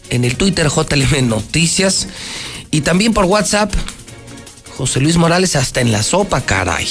en 0.10 0.26
el 0.26 0.36
Twitter 0.36 0.68
JLM 0.68 1.30
Noticias 1.30 2.10
y 2.70 2.82
también 2.82 3.14
por 3.14 3.26
WhatsApp. 3.26 3.74
José 4.78 5.00
Luis 5.00 5.16
Morales 5.16 5.56
hasta 5.56 5.80
en 5.80 5.92
la 5.94 6.04
sopa, 6.04 6.42
caray. 6.42 6.88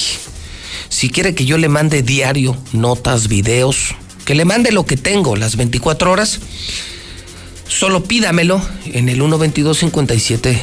Si 0.89 1.11
quiere 1.11 1.35
que 1.35 1.45
yo 1.45 1.59
le 1.59 1.69
mande 1.69 2.03
diario, 2.03 2.57
notas, 2.73 3.29
videos, 3.29 3.95
que 4.25 4.35
le 4.35 4.45
mande 4.45 4.73
lo 4.73 4.87
que 4.87 4.97
tengo 4.97 5.37
las 5.37 5.57
24 5.57 6.11
horas, 6.11 6.41
solo 7.71 8.05
pídamelo 8.05 8.61
en 8.87 9.09
el 9.09 9.17
122 9.17 9.79
57 9.79 10.63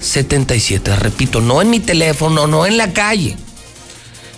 77. 0.00 0.96
Repito, 0.96 1.40
no 1.40 1.60
en 1.60 1.70
mi 1.70 1.78
teléfono, 1.78 2.46
no 2.46 2.66
en 2.66 2.78
la 2.78 2.92
calle. 2.92 3.36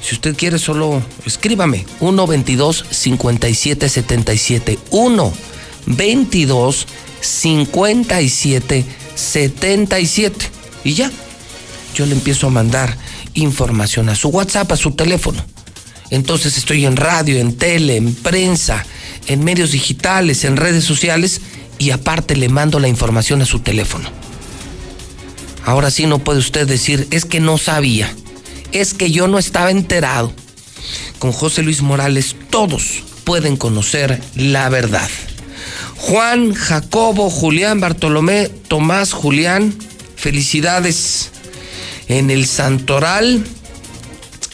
Si 0.02 0.16
usted 0.16 0.34
quiere, 0.34 0.58
solo 0.58 1.00
escríbame. 1.24 1.86
1 2.00 2.26
22 2.26 2.84
57 2.90 3.88
77. 3.88 4.78
1 4.90 5.32
22 5.86 6.86
57 7.20 8.84
77. 9.14 10.46
Y 10.84 10.94
ya. 10.94 11.10
Yo 11.94 12.06
le 12.06 12.14
empiezo 12.14 12.48
a 12.48 12.50
mandar 12.50 12.96
información 13.34 14.08
a 14.08 14.16
su 14.16 14.28
WhatsApp, 14.30 14.72
a 14.72 14.76
su 14.76 14.92
teléfono. 14.92 15.44
Entonces 16.10 16.58
estoy 16.58 16.84
en 16.84 16.96
radio, 16.96 17.38
en 17.38 17.56
tele, 17.56 17.96
en 17.96 18.14
prensa, 18.14 18.84
en 19.28 19.44
medios 19.44 19.70
digitales, 19.70 20.44
en 20.44 20.56
redes 20.56 20.84
sociales 20.84 21.40
y 21.82 21.90
aparte 21.90 22.36
le 22.36 22.48
mando 22.48 22.78
la 22.78 22.86
información 22.86 23.42
a 23.42 23.44
su 23.44 23.58
teléfono. 23.58 24.08
Ahora 25.64 25.90
sí 25.90 26.06
no 26.06 26.20
puede 26.20 26.38
usted 26.38 26.64
decir, 26.68 27.08
es 27.10 27.24
que 27.24 27.40
no 27.40 27.58
sabía, 27.58 28.14
es 28.70 28.94
que 28.94 29.10
yo 29.10 29.26
no 29.26 29.36
estaba 29.36 29.72
enterado. 29.72 30.32
Con 31.18 31.32
José 31.32 31.64
Luis 31.64 31.82
Morales 31.82 32.36
todos 32.50 33.02
pueden 33.24 33.56
conocer 33.56 34.22
la 34.36 34.68
verdad. 34.68 35.08
Juan, 35.96 36.54
Jacobo, 36.54 37.30
Julián, 37.30 37.80
Bartolomé, 37.80 38.48
Tomás, 38.68 39.12
Julián, 39.12 39.74
felicidades 40.14 41.32
en 42.06 42.30
el 42.30 42.46
Santoral. 42.46 43.44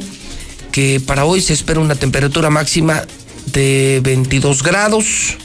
que 0.71 1.01
para 1.05 1.25
hoy 1.25 1.41
se 1.41 1.51
espera 1.51 1.81
una 1.81 1.95
temperatura 1.95 2.49
máxima 2.49 3.03
de 3.47 3.99
22 4.01 4.63
grados, 4.63 5.37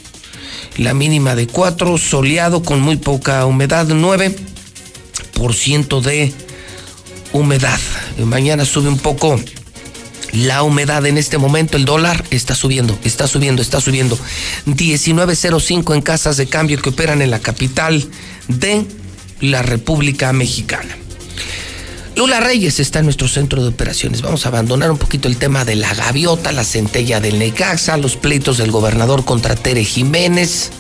la 0.79 0.95
mínima 0.95 1.35
de 1.35 1.47
4, 1.47 1.99
soleado 1.99 2.63
con 2.63 2.81
muy 2.81 2.97
poca 2.97 3.45
humedad, 3.45 3.87
9% 3.87 6.01
de 6.01 6.33
humedad. 7.33 7.79
Mañana 8.25 8.65
sube 8.65 8.89
un 8.89 8.99
poco 8.99 9.39
la 10.33 10.63
humedad 10.63 11.05
en 11.07 11.19
este 11.19 11.39
momento, 11.39 11.77
el 11.77 11.85
dólar 11.85 12.25
está 12.31 12.55
subiendo, 12.55 12.99
está 13.03 13.27
subiendo, 13.27 13.63
está 13.63 13.81
subiendo. 13.81 14.19
19.05 14.67 15.95
en 15.95 16.03
casas 16.03 16.37
de 16.37 16.47
cambio 16.47 16.81
que 16.81 16.91
operan 16.91 17.23
en 17.23 17.31
la 17.31 17.41
capital 17.41 18.05
de 18.47 18.87
la 19.41 19.63
República 19.63 20.33
Mexicana. 20.33 20.97
Lula 22.19 22.41
Reyes 22.41 22.81
está 22.81 22.99
en 22.99 23.05
nuestro 23.05 23.29
centro 23.29 23.63
de 23.63 23.69
operaciones. 23.69 24.23
Vamos 24.23 24.45
a 24.45 24.49
abandonar 24.49 24.91
un 24.91 24.99
poquito 24.99 25.29
el 25.29 25.37
tema 25.37 25.65
de 25.65 25.77
la 25.77 25.95
gaviota, 25.95 26.51
la 26.51 26.65
centella 26.65 27.21
del 27.21 27.39
Necaxa, 27.39 27.97
los 27.97 28.17
pleitos 28.17 28.59
del 28.59 28.73
gobernador 28.73 29.25
contra 29.25 29.55
Tere 29.55 29.85
Jiménez. 29.85 30.73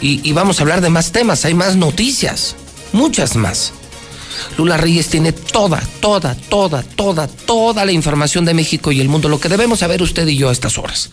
Y, 0.00 0.26
y 0.26 0.32
vamos 0.32 0.58
a 0.58 0.62
hablar 0.62 0.80
de 0.80 0.88
más 0.88 1.12
temas, 1.12 1.44
hay 1.44 1.52
más 1.52 1.76
noticias, 1.76 2.56
muchas 2.94 3.36
más. 3.36 3.74
Lula 4.56 4.78
Reyes 4.78 5.08
tiene 5.08 5.32
toda, 5.32 5.82
toda, 6.00 6.34
toda, 6.34 6.82
toda, 6.82 7.28
toda 7.28 7.84
la 7.84 7.92
información 7.92 8.46
de 8.46 8.54
México 8.54 8.92
y 8.92 9.02
el 9.02 9.10
mundo, 9.10 9.28
lo 9.28 9.38
que 9.38 9.50
debemos 9.50 9.80
saber 9.80 10.00
usted 10.00 10.26
y 10.28 10.38
yo 10.38 10.48
a 10.48 10.52
estas 10.52 10.78
horas. 10.78 11.10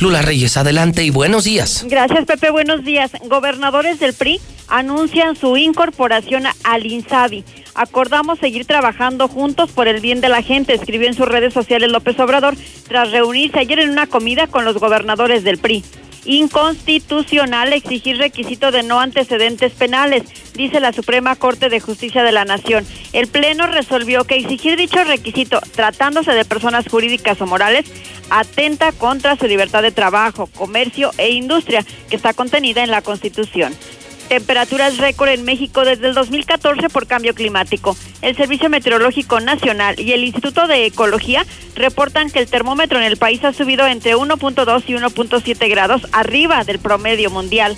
Lula 0.00 0.22
Reyes, 0.22 0.56
adelante 0.56 1.04
y 1.04 1.10
buenos 1.10 1.44
días. 1.44 1.84
Gracias, 1.88 2.24
Pepe, 2.24 2.50
buenos 2.50 2.84
días. 2.84 3.12
Gobernadores 3.28 4.00
del 4.00 4.12
PRI 4.12 4.40
anuncian 4.68 5.36
su 5.36 5.56
incorporación 5.56 6.44
al 6.64 6.86
INSABI. 6.86 7.44
Acordamos 7.74 8.38
seguir 8.38 8.66
trabajando 8.66 9.28
juntos 9.28 9.70
por 9.72 9.88
el 9.88 10.00
bien 10.00 10.20
de 10.20 10.28
la 10.28 10.42
gente, 10.42 10.74
escribió 10.74 11.08
en 11.08 11.14
sus 11.14 11.26
redes 11.26 11.52
sociales 11.52 11.90
López 11.90 12.18
Obrador 12.20 12.54
tras 12.88 13.10
reunirse 13.10 13.58
ayer 13.58 13.80
en 13.80 13.90
una 13.90 14.06
comida 14.06 14.46
con 14.46 14.64
los 14.64 14.78
gobernadores 14.78 15.44
del 15.44 15.58
PRI 15.58 15.84
inconstitucional 16.24 17.72
exigir 17.72 18.18
requisito 18.18 18.70
de 18.70 18.82
no 18.82 19.00
antecedentes 19.00 19.72
penales, 19.72 20.22
dice 20.54 20.80
la 20.80 20.92
Suprema 20.92 21.36
Corte 21.36 21.68
de 21.68 21.80
Justicia 21.80 22.22
de 22.22 22.32
la 22.32 22.44
Nación. 22.44 22.86
El 23.12 23.28
Pleno 23.28 23.66
resolvió 23.66 24.24
que 24.24 24.36
exigir 24.36 24.76
dicho 24.76 25.02
requisito, 25.04 25.60
tratándose 25.74 26.32
de 26.32 26.44
personas 26.44 26.88
jurídicas 26.88 27.40
o 27.40 27.46
morales, 27.46 27.86
atenta 28.30 28.92
contra 28.92 29.36
su 29.36 29.46
libertad 29.46 29.82
de 29.82 29.92
trabajo, 29.92 30.46
comercio 30.46 31.10
e 31.18 31.32
industria, 31.32 31.84
que 32.08 32.16
está 32.16 32.32
contenida 32.32 32.82
en 32.82 32.90
la 32.90 33.02
Constitución. 33.02 33.74
Temperaturas 34.28 34.96
récord 34.98 35.28
en 35.28 35.44
México 35.44 35.84
desde 35.84 36.08
el 36.08 36.14
2014 36.14 36.88
por 36.88 37.06
cambio 37.06 37.34
climático. 37.34 37.96
El 38.22 38.36
Servicio 38.36 38.70
Meteorológico 38.70 39.40
Nacional 39.40 40.00
y 40.00 40.12
el 40.12 40.24
Instituto 40.24 40.66
de 40.66 40.86
Ecología 40.86 41.44
reportan 41.76 42.30
que 42.30 42.40
el 42.40 42.48
termómetro 42.48 42.98
en 42.98 43.04
el 43.04 43.16
país 43.16 43.44
ha 43.44 43.52
subido 43.52 43.86
entre 43.86 44.16
1.2 44.16 44.84
y 44.86 44.92
1.7 44.94 45.70
grados 45.70 46.06
arriba 46.12 46.64
del 46.64 46.78
promedio 46.78 47.30
mundial. 47.30 47.76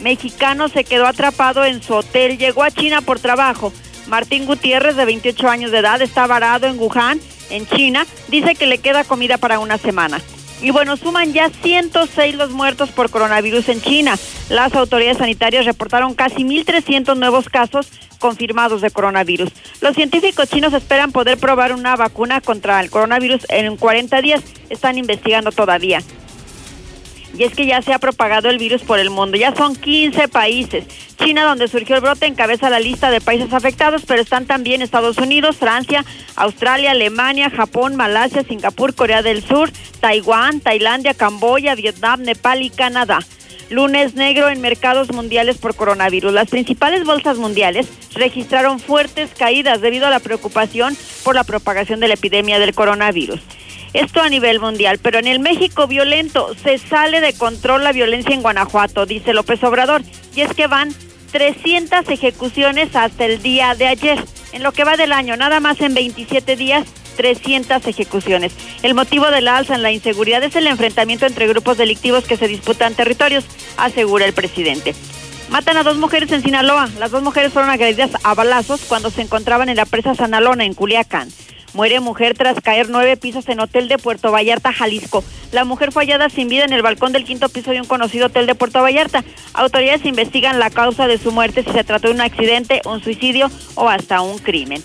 Mexicano 0.00 0.68
se 0.68 0.84
quedó 0.84 1.06
atrapado 1.06 1.64
en 1.64 1.82
su 1.82 1.94
hotel, 1.94 2.38
llegó 2.38 2.62
a 2.62 2.70
China 2.70 3.02
por 3.02 3.20
trabajo. 3.20 3.72
Martín 4.06 4.46
Gutiérrez, 4.46 4.96
de 4.96 5.04
28 5.04 5.48
años 5.48 5.70
de 5.70 5.78
edad, 5.78 6.00
está 6.00 6.26
varado 6.26 6.66
en 6.66 6.78
Wuhan, 6.78 7.20
en 7.50 7.66
China. 7.66 8.06
Dice 8.28 8.54
que 8.54 8.66
le 8.66 8.78
queda 8.78 9.04
comida 9.04 9.38
para 9.38 9.58
una 9.58 9.76
semana. 9.76 10.20
Y 10.62 10.70
bueno, 10.70 10.96
suman 10.96 11.32
ya 11.32 11.48
106 11.48 12.34
los 12.34 12.50
muertos 12.50 12.90
por 12.90 13.10
coronavirus 13.10 13.68
en 13.70 13.80
China. 13.80 14.18
Las 14.48 14.74
autoridades 14.74 15.18
sanitarias 15.18 15.64
reportaron 15.64 16.14
casi 16.14 16.44
1.300 16.44 17.16
nuevos 17.16 17.48
casos 17.48 17.90
confirmados 18.18 18.82
de 18.82 18.90
coronavirus. 18.90 19.50
Los 19.80 19.94
científicos 19.94 20.48
chinos 20.48 20.74
esperan 20.74 21.12
poder 21.12 21.38
probar 21.38 21.72
una 21.72 21.96
vacuna 21.96 22.40
contra 22.40 22.80
el 22.80 22.90
coronavirus 22.90 23.46
en 23.48 23.76
40 23.76 24.20
días. 24.20 24.42
Están 24.68 24.98
investigando 24.98 25.50
todavía 25.50 26.02
y 27.36 27.44
es 27.44 27.54
que 27.54 27.66
ya 27.66 27.82
se 27.82 27.92
ha 27.92 27.98
propagado 27.98 28.50
el 28.50 28.58
virus 28.58 28.82
por 28.82 28.98
el 28.98 29.10
mundo. 29.10 29.36
Ya 29.36 29.54
son 29.54 29.76
15 29.76 30.28
países. 30.28 30.84
China, 31.16 31.44
donde 31.44 31.68
surgió 31.68 31.96
el 31.96 32.02
brote, 32.02 32.26
encabeza 32.26 32.70
la 32.70 32.80
lista 32.80 33.10
de 33.10 33.20
países 33.20 33.52
afectados, 33.52 34.02
pero 34.06 34.22
están 34.22 34.46
también 34.46 34.82
Estados 34.82 35.18
Unidos, 35.18 35.56
Francia, 35.56 36.04
Australia, 36.36 36.92
Alemania, 36.92 37.50
Japón, 37.50 37.96
Malasia, 37.96 38.42
Singapur, 38.42 38.94
Corea 38.94 39.22
del 39.22 39.42
Sur, 39.42 39.70
Taiwán, 40.00 40.60
Tailandia, 40.60 41.14
Camboya, 41.14 41.74
Vietnam, 41.74 42.22
Nepal 42.22 42.62
y 42.62 42.70
Canadá. 42.70 43.20
Lunes 43.70 44.14
negro 44.16 44.48
en 44.48 44.60
mercados 44.60 45.12
mundiales 45.12 45.56
por 45.58 45.76
coronavirus. 45.76 46.32
Las 46.32 46.50
principales 46.50 47.04
bolsas 47.04 47.38
mundiales 47.38 47.86
registraron 48.14 48.80
fuertes 48.80 49.30
caídas 49.38 49.80
debido 49.80 50.08
a 50.08 50.10
la 50.10 50.18
preocupación 50.18 50.96
por 51.22 51.36
la 51.36 51.44
propagación 51.44 52.00
de 52.00 52.08
la 52.08 52.14
epidemia 52.14 52.58
del 52.58 52.74
coronavirus. 52.74 53.40
Esto 53.92 54.20
a 54.20 54.28
nivel 54.28 54.60
mundial, 54.60 54.98
pero 55.02 55.18
en 55.18 55.26
el 55.26 55.40
México 55.40 55.86
violento 55.88 56.54
se 56.62 56.78
sale 56.78 57.20
de 57.20 57.32
control 57.32 57.82
la 57.82 57.92
violencia 57.92 58.34
en 58.34 58.42
Guanajuato, 58.42 59.04
dice 59.04 59.32
López 59.32 59.62
Obrador, 59.64 60.02
y 60.34 60.42
es 60.42 60.54
que 60.54 60.68
van 60.68 60.94
300 61.32 62.08
ejecuciones 62.08 62.94
hasta 62.94 63.24
el 63.24 63.42
día 63.42 63.74
de 63.74 63.88
ayer. 63.88 64.22
En 64.52 64.62
lo 64.62 64.72
que 64.72 64.84
va 64.84 64.96
del 64.96 65.12
año, 65.12 65.36
nada 65.36 65.58
más 65.60 65.80
en 65.80 65.94
27 65.94 66.56
días, 66.56 66.86
300 67.16 67.86
ejecuciones. 67.86 68.52
El 68.82 68.94
motivo 68.94 69.30
de 69.30 69.40
la 69.40 69.56
alza 69.56 69.74
en 69.74 69.82
la 69.82 69.92
inseguridad 69.92 70.42
es 70.42 70.56
el 70.56 70.66
enfrentamiento 70.66 71.26
entre 71.26 71.48
grupos 71.48 71.76
delictivos 71.76 72.24
que 72.24 72.36
se 72.36 72.48
disputan 72.48 72.94
territorios, 72.94 73.44
asegura 73.76 74.24
el 74.24 74.32
presidente. 74.32 74.94
Matan 75.50 75.76
a 75.76 75.82
dos 75.82 75.96
mujeres 75.96 76.30
en 76.30 76.42
Sinaloa. 76.42 76.88
Las 77.00 77.10
dos 77.10 77.24
mujeres 77.24 77.52
fueron 77.52 77.72
agredidas 77.72 78.12
a 78.22 78.34
balazos 78.34 78.82
cuando 78.82 79.10
se 79.10 79.22
encontraban 79.22 79.68
en 79.68 79.76
la 79.76 79.84
presa 79.84 80.14
Sanalona, 80.14 80.64
en 80.64 80.74
Culiacán. 80.74 81.28
Muere 81.74 81.98
mujer 81.98 82.36
tras 82.38 82.60
caer 82.60 82.88
nueve 82.88 83.16
pisos 83.16 83.48
en 83.48 83.58
hotel 83.58 83.88
de 83.88 83.98
Puerto 83.98 84.30
Vallarta, 84.30 84.72
Jalisco. 84.72 85.24
La 85.50 85.64
mujer 85.64 85.90
fue 85.90 86.04
hallada 86.04 86.28
sin 86.28 86.48
vida 86.48 86.64
en 86.64 86.72
el 86.72 86.82
balcón 86.82 87.12
del 87.12 87.24
quinto 87.24 87.48
piso 87.48 87.72
de 87.72 87.80
un 87.80 87.86
conocido 87.88 88.26
hotel 88.26 88.46
de 88.46 88.54
Puerto 88.54 88.80
Vallarta. 88.80 89.24
Autoridades 89.52 90.04
investigan 90.04 90.60
la 90.60 90.70
causa 90.70 91.08
de 91.08 91.18
su 91.18 91.32
muerte, 91.32 91.64
si 91.64 91.72
se 91.72 91.82
trató 91.82 92.08
de 92.08 92.14
un 92.14 92.20
accidente, 92.20 92.80
un 92.84 93.02
suicidio 93.02 93.50
o 93.74 93.88
hasta 93.88 94.20
un 94.20 94.38
crimen. 94.38 94.80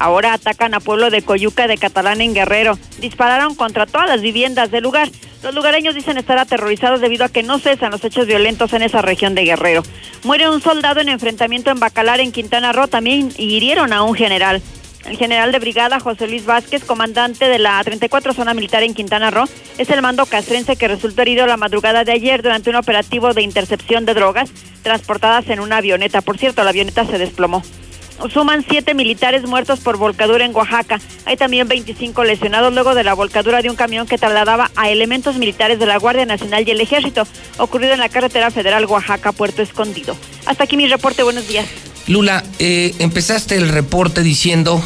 Ahora 0.00 0.32
atacan 0.32 0.72
a 0.72 0.80
pueblo 0.80 1.10
de 1.10 1.20
Coyuca 1.20 1.66
de 1.66 1.76
Catalán 1.76 2.22
en 2.22 2.32
Guerrero. 2.32 2.78
Dispararon 3.00 3.54
contra 3.54 3.84
todas 3.84 4.08
las 4.08 4.22
viviendas 4.22 4.70
del 4.70 4.82
lugar. 4.82 5.10
Los 5.42 5.54
lugareños 5.54 5.94
dicen 5.94 6.16
estar 6.16 6.38
aterrorizados 6.38 7.02
debido 7.02 7.26
a 7.26 7.28
que 7.28 7.42
no 7.42 7.58
cesan 7.58 7.90
los 7.90 8.02
hechos 8.02 8.26
violentos 8.26 8.72
en 8.72 8.80
esa 8.80 9.02
región 9.02 9.34
de 9.34 9.44
Guerrero. 9.44 9.82
Muere 10.24 10.48
un 10.48 10.62
soldado 10.62 11.00
en 11.00 11.10
enfrentamiento 11.10 11.70
en 11.70 11.80
Bacalar, 11.80 12.20
en 12.20 12.32
Quintana 12.32 12.72
Roo. 12.72 12.88
También 12.88 13.30
hirieron 13.36 13.92
a 13.92 14.02
un 14.02 14.14
general. 14.14 14.62
El 15.04 15.18
general 15.18 15.52
de 15.52 15.58
brigada 15.58 16.00
José 16.00 16.26
Luis 16.28 16.46
Vázquez, 16.46 16.82
comandante 16.82 17.50
de 17.50 17.58
la 17.58 17.84
34 17.84 18.32
Zona 18.32 18.54
Militar 18.54 18.82
en 18.82 18.94
Quintana 18.94 19.30
Roo, 19.30 19.44
es 19.76 19.90
el 19.90 20.00
mando 20.00 20.24
castrense 20.24 20.76
que 20.76 20.88
resultó 20.88 21.20
herido 21.20 21.46
la 21.46 21.58
madrugada 21.58 22.04
de 22.04 22.12
ayer 22.12 22.40
durante 22.40 22.70
un 22.70 22.76
operativo 22.76 23.34
de 23.34 23.42
intercepción 23.42 24.06
de 24.06 24.14
drogas 24.14 24.50
transportadas 24.82 25.50
en 25.50 25.60
una 25.60 25.76
avioneta. 25.76 26.22
Por 26.22 26.38
cierto, 26.38 26.64
la 26.64 26.70
avioneta 26.70 27.04
se 27.04 27.18
desplomó. 27.18 27.62
Suman 28.28 28.64
siete 28.68 28.94
militares 28.94 29.44
muertos 29.46 29.80
por 29.80 29.96
volcadura 29.96 30.44
en 30.44 30.54
Oaxaca. 30.54 31.00
Hay 31.24 31.36
también 31.36 31.68
25 31.68 32.22
lesionados 32.24 32.72
luego 32.74 32.94
de 32.94 33.02
la 33.02 33.14
volcadura 33.14 33.62
de 33.62 33.70
un 33.70 33.76
camión 33.76 34.06
que 34.06 34.18
trasladaba 34.18 34.70
a 34.76 34.90
elementos 34.90 35.36
militares 35.36 35.78
de 35.78 35.86
la 35.86 35.98
Guardia 35.98 36.26
Nacional 36.26 36.66
y 36.66 36.70
el 36.70 36.80
Ejército, 36.80 37.26
ocurrido 37.58 37.94
en 37.94 38.00
la 38.00 38.08
carretera 38.08 38.50
federal 38.50 38.84
Oaxaca-Puerto 38.84 39.62
Escondido. 39.62 40.16
Hasta 40.46 40.64
aquí 40.64 40.76
mi 40.76 40.86
reporte. 40.86 41.22
Buenos 41.22 41.48
días. 41.48 41.66
Lula, 42.06 42.44
eh, 42.58 42.94
empezaste 42.98 43.56
el 43.56 43.68
reporte 43.68 44.22
diciendo 44.22 44.82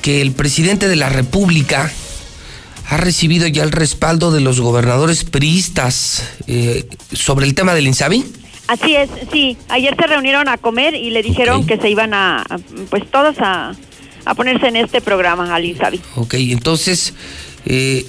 que 0.00 0.22
el 0.22 0.32
presidente 0.32 0.88
de 0.88 0.96
la 0.96 1.08
República 1.08 1.90
ha 2.88 2.96
recibido 2.96 3.46
ya 3.46 3.64
el 3.64 3.72
respaldo 3.72 4.30
de 4.30 4.40
los 4.40 4.60
gobernadores 4.60 5.24
priistas 5.24 6.22
eh, 6.46 6.86
sobre 7.12 7.46
el 7.46 7.54
tema 7.54 7.74
del 7.74 7.86
INSABI. 7.86 8.24
Así 8.68 8.94
es, 8.94 9.08
sí. 9.32 9.56
Ayer 9.70 9.96
se 9.98 10.06
reunieron 10.06 10.46
a 10.46 10.58
comer 10.58 10.94
y 10.94 11.10
le 11.10 11.22
dijeron 11.22 11.66
que 11.66 11.78
se 11.78 11.88
iban 11.88 12.12
a, 12.12 12.44
pues 12.90 13.10
todos 13.10 13.36
a, 13.40 13.74
a, 14.26 14.34
ponerse 14.34 14.68
en 14.68 14.76
este 14.76 15.00
programa 15.00 15.54
al 15.54 15.64
INSABI. 15.64 16.00
Ok, 16.16 16.34
entonces 16.34 17.14
eh, 17.64 18.04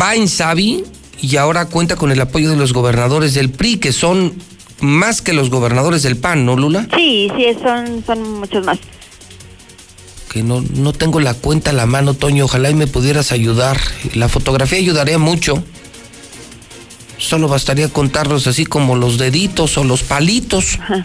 va 0.00 0.14
INSABI 0.14 0.84
y 1.22 1.36
ahora 1.36 1.66
cuenta 1.66 1.96
con 1.96 2.12
el 2.12 2.20
apoyo 2.20 2.50
de 2.50 2.56
los 2.56 2.74
gobernadores 2.74 3.32
del 3.32 3.48
PRI, 3.50 3.78
que 3.78 3.92
son 3.92 4.34
más 4.80 5.22
que 5.22 5.32
los 5.32 5.48
gobernadores 5.48 6.02
del 6.02 6.18
PAN, 6.18 6.44
¿no, 6.44 6.54
Lula? 6.54 6.86
Sí, 6.94 7.32
sí, 7.36 7.46
son, 7.62 8.04
son 8.04 8.40
muchos 8.40 8.66
más. 8.66 8.78
Que 10.30 10.42
no, 10.42 10.60
no 10.60 10.92
tengo 10.92 11.20
la 11.20 11.32
cuenta 11.32 11.70
a 11.70 11.72
la 11.72 11.86
mano, 11.86 12.12
Toño. 12.12 12.44
Ojalá 12.44 12.68
y 12.68 12.74
me 12.74 12.86
pudieras 12.86 13.32
ayudar. 13.32 13.80
La 14.12 14.28
fotografía 14.28 14.78
ayudaría 14.78 15.16
mucho. 15.16 15.64
Solo 17.26 17.48
bastaría 17.48 17.88
contarlos 17.88 18.46
así 18.46 18.64
como 18.64 18.94
los 18.94 19.18
deditos 19.18 19.76
o 19.78 19.84
los 19.84 20.02
palitos. 20.02 20.78
Ajá 20.80 21.04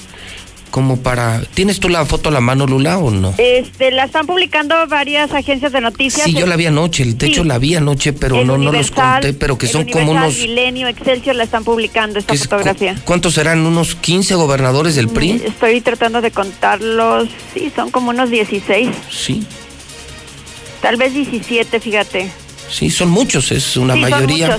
como 0.71 0.97
para... 0.97 1.41
¿Tienes 1.53 1.79
tú 1.79 1.89
la 1.89 2.05
foto 2.05 2.29
a 2.29 2.31
la 2.31 2.39
mano, 2.39 2.65
Lula, 2.65 2.97
o 2.97 3.11
no? 3.11 3.35
Este, 3.37 3.91
la 3.91 4.05
están 4.05 4.25
publicando 4.25 4.75
varias 4.87 5.31
agencias 5.33 5.71
de 5.71 5.81
noticias. 5.81 6.25
Sí, 6.25 6.33
yo 6.33 6.47
la 6.47 6.55
vi 6.55 6.65
anoche, 6.65 7.03
el 7.03 7.17
techo 7.17 7.43
la 7.43 7.59
vi 7.59 7.75
anoche, 7.75 8.13
pero 8.13 8.43
no, 8.43 8.57
no 8.57 8.71
los 8.71 8.89
conté, 8.89 9.33
pero 9.33 9.57
que 9.57 9.67
son 9.67 9.87
como 9.87 10.11
unos... 10.11 10.35
Milenio, 10.37 10.87
Excelsior 10.87 11.35
la 11.35 11.43
están 11.43 11.63
publicando 11.63 12.17
esta 12.17 12.33
fotografía. 12.33 12.95
¿Cuántos 13.05 13.35
serán? 13.35 13.59
¿Unos 13.65 13.95
15 13.95 14.33
gobernadores 14.35 14.95
del 14.95 15.09
PRI? 15.09 15.33
Mm, 15.33 15.47
estoy 15.47 15.81
tratando 15.81 16.21
de 16.21 16.31
contarlos, 16.31 17.29
sí, 17.53 17.71
son 17.75 17.91
como 17.91 18.09
unos 18.09 18.29
16. 18.29 18.89
Sí. 19.09 19.45
Tal 20.81 20.95
vez 20.95 21.13
17, 21.13 21.79
fíjate. 21.79 22.31
Sí, 22.69 22.89
son 22.89 23.09
muchos, 23.09 23.51
es 23.51 23.75
una 23.75 23.95
mayoría. 23.95 24.57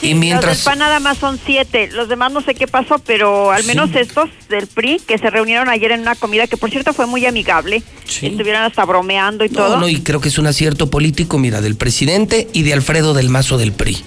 Sí, 0.00 0.10
y 0.10 0.14
mientras... 0.14 0.58
Los 0.58 0.64
PAN 0.64 0.78
nada 0.78 1.00
más 1.00 1.18
son 1.18 1.38
siete. 1.44 1.88
Los 1.92 2.08
demás 2.08 2.32
no 2.32 2.40
sé 2.40 2.54
qué 2.54 2.66
pasó, 2.66 2.98
pero 2.98 3.50
al 3.50 3.64
menos 3.64 3.94
estos 3.94 4.28
del 4.48 4.66
PRI 4.66 5.00
que 5.06 5.18
se 5.18 5.30
reunieron 5.30 5.68
ayer 5.68 5.92
en 5.92 6.00
una 6.00 6.14
comida 6.14 6.46
que 6.46 6.56
por 6.56 6.70
cierto 6.70 6.92
fue 6.92 7.06
muy 7.06 7.26
amigable. 7.26 7.82
Estuvieron 8.06 8.62
hasta 8.62 8.84
bromeando 8.84 9.44
y 9.44 9.48
todo. 9.48 9.78
No, 9.78 9.88
y 9.88 10.00
creo 10.00 10.20
que 10.20 10.28
es 10.28 10.38
un 10.38 10.46
acierto 10.46 10.90
político, 10.90 11.38
mira, 11.38 11.60
del 11.60 11.76
presidente 11.76 12.48
y 12.52 12.62
de 12.62 12.72
Alfredo 12.72 13.14
del 13.14 13.28
Mazo 13.28 13.58
del 13.58 13.72
PRI. 13.72 13.98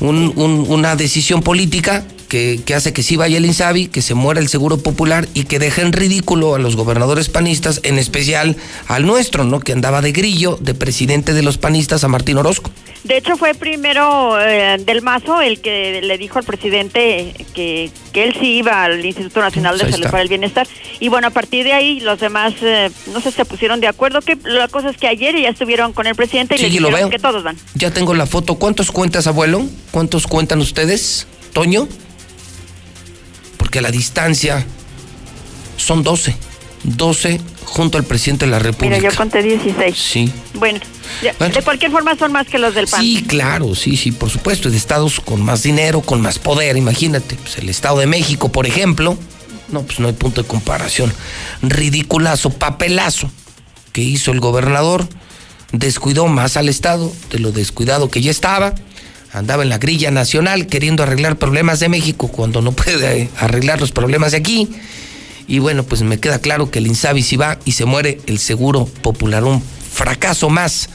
Un, 0.00 0.32
un, 0.36 0.64
una 0.68 0.96
decisión 0.96 1.42
política 1.42 2.04
que, 2.28 2.60
que, 2.64 2.74
hace 2.74 2.92
que 2.94 3.02
sí 3.02 3.16
vaya 3.16 3.36
el 3.36 3.44
Insabi, 3.44 3.88
que 3.88 4.00
se 4.00 4.14
muera 4.14 4.40
el 4.40 4.48
Seguro 4.48 4.78
Popular 4.78 5.28
y 5.34 5.44
que 5.44 5.58
deje 5.58 5.82
en 5.82 5.92
ridículo 5.92 6.54
a 6.54 6.58
los 6.58 6.76
gobernadores 6.76 7.28
panistas, 7.28 7.80
en 7.82 7.98
especial 7.98 8.56
al 8.88 9.04
nuestro, 9.04 9.44
¿no? 9.44 9.60
Que 9.60 9.72
andaba 9.72 10.00
de 10.00 10.12
grillo, 10.12 10.56
de 10.60 10.74
presidente 10.74 11.34
de 11.34 11.42
los 11.42 11.58
panistas, 11.58 12.04
a 12.04 12.08
Martín 12.08 12.38
Orozco. 12.38 12.70
De 13.04 13.16
hecho, 13.16 13.36
fue 13.36 13.54
primero 13.54 14.38
eh, 14.38 14.76
del 14.78 15.00
Mazo 15.00 15.40
el 15.40 15.60
que 15.60 16.02
le 16.02 16.18
dijo 16.18 16.38
al 16.38 16.44
presidente 16.44 17.32
que, 17.54 17.90
que 18.12 18.24
él 18.24 18.36
sí 18.38 18.58
iba 18.58 18.84
al 18.84 19.04
Instituto 19.04 19.40
Nacional 19.40 19.78
de 19.78 19.90
Salud 19.90 20.06
para 20.10 20.22
el 20.22 20.28
Bienestar. 20.28 20.68
Y 21.00 21.08
bueno, 21.08 21.28
a 21.28 21.30
partir 21.30 21.64
de 21.64 21.72
ahí 21.72 22.00
los 22.00 22.20
demás, 22.20 22.52
eh, 22.60 22.90
no 23.12 23.20
sé, 23.20 23.30
se 23.30 23.44
pusieron 23.46 23.80
de 23.80 23.86
acuerdo. 23.86 24.20
que 24.20 24.36
La 24.44 24.68
cosa 24.68 24.90
es 24.90 24.98
que 24.98 25.08
ayer 25.08 25.34
ya 25.40 25.48
estuvieron 25.48 25.94
con 25.94 26.06
el 26.06 26.14
presidente 26.14 26.56
y 26.56 26.58
le 26.58 26.68
dijeron 26.68 27.10
que 27.10 27.18
todos 27.18 27.42
van. 27.42 27.56
Ya 27.74 27.90
tengo 27.90 28.12
la 28.14 28.26
foto. 28.26 28.56
¿Cuántos 28.56 28.92
cuentas, 28.92 29.26
abuelo? 29.26 29.64
¿Cuántos 29.92 30.26
cuentan 30.26 30.60
ustedes, 30.60 31.26
Toño? 31.54 31.88
Porque 33.56 33.80
la 33.80 33.90
distancia 33.90 34.66
son 35.78 36.02
12. 36.02 36.49
12 36.82 37.40
junto 37.64 37.98
al 37.98 38.04
presidente 38.04 38.46
de 38.46 38.50
la 38.50 38.58
República. 38.58 38.96
Mira, 38.96 39.10
yo 39.10 39.16
conté 39.16 39.42
16. 39.42 39.96
Sí. 39.96 40.32
Bueno, 40.54 40.80
de 41.22 41.62
cualquier 41.62 41.90
forma 41.90 42.16
son 42.16 42.32
más 42.32 42.46
que 42.46 42.58
los 42.58 42.74
del 42.74 42.86
PAN. 42.86 43.00
Sí, 43.00 43.24
claro, 43.26 43.74
sí, 43.74 43.96
sí, 43.96 44.12
por 44.12 44.30
supuesto. 44.30 44.70
De 44.70 44.76
estados 44.76 45.20
con 45.20 45.42
más 45.42 45.62
dinero, 45.62 46.00
con 46.00 46.20
más 46.20 46.38
poder, 46.38 46.76
imagínate. 46.76 47.36
Pues 47.36 47.58
el 47.58 47.68
Estado 47.68 47.98
de 47.98 48.06
México, 48.06 48.50
por 48.50 48.66
ejemplo. 48.66 49.16
No, 49.68 49.82
pues 49.82 50.00
no 50.00 50.08
hay 50.08 50.14
punto 50.14 50.42
de 50.42 50.48
comparación. 50.48 51.12
Ridiculazo, 51.62 52.50
papelazo 52.50 53.30
que 53.92 54.02
hizo 54.02 54.32
el 54.32 54.40
gobernador. 54.40 55.08
Descuidó 55.72 56.26
más 56.26 56.56
al 56.56 56.68
Estado 56.68 57.12
de 57.30 57.38
lo 57.38 57.52
descuidado 57.52 58.10
que 58.10 58.20
ya 58.20 58.30
estaba 58.30 58.74
andaba 59.32 59.62
en 59.62 59.68
la 59.68 59.78
grilla 59.78 60.10
nacional 60.10 60.66
queriendo 60.66 61.02
arreglar 61.02 61.36
problemas 61.36 61.80
de 61.80 61.88
México 61.88 62.28
cuando 62.28 62.62
no 62.62 62.72
puede 62.72 63.30
arreglar 63.38 63.80
los 63.80 63.92
problemas 63.92 64.32
de 64.32 64.38
aquí. 64.38 64.68
Y 65.50 65.58
bueno, 65.58 65.82
pues 65.82 66.02
me 66.02 66.20
queda 66.20 66.38
claro 66.38 66.70
que 66.70 66.78
el 66.78 66.86
Insabi 66.86 67.24
si 67.24 67.36
va 67.36 67.58
y 67.64 67.72
se 67.72 67.84
muere 67.84 68.20
el 68.26 68.38
Seguro 68.38 68.86
Popular, 68.86 69.42
un 69.42 69.60
fracaso 69.60 70.48
más 70.48 70.88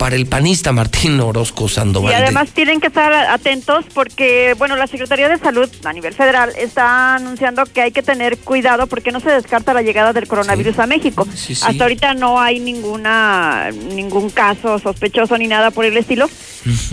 para 0.00 0.16
el 0.16 0.24
panista 0.24 0.72
Martín 0.72 1.20
Orozco 1.20 1.68
Sandoval. 1.68 2.10
Y 2.10 2.14
además 2.14 2.48
tienen 2.54 2.80
que 2.80 2.86
estar 2.86 3.12
atentos 3.12 3.84
porque, 3.92 4.54
bueno, 4.56 4.74
la 4.74 4.86
Secretaría 4.86 5.28
de 5.28 5.36
Salud 5.36 5.68
a 5.84 5.92
nivel 5.92 6.14
federal 6.14 6.54
está 6.58 7.16
anunciando 7.16 7.66
que 7.66 7.82
hay 7.82 7.92
que 7.92 8.02
tener 8.02 8.38
cuidado 8.38 8.86
porque 8.86 9.12
no 9.12 9.20
se 9.20 9.28
descarta 9.28 9.74
la 9.74 9.82
llegada 9.82 10.14
del 10.14 10.26
coronavirus 10.26 10.78
a 10.78 10.86
México. 10.86 11.28
Hasta 11.28 11.84
ahorita 11.84 12.14
no 12.14 12.40
hay 12.40 12.60
ninguna 12.60 13.68
ningún 13.94 14.30
caso 14.30 14.78
sospechoso 14.78 15.36
ni 15.36 15.48
nada 15.48 15.70
por 15.70 15.84
el 15.84 15.94
estilo, 15.98 16.30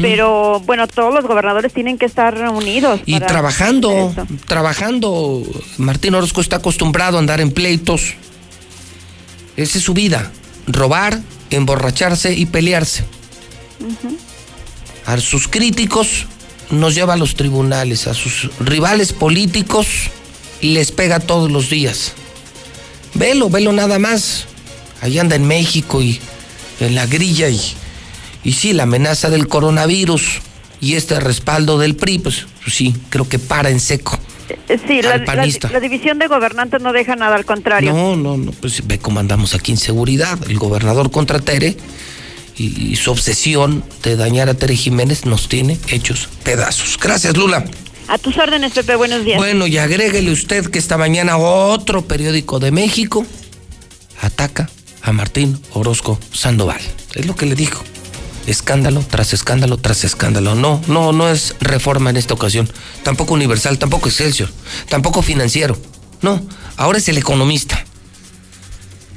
pero 0.02 0.60
bueno, 0.66 0.86
todos 0.86 1.14
los 1.14 1.24
gobernadores 1.24 1.72
tienen 1.72 1.98
que 1.98 2.08
estar 2.08 2.38
reunidos. 2.38 3.00
Y 3.06 3.22
trabajando, 3.22 4.14
trabajando. 4.48 5.44
Martín 5.78 6.14
Orozco 6.14 6.42
está 6.42 6.58
acostumbrado 6.58 7.16
a 7.16 7.20
andar 7.22 7.40
en 7.40 7.52
pleitos. 7.52 8.16
Esa 9.56 9.78
es 9.78 9.84
su 9.86 9.94
vida, 9.94 10.30
robar, 10.68 11.22
emborracharse 11.50 12.34
y 12.34 12.46
pelearse. 12.46 13.06
A 15.06 15.18
sus 15.20 15.48
críticos 15.48 16.28
nos 16.70 16.94
lleva 16.96 17.14
a 17.14 17.18
los 17.18 17.36
tribunales, 17.36 18.08
a 18.08 18.14
sus 18.14 18.50
rivales 18.60 19.14
políticos 19.14 19.88
les 20.62 20.92
pega 20.92 21.20
todos 21.20 21.52
los 21.52 21.70
días. 21.70 22.14
Velo, 23.14 23.50
velo 23.50 23.72
nada 23.72 24.00
más. 24.00 24.46
Allá 25.02 25.22
anda 25.22 25.36
en 25.36 25.48
México 25.48 26.02
y 26.02 26.20
en 26.80 26.96
la 26.96 27.06
grilla 27.06 27.50
y, 27.50 27.62
y 28.44 28.54
sí, 28.54 28.74
la 28.74 28.84
amenaza 28.84 29.30
del 29.30 29.48
coronavirus 29.48 30.42
y 30.82 30.96
este 30.96 31.20
respaldo 31.20 31.78
del 31.78 31.96
PRI, 31.96 32.20
pues, 32.20 32.46
pues 32.64 32.76
sí, 32.76 32.96
creo 33.10 33.28
que 33.30 33.40
para 33.40 33.70
en 33.70 33.80
seco. 33.80 34.20
Sí, 34.88 35.02
la, 35.02 35.18
la, 35.18 35.80
división 35.80 36.20
de 36.20 36.28
gobernantes 36.28 36.82
no 36.82 36.94
deja 36.94 37.16
nada, 37.16 37.36
al 37.36 37.46
contrario. 37.46 37.94
No, 37.94 38.16
no, 38.16 38.38
no, 38.38 38.52
pues 38.52 38.86
ve 38.86 39.00
cómo 39.00 39.20
andamos 39.20 39.54
aquí 39.54 39.72
en 39.72 39.78
seguridad. 39.78 40.38
El 40.48 40.58
gobernador 40.58 41.12
contra 41.12 41.40
Tere 41.40 41.76
y, 42.56 42.92
y 42.92 42.96
su 42.96 43.12
obsesión 43.12 43.84
de 44.04 44.16
dañar 44.16 44.50
a 44.50 44.54
Tere 44.54 44.76
Jiménez 44.76 45.26
nos 45.26 45.50
tiene 45.50 45.78
hechos 45.90 46.30
pedazos. 46.44 46.98
Gracias, 47.02 47.36
Lula. 47.36 47.66
A 48.08 48.18
tus 48.18 48.38
órdenes, 48.38 48.72
Pepe, 48.72 48.96
buenos 48.96 49.26
días. 49.26 49.38
Bueno, 49.38 49.68
y 49.68 49.78
agréguele 49.78 50.32
usted 50.32 50.68
que 50.68 50.80
esta 50.80 50.98
mañana 50.98 51.38
otro 51.38 52.04
periódico 52.04 52.60
de 52.60 52.72
México 52.72 53.26
ataca 54.22 54.70
a 55.02 55.12
Martín 55.12 55.60
Orozco 55.74 56.18
Sandoval. 56.32 56.80
Es 57.16 57.26
lo 57.26 57.36
que 57.36 57.46
le 57.46 57.56
dijo. 57.56 57.84
Escándalo 58.48 59.06
tras 59.08 59.34
escándalo 59.34 59.78
tras 59.78 60.04
escándalo. 60.04 60.56
No, 60.56 60.82
no, 60.88 61.12
no 61.12 61.30
es 61.30 61.56
reforma 61.60 62.10
en 62.10 62.18
esta 62.18 62.34
ocasión. 62.34 62.70
Tampoco 63.04 63.36
universal, 63.36 63.78
tampoco 63.78 64.10
Excelsior, 64.10 64.50
tampoco 64.90 65.22
financiero. 65.22 65.78
No, 66.22 66.42
ahora 66.78 66.98
es 66.98 67.08
el 67.10 67.18
economista. 67.18 67.86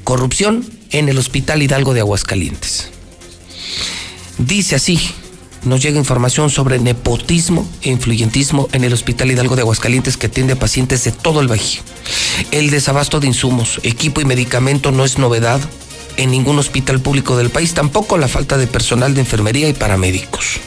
Corrupción 0.03 0.69
en 0.91 1.09
el 1.09 1.17
Hospital 1.17 1.63
Hidalgo 1.63 1.93
de 1.93 2.01
Aguascalientes. 2.01 2.89
Dice 4.37 4.75
así, 4.75 4.99
nos 5.63 5.81
llega 5.81 5.97
información 5.97 6.49
sobre 6.49 6.79
nepotismo 6.79 7.67
e 7.81 7.89
influyentismo 7.89 8.67
en 8.71 8.83
el 8.83 8.93
Hospital 8.93 9.31
Hidalgo 9.31 9.55
de 9.55 9.61
Aguascalientes 9.61 10.17
que 10.17 10.27
atiende 10.27 10.53
a 10.53 10.59
pacientes 10.59 11.03
de 11.03 11.11
todo 11.11 11.39
el 11.39 11.47
Bajío. 11.47 11.81
El 12.51 12.71
desabasto 12.71 13.19
de 13.19 13.27
insumos, 13.27 13.79
equipo 13.83 14.21
y 14.21 14.25
medicamento 14.25 14.91
no 14.91 15.05
es 15.05 15.17
novedad 15.17 15.61
en 16.17 16.31
ningún 16.31 16.59
hospital 16.59 16.99
público 16.99 17.37
del 17.37 17.49
país, 17.49 17.73
tampoco 17.73 18.17
la 18.17 18.27
falta 18.27 18.57
de 18.57 18.67
personal 18.67 19.13
de 19.13 19.21
enfermería 19.21 19.69
y 19.69 19.73
paramédicos. 19.73 20.59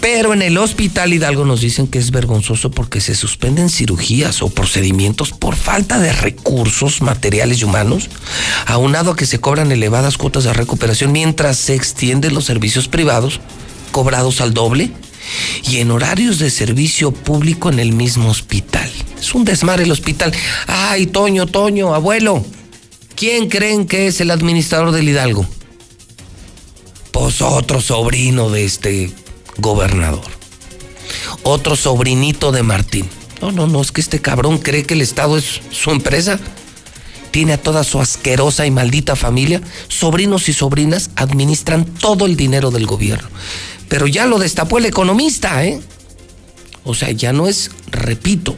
Pero 0.00 0.32
en 0.32 0.42
el 0.42 0.58
hospital 0.58 1.12
Hidalgo 1.14 1.44
nos 1.44 1.60
dicen 1.60 1.86
que 1.86 1.98
es 1.98 2.10
vergonzoso 2.10 2.70
porque 2.72 3.00
se 3.00 3.14
suspenden 3.14 3.70
cirugías 3.70 4.42
o 4.42 4.48
procedimientos 4.48 5.30
por 5.30 5.54
falta 5.54 6.00
de 6.00 6.12
recursos 6.12 7.02
materiales 7.02 7.60
y 7.60 7.64
humanos, 7.64 8.08
aunado 8.66 9.12
a 9.12 9.16
que 9.16 9.26
se 9.26 9.40
cobran 9.40 9.70
elevadas 9.70 10.18
cuotas 10.18 10.44
de 10.44 10.52
recuperación 10.52 11.12
mientras 11.12 11.56
se 11.58 11.74
extienden 11.74 12.34
los 12.34 12.44
servicios 12.44 12.88
privados 12.88 13.40
cobrados 13.92 14.40
al 14.40 14.54
doble 14.54 14.90
y 15.68 15.78
en 15.78 15.90
horarios 15.92 16.38
de 16.40 16.50
servicio 16.50 17.12
público 17.12 17.68
en 17.68 17.78
el 17.78 17.92
mismo 17.92 18.28
hospital. 18.28 18.90
Es 19.20 19.34
un 19.34 19.44
desmadre 19.44 19.84
el 19.84 19.92
hospital. 19.92 20.32
Ay, 20.66 21.06
Toño, 21.06 21.46
Toño, 21.46 21.94
abuelo. 21.94 22.44
¿Quién 23.14 23.48
creen 23.48 23.86
que 23.86 24.06
es 24.06 24.20
el 24.20 24.30
administrador 24.30 24.92
del 24.92 25.08
Hidalgo? 25.08 25.46
Pues 27.12 27.40
otro 27.42 27.80
sobrino 27.80 28.50
de 28.50 28.64
este 28.64 29.12
gobernador. 29.58 30.24
Otro 31.42 31.76
sobrinito 31.76 32.52
de 32.52 32.62
Martín. 32.62 33.08
No, 33.40 33.52
no, 33.52 33.66
no, 33.66 33.82
es 33.82 33.92
que 33.92 34.00
este 34.00 34.20
cabrón 34.20 34.58
cree 34.58 34.84
que 34.84 34.94
el 34.94 35.02
Estado 35.02 35.36
es 35.36 35.60
su 35.70 35.90
empresa. 35.90 36.38
Tiene 37.30 37.54
a 37.54 37.62
toda 37.62 37.84
su 37.84 38.00
asquerosa 38.00 38.66
y 38.66 38.70
maldita 38.70 39.16
familia. 39.16 39.60
Sobrinos 39.88 40.48
y 40.48 40.52
sobrinas 40.52 41.10
administran 41.16 41.84
todo 41.84 42.26
el 42.26 42.36
dinero 42.36 42.70
del 42.70 42.86
gobierno. 42.86 43.28
Pero 43.88 44.06
ya 44.06 44.26
lo 44.26 44.38
destapó 44.38 44.78
el 44.78 44.86
economista, 44.86 45.64
¿eh? 45.64 45.80
O 46.84 46.94
sea, 46.94 47.10
ya 47.10 47.32
no 47.32 47.46
es, 47.46 47.70
repito, 47.90 48.56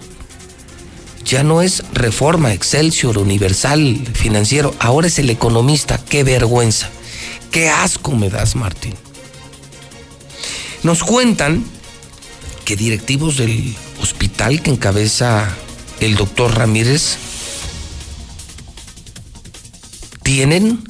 ya 1.25 1.43
no 1.43 1.63
es 1.63 1.83
reforma, 1.93 2.53
Excelsior, 2.53 3.19
Universal, 3.19 4.07
financiero, 4.15 4.75
ahora 4.79 5.07
es 5.07 5.19
el 5.19 5.31
economista. 5.31 5.99
Qué 5.99 6.23
vergüenza. 6.23 6.91
Qué 7.51 7.71
asco 7.71 8.13
me 8.13 8.31
das, 8.31 8.57
Martín. 8.57 8.95
Nos 10.83 11.03
cuentan 11.03 11.65
que 12.65 12.77
directivos 12.77 13.37
del 13.39 13.75
hospital 14.03 14.63
que 14.63 14.71
encabeza 14.71 15.49
el 16.01 16.17
doctor 16.17 16.57
Ramírez 16.57 17.17
tienen 20.23 20.83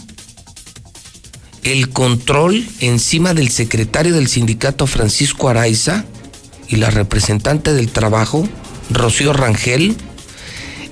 el 1.63 1.91
control 1.91 2.67
encima 2.81 3.35
del 3.35 3.51
secretario 3.51 4.15
del 4.15 4.29
sindicato 4.29 4.87
Francisco 4.87 5.49
Araiza 5.49 6.05
y 6.69 6.77
la 6.77 6.91
representante 6.91 7.73
del 7.73 7.91
trabajo, 7.91 8.49
Rocío 8.91 9.33
Rangel, 9.33 9.97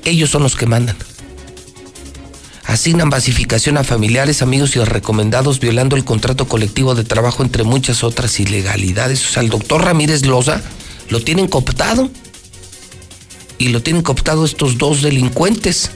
ellos 0.05 0.31
son 0.31 0.43
los 0.43 0.57
que 0.57 0.67
mandan. 0.67 0.97
Asignan 2.65 3.11
basificación 3.11 3.77
a 3.77 3.85
familiares, 3.85 4.41
amigos 4.41 4.77
y 4.77 4.81
recomendados 4.85 5.61
violando 5.61 5.97
el 5.97 6.05
contrato 6.05 6.49
colectivo 6.49 6.95
de 6.95 7.05
trabajo 7.05 7.43
entre 7.43 7.65
muchas 7.65 8.03
otras 8.03 8.39
ilegalidades. 8.41 9.27
O 9.29 9.33
sea, 9.33 9.43
el 9.43 9.51
doctor 9.51 9.85
Ramírez 9.85 10.25
Loza 10.25 10.63
lo 11.09 11.21
tienen 11.21 11.49
cooptado. 11.49 12.11
Y 13.59 13.69
lo 13.69 13.81
tienen 13.83 14.03
cooptado 14.03 14.45
estos 14.45 14.77
dos 14.77 15.03
delincuentes, 15.03 15.93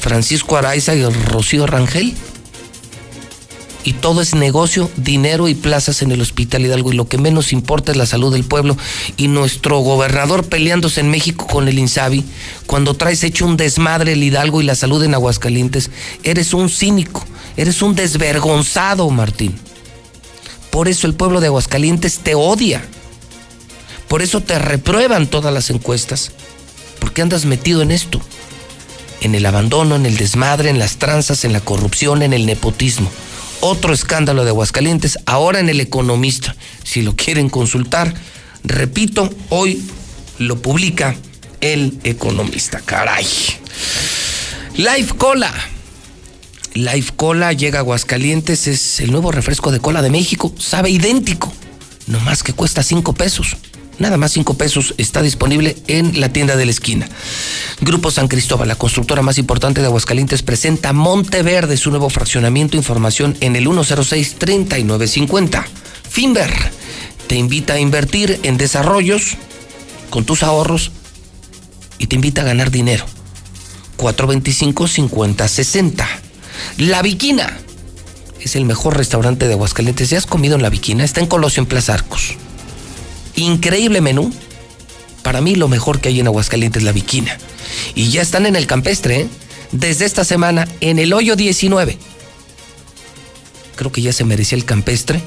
Francisco 0.00 0.56
Araiza 0.56 0.96
y 0.96 1.04
Rocío 1.04 1.68
Rangel 1.68 2.14
y 3.84 3.94
todo 3.94 4.20
es 4.20 4.34
negocio, 4.34 4.90
dinero 4.96 5.48
y 5.48 5.54
plazas 5.54 6.02
en 6.02 6.12
el 6.12 6.20
Hospital 6.20 6.66
Hidalgo 6.66 6.92
y 6.92 6.96
lo 6.96 7.08
que 7.08 7.18
menos 7.18 7.52
importa 7.52 7.92
es 7.92 7.98
la 7.98 8.06
salud 8.06 8.32
del 8.32 8.44
pueblo 8.44 8.76
y 9.16 9.28
nuestro 9.28 9.78
gobernador 9.78 10.44
peleándose 10.44 11.00
en 11.00 11.10
México 11.10 11.46
con 11.46 11.66
el 11.68 11.78
Insabi, 11.78 12.24
cuando 12.66 12.94
traes 12.94 13.24
hecho 13.24 13.46
un 13.46 13.56
desmadre 13.56 14.12
el 14.12 14.22
Hidalgo 14.22 14.60
y 14.60 14.64
la 14.64 14.74
salud 14.74 15.02
en 15.02 15.14
Aguascalientes, 15.14 15.90
eres 16.22 16.52
un 16.52 16.68
cínico, 16.68 17.24
eres 17.56 17.80
un 17.80 17.94
desvergonzado, 17.94 19.08
Martín. 19.10 19.56
Por 20.70 20.88
eso 20.88 21.06
el 21.06 21.14
pueblo 21.14 21.40
de 21.40 21.48
Aguascalientes 21.48 22.18
te 22.18 22.34
odia. 22.34 22.84
Por 24.08 24.22
eso 24.22 24.40
te 24.40 24.58
reprueban 24.58 25.26
todas 25.26 25.52
las 25.52 25.70
encuestas. 25.70 26.32
Porque 27.00 27.22
andas 27.22 27.44
metido 27.44 27.82
en 27.82 27.90
esto. 27.90 28.20
En 29.20 29.34
el 29.34 29.46
abandono, 29.46 29.96
en 29.96 30.06
el 30.06 30.16
desmadre, 30.16 30.70
en 30.70 30.78
las 30.78 30.96
tranzas, 30.96 31.44
en 31.44 31.52
la 31.52 31.60
corrupción, 31.60 32.22
en 32.22 32.32
el 32.32 32.46
nepotismo 32.46 33.10
otro 33.60 33.92
escándalo 33.92 34.44
de 34.44 34.50
Aguascalientes, 34.50 35.18
ahora 35.26 35.60
en 35.60 35.68
el 35.68 35.80
economista. 35.80 36.54
Si 36.84 37.02
lo 37.02 37.14
quieren 37.16 37.48
consultar, 37.48 38.14
repito, 38.64 39.30
hoy 39.48 39.82
lo 40.38 40.60
publica 40.60 41.16
el 41.60 41.98
economista. 42.04 42.80
Caray. 42.84 43.26
Life 44.76 45.14
Cola. 45.16 45.52
Life 46.74 47.12
Cola 47.16 47.52
llega 47.52 47.78
a 47.78 47.82
Aguascalientes, 47.82 48.66
es 48.66 49.00
el 49.00 49.10
nuevo 49.10 49.32
refresco 49.32 49.72
de 49.72 49.80
cola 49.80 50.02
de 50.02 50.10
México, 50.10 50.54
sabe 50.56 50.90
idéntico, 50.90 51.52
no 52.06 52.20
más 52.20 52.44
que 52.44 52.52
cuesta 52.52 52.84
cinco 52.84 53.12
pesos 53.12 53.56
nada 54.00 54.16
más 54.16 54.32
cinco 54.32 54.54
pesos, 54.54 54.94
está 54.98 55.22
disponible 55.22 55.76
en 55.86 56.20
la 56.20 56.32
tienda 56.32 56.56
de 56.56 56.64
la 56.64 56.72
esquina. 56.72 57.08
Grupo 57.80 58.10
San 58.10 58.26
Cristóbal, 58.26 58.66
la 58.66 58.74
constructora 58.74 59.22
más 59.22 59.38
importante 59.38 59.80
de 59.80 59.86
Aguascalientes, 59.86 60.42
presenta 60.42 60.92
Monteverde, 60.92 61.76
su 61.76 61.90
nuevo 61.90 62.10
fraccionamiento. 62.10 62.76
Información 62.76 63.36
en 63.40 63.54
el 63.54 63.66
106-3950. 63.66 65.64
Finver 66.08 66.50
te 67.28 67.36
invita 67.36 67.74
a 67.74 67.78
invertir 67.78 68.40
en 68.42 68.58
desarrollos 68.58 69.36
con 70.08 70.24
tus 70.24 70.42
ahorros 70.42 70.90
y 71.98 72.08
te 72.08 72.16
invita 72.16 72.40
a 72.40 72.44
ganar 72.44 72.72
dinero. 72.72 73.04
425-5060. 73.98 76.04
La 76.78 77.02
Viquina 77.02 77.56
es 78.40 78.56
el 78.56 78.64
mejor 78.64 78.96
restaurante 78.96 79.46
de 79.46 79.52
Aguascalientes. 79.52 80.10
¿Ya 80.10 80.18
has 80.18 80.26
comido 80.26 80.56
en 80.56 80.62
La 80.62 80.70
Viquina? 80.70 81.04
Está 81.04 81.20
en 81.20 81.26
Colosio, 81.26 81.62
en 81.62 81.68
Plaza 81.68 81.94
Arcos. 81.94 82.36
Increíble 83.40 84.02
menú. 84.02 84.30
Para 85.22 85.40
mí 85.40 85.54
lo 85.54 85.66
mejor 85.66 86.00
que 86.00 86.10
hay 86.10 86.20
en 86.20 86.26
Aguascalientes 86.26 86.82
es 86.82 86.84
la 86.84 86.92
viquina. 86.92 87.38
Y 87.94 88.10
ya 88.10 88.20
están 88.20 88.44
en 88.44 88.54
el 88.54 88.66
campestre, 88.66 89.20
¿eh? 89.20 89.28
desde 89.72 90.04
esta 90.04 90.24
semana 90.24 90.68
en 90.80 90.98
el 90.98 91.14
hoyo 91.14 91.36
19. 91.36 91.96
Creo 93.76 93.92
que 93.92 94.02
ya 94.02 94.12
se 94.12 94.24
merecía 94.24 94.56
el 94.56 94.66
campestre 94.66 95.22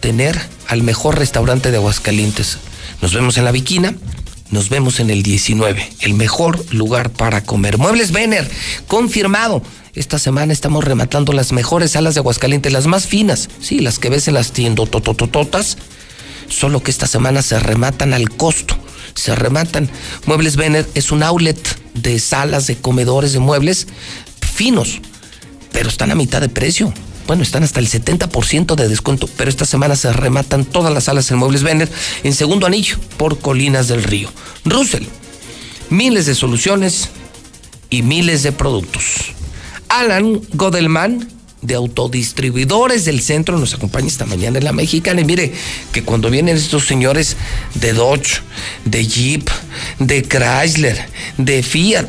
tener 0.00 0.36
al 0.66 0.82
mejor 0.82 1.16
restaurante 1.16 1.70
de 1.70 1.76
Aguascalientes. 1.76 2.58
Nos 3.00 3.14
vemos 3.14 3.38
en 3.38 3.44
la 3.44 3.52
viquina. 3.52 3.94
Nos 4.50 4.68
vemos 4.70 4.98
en 4.98 5.10
el 5.10 5.22
19, 5.22 5.90
el 6.00 6.14
mejor 6.14 6.64
lugar 6.74 7.10
para 7.10 7.44
comer. 7.44 7.76
Muebles 7.76 8.12
Vener, 8.12 8.50
confirmado. 8.86 9.62
Esta 9.94 10.18
semana 10.18 10.54
estamos 10.54 10.84
rematando 10.84 11.34
las 11.34 11.52
mejores 11.52 11.90
salas 11.90 12.14
de 12.14 12.20
Aguascalientes, 12.20 12.72
las 12.72 12.86
más 12.86 13.06
finas, 13.06 13.50
sí, 13.60 13.80
las 13.80 13.98
que 13.98 14.08
ves 14.08 14.26
en 14.26 14.32
las 14.32 14.52
tiendas 14.52 14.88
tototototas 14.88 15.76
solo 16.48 16.82
que 16.82 16.90
esta 16.90 17.06
semana 17.06 17.42
se 17.42 17.58
rematan 17.58 18.14
al 18.14 18.30
costo. 18.30 18.76
Se 19.14 19.34
rematan. 19.34 19.90
Muebles 20.26 20.56
Vener 20.56 20.88
es 20.94 21.10
un 21.10 21.22
outlet 21.22 21.58
de 21.94 22.18
salas, 22.18 22.66
de 22.66 22.76
comedores, 22.76 23.32
de 23.32 23.38
muebles 23.40 23.86
finos, 24.40 25.00
pero 25.72 25.88
están 25.88 26.10
a 26.10 26.14
mitad 26.14 26.40
de 26.40 26.48
precio. 26.48 26.92
Bueno, 27.26 27.42
están 27.42 27.62
hasta 27.62 27.78
el 27.78 27.88
70% 27.88 28.74
de 28.74 28.88
descuento, 28.88 29.28
pero 29.36 29.50
esta 29.50 29.66
semana 29.66 29.96
se 29.96 30.12
rematan 30.12 30.64
todas 30.64 30.92
las 30.92 31.04
salas 31.04 31.30
en 31.30 31.36
Muebles 31.36 31.62
Vener 31.62 31.88
en 32.24 32.32
segundo 32.32 32.66
anillo 32.66 32.96
por 33.18 33.38
Colinas 33.38 33.86
del 33.86 34.02
Río. 34.02 34.30
Russell, 34.64 35.04
miles 35.90 36.26
de 36.26 36.34
soluciones 36.34 37.10
y 37.90 38.02
miles 38.02 38.42
de 38.42 38.52
productos. 38.52 39.34
Alan 39.88 40.40
Godelman 40.54 41.28
de 41.62 41.74
autodistribuidores 41.74 43.04
del 43.04 43.20
centro 43.20 43.58
nos 43.58 43.74
acompaña 43.74 44.06
esta 44.06 44.26
mañana 44.26 44.58
en 44.58 44.64
la 44.64 44.72
mexicana. 44.72 45.20
Y 45.20 45.24
mire 45.24 45.52
que 45.92 46.02
cuando 46.02 46.30
vienen 46.30 46.56
estos 46.56 46.86
señores 46.86 47.36
de 47.74 47.92
Dodge, 47.92 48.42
de 48.84 49.06
Jeep, 49.06 49.48
de 49.98 50.22
Chrysler, 50.22 50.98
de 51.36 51.62
Fiat, 51.62 52.08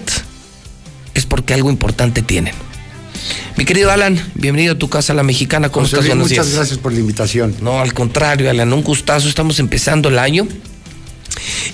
es 1.13 1.25
porque 1.25 1.53
algo 1.53 1.69
importante 1.69 2.21
tienen. 2.21 2.53
Mi 3.57 3.65
querido 3.65 3.91
Alan, 3.91 4.17
bienvenido 4.35 4.75
a 4.75 4.77
tu 4.77 4.89
casa, 4.89 5.13
la 5.13 5.23
mexicana. 5.23 5.69
¿Cómo 5.69 5.85
estás? 5.85 6.15
muchas 6.15 6.53
gracias 6.53 6.77
por 6.77 6.93
la 6.93 6.99
invitación. 6.99 7.55
No, 7.61 7.79
al 7.79 7.93
contrario, 7.93 8.49
Alan, 8.49 8.71
un 8.71 8.83
gustazo. 8.83 9.27
Estamos 9.27 9.59
empezando 9.59 10.09
el 10.09 10.19
año. 10.19 10.47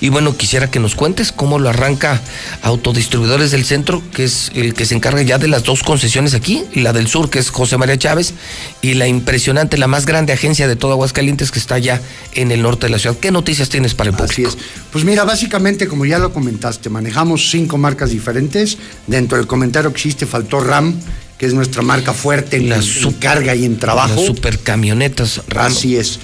Y 0.00 0.08
bueno, 0.08 0.36
quisiera 0.36 0.70
que 0.70 0.78
nos 0.80 0.94
cuentes 0.94 1.32
cómo 1.32 1.58
lo 1.58 1.68
arranca 1.68 2.20
Autodistribuidores 2.62 3.50
del 3.50 3.64
Centro, 3.64 4.02
que 4.12 4.24
es 4.24 4.50
el 4.54 4.74
que 4.74 4.86
se 4.86 4.94
encarga 4.94 5.22
ya 5.22 5.38
de 5.38 5.48
las 5.48 5.62
dos 5.64 5.82
concesiones 5.82 6.34
aquí, 6.34 6.64
la 6.74 6.92
del 6.92 7.06
sur, 7.08 7.30
que 7.30 7.38
es 7.38 7.50
José 7.50 7.76
María 7.78 7.96
Chávez, 7.98 8.34
y 8.82 8.94
la 8.94 9.06
impresionante, 9.06 9.78
la 9.78 9.86
más 9.86 10.06
grande 10.06 10.32
agencia 10.32 10.68
de 10.68 10.76
todo 10.76 10.92
Aguascalientes, 10.92 11.50
que 11.50 11.58
está 11.58 11.78
ya 11.78 12.00
en 12.34 12.50
el 12.52 12.62
norte 12.62 12.86
de 12.86 12.90
la 12.90 12.98
ciudad. 12.98 13.16
¿Qué 13.16 13.30
noticias 13.30 13.68
tienes 13.68 13.94
para 13.94 14.10
el 14.10 14.16
público? 14.16 14.32
Así 14.32 14.42
es. 14.44 14.56
Pues 14.92 15.04
mira, 15.04 15.24
básicamente, 15.24 15.86
como 15.88 16.04
ya 16.04 16.18
lo 16.18 16.32
comentaste, 16.32 16.88
manejamos 16.90 17.50
cinco 17.50 17.78
marcas 17.78 18.10
diferentes. 18.10 18.78
Dentro 19.06 19.38
del 19.38 19.46
comentario 19.46 19.92
que 19.92 20.00
hiciste 20.00 20.26
faltó 20.26 20.60
RAM, 20.60 20.94
que 21.38 21.46
es 21.46 21.54
nuestra 21.54 21.82
marca 21.82 22.12
fuerte 22.14 22.56
en, 22.56 22.68
La 22.70 22.76
en 22.76 22.82
su- 22.82 23.18
carga 23.18 23.54
y 23.54 23.64
en 23.64 23.78
trabajo. 23.78 24.14
Las 24.16 24.24
supercamionetas 24.26 25.42
RAM. 25.48 25.66
Así 25.66 25.96
es. 25.96 26.18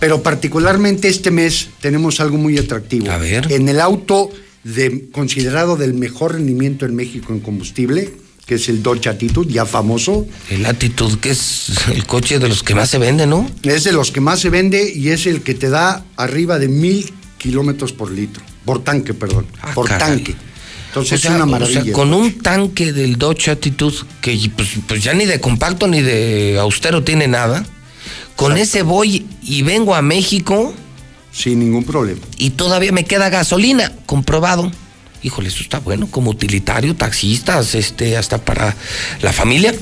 Pero 0.00 0.22
particularmente 0.22 1.08
este 1.08 1.30
mes 1.30 1.68
tenemos 1.80 2.20
algo 2.20 2.36
muy 2.36 2.58
atractivo. 2.58 3.10
A 3.10 3.18
ver. 3.18 3.50
En 3.50 3.68
el 3.68 3.80
auto 3.80 4.30
de, 4.64 5.08
considerado 5.10 5.76
del 5.76 5.94
mejor 5.94 6.34
rendimiento 6.34 6.84
en 6.86 6.94
México 6.94 7.32
en 7.32 7.40
combustible, 7.40 8.12
que 8.46 8.56
es 8.56 8.68
el 8.68 8.82
Dodge 8.82 9.08
Attitude, 9.08 9.52
ya 9.52 9.64
famoso. 9.66 10.26
El 10.50 10.66
Attitude, 10.66 11.18
que 11.18 11.30
es 11.30 11.66
el 11.92 12.06
coche 12.06 12.38
de 12.38 12.48
los 12.48 12.62
que 12.62 12.74
más 12.74 12.90
se 12.90 12.98
vende, 12.98 13.26
¿no? 13.26 13.50
Es 13.62 13.84
de 13.84 13.92
los 13.92 14.12
que 14.12 14.20
más 14.20 14.40
se 14.40 14.50
vende 14.50 14.92
y 14.94 15.08
es 15.08 15.26
el 15.26 15.40
que 15.42 15.54
te 15.54 15.68
da 15.70 16.04
arriba 16.16 16.58
de 16.58 16.68
mil 16.68 17.12
kilómetros 17.38 17.92
por 17.92 18.10
litro. 18.10 18.42
Por 18.64 18.84
tanque, 18.84 19.14
perdón. 19.14 19.46
por 19.74 19.86
Ah, 19.90 19.98
caray. 19.98 20.16
tanque. 20.16 20.34
Entonces 20.88 21.18
O 21.18 21.22
sea, 21.22 21.30
es 21.30 21.36
una 21.36 21.44
o 21.44 21.48
sea, 21.48 21.58
maravilla. 21.74 21.92
con 21.92 22.14
un 22.14 22.38
tanque 22.38 22.92
del 22.92 23.16
Dodge 23.16 23.48
Attitude, 23.50 23.96
que 24.20 24.38
pues, 24.56 24.68
pues 24.86 25.02
ya 25.02 25.12
ni 25.12 25.26
de 25.26 25.40
compacto 25.40 25.86
ni 25.88 26.00
de 26.02 26.58
austero 26.60 27.02
tiene 27.02 27.28
nada, 27.28 27.66
con 28.36 28.56
ese 28.56 28.82
voy 28.82 29.26
y 29.42 29.62
vengo 29.62 29.94
a 29.94 30.02
México. 30.02 30.74
Sin 31.32 31.58
ningún 31.58 31.84
problema. 31.84 32.20
Y 32.38 32.50
todavía 32.50 32.92
me 32.92 33.04
queda 33.04 33.28
gasolina, 33.28 33.92
comprobado. 34.06 34.70
Híjole, 35.22 35.48
eso 35.48 35.62
está 35.62 35.80
bueno, 35.80 36.06
como 36.10 36.30
utilitario, 36.30 36.94
taxistas, 36.94 37.74
este, 37.74 38.16
hasta 38.16 38.38
para 38.38 38.76
la 39.22 39.32
familia. 39.32 39.74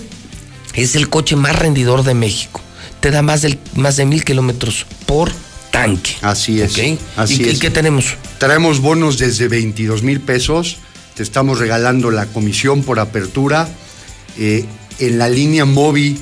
Es 0.74 0.97
el 0.97 1.09
coche 1.09 1.36
más 1.36 1.56
rendidor 1.59 2.02
de 2.02 2.14
México. 2.14 2.60
Te 3.01 3.10
da 3.10 3.22
más, 3.22 3.43
del, 3.43 3.59
más 3.74 3.97
de 3.97 4.06
mil 4.06 4.24
kilómetros 4.24 4.86
por 5.06 5.31
tanque. 5.70 6.12
Así 6.22 6.60
es. 6.60 6.78
¿Y, 6.78 6.98
es. 7.18 7.31
y 7.31 7.59
qué 7.59 7.70
tenemos? 7.70 8.16
Traemos 8.39 8.81
bonos 8.81 9.18
desde 9.18 9.48
22 9.48 10.02
mil 10.02 10.20
pesos. 10.20 10.78
Te 11.14 11.22
estamos 11.22 11.59
regalando 11.59 12.10
la 12.10 12.26
comisión 12.26 12.82
por 12.82 12.98
apertura. 12.98 13.68
eh, 14.39 14.64
en 15.01 15.18
la 15.18 15.28
línea 15.28 15.64
Mobi 15.64 16.16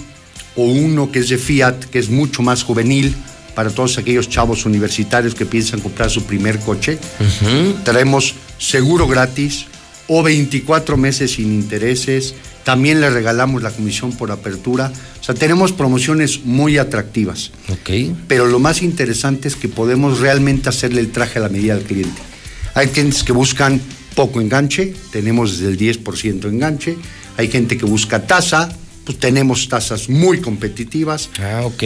o 0.57 0.65
uno 0.65 1.11
que 1.11 1.21
es 1.21 1.29
de 1.29 1.39
Fiat, 1.39 1.85
que 1.85 1.99
es 1.99 2.11
mucho 2.11 2.43
más 2.43 2.63
juvenil 2.63 3.15
para 3.55 3.71
todos 3.71 3.99
aquellos 3.99 4.29
chavos 4.29 4.65
universitarios 4.65 5.35
que 5.35 5.47
piensan 5.47 5.81
comprar 5.81 6.11
su 6.11 6.25
primer 6.25 6.59
coche. 6.59 6.99
Traemos 7.85 8.35
seguro 8.59 9.07
gratis 9.07 9.67
o 10.09 10.23
24 10.23 10.97
meses 10.97 11.33
sin 11.33 11.53
intereses. 11.53 12.35
También 12.65 13.01
le 13.01 13.11
regalamos 13.11 13.63
la 13.63 13.71
comisión 13.71 14.13
por 14.13 14.31
apertura. 14.31 14.93
O 15.21 15.25
sea, 15.25 15.35
tenemos 15.35 15.73
promociones 15.73 16.45
muy 16.45 16.79
atractivas. 16.79 17.51
Pero 18.29 18.47
lo 18.47 18.59
más 18.59 18.83
interesante 18.83 19.49
es 19.49 19.57
que 19.57 19.69
podemos 19.69 20.21
realmente 20.21 20.69
hacerle 20.69 21.01
el 21.01 21.11
traje 21.11 21.39
a 21.39 21.43
la 21.43 21.49
medida 21.49 21.75
al 21.75 21.83
cliente. 21.83 22.23
Hay 22.75 22.89
clientes 22.89 23.23
que 23.23 23.33
buscan 23.33 23.81
poco 24.15 24.41
enganche, 24.41 24.95
tenemos 25.11 25.59
desde 25.59 25.73
el 25.73 25.79
10% 25.79 26.45
enganche. 26.49 26.97
Hay 27.37 27.49
gente 27.49 27.77
que 27.77 27.87
busca 27.87 28.27
tasa, 28.27 28.71
pues 29.05 29.19
tenemos 29.19 29.69
tasas 29.69 30.09
muy 30.09 30.41
competitivas. 30.41 31.31
Ah, 31.41 31.63
ok. 31.65 31.83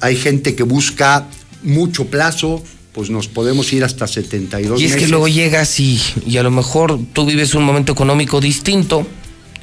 Hay 0.00 0.16
gente 0.16 0.54
que 0.54 0.62
busca 0.62 1.26
mucho 1.62 2.06
plazo, 2.06 2.62
pues 2.92 3.10
nos 3.10 3.28
podemos 3.28 3.72
ir 3.72 3.84
hasta 3.84 4.06
72 4.06 4.80
Y 4.80 4.84
es 4.84 4.90
que 4.92 4.96
meses. 4.96 5.10
luego 5.10 5.28
llegas 5.28 5.80
y, 5.80 6.00
y 6.26 6.36
a 6.36 6.42
lo 6.42 6.50
mejor 6.50 6.98
tú 7.12 7.26
vives 7.26 7.54
un 7.54 7.64
momento 7.64 7.92
económico 7.92 8.40
distinto 8.40 9.06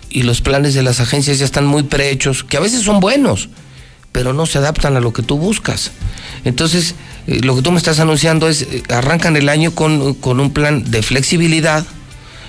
y 0.10 0.24
los 0.24 0.42
planes 0.42 0.74
de 0.74 0.84
las 0.84 1.00
agencias 1.00 1.40
ya 1.40 1.46
están 1.46 1.66
muy 1.66 1.84
prehechos, 1.84 2.44
que 2.44 2.58
a 2.58 2.60
veces 2.60 2.82
son 2.82 3.00
buenos, 3.00 3.50
pero 4.12 4.34
no 4.34 4.46
se 4.46 4.58
adaptan 4.58 4.98
a 4.98 5.00
lo 5.00 5.14
que 5.14 5.22
tú 5.24 5.38
buscas. 5.38 5.92
Entonces, 6.44 6.96
eh, 7.28 7.40
lo 7.44 7.56
que 7.56 7.62
tú 7.62 7.72
me 7.72 7.78
estás 7.78 8.00
anunciando 8.00 8.50
es, 8.50 8.64
eh, 8.64 8.84
arrancan 8.90 9.38
el 9.38 9.48
año 9.48 9.74
con, 9.74 10.16
con 10.16 10.40
un 10.42 10.52
plan 10.52 10.90
de 10.92 11.02
flexibilidad, 11.02 11.86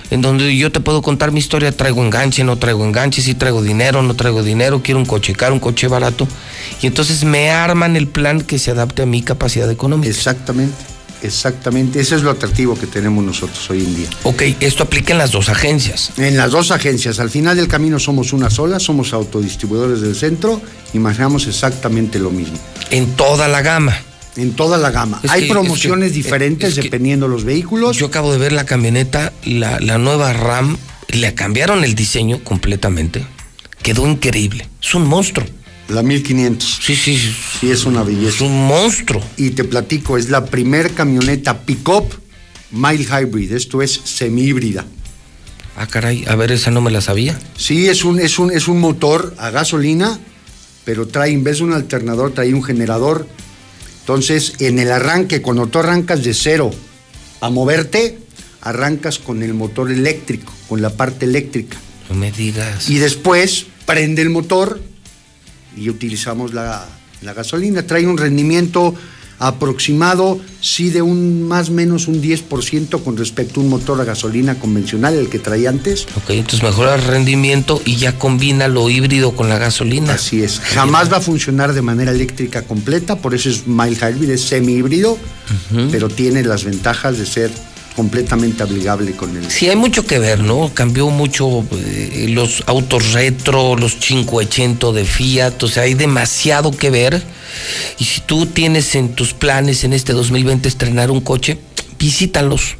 en 0.09 0.21
donde 0.21 0.55
yo 0.55 0.71
te 0.71 0.79
puedo 0.79 1.01
contar 1.01 1.31
mi 1.31 1.39
historia, 1.39 1.71
traigo 1.71 2.03
enganche, 2.03 2.43
no 2.43 2.57
traigo 2.57 2.85
enganche, 2.85 3.21
si 3.21 3.35
traigo 3.35 3.61
dinero, 3.61 4.01
no 4.01 4.15
traigo 4.15 4.43
dinero, 4.43 4.81
quiero 4.83 4.99
un 4.99 5.05
coche 5.05 5.33
caro, 5.33 5.53
un 5.53 5.59
coche 5.59 5.87
barato, 5.87 6.27
y 6.81 6.87
entonces 6.87 7.23
me 7.23 7.51
arman 7.51 7.95
el 7.95 8.07
plan 8.07 8.41
que 8.41 8.59
se 8.59 8.71
adapte 8.71 9.03
a 9.03 9.05
mi 9.05 9.21
capacidad 9.21 9.69
económica. 9.69 10.09
Exactamente, 10.09 10.75
exactamente. 11.21 11.99
Ese 11.99 12.15
es 12.15 12.21
lo 12.21 12.31
atractivo 12.31 12.75
que 12.75 12.87
tenemos 12.87 13.23
nosotros 13.23 13.69
hoy 13.69 13.83
en 13.83 13.95
día. 13.95 14.09
Ok, 14.23 14.43
esto 14.59 14.83
aplica 14.83 15.13
en 15.13 15.19
las 15.19 15.31
dos 15.31 15.49
agencias. 15.49 16.11
En 16.17 16.37
las 16.37 16.51
dos 16.51 16.71
agencias, 16.71 17.19
al 17.19 17.29
final 17.29 17.55
del 17.55 17.67
camino 17.67 17.99
somos 17.99 18.33
una 18.33 18.49
sola, 18.49 18.79
somos 18.79 19.13
autodistribuidores 19.13 20.01
del 20.01 20.15
centro 20.15 20.61
y 20.93 20.99
manejamos 20.99 21.47
exactamente 21.47 22.19
lo 22.19 22.29
mismo. 22.29 22.57
En 22.91 23.07
toda 23.15 23.47
la 23.47 23.61
gama. 23.61 23.97
En 24.35 24.53
toda 24.53 24.77
la 24.77 24.89
gama. 24.91 25.19
Es 25.23 25.29
Hay 25.29 25.43
que- 25.43 25.49
promociones 25.49 26.07
es 26.07 26.11
que- 26.13 26.17
diferentes 26.23 26.69
es 26.69 26.75
que- 26.75 26.81
dependiendo 26.83 27.27
los 27.27 27.43
vehículos. 27.43 27.97
Yo 27.97 28.07
acabo 28.07 28.31
de 28.31 28.39
ver 28.39 28.51
la 28.51 28.65
camioneta, 28.65 29.31
la, 29.45 29.79
la 29.79 29.97
nueva 29.97 30.33
RAM, 30.33 30.77
le 31.09 31.33
cambiaron 31.35 31.83
el 31.83 31.93
diseño 31.95 32.43
completamente. 32.43 33.25
Quedó 33.83 34.07
increíble. 34.09 34.67
Es 34.81 34.95
un 34.95 35.05
monstruo. 35.07 35.45
La 35.89 36.01
1500. 36.01 36.79
Sí, 36.81 36.95
sí, 36.95 37.17
sí. 37.17 37.35
Sí, 37.59 37.69
es 37.71 37.85
una 37.85 38.01
belleza. 38.03 38.29
Es 38.35 38.41
un 38.41 38.65
monstruo. 38.67 39.21
Y 39.37 39.51
te 39.51 39.65
platico, 39.65 40.17
es 40.17 40.29
la 40.29 40.45
primer 40.45 40.91
camioneta 40.93 41.59
pick-up 41.61 42.05
mild 42.71 43.07
hybrid, 43.07 43.51
esto 43.51 43.81
es 43.83 44.01
semi-híbrida. 44.03 44.85
Ah, 45.77 45.85
caray, 45.85 46.23
a 46.27 46.35
ver, 46.35 46.51
esa 46.51 46.71
no 46.71 46.81
me 46.81 46.89
la 46.89 47.01
sabía. 47.01 47.37
Sí, 47.57 47.87
es 47.87 48.03
un, 48.03 48.19
es 48.19 48.39
un, 48.39 48.51
es 48.51 48.67
un 48.67 48.79
motor 48.79 49.35
a 49.37 49.49
gasolina, 49.51 50.19
pero 50.85 51.07
trae, 51.07 51.31
en 51.33 51.43
vez 51.43 51.57
de 51.57 51.65
un 51.65 51.73
alternador, 51.73 52.31
trae 52.33 52.53
un 52.53 52.63
generador. 52.63 53.27
Entonces, 54.03 54.55
en 54.59 54.79
el 54.79 54.91
arranque, 54.91 55.41
cuando 55.41 55.67
tú 55.67 55.79
arrancas 55.79 56.25
de 56.25 56.33
cero 56.33 56.71
a 57.39 57.49
moverte, 57.49 58.19
arrancas 58.59 59.17
con 59.17 59.43
el 59.43 59.53
motor 59.53 59.89
eléctrico, 59.89 60.51
con 60.67 60.81
la 60.81 60.89
parte 60.89 61.25
eléctrica. 61.25 61.77
No 62.09 62.15
me 62.15 62.29
digas. 62.29 62.89
Y 62.89 62.97
después 62.97 63.65
prende 63.85 64.21
el 64.21 64.29
motor 64.29 64.81
y 65.77 65.89
utilizamos 65.89 66.53
la, 66.53 66.85
la 67.21 67.33
gasolina. 67.33 67.87
Trae 67.87 68.05
un 68.05 68.17
rendimiento 68.17 68.93
aproximado, 69.47 70.39
sí, 70.61 70.89
de 70.89 71.01
un 71.01 71.43
más 71.47 71.69
o 71.69 71.73
menos 71.73 72.07
un 72.07 72.21
10% 72.21 73.03
con 73.03 73.17
respecto 73.17 73.59
a 73.59 73.63
un 73.63 73.69
motor 73.69 73.99
a 73.99 74.03
gasolina 74.05 74.55
convencional, 74.55 75.15
el 75.15 75.29
que 75.29 75.39
traía 75.39 75.69
antes. 75.69 76.07
Ok, 76.15 76.29
entonces 76.29 76.63
mejora 76.63 76.95
el 76.95 77.03
rendimiento 77.03 77.81
y 77.85 77.97
ya 77.97 78.17
combina 78.17 78.67
lo 78.67 78.89
híbrido 78.89 79.35
con 79.35 79.49
la 79.49 79.57
gasolina. 79.57 80.13
Así 80.13 80.43
es. 80.43 80.59
Jamás 80.59 81.11
va 81.11 81.17
a 81.17 81.21
funcionar 81.21 81.73
de 81.73 81.81
manera 81.81 82.11
eléctrica 82.11 82.63
completa, 82.63 83.17
por 83.17 83.33
eso 83.33 83.49
es 83.49 83.67
mild 83.67 83.97
hybrid, 83.97 84.29
es 84.29 84.41
semi 84.41 84.73
híbrido, 84.73 85.17
pero 85.91 86.09
tiene 86.09 86.43
las 86.43 86.63
ventajas 86.63 87.17
de 87.17 87.25
ser 87.25 87.51
completamente 87.95 88.63
amigable 88.63 89.13
con 89.13 89.35
el. 89.35 89.49
Sí, 89.49 89.69
hay 89.69 89.75
mucho 89.75 90.05
que 90.05 90.19
ver, 90.19 90.39
¿no? 90.39 90.71
Cambió 90.73 91.09
mucho 91.09 91.65
eh, 91.71 92.27
los 92.29 92.63
autos 92.67 93.13
retro, 93.13 93.75
los 93.75 93.95
580 93.95 94.91
de 94.91 95.05
Fiat, 95.05 95.63
o 95.63 95.67
sea, 95.67 95.83
hay 95.83 95.93
demasiado 95.93 96.71
que 96.71 96.89
ver. 96.89 97.21
Y 97.99 98.05
si 98.05 98.21
tú 98.21 98.45
tienes 98.45 98.95
en 98.95 99.15
tus 99.15 99.33
planes 99.33 99.83
en 99.83 99.93
este 99.93 100.13
2020 100.13 100.67
estrenar 100.67 101.11
un 101.11 101.21
coche, 101.21 101.57
visítalos. 101.99 102.77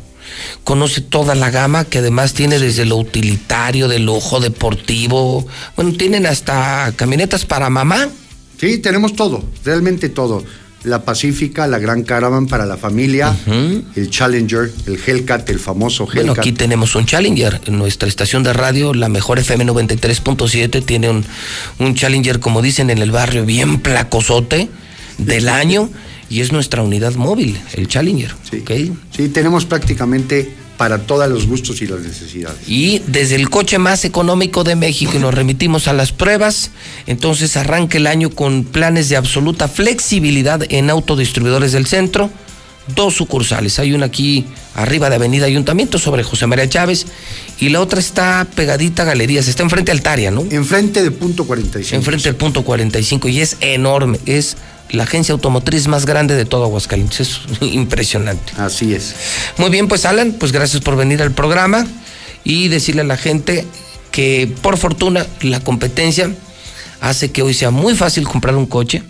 Conoce 0.64 1.02
toda 1.02 1.36
la 1.36 1.52
gama 1.52 1.86
que 1.86 2.00
además 2.00 2.34
tiene 2.34 2.58
desde 2.58 2.86
lo 2.86 2.98
utilitario, 2.98 3.88
del 3.88 4.10
ojo 4.10 4.40
deportivo. 4.40 5.46
Bueno, 5.76 5.94
tienen 5.94 6.26
hasta 6.26 6.92
camionetas 6.96 7.46
para 7.46 7.70
mamá. 7.70 8.10
Sí, 8.60 8.80
tenemos 8.80 9.14
todo, 9.16 9.44
realmente 9.64 10.10
todo. 10.10 10.44
La 10.84 11.04
Pacífica, 11.04 11.68
la 11.68 11.80
Gran 11.80 12.04
Caravan 12.04 12.48
para 12.48 12.66
la 12.66 12.78
familia, 12.78 13.36
el 13.96 14.10
Challenger, 14.10 14.72
el 14.86 15.00
Hellcat, 15.06 15.50
el 15.50 15.60
famoso 15.60 16.04
Hellcat. 16.04 16.26
Bueno, 16.26 16.34
aquí 16.38 16.52
tenemos 16.52 16.96
un 16.96 17.06
Challenger. 17.06 17.62
En 17.66 17.78
nuestra 17.78 18.08
estación 18.10 18.44
de 18.44 18.54
radio, 18.54 18.94
la 18.94 19.08
mejor 19.10 19.40
FM 19.40 19.66
93.7, 19.66 20.84
tiene 20.84 21.10
un, 21.10 21.26
un 21.80 21.96
Challenger, 21.96 22.40
como 22.40 22.62
dicen 22.62 22.90
en 22.90 22.98
el 22.98 23.12
barrio, 23.12 23.46
bien 23.46 23.80
placosote 23.80 24.70
del 25.18 25.50
año. 25.50 25.90
Y 26.30 26.42
es 26.42 26.52
nuestra 26.52 26.82
unidad 26.82 27.14
móvil, 27.14 27.60
el 27.74 27.88
Challenger. 27.88 28.34
¿ok? 28.34 28.72
Sí, 29.16 29.30
tenemos 29.30 29.66
prácticamente 29.66 30.52
para 30.84 30.98
todos 31.00 31.30
los 31.30 31.48
gustos 31.48 31.82
y 31.82 31.88
las 31.88 32.02
necesidades. 32.02 32.58
Y 32.68 33.02
desde 33.08 33.36
el 33.36 33.50
coche 33.50 33.78
más 33.78 34.04
económico 34.04 34.66
de 34.66 34.76
México 34.76 35.14
y 35.16 35.18
nos 35.18 35.34
remitimos 35.34 35.88
a 35.88 35.94
las 35.94 36.12
pruebas, 36.12 36.72
entonces 37.08 37.56
arranca 37.56 37.98
el 37.98 38.06
año 38.06 38.30
con 38.30 38.66
planes 38.66 39.08
de 39.08 39.16
absoluta 39.16 39.70
flexibilidad 39.70 40.62
en 40.68 40.90
autodistribuidores 40.90 41.72
del 41.72 41.86
centro. 41.86 42.30
Dos 42.98 43.14
sucursales, 43.14 43.80
hay 43.80 43.94
una 43.94 44.08
aquí 44.08 44.46
arriba 44.76 45.10
de 45.10 45.16
Avenida 45.16 45.46
Ayuntamiento 45.46 45.98
sobre 46.00 46.22
José 46.22 46.48
María 46.48 46.68
Chávez 46.68 47.06
y 47.62 47.70
la 47.70 47.80
otra 47.80 48.02
está 48.02 48.46
pegadita 48.54 49.04
a 49.04 49.06
Galerías, 49.06 49.48
está 49.48 49.64
enfrente 49.64 49.94
al 49.94 50.02
Taria, 50.02 50.32
¿no? 50.32 50.46
Enfrente 50.52 51.02
de 51.02 51.12
punto 51.12 51.46
45. 51.46 51.96
Enfrente 51.96 52.24
del 52.26 52.36
punto 52.36 52.66
45 52.66 53.30
y 53.30 53.40
es 53.40 53.56
enorme, 53.62 54.20
es 54.26 54.58
la 54.92 55.04
agencia 55.04 55.34
automotriz 55.34 55.88
más 55.88 56.06
grande 56.06 56.36
de 56.36 56.46
todo 56.46 56.64
Aguascalientes. 56.66 57.20
Es 57.20 57.40
impresionante. 57.62 58.54
Así 58.58 58.94
es. 58.94 59.16
Muy 59.58 59.70
bien, 59.70 59.88
pues 59.88 60.06
Alan, 60.06 60.34
pues 60.34 60.52
gracias 60.52 60.82
por 60.82 60.96
venir 60.96 61.22
al 61.22 61.32
programa 61.32 61.88
y 62.44 62.68
decirle 62.68 63.02
a 63.02 63.06
la 63.06 63.18
gente 63.18 63.66
que 64.12 64.54
por 64.62 64.78
fortuna 64.78 65.26
la 65.42 65.60
competencia 65.60 66.30
hace 67.02 67.32
que 67.32 67.42
hoy 67.42 67.54
sea 67.54 67.72
muy 67.72 67.96
fácil 67.96 68.28
comprar 68.28 68.56
un 68.56 68.66
coche. 68.66 69.04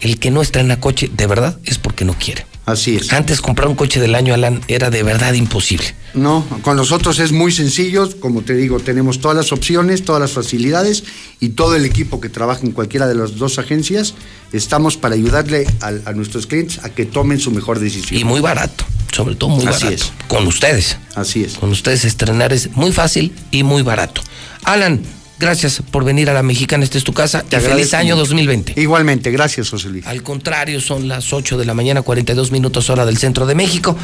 El 0.00 0.18
que 0.18 0.30
no 0.30 0.40
estrena 0.40 0.80
coche 0.80 1.10
de 1.12 1.26
verdad 1.26 1.58
es 1.64 1.78
porque 1.78 2.04
no 2.04 2.14
quiere. 2.14 2.49
Así 2.70 2.96
es. 2.96 3.12
Antes 3.12 3.40
comprar 3.40 3.68
un 3.68 3.74
coche 3.74 4.00
del 4.00 4.14
año, 4.14 4.32
Alan, 4.34 4.60
era 4.68 4.90
de 4.90 5.02
verdad 5.02 5.32
imposible. 5.34 5.94
No, 6.14 6.44
con 6.62 6.76
nosotros 6.76 7.18
es 7.18 7.32
muy 7.32 7.52
sencillo, 7.52 8.08
como 8.20 8.42
te 8.42 8.54
digo, 8.54 8.80
tenemos 8.80 9.20
todas 9.20 9.36
las 9.36 9.52
opciones, 9.52 10.04
todas 10.04 10.20
las 10.20 10.32
facilidades 10.32 11.04
y 11.40 11.50
todo 11.50 11.76
el 11.76 11.84
equipo 11.84 12.20
que 12.20 12.28
trabaja 12.28 12.60
en 12.64 12.72
cualquiera 12.72 13.06
de 13.06 13.14
las 13.14 13.36
dos 13.36 13.58
agencias, 13.58 14.14
estamos 14.52 14.96
para 14.96 15.14
ayudarle 15.14 15.66
a, 15.80 15.88
a 16.08 16.12
nuestros 16.12 16.46
clientes 16.46 16.80
a 16.84 16.90
que 16.90 17.06
tomen 17.06 17.38
su 17.40 17.50
mejor 17.50 17.78
decisión. 17.78 18.20
Y 18.20 18.24
muy 18.24 18.40
barato, 18.40 18.84
sobre 19.12 19.34
todo 19.36 19.50
muy 19.50 19.66
Así 19.66 19.84
barato. 19.84 20.04
es. 20.04 20.12
Con 20.28 20.46
ustedes. 20.46 20.96
Así 21.14 21.44
es. 21.44 21.54
Con 21.54 21.70
ustedes 21.70 22.04
estrenar 22.04 22.52
es 22.52 22.74
muy 22.76 22.92
fácil 22.92 23.32
y 23.50 23.62
muy 23.62 23.82
barato. 23.82 24.20
Alan, 24.64 25.00
gracias 25.40 25.82
por 25.90 26.04
venir 26.04 26.30
a 26.30 26.34
la 26.34 26.44
Mexicana, 26.44 26.84
esta 26.84 26.98
es 26.98 27.04
tu 27.04 27.12
casa. 27.12 27.42
Te 27.42 27.56
y 27.56 27.60
feliz 27.60 27.92
año 27.94 28.14
mucho. 28.14 28.28
2020. 28.28 28.80
Igualmente, 28.80 29.32
gracias, 29.32 29.70
José 29.70 29.88
Luis. 29.88 30.06
Al 30.06 30.22
contrario, 30.22 30.80
son 30.80 31.08
las 31.08 31.32
8 31.32 31.58
de 31.58 31.64
la 31.64 31.74
mañana, 31.74 32.02
42 32.02 32.52
minutos 32.52 32.90
hora 32.90 33.04
del 33.04 33.16
centro 33.16 33.46
de 33.46 33.56
México. 33.56 33.96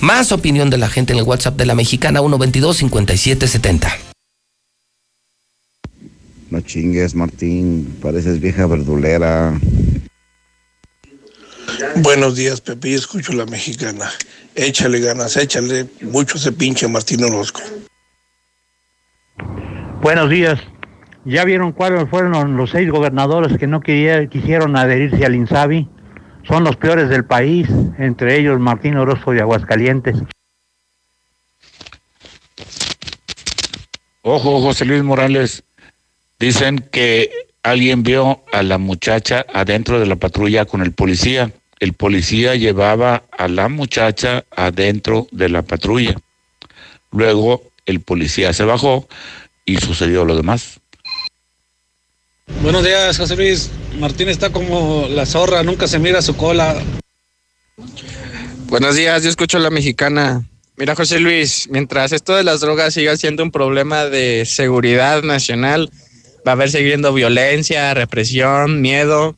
Más 0.00 0.32
opinión 0.32 0.68
de 0.68 0.76
la 0.76 0.90
gente 0.90 1.14
en 1.14 1.20
el 1.20 1.24
WhatsApp 1.24 1.56
de 1.56 1.64
la 1.64 1.74
Mexicana 1.74 2.20
122-5770. 2.20 3.92
No 6.50 6.60
chingues, 6.60 7.14
Martín. 7.14 7.96
Pareces 8.02 8.40
vieja 8.40 8.66
verdulera. 8.66 9.58
Buenos 11.96 12.36
días, 12.36 12.60
Pepe. 12.60 12.94
Escucho 12.94 13.32
la 13.32 13.46
mexicana. 13.46 14.10
Échale 14.54 15.00
ganas, 15.00 15.36
échale 15.36 15.86
mucho 16.02 16.36
ese 16.36 16.52
pinche 16.52 16.86
Martín 16.86 17.24
Orozco. 17.24 17.60
Buenos 20.04 20.28
días. 20.28 20.60
¿Ya 21.24 21.46
vieron 21.46 21.72
cuáles 21.72 22.10
fueron 22.10 22.58
los 22.58 22.68
seis 22.68 22.90
gobernadores 22.90 23.56
que 23.56 23.66
no 23.66 23.80
quería- 23.80 24.26
quisieron 24.26 24.76
adherirse 24.76 25.24
al 25.24 25.34
INSABI? 25.34 25.88
Son 26.46 26.62
los 26.62 26.76
peores 26.76 27.08
del 27.08 27.24
país, 27.24 27.66
entre 27.98 28.38
ellos 28.38 28.60
Martín 28.60 28.98
Orozco 28.98 29.32
de 29.32 29.40
Aguascalientes. 29.40 30.16
Ojo, 34.20 34.60
José 34.60 34.84
Luis 34.84 35.02
Morales. 35.02 35.64
Dicen 36.38 36.86
que 36.92 37.30
alguien 37.62 38.02
vio 38.02 38.44
a 38.52 38.62
la 38.62 38.76
muchacha 38.76 39.46
adentro 39.54 39.98
de 40.00 40.04
la 40.04 40.16
patrulla 40.16 40.66
con 40.66 40.82
el 40.82 40.92
policía. 40.92 41.50
El 41.80 41.94
policía 41.94 42.56
llevaba 42.56 43.22
a 43.30 43.48
la 43.48 43.70
muchacha 43.70 44.44
adentro 44.54 45.28
de 45.30 45.48
la 45.48 45.62
patrulla. 45.62 46.14
Luego 47.10 47.62
el 47.86 48.00
policía 48.00 48.52
se 48.52 48.64
bajó 48.64 49.08
y 49.64 49.76
sucedió 49.78 50.24
lo 50.24 50.36
demás. 50.36 50.80
Buenos 52.62 52.84
días, 52.84 53.16
José 53.16 53.36
Luis. 53.36 53.70
Martín 53.98 54.28
está 54.28 54.50
como 54.50 55.06
la 55.08 55.24
zorra, 55.26 55.62
nunca 55.62 55.86
se 55.86 55.98
mira 55.98 56.20
su 56.22 56.36
cola. 56.36 56.76
Buenos 58.66 58.96
días, 58.96 59.22
yo 59.22 59.30
escucho 59.30 59.58
la 59.58 59.70
mexicana. 59.70 60.44
Mira, 60.76 60.94
José 60.96 61.20
Luis, 61.20 61.68
mientras 61.70 62.12
esto 62.12 62.34
de 62.34 62.42
las 62.42 62.60
drogas 62.60 62.94
siga 62.94 63.16
siendo 63.16 63.42
un 63.42 63.52
problema 63.52 64.06
de 64.06 64.44
seguridad 64.44 65.22
nacional, 65.22 65.90
va 66.46 66.52
a 66.52 66.54
haber 66.54 66.70
siguiendo 66.70 67.12
violencia, 67.12 67.94
represión, 67.94 68.80
miedo. 68.80 69.36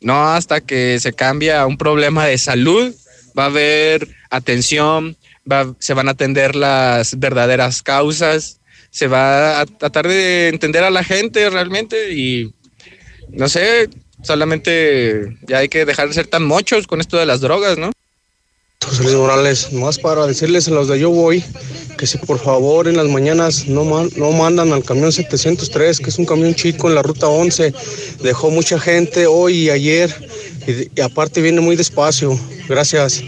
No 0.00 0.28
hasta 0.30 0.62
que 0.62 0.98
se 0.98 1.12
cambie 1.12 1.52
a 1.52 1.66
un 1.66 1.76
problema 1.76 2.24
de 2.24 2.38
salud, 2.38 2.94
va 3.38 3.44
a 3.44 3.46
haber 3.46 4.08
atención, 4.30 5.18
va- 5.50 5.74
se 5.78 5.92
van 5.92 6.08
a 6.08 6.12
atender 6.12 6.56
las 6.56 7.18
verdaderas 7.18 7.82
causas, 7.82 8.59
se 8.90 9.06
va 9.06 9.60
a 9.60 9.66
tratar 9.66 10.06
de 10.08 10.48
entender 10.48 10.82
a 10.84 10.90
la 10.90 11.04
gente 11.04 11.48
realmente 11.50 12.12
y 12.12 12.52
no 13.30 13.48
sé, 13.48 13.88
solamente 14.22 15.36
ya 15.46 15.58
hay 15.58 15.68
que 15.68 15.84
dejar 15.84 16.08
de 16.08 16.14
ser 16.14 16.26
tan 16.26 16.44
mochos 16.44 16.86
con 16.86 17.00
esto 17.00 17.16
de 17.16 17.26
las 17.26 17.40
drogas, 17.40 17.78
¿no? 17.78 17.92
José 18.82 19.02
Luis 19.02 19.14
Morales, 19.14 19.72
más 19.74 19.98
para 19.98 20.26
decirles 20.26 20.66
a 20.66 20.70
los 20.70 20.88
de 20.88 20.98
Yo 20.98 21.10
Voy 21.10 21.44
que 21.98 22.06
si 22.06 22.16
por 22.16 22.38
favor 22.42 22.88
en 22.88 22.96
las 22.96 23.06
mañanas 23.08 23.66
no, 23.68 23.84
man- 23.84 24.08
no 24.16 24.32
mandan 24.32 24.72
al 24.72 24.82
camión 24.82 25.12
703, 25.12 26.00
que 26.00 26.08
es 26.08 26.18
un 26.18 26.24
camión 26.24 26.54
chico 26.54 26.88
en 26.88 26.94
la 26.94 27.02
ruta 27.02 27.28
11. 27.28 27.74
Dejó 28.22 28.50
mucha 28.50 28.80
gente 28.80 29.26
hoy 29.26 29.64
y 29.64 29.70
ayer 29.70 30.10
y, 30.66 30.98
y 30.98 31.02
aparte 31.02 31.42
viene 31.42 31.60
muy 31.60 31.76
despacio. 31.76 32.40
Gracias. 32.68 33.22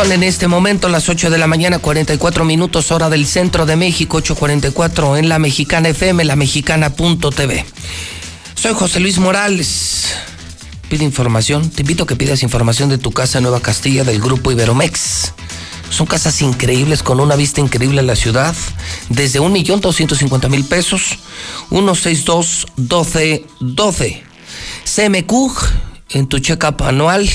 Son 0.00 0.12
en 0.12 0.22
este 0.22 0.46
momento 0.48 0.88
las 0.88 1.10
8 1.10 1.28
de 1.28 1.36
la 1.36 1.46
mañana, 1.46 1.78
44 1.78 2.46
minutos 2.46 2.90
hora 2.90 3.10
del 3.10 3.26
centro 3.26 3.66
de 3.66 3.76
México, 3.76 4.16
844 4.16 5.18
en 5.18 5.28
la 5.28 5.38
Mexicana 5.38 5.90
FM, 5.90 6.24
la 6.24 6.36
mexicana.tv. 6.36 7.66
Soy 8.54 8.72
José 8.72 9.00
Luis 9.00 9.18
Morales. 9.18 10.14
Pide 10.88 11.04
información, 11.04 11.68
te 11.68 11.82
invito 11.82 12.04
a 12.04 12.06
que 12.06 12.16
pidas 12.16 12.42
información 12.42 12.88
de 12.88 12.96
tu 12.96 13.12
casa 13.12 13.42
Nueva 13.42 13.60
Castilla 13.60 14.02
del 14.02 14.22
grupo 14.22 14.50
Iberomex. 14.50 15.34
Son 15.90 16.06
casas 16.06 16.40
increíbles 16.40 17.02
con 17.02 17.20
una 17.20 17.36
vista 17.36 17.60
increíble 17.60 18.00
a 18.00 18.04
la 18.04 18.16
ciudad, 18.16 18.54
desde 19.10 19.38
1.250.000 19.38 20.66
pesos, 20.66 21.18
162-1212. 21.68 24.22
CMQ 24.86 25.32
en 26.12 26.26
tu 26.26 26.38
check-up 26.38 26.84
anual. 26.84 27.28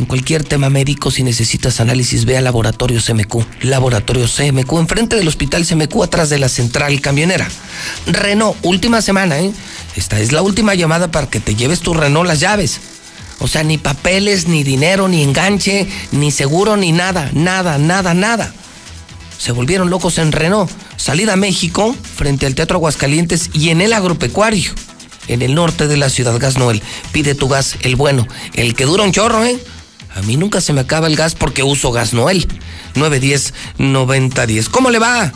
En 0.00 0.06
cualquier 0.06 0.44
tema 0.44 0.70
médico, 0.70 1.10
si 1.10 1.22
necesitas 1.22 1.78
análisis, 1.78 2.24
ve 2.24 2.38
a 2.38 2.40
Laboratorio 2.40 3.02
CMQ. 3.06 3.64
Laboratorio 3.64 4.24
CMQ, 4.26 4.78
enfrente 4.78 5.14
del 5.14 5.28
Hospital 5.28 5.66
CMQ, 5.66 6.02
atrás 6.02 6.30
de 6.30 6.38
la 6.38 6.48
central 6.48 7.02
camionera. 7.02 7.46
Renault, 8.06 8.56
última 8.62 9.02
semana, 9.02 9.40
¿eh? 9.40 9.52
Esta 9.96 10.18
es 10.18 10.32
la 10.32 10.40
última 10.40 10.74
llamada 10.74 11.10
para 11.10 11.28
que 11.28 11.38
te 11.38 11.54
lleves 11.54 11.80
tu 11.80 11.92
Renault 11.92 12.26
las 12.26 12.40
llaves. 12.40 12.80
O 13.40 13.46
sea, 13.46 13.62
ni 13.62 13.76
papeles, 13.76 14.48
ni 14.48 14.64
dinero, 14.64 15.06
ni 15.06 15.22
enganche, 15.22 15.86
ni 16.12 16.30
seguro, 16.30 16.78
ni 16.78 16.92
nada, 16.92 17.28
nada, 17.34 17.76
nada, 17.76 18.14
nada. 18.14 18.54
Se 19.36 19.52
volvieron 19.52 19.90
locos 19.90 20.16
en 20.16 20.32
Renault. 20.32 20.70
Salida 20.96 21.34
a 21.34 21.36
México, 21.36 21.94
frente 22.16 22.46
al 22.46 22.54
Teatro 22.54 22.78
Aguascalientes 22.78 23.50
y 23.52 23.68
en 23.68 23.82
el 23.82 23.92
agropecuario, 23.92 24.72
en 25.28 25.42
el 25.42 25.54
norte 25.54 25.88
de 25.88 25.98
la 25.98 26.08
ciudad 26.08 26.38
Gas 26.38 26.56
Noel. 26.56 26.82
Pide 27.12 27.34
tu 27.34 27.48
gas, 27.48 27.76
el 27.82 27.96
bueno, 27.96 28.26
el 28.54 28.74
que 28.74 28.86
dura 28.86 29.04
un 29.04 29.12
chorro, 29.12 29.44
¿eh? 29.44 29.58
A 30.14 30.22
mí 30.22 30.36
nunca 30.36 30.60
se 30.60 30.72
me 30.72 30.80
acaba 30.80 31.06
el 31.06 31.16
gas 31.16 31.34
porque 31.34 31.62
uso 31.62 31.92
Gas 31.92 32.12
Noel. 32.12 32.46
910-9010. 32.94 34.68
¿Cómo 34.68 34.90
le 34.90 34.98
va? 34.98 35.32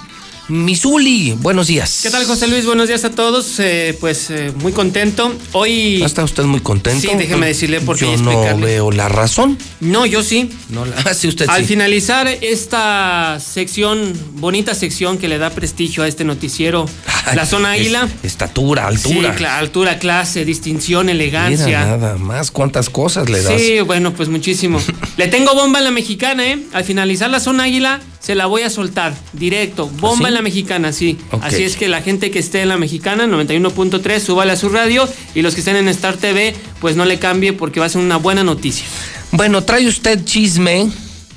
Misuli, 0.48 1.32
buenos 1.32 1.68
días. 1.68 2.00
¿Qué 2.02 2.10
tal, 2.10 2.26
José 2.26 2.46
Luis? 2.48 2.66
Buenos 2.66 2.88
días 2.88 3.02
a 3.04 3.10
todos. 3.10 3.58
Eh, 3.60 3.96
pues 3.98 4.28
eh, 4.30 4.52
muy 4.56 4.72
contento. 4.72 5.34
Hoy. 5.52 5.96
¿No 6.00 6.06
está 6.06 6.22
usted 6.22 6.42
muy 6.44 6.60
contento? 6.60 7.00
Sí, 7.00 7.16
déjeme 7.16 7.46
decirle 7.46 7.80
por 7.80 7.98
qué 7.98 8.04
Yo 8.04 8.16
no 8.18 8.58
veo 8.58 8.90
la 8.90 9.08
razón. 9.08 9.56
No, 9.80 10.04
yo 10.04 10.22
sí. 10.22 10.50
No 10.68 10.84
la 10.84 10.96
hace 11.06 11.28
usted 11.28 11.48
Al 11.48 11.62
sí. 11.62 11.68
finalizar 11.68 12.28
esta 12.28 13.38
sección, 13.40 14.12
bonita 14.34 14.74
sección 14.74 15.16
que 15.16 15.28
le 15.28 15.38
da 15.38 15.48
prestigio 15.48 16.02
a 16.02 16.08
este 16.08 16.24
noticiero, 16.24 16.86
la 17.34 17.46
zona 17.46 17.74
Es- 17.74 17.80
águila. 17.80 18.08
Estatura, 18.22 18.86
altura. 18.86 19.34
Sí, 19.38 19.44
altura, 19.46 19.98
clase, 19.98 20.44
distinción, 20.44 21.08
elegancia. 21.08 21.64
Mira, 21.66 21.96
nada 21.96 22.16
más, 22.18 22.50
cuántas 22.50 22.90
cosas 22.90 23.30
le 23.30 23.42
das. 23.42 23.58
Sí, 23.58 23.80
bueno, 23.80 24.12
pues 24.12 24.28
muchísimo. 24.28 24.78
Le 25.16 25.28
tengo 25.28 25.54
bomba 25.54 25.78
en 25.78 25.84
la 25.86 25.90
mexicana, 25.90 26.44
¿eh? 26.46 26.58
Al 26.72 26.84
finalizar 26.84 27.30
la 27.30 27.38
zona 27.40 27.64
águila, 27.64 28.00
se 28.24 28.34
la 28.34 28.46
voy 28.46 28.62
a 28.62 28.70
soltar 28.70 29.14
directo. 29.34 29.86
Bomba 29.86 30.08
¿Ah, 30.14 30.18
sí? 30.18 30.24
en 30.28 30.34
la 30.34 30.42
mexicana, 30.42 30.92
sí. 30.92 31.18
Así 31.42 31.62
es 31.62 31.76
que 31.76 31.88
la 31.88 32.00
gente 32.00 32.30
que 32.30 32.38
esté 32.38 32.62
en 32.62 32.70
la 32.70 32.78
mexicana, 32.78 33.26
91.3, 33.26 34.18
súbale 34.18 34.52
a 34.52 34.56
su 34.56 34.70
radio. 34.70 35.06
Y 35.34 35.42
los 35.42 35.54
que 35.54 35.60
estén 35.60 35.76
en 35.76 35.88
Star 35.88 36.16
TV, 36.16 36.56
pues 36.80 36.96
no 36.96 37.04
le 37.04 37.18
cambie 37.18 37.52
porque 37.52 37.80
va 37.80 37.86
a 37.86 37.90
ser 37.90 38.00
una 38.00 38.16
buena 38.16 38.42
noticia. 38.42 38.86
Bueno, 39.32 39.62
trae 39.64 39.86
usted 39.86 40.24
chisme 40.24 40.88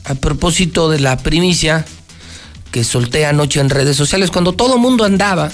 a 0.05 0.15
propósito 0.15 0.89
de 0.89 1.01
la 1.01 1.17
primicia 1.17 1.85
que 2.71 2.85
solté 2.85 3.25
anoche 3.25 3.59
en 3.59 3.69
redes 3.69 3.97
sociales 3.97 4.31
cuando 4.31 4.53
todo 4.53 4.77
mundo 4.77 5.03
andaba 5.03 5.51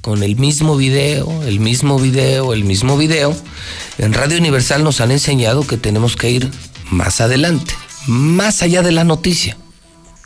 con 0.00 0.22
el 0.22 0.36
mismo 0.36 0.76
video, 0.76 1.42
el 1.42 1.58
mismo 1.58 1.98
video, 1.98 2.52
el 2.52 2.62
mismo 2.62 2.96
video, 2.96 3.34
en 3.98 4.12
Radio 4.12 4.38
Universal 4.38 4.84
nos 4.84 5.00
han 5.00 5.10
enseñado 5.10 5.66
que 5.66 5.76
tenemos 5.76 6.14
que 6.14 6.30
ir 6.30 6.50
más 6.90 7.20
adelante, 7.20 7.74
más 8.06 8.62
allá 8.62 8.82
de 8.82 8.92
la 8.92 9.04
noticia, 9.04 9.56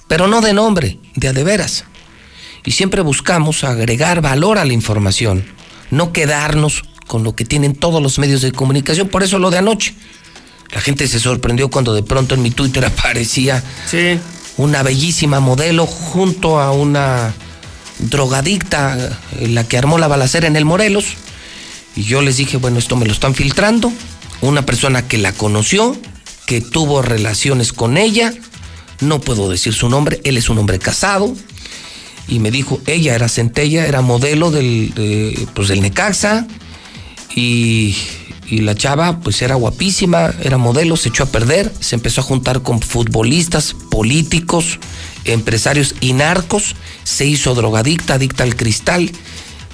pero 0.08 0.28
no 0.28 0.40
de 0.40 0.52
nombre, 0.52 0.98
de 1.14 1.28
a 1.28 1.32
de 1.32 1.44
veras. 1.44 1.84
Y 2.64 2.72
siempre 2.72 3.02
buscamos 3.02 3.64
agregar 3.64 4.20
valor 4.20 4.58
a 4.58 4.64
la 4.64 4.72
información, 4.72 5.44
no 5.90 6.12
quedarnos 6.12 6.84
con 7.06 7.22
lo 7.22 7.34
que 7.34 7.44
tienen 7.44 7.74
todos 7.74 8.02
los 8.02 8.18
medios 8.18 8.42
de 8.42 8.52
comunicación, 8.52 9.08
por 9.08 9.22
eso 9.22 9.38
lo 9.38 9.50
de 9.50 9.58
anoche. 9.58 9.94
La 10.72 10.80
gente 10.80 11.06
se 11.06 11.20
sorprendió 11.20 11.70
cuando 11.70 11.94
de 11.94 12.02
pronto 12.02 12.34
en 12.34 12.42
mi 12.42 12.50
Twitter 12.50 12.84
aparecía 12.86 13.62
una 14.56 14.82
bellísima 14.82 15.40
modelo 15.40 15.86
junto 15.86 16.60
a 16.60 16.72
una 16.72 17.32
drogadicta, 17.98 19.18
eh, 19.38 19.48
la 19.48 19.64
que 19.64 19.78
armó 19.78 19.98
la 19.98 20.08
balacera 20.08 20.46
en 20.46 20.56
el 20.56 20.64
Morelos. 20.64 21.14
Y 21.94 22.02
yo 22.02 22.20
les 22.20 22.36
dije, 22.36 22.56
bueno, 22.56 22.78
esto 22.78 22.96
me 22.96 23.06
lo 23.06 23.12
están 23.12 23.34
filtrando. 23.34 23.92
Una 24.42 24.66
persona 24.66 25.08
que 25.08 25.18
la 25.18 25.32
conoció, 25.32 25.96
que 26.46 26.60
tuvo 26.60 27.00
relaciones 27.00 27.72
con 27.72 27.96
ella, 27.96 28.34
no 29.00 29.20
puedo 29.20 29.48
decir 29.48 29.72
su 29.72 29.88
nombre, 29.88 30.20
él 30.24 30.36
es 30.36 30.48
un 30.48 30.58
hombre 30.58 30.78
casado. 30.78 31.34
Y 32.28 32.40
me 32.40 32.50
dijo, 32.50 32.80
ella 32.86 33.14
era 33.14 33.28
centella, 33.28 33.86
era 33.86 34.00
modelo 34.00 34.50
del, 34.50 34.92
de, 34.94 35.46
pues 35.54 35.68
del 35.68 35.80
Necaxa. 35.80 36.46
Y, 37.34 37.94
y 38.48 38.58
la 38.58 38.74
chava 38.74 39.20
pues 39.20 39.42
era 39.42 39.54
guapísima, 39.54 40.32
era 40.42 40.58
modelo, 40.58 40.96
se 40.96 41.10
echó 41.10 41.24
a 41.24 41.26
perder, 41.26 41.72
se 41.80 41.96
empezó 41.96 42.20
a 42.20 42.24
juntar 42.24 42.62
con 42.62 42.80
futbolistas, 42.80 43.74
políticos, 43.90 44.78
empresarios 45.24 45.94
y 46.00 46.12
narcos, 46.12 46.74
se 47.04 47.26
hizo 47.26 47.54
drogadicta, 47.54 48.14
adicta 48.14 48.44
al 48.44 48.56
cristal 48.56 49.10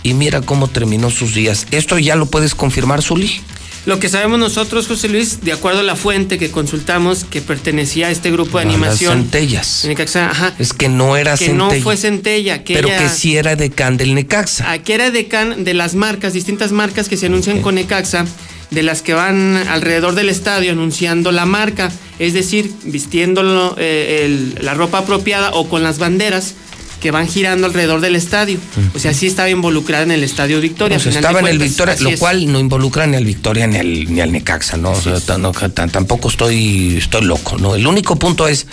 y 0.02 0.14
mira 0.14 0.40
cómo 0.40 0.68
terminó 0.68 1.10
sus 1.10 1.34
días. 1.34 1.66
¿Esto 1.70 1.98
ya 1.98 2.16
lo 2.16 2.26
puedes 2.26 2.54
confirmar, 2.54 3.02
Zuli? 3.02 3.40
Lo 3.84 3.98
que 3.98 4.08
sabemos 4.08 4.38
nosotros, 4.38 4.86
José 4.86 5.08
Luis, 5.08 5.40
de 5.42 5.52
acuerdo 5.52 5.80
a 5.80 5.82
la 5.82 5.96
fuente 5.96 6.38
que 6.38 6.52
consultamos, 6.52 7.24
que 7.24 7.40
pertenecía 7.42 8.06
a 8.06 8.10
este 8.12 8.30
grupo 8.30 8.58
de 8.58 8.62
A 8.62 8.66
las 8.66 8.74
animación. 8.74 9.22
centellas. 9.22 9.84
Necaxa, 9.86 10.30
ajá, 10.30 10.54
Es 10.60 10.72
que 10.72 10.88
no 10.88 11.16
era 11.16 11.32
que 11.36 11.46
centella. 11.46 11.74
no 11.76 11.82
fue 11.82 11.96
centella, 11.96 12.62
que 12.62 12.74
pero 12.74 12.86
ella- 12.86 12.98
que 12.98 13.08
sí 13.08 13.36
era 13.36 13.56
decán 13.56 13.96
del 13.96 14.14
Necaxa. 14.14 14.70
Ah, 14.70 14.78
que 14.78 14.94
era 14.94 15.10
decán 15.10 15.64
de 15.64 15.74
las 15.74 15.96
marcas, 15.96 16.32
distintas 16.32 16.70
marcas 16.70 17.08
que 17.08 17.16
se 17.16 17.26
anuncian 17.26 17.60
con 17.60 17.74
Necaxa, 17.74 18.24
de 18.70 18.82
las 18.84 19.02
que 19.02 19.14
van 19.14 19.56
alrededor 19.68 20.14
del 20.14 20.28
estadio 20.28 20.70
anunciando 20.70 21.32
la 21.32 21.44
marca, 21.44 21.90
es 22.20 22.34
decir, 22.34 22.70
vistiendo 22.84 23.74
eh, 23.78 24.22
el- 24.24 24.64
la 24.64 24.74
ropa 24.74 24.98
apropiada 24.98 25.50
o 25.54 25.68
con 25.68 25.82
las 25.82 25.98
banderas 25.98 26.54
que 27.02 27.10
van 27.10 27.26
girando 27.26 27.66
alrededor 27.66 28.00
del 28.00 28.14
estadio. 28.14 28.58
O 28.94 28.98
sea, 29.00 29.12
sí 29.12 29.26
estaba 29.26 29.50
involucrada 29.50 30.04
en 30.04 30.12
el 30.12 30.22
estadio 30.22 30.60
Victoria. 30.60 30.98
Pues 30.98 31.16
a 31.16 31.18
estaba 31.18 31.40
en 31.40 31.48
el 31.48 31.58
Victoria, 31.58 31.96
lo 31.98 32.10
es. 32.10 32.20
cual 32.20 32.50
no 32.50 32.60
involucra 32.60 33.08
ni 33.08 33.16
al 33.16 33.24
Victoria 33.24 33.66
ni 33.66 33.76
al, 33.76 34.14
ni 34.14 34.20
al 34.20 34.30
Necaxa, 34.30 34.76
¿no? 34.76 34.92
O 34.92 35.00
sea, 35.00 35.36
no, 35.36 35.50
tampoco 35.50 36.28
estoy, 36.28 36.98
estoy 36.98 37.24
loco, 37.24 37.58
¿no? 37.58 37.74
El 37.74 37.88
único 37.88 38.14
punto 38.14 38.46
es 38.46 38.68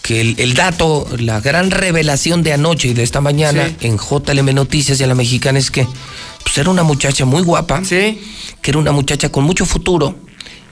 que 0.00 0.20
el, 0.20 0.36
el 0.38 0.54
dato, 0.54 1.08
la 1.18 1.40
gran 1.40 1.72
revelación 1.72 2.44
de 2.44 2.52
anoche 2.52 2.86
y 2.88 2.94
de 2.94 3.02
esta 3.02 3.20
mañana 3.20 3.68
en 3.80 3.98
JLM 3.98 4.54
Noticias 4.54 5.00
y 5.00 5.02
en 5.02 5.08
la 5.08 5.16
Mexicana 5.16 5.58
es 5.58 5.72
que 5.72 5.88
pues, 6.44 6.56
era 6.58 6.70
una 6.70 6.84
muchacha 6.84 7.24
muy 7.24 7.42
guapa, 7.42 7.82
que 7.82 8.20
era 8.62 8.78
una 8.78 8.92
muchacha 8.92 9.28
con 9.30 9.42
mucho 9.42 9.66
futuro 9.66 10.16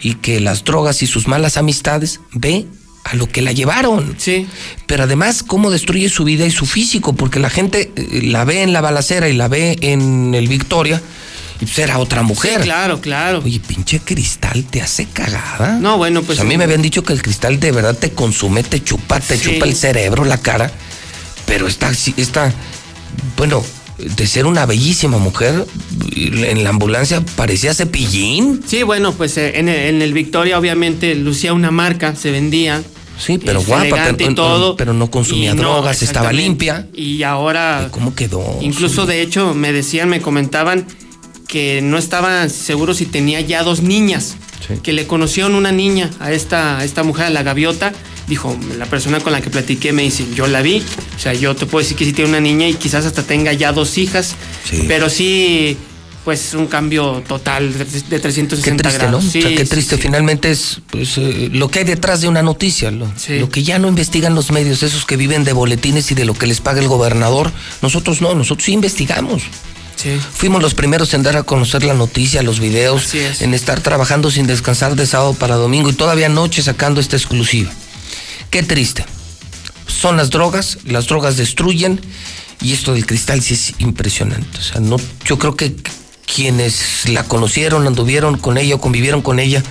y 0.00 0.14
que 0.14 0.38
las 0.38 0.62
drogas 0.62 1.02
y 1.02 1.08
sus 1.08 1.26
malas 1.26 1.56
amistades 1.56 2.20
ve 2.32 2.66
a 3.04 3.14
lo 3.16 3.28
que 3.28 3.42
la 3.42 3.52
llevaron. 3.52 4.14
Sí. 4.18 4.46
Pero 4.86 5.04
además, 5.04 5.42
cómo 5.42 5.70
destruye 5.70 6.08
su 6.08 6.24
vida 6.24 6.46
y 6.46 6.50
su 6.50 6.66
físico, 6.66 7.12
porque 7.12 7.38
la 7.38 7.50
gente 7.50 7.92
eh, 7.96 8.20
la 8.24 8.44
ve 8.44 8.62
en 8.62 8.72
la 8.72 8.80
balacera 8.80 9.28
y 9.28 9.34
la 9.34 9.48
ve 9.48 9.76
en 9.82 10.34
el 10.34 10.48
Victoria, 10.48 11.00
y 11.60 11.66
pues 11.66 11.78
era 11.78 11.98
otra 11.98 12.22
mujer. 12.22 12.62
claro, 12.62 13.00
claro. 13.00 13.40
Oye, 13.44 13.60
pinche 13.60 14.00
cristal, 14.00 14.64
¿te 14.64 14.80
hace 14.82 15.04
cagada? 15.06 15.78
No, 15.78 15.98
bueno, 15.98 16.20
pues. 16.22 16.38
Pues 16.38 16.40
a 16.40 16.44
mí 16.44 16.56
me 16.58 16.64
habían 16.64 16.82
dicho 16.82 17.04
que 17.04 17.12
el 17.12 17.22
cristal 17.22 17.60
de 17.60 17.72
verdad 17.72 17.96
te 17.96 18.10
consume, 18.10 18.62
te 18.62 18.82
chupa, 18.82 19.20
te 19.20 19.36
Sí. 19.38 19.52
chupa 19.52 19.66
el 19.66 19.74
cerebro, 19.76 20.24
la 20.24 20.38
cara. 20.38 20.72
Pero 21.46 21.66
esta, 21.68 21.92
sí- 21.94 22.14
esta, 22.16 22.52
bueno, 23.36 23.62
de 23.98 24.26
ser 24.26 24.46
una 24.46 24.66
bellísima 24.66 25.18
mujer, 25.18 25.66
en 26.16 26.64
la 26.64 26.70
ambulancia 26.70 27.22
parecía 27.36 27.74
cepillín. 27.74 28.62
Sí, 28.66 28.82
bueno, 28.82 29.12
pues 29.12 29.36
eh, 29.36 29.58
en, 29.58 29.68
el, 29.68 29.76
en 29.94 30.02
el 30.02 30.12
Victoria 30.14 30.58
obviamente 30.58 31.14
lucía 31.14 31.52
una 31.52 31.70
marca, 31.70 32.16
se 32.16 32.30
vendía. 32.32 32.82
Sí, 33.18 33.38
pero 33.38 33.60
es 33.60 33.66
guapa, 33.66 34.14
pero, 34.16 34.30
y 34.30 34.34
todo. 34.34 34.76
pero 34.76 34.92
no 34.92 35.10
consumía 35.10 35.54
no, 35.54 35.62
drogas, 35.62 36.02
estaba 36.02 36.32
limpia. 36.32 36.88
Y 36.94 37.22
ahora. 37.22 37.88
¿Cómo 37.90 38.14
quedó? 38.14 38.58
Incluso 38.60 39.06
de 39.06 39.22
hecho 39.22 39.54
me 39.54 39.72
decían, 39.72 40.08
me 40.08 40.20
comentaban 40.20 40.86
que 41.46 41.80
no 41.82 41.98
estaba 41.98 42.48
seguro 42.48 42.94
si 42.94 43.06
tenía 43.06 43.40
ya 43.40 43.62
dos 43.62 43.82
niñas. 43.82 44.36
Que 44.82 44.94
le 44.94 45.06
conocieron 45.06 45.54
una 45.54 45.72
niña 45.72 46.10
a 46.20 46.32
esta, 46.32 46.78
a 46.78 46.84
esta 46.84 47.02
mujer, 47.02 47.26
a 47.26 47.30
la 47.30 47.42
gaviota. 47.42 47.92
Dijo, 48.26 48.56
la 48.78 48.86
persona 48.86 49.20
con 49.20 49.32
la 49.32 49.42
que 49.42 49.50
platiqué 49.50 49.92
me 49.92 50.02
dice, 50.02 50.26
yo 50.34 50.46
la 50.46 50.62
vi. 50.62 50.82
O 51.16 51.18
sea, 51.18 51.34
yo 51.34 51.54
te 51.54 51.66
puedo 51.66 51.82
decir 51.82 51.98
que 51.98 52.06
sí 52.06 52.14
tiene 52.14 52.30
una 52.30 52.40
niña 52.40 52.66
y 52.66 52.74
quizás 52.74 53.04
hasta 53.04 53.22
tenga 53.22 53.52
ya 53.52 53.72
dos 53.72 53.98
hijas. 53.98 54.36
Pero 54.88 55.10
sí, 55.10 55.76
pues 56.24 56.54
un 56.54 56.66
cambio 56.66 57.22
total 57.28 57.72
de, 57.72 57.84
de 57.84 58.20
360 58.20 58.56
Qué 58.56 58.76
triste, 58.76 58.98
¿no? 58.98 58.98
grados. 58.98 59.24
o 59.26 59.30
sea, 59.30 59.42
qué 59.42 59.58
sí, 59.58 59.64
triste. 59.66 59.98
Finalmente 59.98 60.50
es 60.50 60.80
pues, 60.90 61.18
eh, 61.18 61.50
lo 61.52 61.68
que 61.68 61.80
hay 61.80 61.84
detrás 61.84 62.22
de 62.22 62.28
una 62.28 62.42
noticia, 62.42 62.90
lo, 62.90 63.12
lo 63.28 63.50
que 63.50 63.62
ya 63.62 63.78
no 63.78 63.88
investigan 63.88 64.34
los 64.34 64.50
medios, 64.50 64.82
esos 64.82 65.04
que 65.04 65.16
viven 65.16 65.44
de 65.44 65.52
boletines 65.52 66.10
y 66.10 66.14
de 66.14 66.24
lo 66.24 66.34
que 66.34 66.46
les 66.46 66.60
paga 66.60 66.80
el 66.80 66.88
gobernador. 66.88 67.52
Nosotros 67.82 68.22
no, 68.22 68.34
nosotros 68.34 68.64
sí 68.64 68.72
investigamos. 68.72 69.42
Fuimos 70.34 70.60
los 70.60 70.74
primeros 70.74 71.14
en 71.14 71.22
dar 71.22 71.36
a 71.36 71.44
conocer 71.44 71.84
la 71.84 71.94
noticia, 71.94 72.42
los 72.42 72.60
videos, 72.60 73.14
en 73.14 73.54
estar 73.54 73.80
trabajando 73.80 74.30
sin 74.30 74.46
descansar 74.46 74.96
de 74.96 75.06
sábado 75.06 75.34
para 75.34 75.56
domingo 75.56 75.88
y 75.90 75.94
todavía 75.94 76.26
anoche 76.26 76.62
sacando 76.62 77.00
esta 77.00 77.16
exclusiva. 77.16 77.70
Qué 78.50 78.62
triste. 78.62 79.04
Son 79.86 80.16
las 80.16 80.30
drogas, 80.30 80.78
las 80.84 81.06
drogas 81.06 81.36
destruyen 81.36 82.00
y 82.60 82.72
esto 82.72 82.92
del 82.92 83.06
cristal 83.06 83.42
sí 83.42 83.54
es 83.54 83.74
impresionante. 83.78 84.58
O 84.58 84.62
sea, 84.62 84.80
no, 84.80 84.96
yo 85.24 85.38
creo 85.38 85.56
que 85.56 85.74
quienes 86.32 87.08
la 87.08 87.24
conocieron, 87.24 87.86
anduvieron 87.86 88.38
con 88.38 88.58
ella 88.58 88.76
o 88.76 88.80
convivieron 88.80 89.22
con 89.22 89.38
ella, 89.38 89.62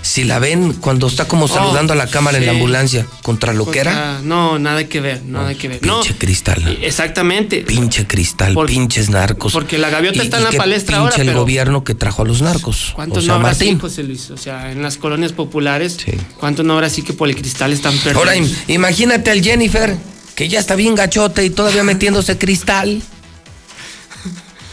si 0.00 0.24
la 0.24 0.38
ven 0.38 0.72
cuando 0.72 1.06
está 1.08 1.28
como 1.28 1.48
saludando 1.48 1.92
a 1.92 1.96
la 1.96 2.06
cámara 2.06 2.38
en 2.38 2.46
la 2.46 2.52
Oh, 2.52 2.54
sí. 2.54 2.60
ambulancia 2.60 3.06
contra 3.22 3.52
lo 3.52 3.70
que 3.70 3.80
era, 3.80 4.20
No, 4.22 4.58
nada 4.58 4.84
que 4.88 5.00
ver, 5.00 5.22
nada 5.24 5.52
que 5.54 5.68
ver. 5.68 5.84
No, 5.84 6.00
pinche 6.00 6.16
cristal. 6.16 6.78
exactamente. 6.82 7.58
Pinche 7.60 8.06
cristal, 8.06 8.56
pinches 8.66 9.10
narcos. 9.10 9.52
Porque 9.52 9.76
la 9.76 9.90
gaviota 9.90 10.18
Y- 10.22 10.26
está 10.26 10.38
y 10.40 10.44
en 10.44 10.52
la 10.52 10.56
palestra 10.56 10.96
pinche 10.98 11.10
ahora, 11.12 11.22
el 11.22 11.28
pero 11.28 11.40
gobierno 11.40 11.84
que 11.84 11.94
trajo 11.94 12.22
a 12.22 12.24
los 12.24 12.40
narcos. 12.40 12.92
¿cuántos 12.94 13.18
o 13.18 13.20
sea, 13.22 13.28
no 13.28 13.34
habrá 13.34 13.48
Martín. 13.50 13.68
así, 13.74 13.80
José 13.80 14.02
Luis? 14.04 14.30
O 14.30 14.36
sea, 14.38 14.72
en 14.72 14.82
las 14.82 14.96
colonias 14.96 15.32
populares, 15.32 15.98
¿cuántos 16.38 16.64
no 16.64 16.74
habrá 16.74 16.86
así 16.86 17.02
que 17.02 17.12
por 17.12 17.28
el 17.28 17.36
cristal 17.36 17.72
están 17.72 17.92
perdidos? 17.98 18.16
Ahora 18.16 18.36
im- 18.36 18.50
imagínate 18.68 19.30
al 19.30 19.42
Jennifer, 19.42 19.94
que 20.34 20.48
ya 20.48 20.60
está 20.60 20.74
bien 20.74 20.94
gachote 20.94 21.44
y 21.44 21.50
todavía 21.50 21.82
metiéndose 21.82 22.38
cristal. 22.38 23.02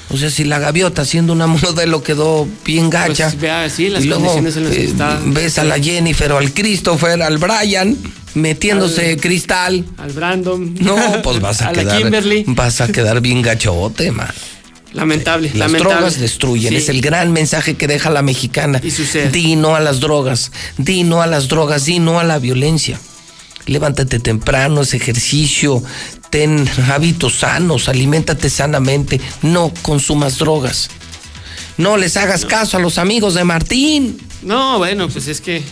O 0.09 0.17
sea, 0.17 0.29
si 0.29 0.43
la 0.43 0.59
gaviota 0.59 1.03
siendo 1.05 1.33
una 1.33 1.47
modelo 1.47 2.03
quedó 2.03 2.47
bien 2.63 2.89
gacha. 2.89 3.25
Pues 3.29 3.39
vea, 3.41 3.69
sí, 3.69 3.89
las 3.89 4.03
y 4.03 4.07
luego 4.07 4.23
condiciones 4.25 4.57
en 4.57 4.63
las 4.65 4.73
que 4.73 4.81
eh, 4.81 4.85
está. 4.85 5.19
ves 5.25 5.57
a 5.59 5.63
la 5.63 5.79
Jennifer 5.79 6.31
al 6.31 6.53
Christopher, 6.53 7.21
al 7.21 7.37
Brian, 7.37 7.97
metiéndose 8.35 9.11
Al- 9.11 9.17
cristal. 9.21 9.85
Al 9.97 10.11
Brandon. 10.11 10.75
No, 10.79 10.95
pues 11.23 11.39
vas 11.39 11.61
a, 11.61 11.69
a 11.69 11.73
la 11.73 11.81
quedar. 11.83 11.97
Kimberly. 12.01 12.43
Vas 12.47 12.81
a 12.81 12.87
quedar 12.91 13.21
bien 13.21 13.41
gachote, 13.41 14.11
man. 14.11 14.29
Lamentable, 14.93 15.49
Las 15.49 15.57
lamentable. 15.57 15.93
drogas 15.95 16.19
destruyen, 16.19 16.69
Sí. 16.69 16.75
es 16.77 16.87
el 16.87 17.01
gran 17.01 17.33
mensaje 17.33 17.75
que 17.75 17.85
deja 17.87 18.09
la 18.09 18.21
mexicana. 18.21 18.79
Y 18.81 18.91
sucede. 18.91 19.29
Di 19.29 19.57
no 19.57 19.75
a 19.75 19.81
las 19.81 19.99
drogas, 19.99 20.51
di 20.77 21.03
no 21.03 21.21
a 21.21 21.27
las 21.27 21.49
drogas, 21.49 21.83
di 21.85 21.99
no 21.99 22.17
a 22.19 22.23
la 22.23 22.39
violencia. 22.39 22.97
Levántate 23.65 24.19
temprano, 24.19 24.81
haz 24.81 24.93
ejercicio, 24.93 25.81
ten 26.29 26.67
hábitos 26.91 27.39
sanos, 27.39 27.89
aliméntate 27.89 28.49
sanamente, 28.49 29.19
no 29.41 29.71
consumas 29.81 30.37
drogas. 30.37 30.89
No 31.77 31.97
les 31.97 32.15
hagas 32.15 32.45
caso 32.45 32.77
a 32.77 32.79
los 32.79 32.97
amigos 32.97 33.33
de 33.33 33.43
Martín. 33.43 34.17
No, 34.41 34.77
bueno, 34.77 35.09
pues 35.09 35.27
es 35.27 35.41
que 35.41 35.63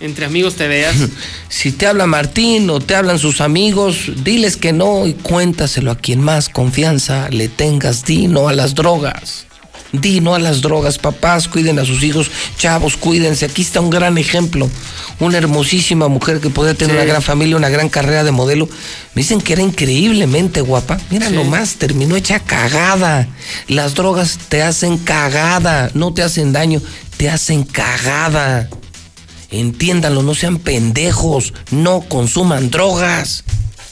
entre 0.00 0.26
amigos 0.26 0.54
te 0.56 0.68
veas. 0.68 0.96
Si 1.48 1.72
te 1.72 1.86
habla 1.86 2.06
Martín 2.06 2.70
o 2.70 2.78
te 2.78 2.94
hablan 2.94 3.18
sus 3.18 3.40
amigos, 3.40 4.12
diles 4.22 4.56
que 4.56 4.72
no 4.72 5.06
y 5.06 5.14
cuéntaselo 5.14 5.90
a 5.90 5.96
quien 5.96 6.20
más 6.20 6.48
confianza 6.48 7.28
le 7.30 7.48
tengas. 7.48 8.04
Di 8.04 8.28
no 8.28 8.48
a 8.48 8.52
las 8.52 8.74
drogas. 8.74 9.47
Di 9.92 10.20
no 10.20 10.34
a 10.34 10.38
las 10.38 10.60
drogas. 10.60 10.98
Papás, 10.98 11.48
cuiden 11.48 11.78
a 11.78 11.84
sus 11.84 12.02
hijos. 12.02 12.30
Chavos, 12.58 12.96
cuídense. 12.96 13.46
Aquí 13.46 13.62
está 13.62 13.80
un 13.80 13.90
gran 13.90 14.18
ejemplo. 14.18 14.68
Una 15.20 15.38
hermosísima 15.38 16.08
mujer 16.08 16.40
que 16.40 16.50
podía 16.50 16.74
tener 16.74 16.94
Sí. 16.96 17.02
una 17.02 17.06
gran 17.10 17.22
familia, 17.22 17.56
una 17.56 17.68
gran 17.70 17.88
carrera 17.88 18.22
de 18.24 18.30
modelo. 18.30 18.68
Me 19.14 19.22
dicen 19.22 19.40
que 19.40 19.54
era 19.54 19.62
increíblemente 19.62 20.60
guapa. 20.60 20.98
Mira 21.10 21.28
Sí. 21.28 21.34
nomás, 21.34 21.76
terminó 21.76 22.16
hecha 22.16 22.38
cagada. 22.40 23.28
Las 23.66 23.94
drogas 23.94 24.38
te 24.48 24.62
hacen 24.62 24.98
cagada. 24.98 25.90
No 25.94 26.12
te 26.12 26.22
hacen 26.22 26.52
daño, 26.52 26.82
te 27.16 27.30
hacen 27.30 27.64
cagada. 27.64 28.68
Entiéndanlo, 29.50 30.22
no 30.22 30.34
sean 30.34 30.58
pendejos, 30.58 31.54
no 31.70 32.00
consuman 32.02 32.70
drogas. 32.70 33.44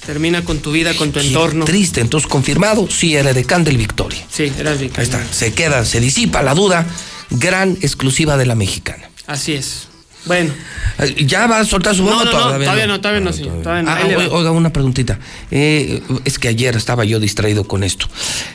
Termina 0.06 0.44
con 0.44 0.58
tu 0.58 0.70
vida, 0.72 0.94
con 0.94 1.10
tu 1.12 1.20
Qué 1.20 1.26
entorno. 1.26 1.64
Triste, 1.64 2.00
entonces 2.00 2.28
confirmado, 2.28 2.88
sí 2.88 3.16
era 3.16 3.32
de 3.32 3.42
del 3.42 3.76
Victoria. 3.76 4.24
Sí, 4.30 4.52
era 4.58 4.70
Ahí 4.72 4.90
está, 4.96 5.20
se 5.32 5.52
queda, 5.52 5.84
se 5.84 6.00
disipa 6.00 6.42
la 6.42 6.54
duda. 6.54 6.86
Gran 7.30 7.76
exclusiva 7.82 8.36
de 8.36 8.46
la 8.46 8.54
mexicana. 8.54 9.10
Así 9.26 9.52
es. 9.54 9.88
Bueno. 10.26 10.52
Eh, 10.98 11.24
¿Ya 11.26 11.46
va 11.46 11.58
a 11.60 11.64
soltar 11.64 11.94
su 11.94 12.02
bomba? 12.04 12.24
No, 12.24 12.30
no, 12.32 12.32
no, 12.32 12.58
todavía 12.64 12.86
no, 12.86 13.00
todavía 13.00 13.20
no, 13.20 13.32
sí, 13.32 13.42
todavía 13.62 13.82
no. 13.82 13.90
Ah, 13.90 13.98
va. 14.16 14.28
o- 14.28 14.38
oiga, 14.38 14.50
una 14.52 14.72
preguntita. 14.72 15.18
Eh, 15.50 16.02
es 16.24 16.38
que 16.38 16.48
ayer 16.48 16.76
estaba 16.76 17.04
yo 17.04 17.18
distraído 17.20 17.64
con 17.64 17.82
esto. 17.84 18.06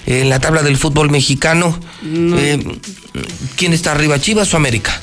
En 0.06 0.30
la 0.30 0.40
tabla 0.40 0.64
del 0.64 0.78
fútbol 0.78 1.10
mexicano, 1.10 1.78
No. 2.02 2.38
eh, 2.40 2.60
¿quién 3.58 3.74
está 3.74 3.92
arriba, 3.92 4.20
Chivas 4.20 4.54
o 4.54 4.58
América? 4.58 5.02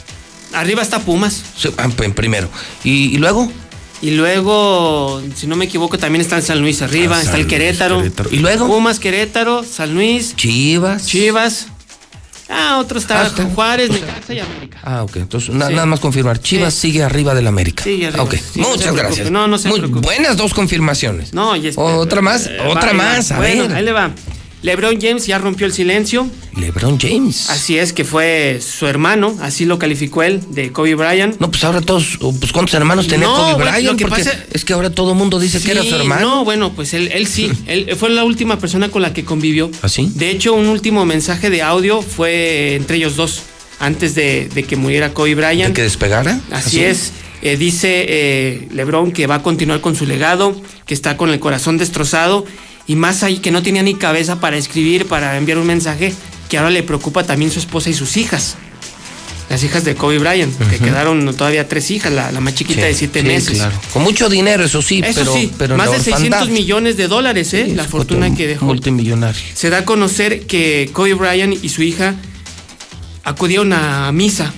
Arriba 0.55 0.83
está 0.83 1.01
Pumas. 1.01 1.43
Sí, 1.57 1.69
ah, 1.77 1.89
En 2.03 2.15
primero. 2.15 2.49
¿Y, 2.85 3.15
y 3.15 3.19
luego? 3.19 3.51
Y 4.01 4.13
luego, 4.13 5.21
si 5.35 5.47
no 5.49 5.57
me 5.57 5.65
equivoco, 5.65 5.99
también 5.99 6.21
está 6.21 6.37
en 6.37 6.43
San 6.43 6.61
Luis 6.61 6.83
arriba, 6.83 7.17
Ah, 7.17 7.21
está 7.21 7.33
San 7.33 7.41
el 7.41 7.47
Luis, 7.47 7.53
Querétaro. 7.53 8.03
¿Y 8.31 8.37
luego? 8.37 8.67
Pumas, 8.69 9.01
Querétaro, 9.01 9.65
San 9.65 9.95
Luis. 9.95 10.37
Chivas. 10.37 11.05
Chivas. 11.07 11.67
Ah, 12.51 12.79
otro 12.81 12.99
está 12.99 13.27
Ah. 13.27 13.31
Juárez, 13.55 13.91
Necaxa 13.91 14.33
y 14.35 14.39
América. 14.39 14.79
Ah, 14.83 15.03
ok. 15.03 15.17
Entonces, 15.17 15.51
na- 15.55 15.67
Sí. 15.69 15.75
nada 15.75 15.85
más 15.87 16.01
confirmar. 16.01 16.41
Chivas 16.41 16.73
sigue 16.75 17.03
arriba 17.03 17.35
del 17.35 17.47
América. 17.47 17.83
Sigue 17.85 18.07
arriba. 18.07 18.23
Ok. 18.23 18.37
Sí, 18.37 18.61
Muchas 18.61 18.95
gracias. 18.95 19.31
No, 19.31 19.49
no 19.49 19.59
se 19.59 19.69
Muy 19.69 19.81
preocupe. 19.81 20.07
buenas 20.07 20.37
dos 20.39 20.55
confirmaciones. 20.55 21.35
No, 21.35 21.57
y 21.57 21.67
espera, 21.67 21.87
Otra 21.97 22.23
más, 22.23 22.47
eh, 22.47 22.57
otra 22.67 22.87
va, 22.89 22.93
más. 22.95 23.33
A 23.33 23.37
bueno, 23.39 23.65
ver. 23.69 23.75
ahí 23.77 23.85
le 23.85 23.93
va. 23.93 24.11
LeBron 24.63 25.01
James 25.01 25.27
ya 25.27 25.39
rompió 25.39 25.67
el 25.67 25.73
silencio. 25.73 26.29
LeBron 26.57 26.99
James. 26.99 27.49
Así 27.49 27.79
es, 27.79 27.93
que 27.93 28.05
fue 28.05 28.61
su 28.61 28.87
hermano, 28.89 29.37
así 29.41 29.65
lo 29.65 29.79
calificó 29.79 30.25
él, 30.25 30.41
de 30.51 30.73
Kobe 30.73 30.97
Bryant. 30.97 31.39
No, 31.39 31.49
pues 31.51 31.63
ahora 31.63 31.81
todos, 31.81 32.19
pues 32.41 32.53
¿cuántos 32.53 32.75
hermanos 32.75 33.07
tenía 33.07 33.29
No, 33.29 33.35
Kobe 33.37 33.55
Bryant? 33.65 33.85
lo 33.85 33.97
que 33.97 34.07
Porque 34.07 34.25
pasa- 34.25 34.45
es 34.53 34.65
que 34.65 34.73
ahora 34.73 34.91
todo 34.91 35.13
el 35.13 35.19
mundo 35.19 35.39
dice 35.39 35.61
que 35.63 35.71
era 35.71 35.83
su 35.85 35.95
hermano. 35.95 36.29
No, 36.29 36.45
bueno, 36.45 36.73
pues 36.75 36.93
él, 36.95 37.09
él 37.13 37.29
sí. 37.29 37.51
él 37.67 37.95
fue 37.97 38.11
la 38.11 38.25
última 38.25 38.59
persona 38.59 38.89
con 38.91 39.03
la 39.03 39.13
que 39.13 39.25
convivió. 39.25 39.71
¿Así? 39.83 40.11
De 40.15 40.31
hecho, 40.31 40.55
un 40.55 40.67
último 40.67 41.05
mensaje 41.07 41.51
de 41.51 41.63
audio 41.63 42.03
fue 42.03 42.75
entre 42.75 42.97
ellos 42.97 43.15
dos, 43.15 43.43
antes 43.79 44.17
de, 44.17 44.49
de 44.53 44.65
que 44.65 44.75
muriera 44.75 45.15
Kobe 45.15 45.37
Bryant. 45.37 45.69
¿De 45.69 45.75
que 45.75 45.83
despegara? 45.83 46.41
Así 46.51 46.81
es. 46.83 47.13
Eh, 47.43 47.57
dice 47.57 48.05
eh, 48.09 48.69
Lebron 48.73 49.13
que 49.13 49.29
va 49.29 49.37
a 49.37 49.43
continuar 49.45 49.81
con 49.81 49.95
su 49.95 50.05
legado, 50.07 50.61
que 50.87 50.95
está 50.95 51.17
con 51.17 51.31
el 51.31 51.39
corazón 51.39 51.79
destrozado 51.79 52.45
y 52.89 52.97
más 52.97 53.23
ahí 53.23 53.39
que 53.39 53.51
no 53.53 53.63
tenía 53.63 53.83
ni 53.85 53.95
cabeza 53.95 54.41
para 54.41 54.57
escribir, 54.57 55.07
para 55.07 55.37
enviar 55.37 55.59
un 55.59 55.67
mensaje, 55.69 56.13
que 56.49 56.59
ahora 56.59 56.71
le 56.71 56.83
preocupa 56.83 57.23
también 57.25 57.51
su 57.53 57.61
esposa 57.61 57.91
y 57.91 57.95
sus 57.95 58.17
hijas. 58.17 58.57
Las 59.51 59.63
hijas 59.65 59.83
de 59.85 59.95
Kobe 59.95 60.19
Bryant, 60.19 60.55
que 60.69 60.79
quedaron 60.79 61.35
todavía 61.35 61.67
tres 61.69 61.91
hijas, 61.91 62.13
la, 62.13 62.31
la 62.33 62.41
más 62.41 62.55
chiquita 62.55 62.83
Sí, 62.83 62.87
de 62.89 62.95
siete 62.95 63.21
sí, 63.23 63.27
meses. 63.27 63.55
claro. 63.59 63.81
Con 63.95 64.03
mucho 64.03 64.29
dinero, 64.29 64.63
eso 64.65 64.83
sí, 64.83 65.01
Eso 65.03 65.21
pero, 65.21 65.33
sí, 65.35 65.51
pero 65.57 65.75
en 65.75 65.79
más 65.79 65.91
de 65.91 65.97
600 66.01 66.25
orfandad. 66.41 66.49
millones 66.53 66.97
de 66.99 67.09
dólares, 67.09 67.55
¿eh? 67.55 67.73
la 67.75 67.85
fortuna 67.85 68.35
que 68.35 68.47
dejó. 68.47 68.67
Multimillonario. 68.67 69.41
Se 69.55 69.71
da 69.71 69.79
a 69.79 69.85
conocer 69.87 70.47
que 70.47 70.91
Kobe 70.93 71.15
Bryant 71.15 71.65
y 71.65 71.69
su 71.71 71.83
hija 71.83 72.15
acudieron 73.25 73.73
a 73.73 74.11
misa 74.13 74.53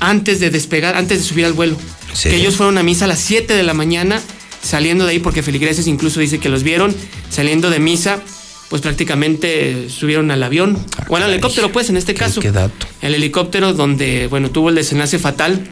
antes 0.00 0.40
de 0.40 0.48
despegar, 0.50 0.96
antes 0.96 1.18
de 1.18 1.24
subir 1.24 1.44
al 1.44 1.52
vuelo. 1.52 1.76
Que 2.22 2.34
ellos 2.36 2.56
fueron 2.56 2.78
a 2.78 2.82
misa 2.82 3.04
a 3.04 3.08
las 3.08 3.20
7 3.20 3.54
de 3.54 3.62
la 3.62 3.74
mañana, 3.74 4.20
saliendo 4.62 5.04
de 5.04 5.12
ahí, 5.12 5.18
porque 5.18 5.42
Feligreses 5.42 5.86
incluso 5.86 6.20
dice 6.20 6.38
que 6.38 6.48
los 6.48 6.62
vieron, 6.62 6.94
saliendo 7.28 7.68
de 7.70 7.78
misa, 7.80 8.20
pues 8.70 8.80
prácticamente 8.80 9.88
subieron 9.90 10.30
al 10.30 10.42
avión, 10.42 10.78
o 11.08 11.16
al 11.16 11.24
helicóptero, 11.24 11.70
pues 11.72 11.90
en 11.90 11.96
este 11.98 12.14
caso. 12.14 12.40
Ah, 12.40 12.42
Qué 12.42 12.52
dato. 12.52 12.86
El 13.02 13.14
helicóptero 13.14 13.74
donde, 13.74 14.28
bueno, 14.28 14.50
tuvo 14.50 14.70
el 14.70 14.74
desenlace 14.76 15.18
fatal. 15.18 15.68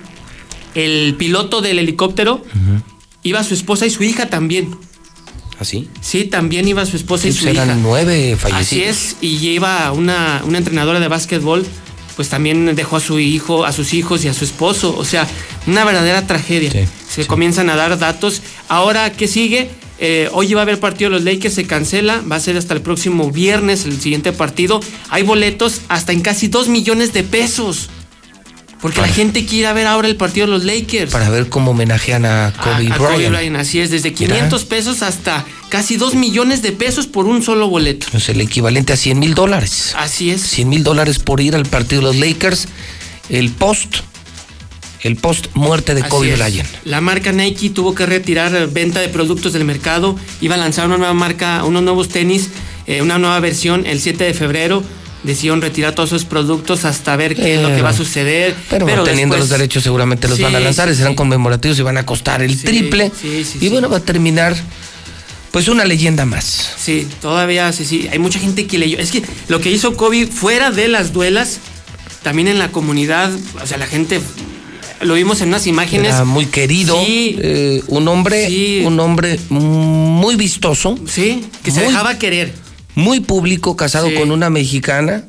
El 0.74 1.14
piloto 1.18 1.62
del 1.62 1.78
helicóptero 1.78 2.42
iba 3.22 3.42
su 3.42 3.54
esposa 3.54 3.86
y 3.86 3.90
su 3.90 4.02
hija 4.02 4.28
también. 4.28 4.76
¿Así? 5.58 5.88
Sí, 6.00 6.24
también 6.24 6.66
iba 6.68 6.84
su 6.86 6.96
esposa 6.96 7.28
y 7.28 7.32
Sí, 7.32 7.38
su 7.38 7.44
pues 7.44 7.54
hija. 7.54 7.64
eran 7.64 7.82
nueve 7.82 8.36
fallecidos. 8.38 8.66
Así 8.66 8.82
es, 8.82 9.16
y 9.20 9.38
lleva 9.38 9.92
una, 9.92 10.42
una 10.46 10.58
entrenadora 10.58 11.00
de 11.00 11.08
básquetbol, 11.08 11.66
pues 12.16 12.28
también 12.28 12.74
dejó 12.74 12.96
a 12.96 13.00
su 13.00 13.18
hijo, 13.18 13.64
a 13.64 13.72
sus 13.72 13.92
hijos 13.94 14.24
y 14.24 14.28
a 14.28 14.34
su 14.34 14.44
esposo. 14.44 14.94
O 14.96 15.04
sea, 15.04 15.26
una 15.66 15.84
verdadera 15.84 16.26
tragedia. 16.26 16.70
Se 17.10 17.26
comienzan 17.26 17.68
a 17.70 17.76
dar 17.76 17.98
datos. 17.98 18.42
Ahora, 18.68 19.12
¿qué 19.12 19.26
sigue? 19.26 19.68
Eh, 19.98 20.28
hoy 20.32 20.54
va 20.54 20.60
a 20.60 20.62
haber 20.62 20.80
partido 20.80 21.10
de 21.10 21.16
los 21.16 21.24
Lakers, 21.24 21.54
se 21.54 21.66
cancela, 21.66 22.22
va 22.30 22.36
a 22.36 22.40
ser 22.40 22.56
hasta 22.56 22.72
el 22.72 22.80
próximo 22.80 23.30
viernes 23.30 23.84
el 23.84 24.00
siguiente 24.00 24.32
partido. 24.32 24.80
Hay 25.10 25.24
boletos 25.24 25.82
hasta 25.88 26.12
en 26.12 26.20
casi 26.20 26.48
2 26.48 26.68
millones 26.68 27.12
de 27.12 27.22
pesos. 27.22 27.90
Porque 28.80 29.02
la 29.02 29.08
gente 29.08 29.44
quiere 29.44 29.70
ver 29.74 29.86
ahora 29.86 30.08
el 30.08 30.16
partido 30.16 30.46
de 30.46 30.52
los 30.52 30.64
Lakers. 30.64 31.12
Para 31.12 31.28
ver 31.28 31.50
cómo 31.50 31.72
homenajean 31.72 32.24
a 32.24 32.54
Kobe 32.62 32.88
a, 32.90 32.94
a 32.94 32.96
Kobe 32.96 33.16
Bryant. 33.16 33.36
Bryant, 33.36 33.56
así 33.56 33.78
es, 33.78 33.90
desde 33.90 34.10
Mira. 34.10 34.36
500 34.36 34.64
pesos 34.64 35.02
hasta 35.02 35.44
casi 35.68 35.98
2 35.98 36.14
millones 36.14 36.62
de 36.62 36.72
pesos 36.72 37.06
por 37.06 37.26
un 37.26 37.42
solo 37.42 37.68
boleto. 37.68 38.06
Es 38.14 38.30
el 38.30 38.40
equivalente 38.40 38.94
a 38.94 38.96
100 38.96 39.18
mil 39.18 39.34
dólares. 39.34 39.94
Así 39.98 40.30
es. 40.30 40.40
100 40.40 40.68
mil 40.68 40.82
dólares 40.82 41.18
por 41.18 41.42
ir 41.42 41.56
al 41.56 41.66
partido 41.66 42.00
de 42.00 42.06
los 42.06 42.16
Lakers. 42.16 42.68
El 43.28 43.50
post, 43.50 43.96
el 45.02 45.16
post 45.16 45.46
muerte 45.54 45.94
de 45.94 46.02
Así 46.02 46.10
Kobe. 46.10 46.34
Bryant. 46.36 46.68
La 46.84 47.00
marca 47.00 47.32
Nike 47.32 47.70
tuvo 47.70 47.94
que 47.94 48.06
retirar 48.06 48.54
eh, 48.54 48.66
venta 48.66 49.00
de 49.00 49.08
productos 49.08 49.52
del 49.52 49.64
mercado. 49.64 50.16
Iba 50.40 50.56
a 50.56 50.58
lanzar 50.58 50.86
una 50.86 50.98
nueva 50.98 51.14
marca, 51.14 51.64
unos 51.64 51.82
nuevos 51.82 52.08
tenis, 52.08 52.50
eh, 52.86 53.00
una 53.02 53.18
nueva 53.18 53.40
versión 53.40 53.86
el 53.86 54.00
7 54.00 54.24
de 54.24 54.34
febrero. 54.34 54.82
Decidieron 55.22 55.60
retirar 55.60 55.94
todos 55.94 56.10
esos 56.10 56.24
productos 56.24 56.86
hasta 56.86 57.14
ver 57.16 57.36
qué 57.36 57.56
es 57.56 57.60
lo 57.62 57.68
que 57.68 57.82
va 57.82 57.90
a 57.90 57.94
suceder. 57.94 58.54
Pero, 58.70 58.86
teniendo 59.04 59.34
después- 59.36 59.40
los 59.40 59.48
derechos 59.50 59.82
seguramente 59.82 60.28
los 60.28 60.38
Sí, 60.38 60.42
van 60.42 60.54
a 60.56 60.60
lanzar 60.60 60.88
sí, 60.88 60.94
serán 60.96 61.14
conmemorativos 61.14 61.78
y 61.78 61.82
van 61.82 61.98
a 61.98 62.06
costar 62.06 62.40
el 62.42 62.56
Sí, 62.56 62.64
triple. 62.64 63.12
sí, 63.20 63.44
sí, 63.44 63.58
y 63.60 63.68
bueno, 63.68 63.90
va 63.90 63.98
a 63.98 64.00
terminar 64.00 64.56
pues 65.50 65.68
una 65.68 65.84
leyenda 65.84 66.24
más. 66.24 66.70
Sí, 66.78 67.06
todavía 67.20 67.70
sí, 67.72 67.84
sí. 67.84 68.08
Hay 68.10 68.18
mucha 68.18 68.38
gente 68.38 68.66
que 68.66 68.78
leyó. 68.78 68.98
Es 68.98 69.10
que 69.10 69.22
lo 69.48 69.60
que 69.60 69.70
hizo 69.70 69.94
Kobe 69.96 70.26
fuera 70.26 70.70
de 70.70 70.88
las 70.88 71.12
duelas, 71.12 71.58
también 72.22 72.48
en 72.48 72.58
la 72.58 72.70
comunidad, 72.72 73.30
o 73.62 73.66
sea, 73.66 73.76
la 73.76 73.86
gente 73.88 74.20
lo 75.00 75.14
vimos 75.14 75.40
en 75.40 75.48
unas 75.48 75.66
imágenes. 75.66 76.08
Era 76.14 76.24
muy 76.24 76.46
querido, 76.46 76.96
Sí. 77.04 77.36
eh, 77.40 77.82
un 77.88 78.06
hombre, 78.08 78.82
un 78.84 78.98
hombre 79.00 79.38
muy 79.48 80.36
vistoso. 80.36 80.98
Sí, 81.06 81.44
que 81.62 81.70
se 81.70 81.80
muy- 81.80 81.88
dejaba 81.88 82.18
querer. 82.18 82.52
Muy 82.94 83.20
público, 83.20 83.76
casado 83.76 84.08
Sí. 84.08 84.14
con 84.14 84.30
una 84.30 84.50
mexicana 84.50 85.24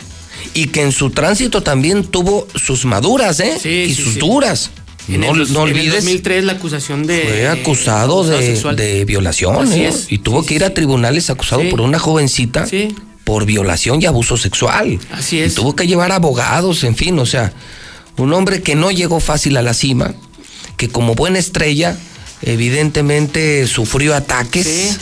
y 0.53 0.67
que 0.67 0.81
en 0.81 0.91
su 0.91 1.11
tránsito 1.11 1.61
también 1.61 2.03
tuvo 2.05 2.47
sus 2.55 2.85
maduras, 2.85 3.39
¿eh? 3.39 3.57
Sí, 3.61 3.69
y 3.89 3.93
sí, 3.95 4.03
sus 4.03 4.13
sí. 4.15 4.19
duras. 4.19 4.71
En 5.07 5.21
no, 5.21 5.31
el, 5.31 5.37
no 5.53 5.67
en 5.67 5.69
el 5.69 5.77
olvides. 5.79 5.95
2003 5.95 6.43
la 6.43 6.53
acusación 6.53 7.05
de 7.07 7.21
Fue 7.21 7.47
acusado 7.47 8.23
de, 8.23 8.55
de 8.75 9.05
violación 9.05 9.71
¿eh? 9.73 9.91
y 10.09 10.19
tuvo 10.19 10.45
que 10.45 10.53
ir 10.53 10.63
a 10.63 10.73
tribunales 10.73 11.29
acusado 11.29 11.67
por 11.69 11.81
una 11.81 11.97
jovencita 11.99 12.67
por 13.23 13.45
violación 13.45 14.01
y 14.01 14.05
abuso 14.05 14.37
sexual. 14.37 14.99
Así 15.11 15.39
es. 15.39 15.53
Y 15.53 15.55
tuvo 15.55 15.75
que 15.75 15.87
llevar 15.87 16.11
abogados, 16.11 16.83
en 16.83 16.95
fin, 16.95 17.17
o 17.19 17.25
sea, 17.25 17.51
un 18.17 18.33
hombre 18.33 18.61
que 18.61 18.75
no 18.75 18.91
llegó 18.91 19.19
fácil 19.19 19.57
a 19.57 19.61
la 19.61 19.73
cima, 19.73 20.13
que 20.77 20.89
como 20.89 21.15
buena 21.15 21.39
estrella, 21.39 21.97
evidentemente 22.41 23.67
sufrió 23.67 24.15
ataques. 24.15 24.97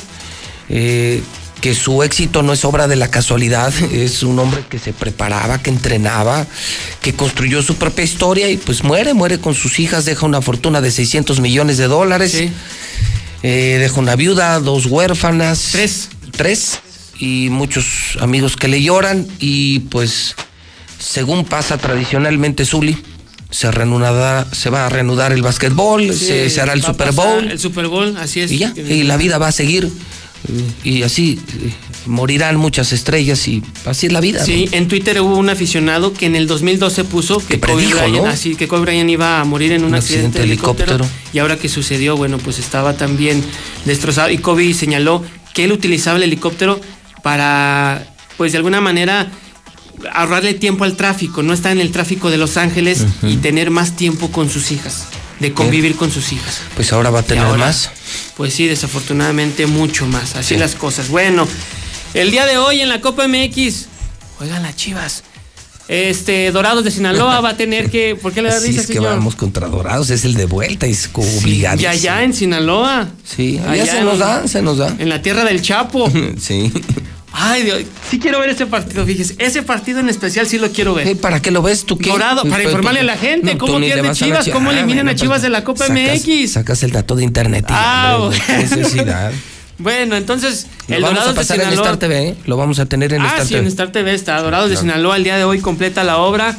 eh, 0.69 1.21
que 1.59 1.75
su 1.75 2.03
éxito 2.03 2.41
no 2.41 2.53
es 2.53 2.63
obra 2.63 2.87
de 2.87 2.95
la 2.95 3.09
casualidad, 3.09 3.73
es 3.91 4.23
un 4.23 4.39
hombre 4.39 4.63
que 4.69 4.79
se 4.79 4.93
preparaba, 4.93 5.61
que 5.61 5.69
entrenaba, 5.69 6.47
que 7.01 7.13
construyó 7.13 7.61
su 7.61 7.75
propia 7.75 8.05
historia 8.05 8.49
y 8.49 8.57
pues 8.57 8.83
muere, 8.83 9.13
muere 9.13 9.39
con 9.39 9.55
sus 9.55 9.79
hijas, 9.79 10.05
deja 10.05 10.25
una 10.25 10.41
fortuna 10.41 10.81
de 10.81 10.91
600 10.91 11.39
millones 11.39 11.77
de 11.77 11.87
dólares, 11.87 12.35
eh, 13.43 13.77
deja 13.79 13.99
una 13.99 14.15
viuda, 14.15 14.59
dos 14.59 14.85
huérfanas. 14.85 15.69
Tres. 15.71 16.09
Tres. 16.31 16.79
Y 17.19 17.49
muchos 17.49 18.17
amigos 18.21 18.55
que 18.55 18.69
le 18.69 18.81
lloran 18.81 19.27
y 19.39 19.79
pues 19.79 20.35
según 20.99 21.45
pasa 21.45 21.77
tradicionalmente 21.77 22.65
Zuli, 22.65 22.97
se, 23.49 23.71
reanudará, 23.71 24.45
se 24.51 24.69
va 24.69 24.85
a 24.85 24.89
reanudar 24.89 25.31
el 25.31 25.41
básquetbol, 25.41 26.13
Sí, 26.13 26.13
se, 26.13 26.49
se 26.49 26.61
hará 26.61 26.73
el 26.73 26.83
Super 26.83 27.11
Bowl. 27.13 27.49
El 27.49 27.59
Super 27.59 27.87
Bowl, 27.87 28.15
así 28.17 28.41
es. 28.41 28.51
Y 28.51 28.59
ya, 28.59 28.73
y 28.75 29.03
la 29.03 29.17
vida 29.17 29.37
va 29.37 29.47
a 29.47 29.51
seguir. 29.51 29.89
Y 30.83 31.03
así 31.03 31.37
eh, 31.61 31.71
morirán 32.05 32.55
muchas 32.55 32.93
estrellas 32.93 33.45
y 33.47 33.61
así 33.85 34.07
es 34.07 34.13
la 34.13 34.21
vida. 34.21 34.43
Sí, 34.43 34.69
en 34.71 34.87
Twitter 34.87 35.19
hubo 35.19 35.37
un 35.37 35.49
aficionado 35.49 36.13
que 36.13 36.27
en 36.27 36.35
el 36.35 36.47
2012 36.47 37.03
puso 37.03 37.45
que, 37.45 37.59
Kobe 37.59 37.73
predijo, 37.73 37.99
Bryant, 37.99 38.25
¿no? 38.25 38.25
así 38.25 38.55
que 38.55 38.67
Kobe 38.67 38.83
Bryant 38.83 39.09
iba 39.09 39.41
a 39.41 39.43
morir 39.43 39.73
en 39.73 39.83
un, 39.83 39.95
accidente, 39.95 40.39
de 40.39 40.45
helicóptero, 40.45 41.05
y 41.33 41.39
ahora 41.39 41.57
que 41.57 41.67
sucedió, 41.67 42.15
bueno, 42.15 42.37
pues 42.37 42.57
estaba 42.57 42.95
también 42.95 43.43
destrozado 43.85 44.29
y 44.29 44.37
Kobe 44.37 44.73
señaló 44.73 45.23
que 45.53 45.65
él 45.65 45.73
utilizaba 45.73 46.17
el 46.17 46.23
helicóptero 46.23 46.79
para 47.21 48.07
pues 48.37 48.53
de 48.53 48.59
alguna 48.59 48.79
manera 48.79 49.29
ahorrarle 50.11 50.53
tiempo 50.53 50.83
al 50.83 50.95
tráfico, 50.95 51.43
no 51.43 51.53
estar 51.53 51.71
en 51.71 51.79
el 51.81 51.91
tráfico 51.91 52.29
de 52.29 52.37
Los 52.37 52.57
Ángeles 52.57 53.05
y 53.23 53.37
tener 53.37 53.71
más 53.71 53.95
tiempo 53.95 54.31
con 54.31 54.49
sus 54.49 54.71
hijas, 54.71 55.05
de 55.39 55.53
convivir 55.53 55.95
con 55.95 56.11
sus 56.11 56.31
hijas. 56.33 56.61
Pues 56.75 56.91
ahora 56.93 57.09
va 57.09 57.19
a 57.19 57.23
tener 57.23 57.43
ahora? 57.43 57.65
más. 57.65 57.91
Pues 58.37 58.53
sí, 58.53 58.67
desafortunadamente 58.67 59.65
mucho 59.67 60.05
más. 60.07 60.35
Así 60.35 60.57
las 60.57 60.75
cosas. 60.75 61.09
Bueno, 61.09 61.47
el 62.13 62.31
día 62.31 62.45
de 62.45 62.57
hoy 62.57 62.81
en 62.81 62.89
la 62.89 63.01
Copa 63.01 63.27
MX 63.27 63.87
juegan 64.37 64.63
las 64.63 64.75
Chivas. 64.75 65.23
Este, 65.89 66.51
Dorados 66.51 66.83
de 66.83 66.91
Sinaloa 66.91 67.41
va 67.41 67.49
a 67.49 67.57
tener 67.57 67.89
que. 67.89 68.15
¿Por 68.15 68.31
qué 68.31 68.43
le 68.43 68.49
da 68.49 68.59
risa, 68.59 68.81
es 68.81 68.85
que 68.85 68.93
señor? 68.93 69.15
vamos 69.15 69.35
contra 69.35 69.67
Dorados, 69.67 70.11
es 70.11 70.23
el 70.23 70.35
de 70.35 70.45
vuelta, 70.45 70.85
y 70.85 70.91
es 70.91 71.09
obligado. 71.11 71.81
Y 71.81 71.87
allá 71.87 72.21
en 72.21 72.35
Sinaloa. 72.35 73.09
Sí, 73.23 73.59
allá 73.67 73.87
se 73.87 74.01
nos 74.01 74.19
da, 74.19 74.47
se 74.47 74.61
nos 74.61 74.77
da. 74.77 74.95
En 74.99 75.09
la 75.09 75.23
tierra 75.23 75.43
del 75.43 75.63
Chapo. 75.63 76.09
Sí. 76.39 76.71
Ay, 77.41 77.63
Dios, 77.63 77.83
sí 78.09 78.19
quiero 78.19 78.39
ver 78.39 78.49
ese 78.49 78.65
partido, 78.65 79.05
fíjese. 79.05 79.35
Ese 79.39 79.63
partido 79.63 79.99
en 80.01 80.09
especial 80.09 80.45
sí 80.45 80.57
lo 80.57 80.69
quiero 80.71 80.93
ver. 80.93 81.15
¿Para 81.17 81.41
qué 81.41 81.51
lo 81.51 81.61
ves 81.61 81.85
tú? 81.85 81.97
qué? 81.97 82.09
Dorado, 82.09 82.41
para 82.43 82.55
Pues, 82.55 82.65
informarle 82.65 82.99
a 82.99 83.03
la 83.03 83.17
gente 83.17 83.53
No, 83.53 83.59
cómo 83.59 83.79
pierde 83.79 84.11
Chivas, 84.11 84.43
Chi- 84.45 84.51
cómo 84.51 84.69
Ah, 84.69 84.73
eliminan 84.73 85.05
bueno, 85.05 85.11
a 85.11 85.15
Chivas 85.15 85.35
pues, 85.37 85.41
de 85.43 85.49
la 85.49 85.63
Copa 85.63 85.87
sacas- 85.87 86.25
MX. 86.25 86.51
Sacas 86.51 86.83
el 86.83 86.91
dato 86.91 87.15
de 87.15 87.23
internet. 87.23 87.65
y 87.69 87.73
Ah, 87.73 88.07
ya, 88.11 88.17
hombre, 88.17 88.39
bueno. 88.47 88.63
qué 88.69 88.75
necesidad. 88.75 89.31
Bueno, 89.81 90.17
entonces, 90.17 90.67
Lo 90.89 90.95
el 90.97 91.01
Dorados 91.03 91.29
de 91.29 91.33
pasar 91.35 91.55
en 91.55 91.61
Sinaloa. 91.69 91.83
Star 91.85 91.97
TV, 91.99 92.27
¿eh? 92.27 92.35
Lo 92.45 92.57
vamos 92.57 92.79
a 92.79 92.85
tener 92.85 93.13
en 93.13 93.21
ah, 93.21 93.27
Star 93.27 93.43
sí, 93.43 93.47
TV. 93.53 93.59
en 93.61 93.67
Star 93.67 93.91
TV 93.93 94.13
está. 94.13 94.41
Dorados 94.41 94.69
de 94.69 94.75
Claro. 94.75 94.87
Sinaloa 94.89 95.15
el 95.15 95.23
día 95.23 95.37
de 95.37 95.45
hoy 95.45 95.59
completa 95.61 96.03
la 96.03 96.17
obra. 96.17 96.57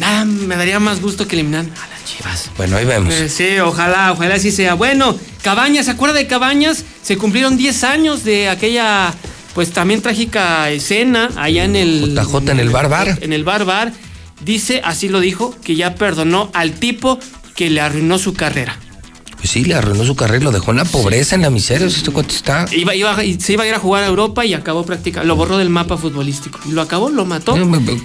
Nada, 0.00 0.24
me 0.24 0.56
daría 0.56 0.80
más 0.80 1.00
gusto 1.00 1.28
que 1.28 1.36
eliminar 1.36 1.60
a 1.64 1.86
las 1.88 2.04
Chivas. 2.04 2.50
Bueno, 2.56 2.76
ahí 2.76 2.84
vemos. 2.86 3.14
Eh, 3.14 3.28
sí, 3.28 3.60
ojalá, 3.60 4.10
ojalá 4.10 4.34
así 4.34 4.50
sea. 4.50 4.74
Bueno, 4.74 5.16
Cabañas, 5.42 5.84
¿se 5.86 5.92
acuerda 5.92 6.16
de 6.16 6.26
Cabañas? 6.26 6.84
Se 7.04 7.16
cumplieron 7.16 7.56
10 7.56 7.84
años 7.84 8.24
de 8.24 8.48
aquella, 8.48 9.14
pues 9.54 9.72
también 9.72 10.02
trágica 10.02 10.68
escena 10.70 11.30
allá 11.36 11.64
en 11.64 11.76
el. 11.76 12.14
JJ 12.14 12.50
en 12.50 12.60
el 12.60 12.70
Bar 12.70 12.88
Bar. 12.88 13.18
En 13.20 13.32
el 13.32 13.44
Bar 13.44 13.64
Bar. 13.64 13.92
Dice, 14.44 14.82
así 14.84 15.08
lo 15.08 15.20
dijo, 15.20 15.54
que 15.64 15.76
ya 15.76 15.94
perdonó 15.94 16.50
al 16.52 16.72
tipo 16.72 17.18
que 17.54 17.70
le 17.70 17.80
arruinó 17.80 18.18
su 18.18 18.34
carrera. 18.34 18.76
Pues 19.44 19.52
sí, 19.52 19.62
le 19.62 19.74
arruinó 19.74 20.06
su 20.06 20.16
carrera 20.16 20.40
y 20.40 20.44
lo 20.44 20.52
dejó 20.52 20.70
en 20.70 20.78
la 20.78 20.86
pobreza, 20.86 21.34
en 21.34 21.42
la 21.42 21.50
miseria. 21.50 21.86
Este 21.86 22.10
cuate 22.10 22.34
está. 22.34 22.64
Iba, 22.72 22.94
iba, 22.94 23.14
se 23.38 23.52
iba 23.52 23.64
a 23.64 23.66
ir 23.66 23.74
a 23.74 23.78
jugar 23.78 24.02
a 24.02 24.06
Europa 24.06 24.42
y 24.46 24.54
acabó 24.54 24.86
practicando. 24.86 25.28
Lo 25.28 25.36
borró 25.36 25.58
del 25.58 25.68
mapa 25.68 25.98
futbolístico. 25.98 26.58
Lo 26.70 26.80
acabó, 26.80 27.10
lo 27.10 27.26
mató. 27.26 27.52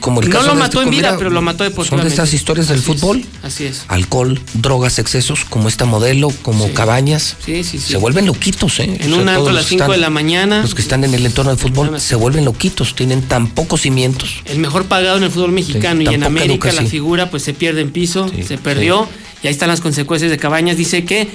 Como 0.01 0.19
el 0.19 0.29
no 0.29 0.43
lo 0.43 0.55
mató 0.55 0.79
este- 0.81 0.89
en 0.89 0.89
vida, 0.89 1.07
mira, 1.11 1.17
pero 1.17 1.29
lo 1.29 1.41
mató 1.41 1.63
Son 1.63 1.69
deportivamente. 1.69 2.09
de 2.09 2.13
estas 2.13 2.33
historias 2.33 2.67
del 2.67 2.81
fútbol. 2.81 3.23
Así 3.41 3.63
es. 3.63 3.85
Alcohol, 3.87 4.37
drogas, 4.55 4.99
excesos, 4.99 5.45
como 5.45 5.69
esta 5.69 5.85
modelo, 5.85 6.29
como 6.41 6.73
cabañas. 6.73 7.37
Sí, 7.45 7.63
sí, 7.63 7.79
sí. 7.79 7.93
Se 7.93 7.95
vuelven 7.97 8.25
loquitos, 8.25 8.77
¿eh? 8.81 8.97
En 8.99 9.13
O 9.13 9.15
sea, 9.15 9.23
un 9.23 9.29
antro 9.29 9.47
a 9.47 9.53
las 9.53 9.63
que 9.63 9.77
5 9.77 9.93
de 9.93 9.97
la 9.97 10.09
mañana. 10.09 10.61
Los 10.61 10.75
que 10.75 10.81
están 10.81 11.05
en 11.05 11.13
el 11.13 11.25
entorno 11.25 11.51
del 11.51 11.59
fútbol 11.59 12.01
se 12.01 12.15
vuelven 12.15 12.43
loquitos, 12.43 12.95
tienen 12.95 13.21
tan 13.21 13.47
pocos 13.47 13.79
cimientos. 13.83 14.41
El 14.43 14.59
mejor 14.59 14.87
pagado 14.87 15.15
en 15.15 15.23
el 15.23 15.31
fútbol 15.31 15.53
mexicano 15.53 16.01
Sí, 16.01 16.07
y 16.11 16.15
en 16.15 16.25
América 16.25 16.69
la 16.73 16.83
figura 16.83 17.29
pues 17.29 17.43
se 17.43 17.53
pierde 17.53 17.79
en 17.79 17.91
piso, 17.91 18.29
se 18.45 18.57
perdió 18.57 19.07
y 19.43 19.47
ahí 19.47 19.53
están 19.53 19.69
las 19.69 19.81
consecuencias 19.81 20.31
de 20.31 20.37
Cabañas. 20.37 20.77
Dice 20.77 21.05
que 21.05 21.29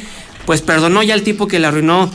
pues 0.47 0.61
perdonó 0.61 1.03
ya 1.03 1.15
al 1.15 1.23
tipo 1.23 1.47
que 1.49 1.59
le 1.59 1.67
arruinó 1.67 2.11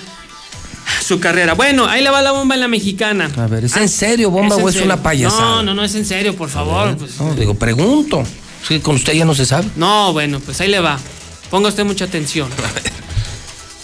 su 1.05 1.19
carrera. 1.19 1.53
Bueno, 1.53 1.87
ahí 1.87 2.03
le 2.03 2.09
va 2.09 2.21
la 2.21 2.31
bomba 2.31 2.55
en 2.55 2.61
la 2.61 2.67
mexicana. 2.67 3.29
A 3.37 3.47
ver, 3.47 3.65
¿es 3.65 3.75
en 3.77 3.89
serio, 3.89 4.29
bomba, 4.29 4.55
en 4.55 4.63
o 4.63 4.69
es 4.69 4.73
serio. 4.75 4.85
una 4.85 5.01
payasada? 5.01 5.41
No, 5.41 5.63
no, 5.63 5.73
no 5.75 5.83
es 5.83 5.95
en 5.95 6.05
serio, 6.05 6.35
por 6.35 6.49
favor. 6.49 6.95
pues. 6.97 7.19
No, 7.19 7.33
digo, 7.35 7.53
pregunto. 7.55 8.23
Sí, 8.67 8.79
con 8.79 8.95
usted 8.95 9.13
ya 9.13 9.25
no 9.25 9.33
se 9.33 9.45
sabe. 9.45 9.67
No, 9.75 10.13
bueno, 10.13 10.39
pues 10.39 10.59
ahí 10.61 10.67
le 10.67 10.79
va. 10.79 10.99
Ponga 11.49 11.69
usted 11.69 11.85
mucha 11.85 12.05
atención. 12.05 12.49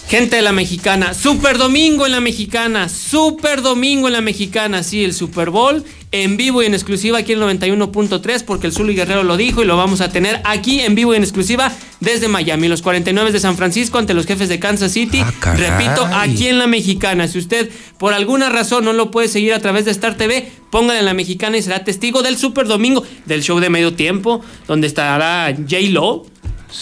Gente 0.08 0.36
de 0.36 0.42
la 0.42 0.52
mexicana, 0.52 1.14
Super 1.14 1.58
Domingo 1.58 2.06
en 2.06 2.12
la 2.12 2.20
mexicana, 2.20 2.88
Super 2.88 3.60
Domingo 3.60 4.06
en 4.06 4.12
la 4.12 4.20
mexicana, 4.20 4.84
sí, 4.84 5.02
el 5.02 5.12
Super 5.12 5.50
Bowl 5.50 5.84
en 6.12 6.36
vivo 6.36 6.62
y 6.62 6.66
en 6.66 6.74
exclusiva 6.74 7.18
aquí 7.18 7.32
en 7.32 7.40
91.3 7.40 8.44
porque 8.44 8.68
el 8.68 8.72
Zulu 8.72 8.92
y 8.92 8.94
Guerrero 8.94 9.24
lo 9.24 9.36
dijo 9.36 9.62
y 9.62 9.66
lo 9.66 9.76
vamos 9.76 10.00
a 10.00 10.10
tener 10.10 10.40
aquí 10.44 10.80
en 10.80 10.94
vivo 10.94 11.12
y 11.12 11.16
en 11.16 11.24
exclusiva 11.24 11.72
desde 11.98 12.28
Miami, 12.28 12.68
los 12.68 12.82
49 12.82 13.32
de 13.32 13.40
San 13.40 13.56
Francisco 13.56 13.98
ante 13.98 14.14
los 14.14 14.26
jefes 14.26 14.48
de 14.48 14.60
Kansas 14.60 14.92
City. 14.92 15.24
caray. 15.40 15.70
Repito, 15.70 16.06
aquí 16.06 16.46
en 16.46 16.60
la 16.60 16.68
mexicana, 16.68 17.26
si 17.26 17.38
usted 17.38 17.68
por 17.98 18.14
alguna 18.14 18.48
razón 18.48 18.84
no 18.84 18.92
lo 18.92 19.10
puede 19.10 19.26
seguir 19.26 19.54
a 19.54 19.58
través 19.58 19.86
de 19.86 19.90
Star 19.90 20.16
TV, 20.16 20.52
póngale 20.70 21.00
en 21.00 21.06
la 21.06 21.14
mexicana 21.14 21.56
y 21.56 21.62
será 21.62 21.82
testigo 21.82 22.22
del 22.22 22.36
Super 22.36 22.68
Domingo, 22.68 23.02
del 23.24 23.42
show 23.42 23.58
de 23.58 23.70
medio 23.70 23.94
tiempo, 23.94 24.40
donde 24.68 24.86
estará 24.86 25.52
J. 25.56 25.76
Lo 25.90 26.26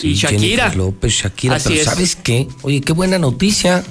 y 0.02 0.15
Shakira. 0.15 0.65
Jennifer 0.65 0.77
López, 0.77 1.12
Shakira. 1.12 1.56
Así 1.56 1.69
pero 1.70 1.81
es. 1.81 1.85
¿sabes 1.86 2.16
qué? 2.16 2.48
Oye, 2.62 2.81
qué 2.81 2.93
buena 2.93 3.19
noticia. 3.19 3.85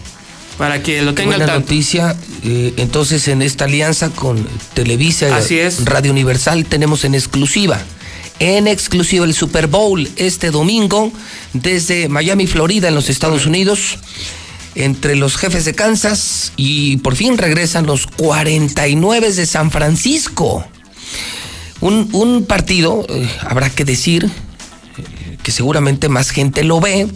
Para 0.57 0.83
que 0.83 1.01
lo 1.01 1.15
Qué 1.15 1.23
tenga 1.23 1.33
al 1.35 1.39
buena 1.41 1.53
tanto. 1.53 1.71
noticia. 1.71 2.15
Eh, 2.43 2.73
entonces, 2.77 3.27
en 3.27 3.41
esta 3.41 3.65
alianza 3.65 4.09
con 4.09 4.47
Televisa 4.75 5.29
y 5.29 5.31
Así 5.33 5.57
es. 5.59 5.83
Radio 5.85 6.11
Universal, 6.11 6.65
tenemos 6.65 7.03
en 7.05 7.15
exclusiva. 7.15 7.81
En 8.39 8.67
exclusiva 8.67 9.25
el 9.25 9.33
Super 9.33 9.67
Bowl 9.67 10.07
este 10.15 10.51
domingo 10.51 11.11
desde 11.53 12.07
Miami, 12.09 12.45
Florida, 12.47 12.87
en 12.89 12.95
los 12.95 13.09
Estados 13.09 13.45
Unidos. 13.45 13.97
Entre 14.75 15.15
los 15.15 15.37
jefes 15.37 15.65
de 15.65 15.75
Kansas 15.75 16.51
y 16.57 16.97
por 16.97 17.15
fin 17.15 17.37
regresan 17.37 17.85
los 17.85 18.07
49 18.07 19.31
de 19.31 19.45
San 19.45 19.69
Francisco. 19.71 20.65
Un, 21.79 22.09
un 22.13 22.45
partido, 22.45 23.05
eh, 23.09 23.27
habrá 23.41 23.69
que 23.69 23.85
decir, 23.85 24.29
que 25.43 25.51
seguramente 25.51 26.09
más 26.09 26.29
gente 26.31 26.63
lo 26.63 26.79
ve, 26.79 27.07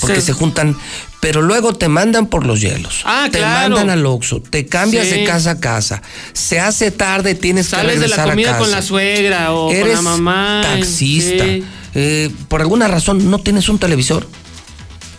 porque 0.00 0.20
Sí. 0.20 0.26
se 0.26 0.32
juntan, 0.32 0.76
pero 1.20 1.40
luego 1.42 1.72
te 1.74 1.88
mandan 1.88 2.26
por 2.26 2.44
los 2.46 2.60
hielos. 2.60 3.02
Ah, 3.04 3.28
te 3.32 3.38
claro. 3.38 3.70
mandan 3.76 3.90
al 3.90 4.04
Oxxo, 4.06 4.40
te 4.42 4.66
cambias 4.66 5.06
Sí. 5.06 5.12
de 5.14 5.24
casa 5.24 5.52
a 5.52 5.60
casa, 5.60 6.02
se 6.32 6.60
hace 6.60 6.90
tarde, 6.90 7.34
tienes 7.34 7.66
que 7.66 7.70
Sales 7.76 7.94
de 8.00 8.06
regresar 8.06 8.18
la 8.18 8.24
a 8.24 8.34
comida 8.34 8.48
casa. 8.50 8.60
con 8.60 8.70
la 8.70 8.82
suegra 8.82 9.52
o 9.54 9.68
con 9.68 9.76
Eres 9.76 9.94
la 9.94 10.02
mamá. 10.02 10.60
taxista. 10.62 11.44
sí. 11.44 11.64
Eh, 11.96 12.30
por 12.48 12.60
alguna 12.60 12.88
razón 12.88 13.30
no 13.30 13.38
tienes 13.38 13.68
un 13.68 13.78
televisor 13.78 14.26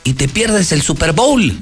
y 0.03 0.13
te 0.13 0.27
pierdes 0.27 0.71
el 0.73 0.81
Super 0.81 1.13
Bowl. 1.13 1.57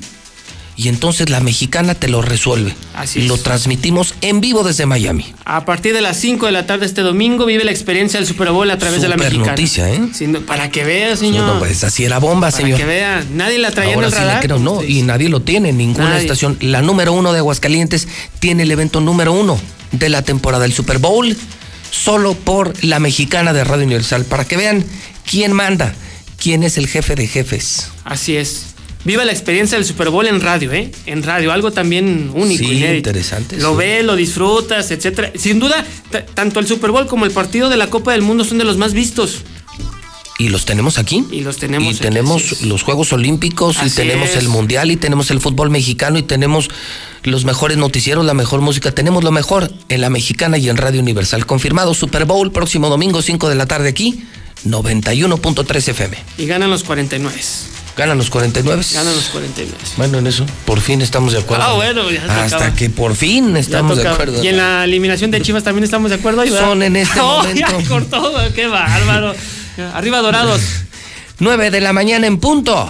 Y 0.75 0.87
entonces 0.87 1.29
la 1.29 1.39
mexicana 1.39 1.93
te 1.93 2.07
lo 2.07 2.23
resuelve. 2.23 2.73
Así 2.95 3.19
y 3.19 3.27
lo 3.27 3.35
es. 3.35 3.43
transmitimos 3.43 4.15
en 4.21 4.41
vivo 4.41 4.63
desde 4.63 4.87
Miami. 4.87 5.31
A 5.45 5.65
partir 5.65 5.93
de 5.93 6.01
las 6.01 6.17
5 6.17 6.47
de 6.47 6.51
la 6.51 6.65
tarde 6.65 6.87
este 6.87 7.01
domingo 7.01 7.45
vive 7.45 7.63
la 7.63 7.69
experiencia 7.71 8.19
del 8.19 8.27
Super 8.27 8.49
Bowl 8.51 8.69
a 8.71 8.77
través 8.79 9.01
de 9.01 9.07
la 9.07 9.13
Super 9.15 9.27
mexicana. 9.31 9.51
noticia, 9.51 9.93
¿eh? 9.93 10.01
No, 10.27 10.41
para 10.41 10.71
que 10.71 10.83
vea, 10.83 11.15
señor. 11.15 11.45
No, 11.45 11.59
pues 11.59 11.83
así 11.83 12.03
era 12.05 12.17
bomba, 12.17 12.49
para 12.49 12.57
señor. 12.63 12.79
que 12.79 12.85
vea. 12.85 13.23
Nadie 13.33 13.59
la 13.59 13.69
traía 13.69 13.93
Ahora 13.93 14.07
en 14.07 14.13
el 14.13 14.19
sí 14.19 14.25
radar. 14.25 14.41
creo, 14.43 14.57
no, 14.57 14.83
y 14.83 15.03
nadie 15.03 15.29
lo 15.29 15.41
tiene, 15.41 15.71
ninguna 15.73 16.09
Nadie. 16.09 16.21
estación. 16.21 16.57
La 16.61 16.81
número 16.81 17.13
uno 17.13 17.33
de 17.33 17.39
Aguascalientes 17.39 18.07
tiene 18.39 18.63
el 18.63 18.71
evento 18.71 18.99
número 18.99 19.31
uno 19.31 19.59
de 19.91 20.09
la 20.09 20.23
temporada 20.23 20.63
del 20.63 20.73
Super 20.73 20.97
Bowl, 20.97 21.37
solo 21.91 22.33
por 22.33 22.73
la 22.83 22.99
mexicana 22.99 23.53
de 23.53 23.63
Radio 23.63 23.85
Universal, 23.85 24.25
para 24.25 24.45
que 24.45 24.57
vean 24.57 24.83
quién 25.29 25.53
manda, 25.53 25.93
quién 26.41 26.63
es 26.63 26.77
el 26.79 26.87
jefe 26.87 27.13
de 27.13 27.27
jefes. 27.27 27.89
Así 28.05 28.35
es. 28.35 28.72
Viva 29.05 29.25
la 29.25 29.31
experiencia 29.33 29.77
del 29.77 29.85
Super 29.85 30.09
Bowl 30.09 30.25
en 30.27 30.39
radio, 30.39 30.71
¿eh? 30.71 30.89
En 31.05 31.23
radio, 31.23 31.51
algo 31.51 31.71
también 31.71 32.31
único. 32.33 32.63
Sí, 32.63 32.71
inédito. 32.77 33.09
interesante, 33.09 33.57
Lo 33.57 33.71
sí. 33.71 33.77
ves, 33.77 34.05
lo 34.05 34.15
disfrutas, 34.15 34.91
etcétera. 34.91 35.31
Sin 35.35 35.59
duda, 35.59 35.85
tanto 36.33 36.59
el 36.61 36.67
Super 36.67 36.91
Bowl 36.91 37.05
como 37.07 37.25
el 37.25 37.31
partido 37.31 37.69
de 37.69 37.75
la 37.77 37.89
Copa 37.89 38.13
del 38.13 38.21
Mundo 38.21 38.45
son 38.45 38.59
de 38.59 38.63
los 38.63 38.77
más 38.77 38.93
vistos. 38.93 39.41
Y 40.39 40.49
los 40.49 40.65
tenemos 40.65 40.97
aquí. 40.97 41.25
Y 41.31 41.41
los 41.41 41.57
tenemos. 41.57 41.87
Y 41.87 41.95
aquí, 41.95 41.99
tenemos 41.99 42.63
los 42.63 42.81
Juegos 42.83 43.13
Olímpicos, 43.13 43.77
y 43.85 43.89
tenemos 43.89 44.29
es. 44.31 44.37
el 44.37 44.47
Mundial, 44.49 44.89
y 44.89 44.95
tenemos 44.97 45.29
el 45.31 45.39
fútbol 45.39 45.69
mexicano, 45.69 46.17
y 46.17 46.23
tenemos 46.23 46.69
los 47.23 47.45
mejores 47.45 47.77
noticieros, 47.77 48.25
la 48.25 48.33
mejor 48.33 48.61
música. 48.61 48.91
Tenemos 48.91 49.23
lo 49.23 49.31
mejor 49.31 49.71
en 49.89 50.01
la 50.01 50.09
mexicana 50.09 50.57
y 50.57 50.69
en 50.69 50.77
Radio 50.77 51.01
Universal. 51.01 51.45
Confirmado 51.45 51.93
Super 51.93 52.25
Bowl, 52.25 52.51
próximo 52.51 52.89
domingo, 52.89 53.21
5 53.21 53.47
de 53.49 53.55
la 53.55 53.67
tarde 53.67 53.89
aquí, 53.89 54.23
91.3 54.65 55.87
FM. 55.89 56.17
Y 56.37 56.45
ganan 56.47 56.69
los 56.69 56.83
49. 56.83 57.37
Ganan 57.95 58.17
los 58.17 58.29
49. 58.31 58.83
Ganan 58.93 59.15
los 59.15 59.25
49. 59.25 59.77
Bueno, 59.97 60.17
en 60.17 60.25
eso, 60.27 60.45
por 60.65 60.81
fin 60.81 61.01
estamos 61.01 61.33
de 61.33 61.39
acuerdo. 61.39 61.63
Ah, 61.63 61.73
bueno, 61.73 62.09
ya 62.09 62.21
tocaba. 62.21 62.43
Hasta 62.43 62.73
que 62.73 62.89
por 62.89 63.15
fin 63.15 63.55
estamos 63.55 63.97
de 63.97 64.07
acuerdo. 64.07 64.43
Y 64.43 64.47
en 64.47 64.57
la 64.57 64.83
eliminación 64.83 65.29
de 65.29 65.41
Chivas 65.41 65.63
también 65.63 65.83
estamos 65.83 66.09
de 66.09 66.15
acuerdo. 66.15 66.41
¿verdad? 66.41 66.59
Son 66.59 66.81
en 66.81 66.95
este 66.95 67.19
Oh, 67.21 67.37
momento. 67.37 67.59
ya 67.59 67.87
cortó, 67.87 68.33
qué 68.55 68.65
bárbaro. 68.67 69.35
Arriba 69.93 70.19
Dorados. 70.19 70.61
9 71.39 71.69
de 71.71 71.81
la 71.81 71.93
mañana 71.93 72.25
en 72.25 72.39
punto. 72.39 72.89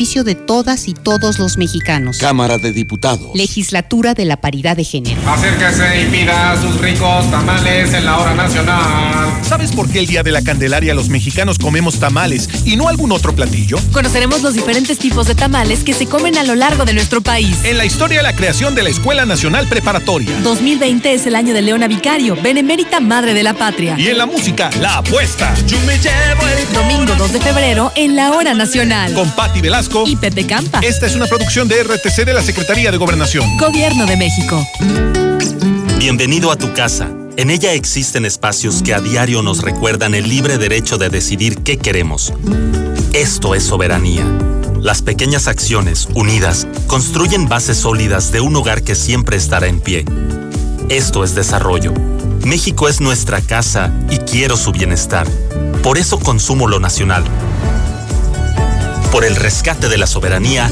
de 0.01 0.33
todas 0.33 0.87
y 0.87 0.95
todos 0.95 1.37
los 1.37 1.59
mexicanos. 1.59 2.17
Cámara 2.17 2.57
de 2.57 2.73
Diputados. 2.73 3.35
Legislatura 3.35 4.15
de 4.15 4.25
la 4.25 4.35
Paridad 4.35 4.75
de 4.75 4.83
Género. 4.83 5.21
Acérquese 5.29 6.01
y 6.01 6.05
pida 6.05 6.59
sus 6.59 6.81
ricos 6.81 7.29
tamales 7.29 7.93
en 7.93 8.05
la 8.05 8.17
hora 8.17 8.33
nacional. 8.33 9.31
¿Sabes 9.43 9.71
por 9.71 9.87
qué 9.87 9.99
el 9.99 10.07
Día 10.07 10.23
de 10.23 10.31
la 10.31 10.41
Candelaria 10.41 10.95
los 10.95 11.09
mexicanos 11.09 11.59
comemos 11.59 11.99
tamales 11.99 12.49
y 12.65 12.77
no 12.77 12.87
algún 12.87 13.11
otro 13.11 13.35
platillo? 13.35 13.77
Conoceremos 13.93 14.41
los 14.41 14.55
diferentes 14.55 14.97
tipos 14.97 15.27
de 15.27 15.35
tamales 15.35 15.83
que 15.83 15.93
se 15.93 16.07
comen 16.07 16.35
a 16.35 16.43
lo 16.43 16.55
largo 16.55 16.83
de 16.83 16.93
nuestro 16.93 17.21
país. 17.21 17.59
En 17.63 17.77
la 17.77 17.85
historia 17.85 18.17
de 18.17 18.23
la 18.23 18.35
creación 18.35 18.73
de 18.73 18.81
la 18.81 18.89
Escuela 18.89 19.27
Nacional 19.27 19.67
Preparatoria. 19.67 20.35
2020 20.41 21.13
es 21.13 21.27
el 21.27 21.35
año 21.35 21.53
de 21.53 21.61
Leona 21.61 21.87
Vicario, 21.87 22.35
benemérita 22.41 22.99
madre 23.01 23.35
de 23.35 23.43
la 23.43 23.53
patria. 23.53 23.95
Y 23.99 24.07
en 24.07 24.17
la 24.17 24.25
música, 24.25 24.71
La 24.81 24.97
Apuesta. 24.97 25.53
Yo 25.67 25.79
me 25.81 25.95
llevo 25.99 26.47
el 26.47 26.73
Domingo 26.73 27.13
2 27.15 27.33
de 27.33 27.39
febrero 27.39 27.91
en 27.95 28.15
la 28.15 28.31
hora 28.31 28.55
nacional. 28.55 29.13
Con 29.13 29.29
Patti 29.29 29.61
Velasco 29.61 29.90
y 30.05 30.15
Pepe 30.15 30.47
Campa. 30.47 30.79
Esta 30.79 31.05
es 31.05 31.15
una 31.15 31.27
producción 31.27 31.67
de 31.67 31.83
RTC 31.83 32.23
de 32.25 32.33
la 32.33 32.41
Secretaría 32.41 32.91
de 32.91 32.97
Gobernación. 32.97 33.57
Gobierno 33.57 34.05
de 34.05 34.15
México. 34.15 34.65
Bienvenido 35.99 36.51
a 36.51 36.55
tu 36.55 36.71
casa. 36.73 37.09
En 37.35 37.49
ella 37.49 37.73
existen 37.73 38.25
espacios 38.25 38.81
que 38.83 38.93
a 38.93 39.01
diario 39.01 39.41
nos 39.41 39.61
recuerdan 39.61 40.15
el 40.15 40.29
libre 40.29 40.57
derecho 40.57 40.97
de 40.97 41.09
decidir 41.09 41.57
qué 41.63 41.77
queremos. 41.77 42.33
Esto 43.11 43.53
es 43.53 43.63
soberanía. 43.63 44.25
Las 44.79 45.01
pequeñas 45.01 45.47
acciones, 45.47 46.07
unidas, 46.13 46.67
construyen 46.87 47.49
bases 47.49 47.77
sólidas 47.77 48.31
de 48.31 48.39
un 48.39 48.55
hogar 48.55 48.83
que 48.83 48.95
siempre 48.95 49.35
estará 49.35 49.67
en 49.67 49.81
pie. 49.81 50.05
Esto 50.89 51.23
es 51.25 51.35
desarrollo. 51.35 51.93
México 52.45 52.87
es 52.87 53.01
nuestra 53.01 53.41
casa 53.41 53.93
y 54.09 54.17
quiero 54.19 54.55
su 54.55 54.71
bienestar. 54.71 55.27
Por 55.83 55.97
eso 55.97 56.17
consumo 56.17 56.67
lo 56.67 56.79
nacional 56.79 57.25
por 59.11 59.25
el 59.25 59.35
rescate 59.35 59.89
de 59.89 59.97
la 59.97 60.07
soberanía, 60.07 60.71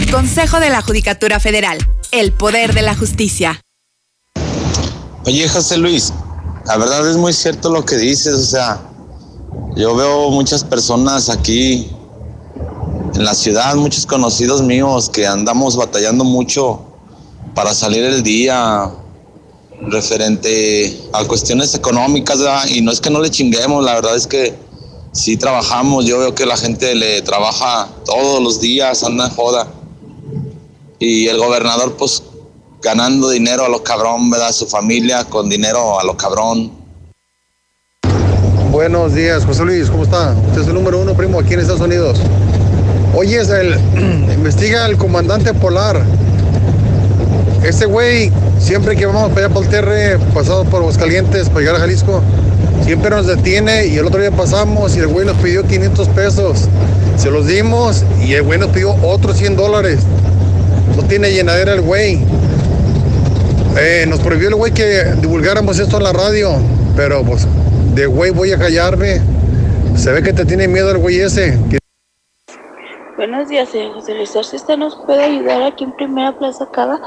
Consejo 0.09 0.59
de 0.59 0.69
la 0.69 0.81
Judicatura 0.81 1.39
Federal. 1.39 1.77
El 2.11 2.31
poder 2.31 2.73
de 2.73 2.81
la 2.81 2.95
justicia. 2.95 3.61
Oye, 5.25 5.47
José 5.47 5.77
Luis, 5.77 6.13
la 6.65 6.77
verdad 6.77 7.09
es 7.09 7.17
muy 7.17 7.33
cierto 7.33 7.69
lo 7.69 7.85
que 7.85 7.97
dices, 7.97 8.33
o 8.33 8.45
sea, 8.45 8.81
yo 9.75 9.95
veo 9.95 10.29
muchas 10.31 10.63
personas 10.63 11.29
aquí 11.29 11.89
en 13.15 13.25
la 13.25 13.33
ciudad, 13.33 13.75
muchos 13.75 14.05
conocidos 14.05 14.61
míos 14.61 15.09
que 15.09 15.27
andamos 15.27 15.75
batallando 15.75 16.23
mucho 16.23 16.81
para 17.53 17.73
salir 17.73 18.03
el 18.03 18.23
día 18.23 18.89
referente 19.81 21.01
a 21.13 21.23
cuestiones 21.25 21.75
económicas, 21.75 22.39
y 22.69 22.81
no 22.81 22.91
es 22.91 23.01
que 23.01 23.09
no 23.09 23.21
le 23.21 23.29
chinguemos, 23.29 23.83
la 23.83 23.95
verdad 23.95 24.15
es 24.15 24.27
que 24.27 24.55
sí 25.11 25.37
trabajamos, 25.37 26.05
yo 26.05 26.19
veo 26.19 26.33
que 26.33 26.45
la 26.45 26.57
gente 26.57 26.95
le 26.95 27.21
trabaja 27.21 27.89
todos 28.05 28.41
los 28.41 28.59
días, 28.61 29.03
anda 29.03 29.25
en 29.25 29.31
joda 29.31 29.67
y 31.01 31.27
el 31.27 31.39
gobernador 31.39 31.95
pues 31.97 32.21
ganando 32.79 33.31
dinero 33.31 33.65
a 33.65 33.69
los 33.69 33.81
cabrón, 33.81 34.29
¿verdad? 34.29 34.51
Su 34.51 34.67
familia 34.67 35.25
con 35.25 35.49
dinero 35.49 35.99
a 35.99 36.03
los 36.03 36.15
cabrón. 36.15 36.71
Buenos 38.69 39.15
días, 39.15 39.43
José 39.43 39.65
Luis, 39.65 39.89
¿cómo 39.89 40.03
está? 40.03 40.35
Usted 40.49 40.61
es 40.61 40.67
el 40.67 40.75
número 40.75 40.99
uno 40.99 41.15
primo 41.15 41.39
aquí 41.39 41.55
en 41.55 41.61
Estados 41.61 41.81
Unidos. 41.81 42.19
Oye, 43.15 43.41
es 43.41 43.49
el, 43.49 43.73
investiga 44.31 44.85
el 44.85 44.95
comandante 44.95 45.55
polar. 45.55 45.99
Ese 47.63 47.87
güey, 47.87 48.31
siempre 48.59 48.95
que 48.95 49.07
vamos 49.07 49.29
para 49.29 49.47
allá 49.47 49.53
por 49.55 49.63
el 49.63 49.71
terre, 49.71 50.19
pasado 50.35 50.65
por 50.65 50.81
Aguascalientes 50.81 51.49
para 51.49 51.61
llegar 51.61 51.75
a 51.77 51.79
Jalisco, 51.79 52.21
siempre 52.85 53.09
nos 53.09 53.25
detiene 53.25 53.87
y 53.87 53.97
el 53.97 54.05
otro 54.05 54.21
día 54.21 54.31
pasamos 54.31 54.95
y 54.95 54.99
el 54.99 55.07
güey 55.07 55.25
nos 55.25 55.37
pidió 55.37 55.65
500 55.65 56.07
pesos. 56.09 56.67
Se 57.17 57.31
los 57.31 57.47
dimos 57.47 58.03
y 58.23 58.33
el 58.33 58.43
güey 58.43 58.59
nos 58.59 58.69
pidió 58.69 58.95
otros 59.01 59.37
100 59.37 59.55
dólares. 59.55 60.01
No 60.95 61.03
tiene 61.03 61.31
llenadera 61.31 61.73
el 61.73 61.81
güey. 61.81 62.19
Eh, 63.79 64.05
nos 64.07 64.19
prohibió 64.19 64.49
el 64.49 64.55
güey 64.55 64.73
que 64.73 65.03
divulgáramos 65.21 65.79
esto 65.79 65.97
en 65.97 66.03
la 66.03 66.13
radio, 66.13 66.57
pero 66.95 67.23
pues 67.23 67.47
de 67.95 68.05
güey 68.05 68.31
voy 68.31 68.51
a 68.51 68.57
callarme. 68.57 69.21
Se 69.95 70.11
ve 70.11 70.21
que 70.23 70.33
te 70.33 70.45
tiene 70.45 70.67
miedo 70.67 70.91
el 70.91 70.97
güey 70.97 71.19
ese. 71.19 71.57
Buenos 73.17 73.49
días, 73.49 73.69
señor 73.69 73.93
José 73.93 74.15
Luis. 74.15 74.29
Si 74.29 74.55
usted 74.55 74.77
nos 74.77 74.95
puede 75.05 75.23
ayudar 75.23 75.63
aquí 75.63 75.83
en 75.83 75.91
Primera 75.93 76.37
Plaza 76.37 76.67
Cada, 76.71 76.99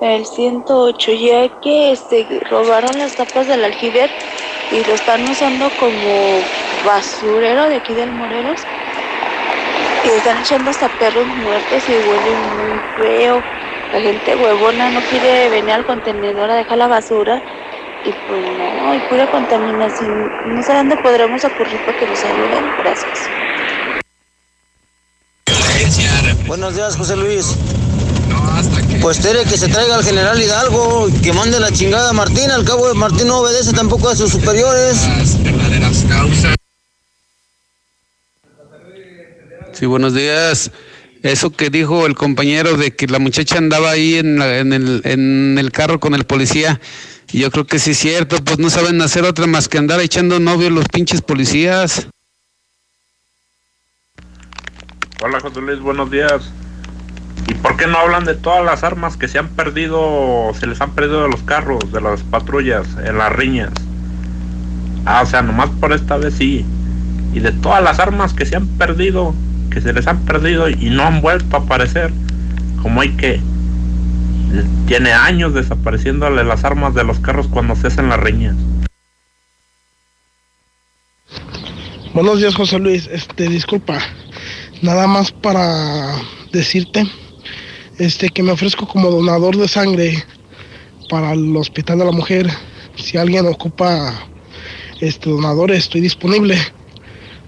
el 0.00 0.24
108, 0.24 1.12
ya 1.12 1.60
que 1.60 1.92
este, 1.92 2.26
robaron 2.50 2.96
las 2.98 3.16
tapas 3.16 3.48
del 3.48 3.64
aljiber 3.64 4.10
y 4.70 4.86
lo 4.86 4.94
están 4.94 5.28
usando 5.28 5.68
como 5.80 6.40
basurero 6.84 7.68
de 7.68 7.76
aquí 7.76 7.94
del 7.94 8.12
Morelos 8.12 8.60
y 10.06 10.18
están 10.18 10.38
echando 10.38 10.70
hasta 10.70 10.88
perros 10.98 11.26
muertos 11.26 11.82
y 11.88 11.92
huele 11.92 12.30
muy 12.56 12.80
feo. 12.96 13.42
La 13.92 14.00
gente 14.00 14.36
huevona 14.36 14.90
no 14.90 15.00
quiere 15.10 15.48
venir 15.48 15.72
al 15.72 15.86
contenedor 15.86 16.50
a 16.50 16.54
dejar 16.54 16.78
la 16.78 16.86
basura 16.86 17.42
y 18.04 18.10
pues 18.28 18.40
no, 18.82 18.90
hay 18.90 19.00
pura 19.08 19.30
contaminación. 19.30 20.54
No 20.54 20.62
sé 20.62 20.74
dónde 20.74 20.96
podremos 20.98 21.44
ocurrir 21.44 21.84
para 21.84 21.98
que 21.98 22.06
nos 22.06 22.22
ayuden. 22.24 22.64
Gracias. 22.78 23.18
Buenos 26.46 26.76
días, 26.76 26.96
José 26.96 27.16
Luis. 27.16 27.56
Pues 29.00 29.20
tiene 29.20 29.44
que 29.44 29.58
se 29.58 29.68
traiga 29.68 29.96
al 29.96 30.04
general 30.04 30.40
Hidalgo, 30.40 31.08
que 31.22 31.32
mande 31.32 31.58
la 31.60 31.70
chingada 31.72 32.10
a 32.10 32.12
Martín. 32.12 32.50
Al 32.50 32.64
cabo 32.64 32.88
de 32.88 32.94
Martín 32.94 33.28
no 33.28 33.38
obedece 33.38 33.72
tampoco 33.72 34.08
a 34.08 34.16
sus 34.16 34.30
superiores. 34.30 35.06
Las 35.08 35.42
verdaderas 35.42 36.04
causas. 36.08 36.56
Sí, 39.78 39.84
buenos 39.84 40.14
días. 40.14 40.70
Eso 41.22 41.50
que 41.50 41.68
dijo 41.68 42.06
el 42.06 42.14
compañero 42.14 42.78
de 42.78 42.96
que 42.96 43.06
la 43.08 43.18
muchacha 43.18 43.58
andaba 43.58 43.90
ahí 43.90 44.14
en, 44.14 44.40
el, 44.40 45.02
en 45.04 45.58
el 45.58 45.70
carro 45.70 46.00
con 46.00 46.14
el 46.14 46.24
policía, 46.24 46.80
yo 47.28 47.50
creo 47.50 47.66
que 47.66 47.78
sí 47.78 47.90
es 47.90 47.98
cierto, 47.98 48.38
pues 48.42 48.58
no 48.58 48.70
saben 48.70 49.02
hacer 49.02 49.24
otra 49.24 49.46
más 49.46 49.68
que 49.68 49.76
andar 49.76 50.00
echando 50.00 50.40
novio 50.40 50.70
los 50.70 50.88
pinches 50.88 51.20
policías. 51.20 52.08
Hola 55.22 55.40
José 55.40 55.60
Luis, 55.60 55.80
buenos 55.80 56.10
días. 56.10 56.50
¿Y 57.46 57.52
por 57.54 57.76
qué 57.76 57.86
no 57.86 57.98
hablan 57.98 58.24
de 58.24 58.34
todas 58.34 58.64
las 58.64 58.82
armas 58.82 59.18
que 59.18 59.28
se 59.28 59.38
han 59.38 59.48
perdido, 59.48 60.52
se 60.58 60.66
les 60.66 60.80
han 60.80 60.94
perdido 60.94 61.22
de 61.24 61.28
los 61.28 61.42
carros, 61.42 61.92
de 61.92 62.00
las 62.00 62.22
patrullas, 62.22 62.86
en 63.04 63.18
las 63.18 63.30
riñas? 63.30 63.72
Ah, 65.04 65.20
o 65.22 65.26
sea, 65.26 65.42
nomás 65.42 65.68
por 65.68 65.92
esta 65.92 66.16
vez 66.16 66.32
sí. 66.32 66.64
Y 67.34 67.40
de 67.40 67.52
todas 67.52 67.82
las 67.82 67.98
armas 67.98 68.32
que 68.32 68.46
se 68.46 68.56
han 68.56 68.66
perdido, 68.78 69.34
que 69.76 69.82
se 69.82 69.92
les 69.92 70.06
han 70.06 70.24
perdido 70.24 70.70
y 70.70 70.88
no 70.88 71.02
han 71.02 71.20
vuelto 71.20 71.54
a 71.54 71.60
aparecer, 71.60 72.10
como 72.80 73.02
hay 73.02 73.10
que 73.10 73.42
tiene 74.86 75.12
años 75.12 75.52
desapareciéndole 75.52 76.44
las 76.44 76.64
armas 76.64 76.94
de 76.94 77.04
los 77.04 77.20
carros 77.20 77.46
cuando 77.48 77.76
se 77.76 77.88
hacen 77.88 78.08
las 78.08 78.18
riñas. 78.18 78.56
Buenos 82.14 82.38
días, 82.38 82.54
José 82.54 82.78
Luis. 82.78 83.06
Este, 83.12 83.50
disculpa, 83.50 83.98
nada 84.80 85.06
más 85.06 85.30
para 85.30 86.22
decirte, 86.52 87.06
este, 87.98 88.30
que 88.30 88.42
me 88.42 88.52
ofrezco 88.52 88.88
como 88.88 89.10
donador 89.10 89.58
de 89.58 89.68
sangre 89.68 90.24
para 91.10 91.34
el 91.34 91.54
Hospital 91.54 91.98
de 91.98 92.04
la 92.06 92.12
Mujer. 92.12 92.50
Si 92.96 93.18
alguien 93.18 93.46
ocupa 93.46 94.26
este 95.02 95.28
donador, 95.28 95.70
estoy 95.70 96.00
disponible 96.00 96.56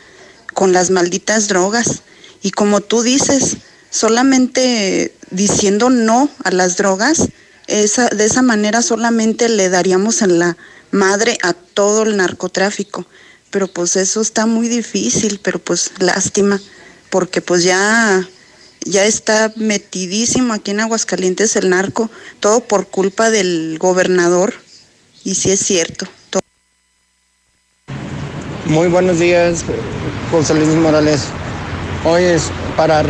con 0.54 0.72
las 0.72 0.92
malditas 0.92 1.48
drogas. 1.48 2.04
Y 2.44 2.52
como 2.52 2.82
tú 2.82 3.02
dices, 3.02 3.58
solamente 3.90 5.16
diciendo 5.32 5.90
no 5.90 6.30
a 6.44 6.52
las 6.52 6.78
drogas, 6.78 7.30
esa, 7.66 8.10
de 8.10 8.26
esa 8.26 8.44
manera 8.44 8.84
solamente 8.84 9.50
le 9.50 9.70
daríamos 9.70 10.22
en 10.22 10.38
la 10.38 10.56
madre 10.92 11.40
a 11.42 11.54
todo 11.54 12.04
el 12.04 12.16
narcotráfico. 12.16 13.08
Pero 13.50 13.66
pues 13.68 13.96
eso 13.96 14.22
está 14.22 14.46
muy 14.46 14.68
difícil, 14.68 15.40
pero 15.42 15.58
pues 15.58 15.90
lástima, 15.98 16.62
porque 17.10 17.42
pues 17.42 17.64
ya 17.64 18.24
ya 18.86 19.06
está 19.06 19.52
metidísimo 19.56 20.54
aquí 20.54 20.72
en 20.72 20.80
Aguascalientes 20.82 21.56
el 21.56 21.70
narco, 21.70 22.10
todo 22.40 22.62
por 22.62 22.88
culpa 22.88 23.30
del 23.30 23.78
gobernador. 23.80 24.54
Y 25.24 25.36
sí 25.36 25.52
es 25.52 25.60
cierto. 25.62 26.06
to- 26.30 26.40
Muy 28.66 28.88
buenos 28.88 29.20
días, 29.20 29.64
José 30.32 30.54
Luis 30.56 30.68
Morales. 30.76 31.22
Hoy 32.06 32.24
es 32.24 32.44
para 32.76 33.04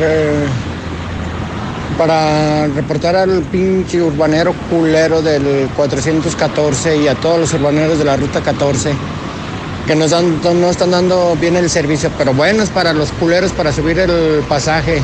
para 1.97 2.65
reportar 2.69 3.15
al 3.15 3.43
pinche 3.43 4.01
urbanero 4.01 4.53
culero 4.69 5.21
del 5.21 5.69
414 5.75 6.97
y 6.97 7.07
a 7.07 7.13
todos 7.13 7.39
los 7.39 7.53
urbaneros 7.53 7.99
de 7.99 8.05
la 8.05 8.15
ruta 8.17 8.41
14 8.41 8.93
que 9.85 9.95
nos 9.95 10.09
dan, 10.09 10.41
no 10.59 10.69
están 10.71 10.89
dando 10.89 11.35
bien 11.39 11.55
el 11.55 11.69
servicio, 11.69 12.09
pero 12.17 12.33
bueno, 12.33 12.63
es 12.63 12.69
para 12.69 12.93
los 12.93 13.11
culeros 13.11 13.51
para 13.51 13.71
subir 13.71 13.99
el 13.99 14.41
pasaje. 14.49 15.03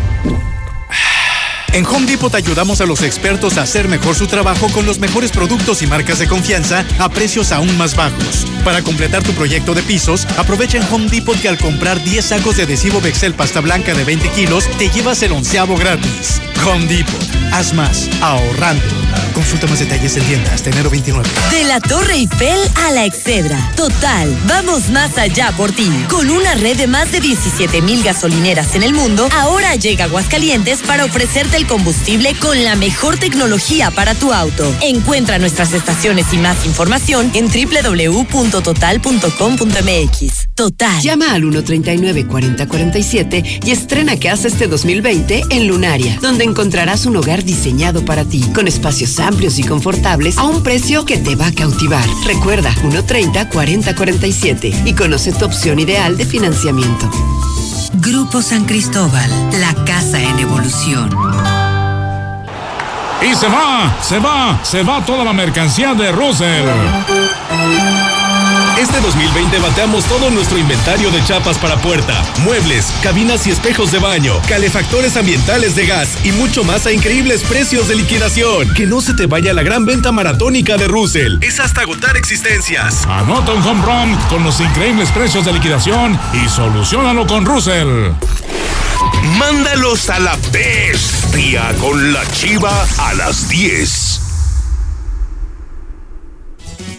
En 1.73 1.85
Home 1.85 2.05
Depot 2.05 2.33
ayudamos 2.35 2.81
a 2.81 2.85
los 2.85 3.01
expertos 3.01 3.57
a 3.57 3.61
hacer 3.61 3.87
mejor 3.87 4.13
su 4.15 4.27
trabajo 4.27 4.67
con 4.73 4.85
los 4.85 4.99
mejores 4.99 5.31
productos 5.31 5.81
y 5.81 5.87
marcas 5.87 6.19
de 6.19 6.27
confianza 6.27 6.85
a 6.99 7.07
precios 7.07 7.53
aún 7.53 7.77
más 7.77 7.95
bajos. 7.95 8.45
Para 8.65 8.81
completar 8.81 9.23
tu 9.23 9.31
proyecto 9.31 9.73
de 9.73 9.81
pisos, 9.81 10.25
aprovecha 10.37 10.77
en 10.77 10.93
Home 10.93 11.09
Depot 11.09 11.39
que 11.39 11.47
al 11.47 11.57
comprar 11.57 12.03
10 12.03 12.25
sacos 12.25 12.57
de 12.57 12.63
adhesivo 12.63 12.99
Bexel 12.99 13.33
pasta 13.35 13.61
blanca 13.61 13.93
de 13.93 14.03
20 14.03 14.29
kilos, 14.31 14.67
te 14.77 14.89
llevas 14.89 15.23
el 15.23 15.31
onceavo 15.31 15.77
gratis. 15.77 16.41
Home 16.65 16.85
Depot. 16.85 17.13
Haz 17.51 17.73
más, 17.73 18.09
ahorrando. 18.21 18.83
Consulta 19.33 19.67
más 19.67 19.79
detalles 19.79 20.15
en 20.17 20.23
tienda 20.23 20.53
hasta 20.53 20.69
enero 20.69 20.89
29. 20.89 21.29
De 21.51 21.63
la 21.63 21.79
Torre 21.79 22.15
Eiffel 22.15 22.59
a 22.75 22.91
la 22.91 23.05
Excedra. 23.05 23.71
Total, 23.75 24.37
vamos 24.47 24.89
más 24.89 25.17
allá 25.17 25.51
por 25.57 25.71
ti. 25.71 25.89
Con 26.09 26.29
una 26.29 26.53
red 26.55 26.77
de 26.77 26.87
más 26.87 27.11
de 27.11 27.19
17 27.19 27.81
mil 27.81 28.03
gasolineras 28.03 28.75
en 28.75 28.83
el 28.83 28.93
mundo, 28.93 29.27
ahora 29.33 29.75
llega 29.75 30.05
Aguascalientes 30.05 30.83
para 30.83 31.05
ofrecerte 31.05 31.57
el 31.57 31.65
combustible 31.65 32.35
con 32.35 32.63
la 32.63 32.75
mejor 32.75 33.17
tecnología 33.17 33.89
para 33.91 34.13
tu 34.15 34.33
auto. 34.33 34.73
Encuentra 34.81 35.39
nuestras 35.39 35.73
estaciones 35.73 36.27
y 36.33 36.37
más 36.37 36.65
información 36.65 37.31
en 37.33 37.47
www.total.com.mx. 37.47 40.47
Total. 40.55 41.01
Llama 41.01 41.33
al 41.33 41.43
139-4047 41.43 43.61
y 43.65 43.71
estrena 43.71 44.19
casa 44.19 44.47
este 44.47 44.67
2020 44.67 45.43
en 45.49 45.67
Lunaria, 45.67 46.17
donde 46.21 46.43
encontrarás 46.51 47.05
un 47.05 47.15
hogar 47.15 47.45
diseñado 47.45 48.03
para 48.03 48.25
ti, 48.25 48.41
con 48.53 48.67
espacios 48.67 49.17
amplios 49.19 49.57
y 49.57 49.63
confortables 49.63 50.37
a 50.37 50.43
un 50.43 50.63
precio 50.63 51.05
que 51.05 51.17
te 51.17 51.35
va 51.35 51.47
a 51.47 51.53
cautivar. 51.53 52.03
Recuerda, 52.25 52.73
130-4047 52.75 54.85
y 54.85 54.93
conoce 54.93 55.31
tu 55.31 55.45
opción 55.45 55.79
ideal 55.79 56.17
de 56.17 56.25
financiamiento. 56.25 57.09
Grupo 57.93 58.41
San 58.41 58.65
Cristóbal, 58.65 59.31
la 59.59 59.73
casa 59.85 60.21
en 60.21 60.39
evolución. 60.39 61.09
Y 63.21 63.33
se 63.35 63.47
va, 63.47 63.97
se 64.01 64.19
va, 64.19 64.59
se 64.63 64.83
va 64.83 65.05
toda 65.05 65.23
la 65.23 65.31
mercancía 65.31 65.93
de 65.93 66.11
Russell. 66.11 66.65
Este 68.79 68.99
2020 69.01 69.59
bateamos 69.59 70.05
todo 70.05 70.31
nuestro 70.31 70.57
inventario 70.57 71.11
de 71.11 71.23
chapas 71.23 71.57
para 71.57 71.75
puerta, 71.77 72.23
muebles, 72.43 72.91
cabinas 73.03 73.45
y 73.45 73.51
espejos 73.51 73.91
de 73.91 73.99
baño, 73.99 74.33
calefactores 74.47 75.17
ambientales 75.17 75.75
de 75.75 75.85
gas 75.85 76.17
y 76.23 76.31
mucho 76.31 76.63
más 76.63 76.85
a 76.85 76.91
increíbles 76.91 77.43
precios 77.43 77.87
de 77.87 77.95
liquidación. 77.95 78.73
Que 78.73 78.87
no 78.87 79.01
se 79.01 79.13
te 79.13 79.27
vaya 79.27 79.53
la 79.53 79.63
gran 79.63 79.85
venta 79.85 80.11
maratónica 80.11 80.77
de 80.77 80.87
Russell. 80.87 81.37
Es 81.41 81.59
hasta 81.59 81.81
agotar 81.81 82.17
existencias. 82.17 83.05
Anota 83.05 83.53
un 83.53 83.61
home 83.63 83.85
run 83.85 84.15
con 84.29 84.43
los 84.43 84.59
increíbles 84.59 85.11
precios 85.11 85.45
de 85.45 85.53
liquidación 85.53 86.19
y 86.33 86.49
solucionalo 86.49 87.27
con 87.27 87.45
Russell. 87.45 88.11
Mándalos 89.37 90.09
a 90.09 90.19
la 90.19 90.37
bestia 90.51 91.73
con 91.79 92.13
la 92.13 92.25
chiva 92.31 92.87
a 92.97 93.13
las 93.13 93.47
10. 93.49 94.00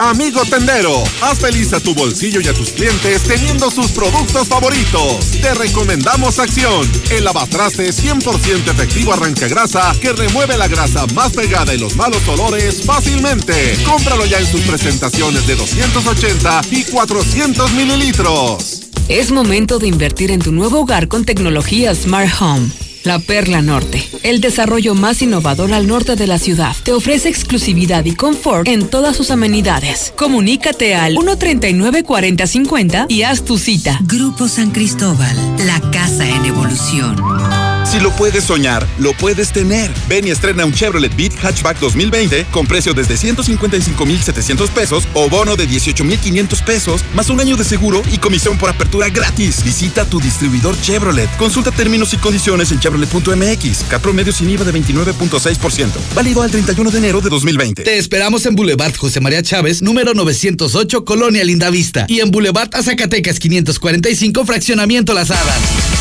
Amigo 0.02 0.44
tendero, 0.44 1.04
haz 1.20 1.38
feliz 1.38 1.72
a 1.72 1.78
tu 1.78 1.94
bolsillo 1.94 2.40
y 2.40 2.48
a 2.48 2.52
tus 2.52 2.70
clientes 2.70 3.22
teniendo 3.22 3.70
sus 3.70 3.92
productos 3.92 4.48
favoritos. 4.48 5.30
Te 5.40 5.54
recomendamos 5.54 6.40
Acción, 6.40 6.90
el 7.10 7.22
lavatraste 7.22 7.88
100% 7.90 8.68
efectivo 8.68 9.12
arranca 9.12 9.46
grasa 9.46 9.94
que 10.00 10.12
remueve 10.12 10.58
la 10.58 10.66
grasa 10.66 11.06
más 11.14 11.32
pegada 11.32 11.72
y 11.72 11.78
los 11.78 11.94
malos 11.94 12.26
olores 12.26 12.82
fácilmente. 12.84 13.78
Cómpralo 13.86 14.26
ya 14.26 14.40
en 14.40 14.46
sus 14.46 14.62
presentaciones 14.62 15.46
de 15.46 15.54
280 15.54 16.62
y 16.72 16.82
400 16.82 17.70
mililitros. 17.74 18.80
Es 19.08 19.30
momento 19.30 19.78
de 19.78 19.86
invertir 19.86 20.32
en 20.32 20.40
tu 20.40 20.50
nuevo 20.50 20.80
hogar 20.80 21.06
con 21.06 21.24
tecnología 21.24 21.94
Smart 21.94 22.28
Home. 22.40 22.91
La 23.04 23.18
Perla 23.18 23.62
Norte, 23.62 24.08
el 24.22 24.40
desarrollo 24.40 24.94
más 24.94 25.22
innovador 25.22 25.72
al 25.72 25.88
norte 25.88 26.14
de 26.14 26.28
la 26.28 26.38
ciudad, 26.38 26.76
te 26.84 26.92
ofrece 26.92 27.28
exclusividad 27.28 28.04
y 28.04 28.14
confort 28.14 28.68
en 28.68 28.88
todas 28.88 29.16
sus 29.16 29.32
amenidades. 29.32 30.12
Comunícate 30.16 30.94
al 30.94 31.16
139-4050 31.16 33.06
y 33.08 33.22
haz 33.22 33.44
tu 33.44 33.58
cita. 33.58 33.98
Grupo 34.02 34.46
San 34.46 34.70
Cristóbal, 34.70 35.36
la 35.66 35.80
casa 35.90 36.28
en 36.28 36.44
evolución. 36.44 37.71
Si 37.84 38.00
lo 38.00 38.10
puedes 38.16 38.44
soñar, 38.44 38.86
lo 38.98 39.12
puedes 39.12 39.52
tener. 39.52 39.90
Ven 40.08 40.26
y 40.26 40.30
estrena 40.30 40.64
un 40.64 40.72
Chevrolet 40.72 41.14
Beat 41.16 41.32
Hatchback 41.42 41.78
2020 41.78 42.46
con 42.50 42.66
precio 42.66 42.94
desde 42.94 43.16
155,700 43.16 44.70
pesos 44.70 45.06
o 45.14 45.28
bono 45.28 45.56
de 45.56 45.66
18,500 45.66 46.62
pesos, 46.62 47.04
más 47.14 47.28
un 47.28 47.40
año 47.40 47.56
de 47.56 47.64
seguro 47.64 48.02
y 48.12 48.18
comisión 48.18 48.56
por 48.56 48.70
apertura 48.70 49.08
gratis. 49.10 49.62
Visita 49.64 50.04
tu 50.04 50.20
distribuidor 50.20 50.80
Chevrolet. 50.80 51.28
Consulta 51.36 51.70
términos 51.70 52.14
y 52.14 52.16
condiciones 52.16 52.70
en 52.72 52.80
chevrolet.mx. 52.80 53.84
Cat 53.90 54.00
promedio 54.00 54.32
sin 54.32 54.48
IVA 54.50 54.64
de 54.64 54.72
29.6%. 54.72 55.90
Válido 56.14 56.42
al 56.42 56.50
31 56.50 56.90
de 56.90 56.98
enero 56.98 57.20
de 57.20 57.28
2020. 57.28 57.82
Te 57.82 57.98
esperamos 57.98 58.46
en 58.46 58.54
Boulevard 58.54 58.96
José 58.96 59.20
María 59.20 59.42
Chávez, 59.42 59.82
número 59.82 60.14
908, 60.14 61.04
Colonia 61.04 61.44
Lindavista. 61.44 62.06
Y 62.08 62.20
en 62.20 62.30
Boulevard 62.30 62.70
Azacatecas 62.72 63.38
545, 63.38 64.46
Fraccionamiento 64.46 65.12
Las 65.12 65.30
Hadas. 65.30 65.91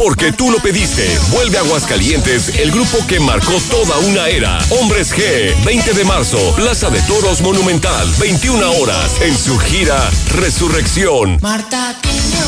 Porque 0.00 0.32
tú 0.32 0.50
lo 0.50 0.58
pediste. 0.60 1.06
Vuelve 1.30 1.58
a 1.58 1.60
Aguascalientes, 1.60 2.58
el 2.58 2.70
grupo 2.70 3.06
que 3.06 3.20
marcó 3.20 3.52
toda 3.70 3.98
una 3.98 4.28
era. 4.28 4.58
Hombres 4.70 5.14
G, 5.14 5.54
20 5.62 5.92
de 5.92 6.04
marzo, 6.06 6.38
Plaza 6.56 6.88
de 6.88 7.02
Toros 7.02 7.42
Monumental, 7.42 8.08
21 8.18 8.72
horas, 8.80 9.20
en 9.20 9.36
su 9.36 9.58
gira 9.58 10.10
Resurrección. 10.36 11.38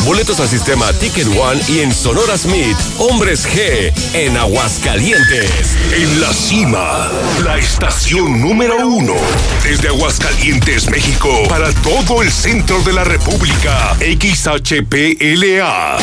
Boletos 0.07 0.41
al 0.41 0.49
sistema 0.49 0.91
Ticket 0.95 1.29
One 1.29 1.61
y 1.69 1.81
en 1.81 1.95
Sonora 1.95 2.39
Smith, 2.39 2.77
Hombres 2.99 3.47
G, 3.47 3.93
en 4.15 4.37
Aguascalientes. 4.39 5.77
En 5.95 6.23
la 6.23 6.33
cima, 6.33 7.11
la 7.45 7.59
estación 7.59 8.41
número 8.41 8.87
uno. 8.87 9.15
Desde 9.63 9.89
Aguascalientes, 9.89 10.89
México, 10.89 11.29
para 11.51 11.71
todo 11.83 12.23
el 12.23 12.33
centro 12.33 12.83
de 12.83 12.95
la 12.95 13.05
República. 13.05 13.95
XHPLA. 14.01 15.99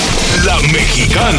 La 0.45 0.59
Mexicana 0.71 1.38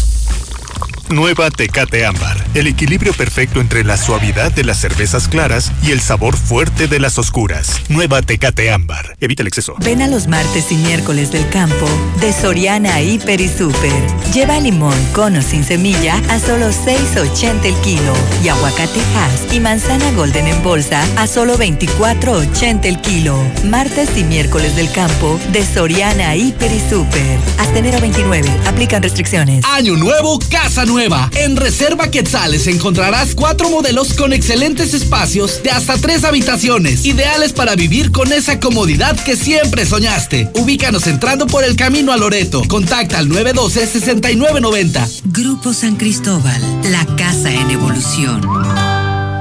Nueva 1.11 1.51
Tecate 1.51 2.05
Ámbar. 2.05 2.37
El 2.53 2.67
equilibrio 2.67 3.11
perfecto 3.13 3.59
entre 3.59 3.83
la 3.83 3.97
suavidad 3.97 4.51
de 4.51 4.63
las 4.63 4.79
cervezas 4.79 5.27
claras 5.27 5.71
y 5.83 5.91
el 5.91 5.99
sabor 5.99 6.37
fuerte 6.37 6.87
de 6.87 6.99
las 6.99 7.17
oscuras. 7.17 7.81
Nueva 7.89 8.21
Tecate 8.21 8.71
Ámbar. 8.71 9.17
Evita 9.19 9.43
el 9.43 9.47
exceso. 9.47 9.75
Ven 9.79 10.01
a 10.01 10.07
los 10.07 10.27
martes 10.27 10.71
y 10.71 10.75
miércoles 10.75 11.31
del 11.31 11.47
campo 11.49 11.87
de 12.21 12.31
Soriana 12.31 13.01
Hiper 13.01 13.41
y 13.41 13.49
Super. 13.49 13.91
Lleva 14.33 14.59
limón 14.61 14.97
con 15.13 15.35
o 15.35 15.41
sin 15.41 15.65
semilla 15.65 16.15
a 16.29 16.39
solo 16.39 16.69
6.80 16.69 17.65
el 17.65 17.75
kilo. 17.81 18.13
Y 18.43 18.47
aguacate 18.47 19.01
Hass 19.15 19.53
y 19.53 19.59
manzana 19.59 20.11
Golden 20.13 20.47
en 20.47 20.63
bolsa 20.63 21.05
a 21.17 21.27
solo 21.27 21.57
24.80 21.57 22.85
el 22.85 23.01
kilo. 23.01 23.37
Martes 23.65 24.09
y 24.15 24.23
miércoles 24.23 24.77
del 24.77 24.89
campo 24.91 25.39
de 25.51 25.65
Soriana 25.65 26.35
Hiper 26.35 26.71
y 26.71 26.79
Super. 26.79 27.39
Hasta 27.57 27.79
enero 27.79 27.99
29. 27.99 28.49
Aplican 28.65 29.03
restricciones. 29.03 29.65
Año 29.65 29.97
nuevo, 29.97 30.39
casa 30.49 30.85
nueva. 30.85 31.00
En 31.01 31.55
Reserva 31.55 32.11
Quetzales 32.11 32.67
encontrarás 32.67 33.33
cuatro 33.33 33.71
modelos 33.71 34.13
con 34.13 34.33
excelentes 34.33 34.93
espacios 34.93 35.63
de 35.63 35.71
hasta 35.71 35.97
tres 35.97 36.23
habitaciones, 36.23 37.05
ideales 37.05 37.53
para 37.53 37.75
vivir 37.75 38.11
con 38.11 38.31
esa 38.31 38.59
comodidad 38.59 39.19
que 39.19 39.35
siempre 39.35 39.87
soñaste. 39.87 40.51
Ubícanos 40.53 41.07
entrando 41.07 41.47
por 41.47 41.63
el 41.63 41.75
camino 41.75 42.11
a 42.11 42.17
Loreto. 42.17 42.61
Contacta 42.67 43.17
al 43.17 43.29
912-6990. 43.29 45.21
Grupo 45.23 45.73
San 45.73 45.95
Cristóbal, 45.95 46.61
la 46.91 47.03
casa 47.15 47.51
en 47.51 47.71
evolución. 47.71 48.47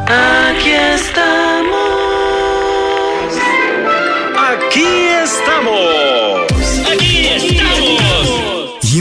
Aquí 0.07 0.71
estamos. 0.71 1.91
Aquí 4.35 4.87
estamos. 5.23 6.50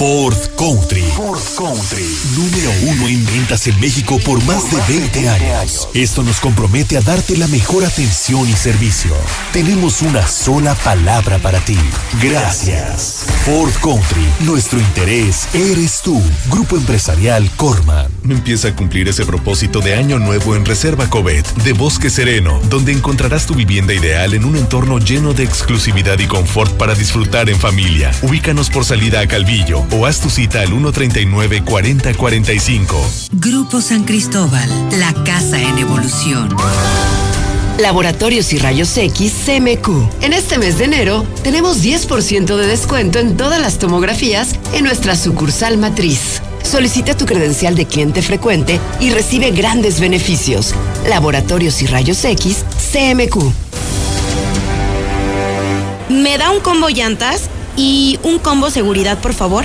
Ford 0.00 0.34
Country. 0.56 1.02
Ford 1.14 1.42
Country. 1.58 2.16
Número 2.34 2.72
uno 2.90 3.06
en 3.06 3.26
ventas 3.26 3.66
en 3.66 3.78
México 3.80 4.18
por 4.24 4.42
más 4.44 4.70
de 4.70 4.98
20 4.98 5.28
años. 5.28 5.90
Esto 5.92 6.22
nos 6.22 6.40
compromete 6.40 6.96
a 6.96 7.02
darte 7.02 7.36
la 7.36 7.46
mejor 7.48 7.84
atención 7.84 8.48
y 8.48 8.54
servicio. 8.54 9.12
Tenemos 9.52 10.00
una 10.00 10.26
sola 10.26 10.74
palabra 10.74 11.38
para 11.38 11.60
ti. 11.60 11.76
Gracias. 12.22 13.26
Ford 13.44 13.74
Country. 13.82 14.26
Nuestro 14.46 14.80
interés 14.80 15.46
eres 15.52 16.00
tú. 16.02 16.18
Grupo 16.50 16.78
Empresarial 16.78 17.50
Corman. 17.56 18.10
Empieza 18.26 18.68
a 18.68 18.76
cumplir 18.76 19.06
ese 19.06 19.26
propósito 19.26 19.80
de 19.80 19.96
año 19.96 20.18
nuevo 20.18 20.56
en 20.56 20.64
Reserva 20.64 21.10
Covet, 21.10 21.46
de 21.56 21.74
Bosque 21.74 22.08
Sereno, 22.08 22.58
donde 22.70 22.92
encontrarás 22.92 23.44
tu 23.44 23.54
vivienda 23.54 23.92
ideal 23.92 24.32
en 24.32 24.46
un 24.46 24.56
entorno 24.56 24.98
lleno 24.98 25.34
de 25.34 25.44
exclusividad 25.44 26.18
y 26.20 26.26
confort 26.26 26.72
para 26.78 26.94
disfrutar 26.94 27.50
en 27.50 27.60
familia. 27.60 28.12
Ubícanos 28.22 28.70
por 28.70 28.86
salida 28.86 29.20
a 29.20 29.28
Calvillo 29.28 29.89
o 29.92 30.06
haz 30.06 30.20
tu 30.20 30.30
cita 30.30 30.60
al 30.60 30.70
139-4045. 30.70 33.30
Grupo 33.32 33.80
San 33.80 34.04
Cristóbal, 34.04 34.70
la 34.98 35.12
casa 35.24 35.60
en 35.60 35.78
evolución. 35.78 36.54
Laboratorios 37.78 38.52
y 38.52 38.58
Rayos 38.58 38.96
X 38.96 39.32
CMQ. 39.46 40.22
En 40.22 40.32
este 40.32 40.58
mes 40.58 40.78
de 40.78 40.84
enero 40.84 41.24
tenemos 41.42 41.82
10% 41.82 42.56
de 42.56 42.66
descuento 42.66 43.18
en 43.18 43.36
todas 43.36 43.60
las 43.60 43.78
tomografías 43.78 44.54
en 44.74 44.84
nuestra 44.84 45.16
sucursal 45.16 45.78
matriz. 45.78 46.40
Solicita 46.62 47.16
tu 47.16 47.26
credencial 47.26 47.74
de 47.74 47.86
cliente 47.86 48.22
frecuente 48.22 48.78
y 49.00 49.10
recibe 49.10 49.50
grandes 49.50 49.98
beneficios. 49.98 50.74
Laboratorios 51.08 51.82
y 51.82 51.86
Rayos 51.86 52.24
X 52.24 52.64
CMQ. 52.92 53.42
¿Me 56.10 56.38
da 56.38 56.50
un 56.50 56.60
combo 56.60 56.90
llantas 56.90 57.48
y 57.76 58.18
un 58.22 58.38
combo 58.38 58.70
seguridad, 58.70 59.18
por 59.18 59.32
favor? 59.32 59.64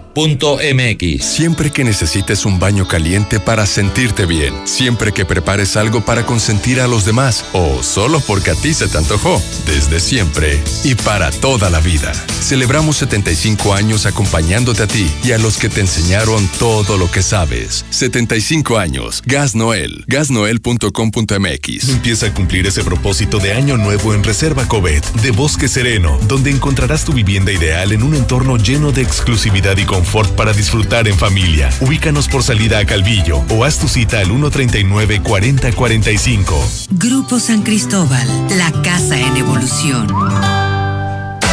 MX. 0.15 1.23
Siempre 1.23 1.71
que 1.71 1.83
necesites 1.83 2.45
un 2.45 2.59
baño 2.59 2.87
caliente 2.87 3.39
para 3.39 3.65
sentirte 3.65 4.25
bien, 4.25 4.53
siempre 4.65 5.11
que 5.11 5.25
prepares 5.25 5.77
algo 5.77 6.01
para 6.01 6.25
consentir 6.25 6.81
a 6.81 6.87
los 6.87 7.05
demás 7.05 7.45
o 7.53 7.81
solo 7.81 8.21
porque 8.27 8.51
a 8.51 8.55
ti 8.55 8.73
se 8.73 8.87
te 8.87 8.97
antojó, 8.97 9.41
desde 9.65 9.99
siempre 9.99 10.59
y 10.83 10.95
para 10.95 11.31
toda 11.31 11.69
la 11.69 11.79
vida. 11.79 12.11
Celebramos 12.41 12.97
75 12.97 13.73
años 13.73 14.05
acompañándote 14.05 14.83
a 14.83 14.87
ti 14.87 15.07
y 15.23 15.31
a 15.31 15.37
los 15.37 15.57
que 15.57 15.69
te 15.69 15.81
enseñaron 15.81 16.47
todo 16.59 16.97
lo 16.97 17.09
que 17.09 17.21
sabes. 17.21 17.85
75 17.91 18.77
años. 18.77 19.21
Gas 19.25 19.55
Noel. 19.55 20.03
Gasnoel.com.mx. 20.07 21.89
Empieza 21.89 22.25
a 22.27 22.33
cumplir 22.33 22.67
ese 22.67 22.83
propósito 22.83 23.39
de 23.39 23.53
año 23.53 23.77
nuevo 23.77 24.13
en 24.13 24.23
Reserva 24.23 24.67
Covet 24.67 25.05
de 25.21 25.31
Bosque 25.31 25.67
Sereno, 25.67 26.19
donde 26.27 26.49
encontrarás 26.49 27.05
tu 27.05 27.13
vivienda 27.13 27.51
ideal 27.51 27.91
en 27.91 28.03
un 28.03 28.15
entorno 28.15 28.57
lleno 28.57 28.91
de 28.91 29.03
exclusividad 29.03 29.77
y 29.77 29.85
confort 30.01 30.31
para 30.31 30.51
disfrutar 30.51 31.07
en 31.07 31.15
familia. 31.15 31.69
Ubícanos 31.79 32.27
por 32.27 32.41
salida 32.41 32.79
a 32.79 32.85
Calvillo 32.85 33.43
o 33.49 33.63
haz 33.63 33.77
tu 33.77 33.87
cita 33.87 34.17
al 34.19 34.27
139 34.27 35.21
4045. 35.21 36.69
Grupo 36.91 37.39
San 37.39 37.61
Cristóbal, 37.61 38.27
la 38.57 38.71
casa 38.81 39.19
en 39.19 39.37
evolución. 39.37 40.70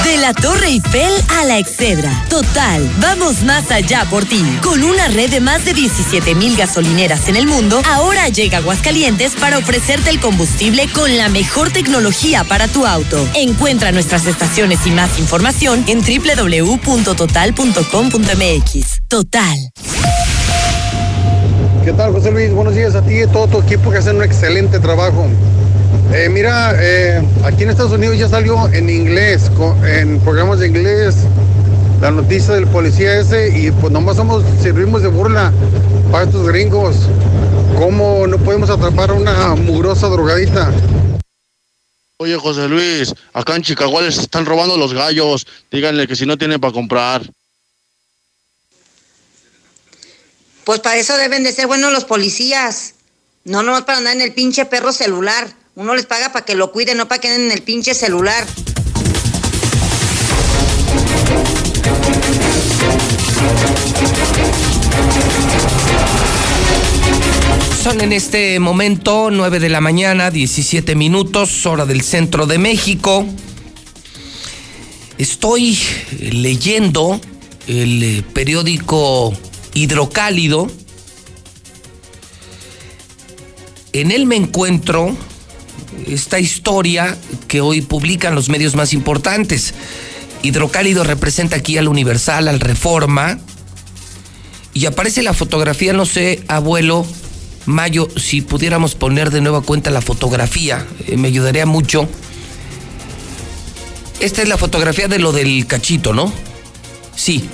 De 0.08 0.16
la 0.16 0.32
Torre 0.32 0.68
Eiffel 0.68 1.12
a 1.38 1.44
la 1.44 1.58
Excedra. 1.58 2.24
Total, 2.30 2.90
vamos 2.98 3.42
más 3.42 3.70
allá 3.70 4.06
por 4.08 4.24
ti. 4.24 4.42
Con 4.62 4.82
una 4.82 5.06
red 5.08 5.28
de 5.28 5.40
más 5.40 5.66
de 5.66 5.74
17 5.74 6.34
mil 6.34 6.56
gasolineras 6.56 7.28
en 7.28 7.36
el 7.36 7.46
mundo, 7.46 7.82
ahora 7.86 8.26
llega 8.30 8.56
Aguascalientes 8.56 9.34
para 9.34 9.58
ofrecerte 9.58 10.08
el 10.08 10.18
combustible 10.18 10.88
con 10.94 11.14
la 11.18 11.28
mejor 11.28 11.70
tecnología 11.70 12.44
para 12.44 12.68
tu 12.68 12.86
auto. 12.86 13.28
Encuentra 13.34 13.92
nuestras 13.92 14.24
estaciones 14.24 14.86
y 14.86 14.92
más 14.92 15.18
información 15.18 15.84
en 15.86 16.00
www.total.com.mx. 16.00 19.00
Total. 19.08 19.58
¿Qué 21.84 21.92
tal, 21.92 22.12
José 22.12 22.30
Luis? 22.30 22.50
Buenos 22.52 22.74
días 22.74 22.94
a 22.94 23.02
ti 23.02 23.12
y 23.12 23.24
a 23.24 23.30
todo 23.30 23.46
tu 23.46 23.60
equipo 23.60 23.90
que 23.90 23.98
hacen 23.98 24.16
un 24.16 24.22
excelente 24.22 24.80
trabajo. 24.80 25.28
Eh, 26.12 26.28
mira, 26.30 26.74
eh, 26.78 27.22
aquí 27.44 27.64
en 27.64 27.70
Estados 27.70 27.92
Unidos 27.92 28.16
ya 28.16 28.28
salió 28.28 28.66
en 28.72 28.88
inglés, 28.88 29.50
en 29.84 30.18
programas 30.20 30.58
de 30.58 30.68
inglés, 30.68 31.16
la 32.00 32.10
noticia 32.10 32.54
del 32.54 32.66
policía 32.66 33.20
ese 33.20 33.50
y 33.58 33.70
pues 33.72 33.92
nomás 33.92 34.16
somos, 34.16 34.42
servimos 34.62 35.02
de 35.02 35.08
burla 35.08 35.52
para 36.10 36.24
estos 36.24 36.48
gringos. 36.48 36.96
¿Cómo 37.76 38.26
no 38.26 38.38
podemos 38.38 38.70
atrapar 38.70 39.10
a 39.10 39.14
una 39.14 39.54
mugrosa 39.54 40.08
drogadita? 40.08 40.72
Oye, 42.16 42.36
José 42.36 42.68
Luis, 42.68 43.14
acá 43.34 43.54
en 43.54 43.62
Chicago 43.62 44.00
les 44.00 44.18
están 44.18 44.46
robando 44.46 44.78
los 44.78 44.94
gallos. 44.94 45.46
Díganle 45.70 46.08
que 46.08 46.16
si 46.16 46.24
no 46.24 46.38
tienen 46.38 46.58
para 46.58 46.72
comprar. 46.72 47.22
Pues 50.64 50.80
para 50.80 50.96
eso 50.96 51.16
deben 51.16 51.44
de 51.44 51.52
ser 51.52 51.66
buenos 51.66 51.92
los 51.92 52.04
policías. 52.04 52.94
No 53.44 53.62
nomás 53.62 53.82
para 53.82 53.98
andar 53.98 54.16
en 54.16 54.22
el 54.22 54.32
pinche 54.32 54.64
perro 54.64 54.92
celular. 54.92 55.57
Uno 55.78 55.94
les 55.94 56.06
paga 56.06 56.32
para 56.32 56.44
que 56.44 56.56
lo 56.56 56.72
cuiden, 56.72 56.96
no 56.98 57.06
para 57.06 57.20
que 57.20 57.32
en 57.32 57.52
el 57.52 57.62
pinche 57.62 57.94
celular. 57.94 58.44
Son 67.80 68.00
en 68.00 68.12
este 68.12 68.58
momento 68.58 69.30
9 69.30 69.60
de 69.60 69.68
la 69.68 69.80
mañana, 69.80 70.32
17 70.32 70.96
minutos, 70.96 71.64
hora 71.64 71.86
del 71.86 72.02
centro 72.02 72.46
de 72.46 72.58
México. 72.58 73.24
Estoy 75.16 75.78
leyendo 76.18 77.20
el 77.68 78.02
eh, 78.02 78.24
periódico 78.32 79.32
Hidrocálido. 79.74 80.68
En 83.92 84.10
él 84.10 84.26
me 84.26 84.34
encuentro 84.34 85.16
esta 86.06 86.38
historia 86.38 87.16
que 87.48 87.60
hoy 87.60 87.80
publican 87.80 88.34
los 88.34 88.48
medios 88.48 88.74
más 88.74 88.92
importantes. 88.92 89.74
Hidrocálido 90.42 91.04
representa 91.04 91.56
aquí 91.56 91.78
al 91.78 91.88
Universal, 91.88 92.48
al 92.48 92.60
Reforma. 92.60 93.38
Y 94.74 94.86
aparece 94.86 95.22
la 95.22 95.34
fotografía, 95.34 95.92
no 95.92 96.06
sé, 96.06 96.44
abuelo, 96.46 97.04
Mayo, 97.68 98.08
si 98.16 98.40
pudiéramos 98.40 98.94
poner 98.94 99.30
de 99.30 99.42
nueva 99.42 99.60
cuenta 99.60 99.90
la 99.90 100.00
fotografía, 100.00 100.86
eh, 101.06 101.18
me 101.18 101.28
ayudaría 101.28 101.66
mucho. 101.66 102.08
Esta 104.20 104.40
es 104.40 104.48
la 104.48 104.56
fotografía 104.56 105.06
de 105.06 105.18
lo 105.18 105.32
del 105.32 105.66
cachito, 105.66 106.14
¿no? 106.14 106.32
Sí. 107.14 107.46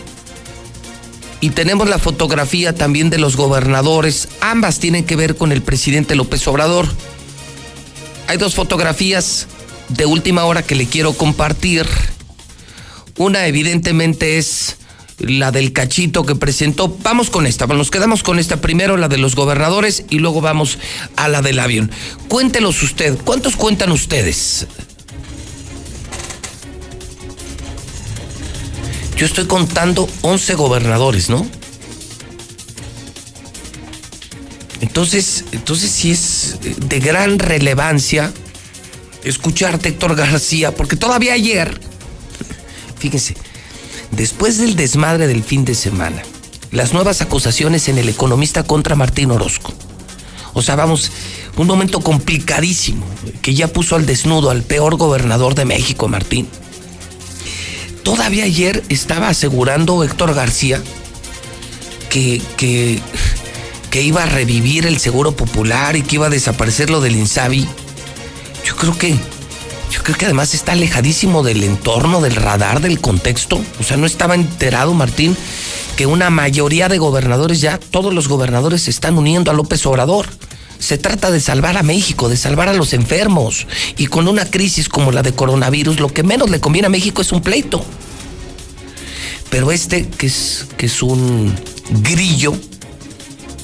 Y 1.41 1.51
tenemos 1.51 1.89
la 1.89 1.99
fotografía 1.99 2.77
también 2.77 3.11
de 3.11 3.19
los 3.19 3.37
gobernadores. 3.37 4.29
Ambas 4.41 4.79
tienen 4.79 5.05
que 5.05 5.16
ver 5.16 5.35
con 5.35 5.51
el 5.51 5.62
presidente 5.62 6.15
López 6.15 6.47
Obrador. 6.47 6.87
Hay 8.27 8.39
dos 8.39 8.55
fotografías 8.55 9.47
de 9.89 10.07
última 10.07 10.45
hora 10.45 10.63
que 10.63 10.75
le 10.75 10.87
quiero 10.87 11.13
compartir. 11.13 11.87
Una 13.17 13.47
evidentemente 13.47 14.39
es 14.39 14.77
la 15.19 15.53
del 15.53 15.73
cachito 15.73 16.25
que 16.25 16.35
presentó. 16.35 16.97
Vamos 17.03 17.31
con 17.31 17.47
esta, 17.47 17.67
nos 17.67 17.91
quedamos 17.91 18.23
con 18.23 18.39
esta 18.39 18.61
primero, 18.61 18.97
la 18.97 19.09
de 19.09 19.19
los 19.19 19.35
gobernadores, 19.37 20.05
y 20.11 20.19
luego 20.19 20.41
vamos 20.41 20.79
a 21.17 21.29
la 21.29 21.43
del 21.43 21.59
avión. 21.59 21.91
Cuéntelos 22.29 22.83
usted, 22.83 23.17
¿cuántos 23.25 23.57
cuentan 23.57 23.93
ustedes? 23.93 24.67
Yo 29.17 29.27
estoy 29.27 29.47
contando 29.47 30.09
11 30.23 30.55
gobernadores, 30.55 31.31
¿no? 31.31 31.47
Entonces, 34.85 35.47
entonces 35.52 35.90
sí 35.90 36.11
es 36.11 36.59
de 36.61 37.01
gran 37.01 37.39
relevancia 37.39 38.31
escucharte, 39.23 39.89
Héctor 39.89 40.15
García, 40.15 40.74
porque 40.74 40.94
todavía 40.94 41.32
ayer, 41.32 41.81
fíjense, 42.98 43.35
después 44.11 44.59
del 44.59 44.77
desmadre 44.77 45.27
del 45.27 45.43
fin 45.43 45.65
de 45.65 45.74
semana, 45.74 46.23
las 46.70 46.93
nuevas 46.93 47.23
acusaciones 47.23 47.89
en 47.89 47.97
el 47.97 48.11
economista 48.11 48.62
contra 48.65 48.94
Martín 48.94 49.31
Orozco. 49.31 49.73
O 50.52 50.61
sea, 50.61 50.77
vamos, 50.77 51.11
un 51.56 51.66
momento 51.66 52.01
complicadísimo 52.01 53.06
que 53.40 53.55
ya 53.55 53.69
puso 53.69 53.97
al 53.97 54.05
desnudo 54.05 54.51
al 54.51 54.65
peor 54.65 54.97
gobernador 54.97 55.55
de 55.55 55.65
México, 55.65 56.09
Martín. 56.09 56.47
Todavía 58.02 58.44
ayer 58.44 58.82
estaba 58.90 59.28
asegurando 59.28 60.05
Héctor 60.05 60.35
García 60.35 60.82
que, 62.11 62.43
que, 62.59 63.01
que 63.95 64.03
iba 64.03 64.25
a 64.25 64.27
revivir 64.27 64.87
el 64.87 64.99
seguro 64.99 65.37
popular 65.37 65.95
y 65.95 66.03
que 66.03 66.16
iba 66.16 66.27
a 66.27 66.29
desaparecer 66.29 66.91
lo 66.91 67.01
del 67.01 67.15
Insabi. 67.15 67.65
Yo 68.66 68.75
creo 68.75 68.99
que, 68.99 69.11
yo 69.12 70.03
creo 70.03 70.19
que 70.19 70.25
además 70.25 70.53
está 70.53 70.73
alejadísimo 70.73 71.45
del 71.45 71.62
entorno, 71.62 72.21
del 72.21 72.35
radar, 72.35 72.81
del 72.81 73.01
contexto. 73.01 73.62
O 73.79 73.85
sea, 73.85 73.97
no 73.97 74.07
estaba 74.07 74.35
enterado 74.35 74.95
Martín 74.95 75.37
que 75.97 76.07
una 76.07 76.29
mayoría 76.29 76.89
de 76.89 76.99
gobernadores 76.99 77.61
ya, 77.61 77.79
todos 77.79 78.12
los 78.12 78.27
gobernadores 78.27 78.83
se 78.83 78.91
están 78.91 79.16
uniendo 79.16 79.53
a 79.53 79.55
López 79.55 79.87
Obrador. 79.87 80.27
Se 80.81 80.99
trata 80.99 81.31
de 81.31 81.39
salvar 81.39 81.77
a 81.77 81.85
México, 81.85 82.29
de 82.29 82.37
salvar 82.37 82.69
a 82.69 82.75
los 82.75 82.95
enfermos. 82.95 83.69
Y 83.97 84.09
con 84.09 84.27
una 84.27 84.45
crisis 84.45 84.89
como 84.89 85.12
la 85.12 85.23
de 85.23 85.35
coronavirus, 85.35 86.01
lo 86.01 86.09
que 86.09 86.25
menos 86.25 86.51
le 86.51 86.59
conviene 86.59 86.87
a 86.87 86.91
México 86.91 87.23
es 87.23 87.31
un 87.31 87.43
pleito. 87.43 87.85
Pero 89.51 89.71
este, 89.71 90.09
que 90.09 90.27
es, 90.27 90.66
que 90.77 90.87
es 90.87 91.01
un 91.01 91.55
grillo, 92.03 92.55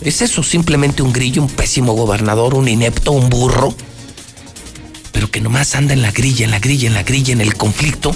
es 0.03 0.23
eso, 0.23 0.43
simplemente 0.43 1.03
un 1.03 1.13
grillo, 1.13 1.43
un 1.43 1.51
pésimo 1.51 1.93
gobernador, 1.93 2.55
un 2.55 2.69
inepto, 2.69 3.13
un 3.13 3.29
burro, 3.29 3.75
pero 5.13 5.31
que 5.31 5.41
nomás 5.41 5.75
anda 5.75 5.93
en 5.93 6.03
la 6.03 6.11
grilla, 6.11 6.45
en 6.45 6.51
la 6.51 6.59
grilla, 6.59 6.89
en 6.89 6.95
la 6.95 7.03
grilla, 7.03 7.33
en 7.33 7.41
el 7.41 7.55
conflicto. 7.55 8.15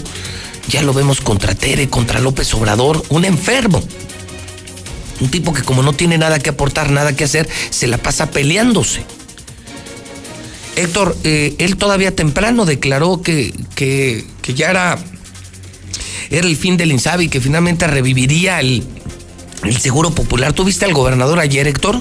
Ya 0.69 0.82
lo 0.82 0.94
vemos 0.94 1.20
contra 1.20 1.55
Tere, 1.55 1.90
contra 1.90 2.20
López 2.20 2.55
Obrador, 2.55 3.05
un 3.11 3.27
enfermo. 3.27 3.82
Un 5.20 5.28
tipo 5.28 5.52
que 5.52 5.62
como 5.62 5.82
no 5.82 5.93
tiene 5.93 6.16
nada 6.16 6.39
que 6.39 6.51
aportar, 6.51 6.90
nada 6.90 7.15
que 7.15 7.24
hacer, 7.24 7.48
se 7.70 7.86
la 7.86 7.98
pasa 7.98 8.31
peleándose. 8.31 9.05
Héctor, 10.77 11.16
eh, 11.23 11.55
él 11.59 11.77
todavía 11.77 12.16
temprano 12.16 12.65
declaró 12.65 13.20
que, 13.20 13.52
que, 13.74 14.24
que 14.40 14.55
ya 14.55 14.70
era, 14.70 14.98
era 16.31 16.47
el 16.47 16.56
fin 16.56 16.77
del 16.78 16.93
Insabi, 16.93 17.28
que 17.28 17.40
finalmente 17.40 17.86
reviviría 17.86 18.59
el, 18.61 18.85
el 19.66 19.77
Seguro 19.77 20.11
Popular. 20.11 20.53
¿Tú 20.53 20.65
viste 20.65 20.85
al 20.85 20.93
gobernador 20.93 21.39
ayer, 21.39 21.66
Héctor? 21.66 22.01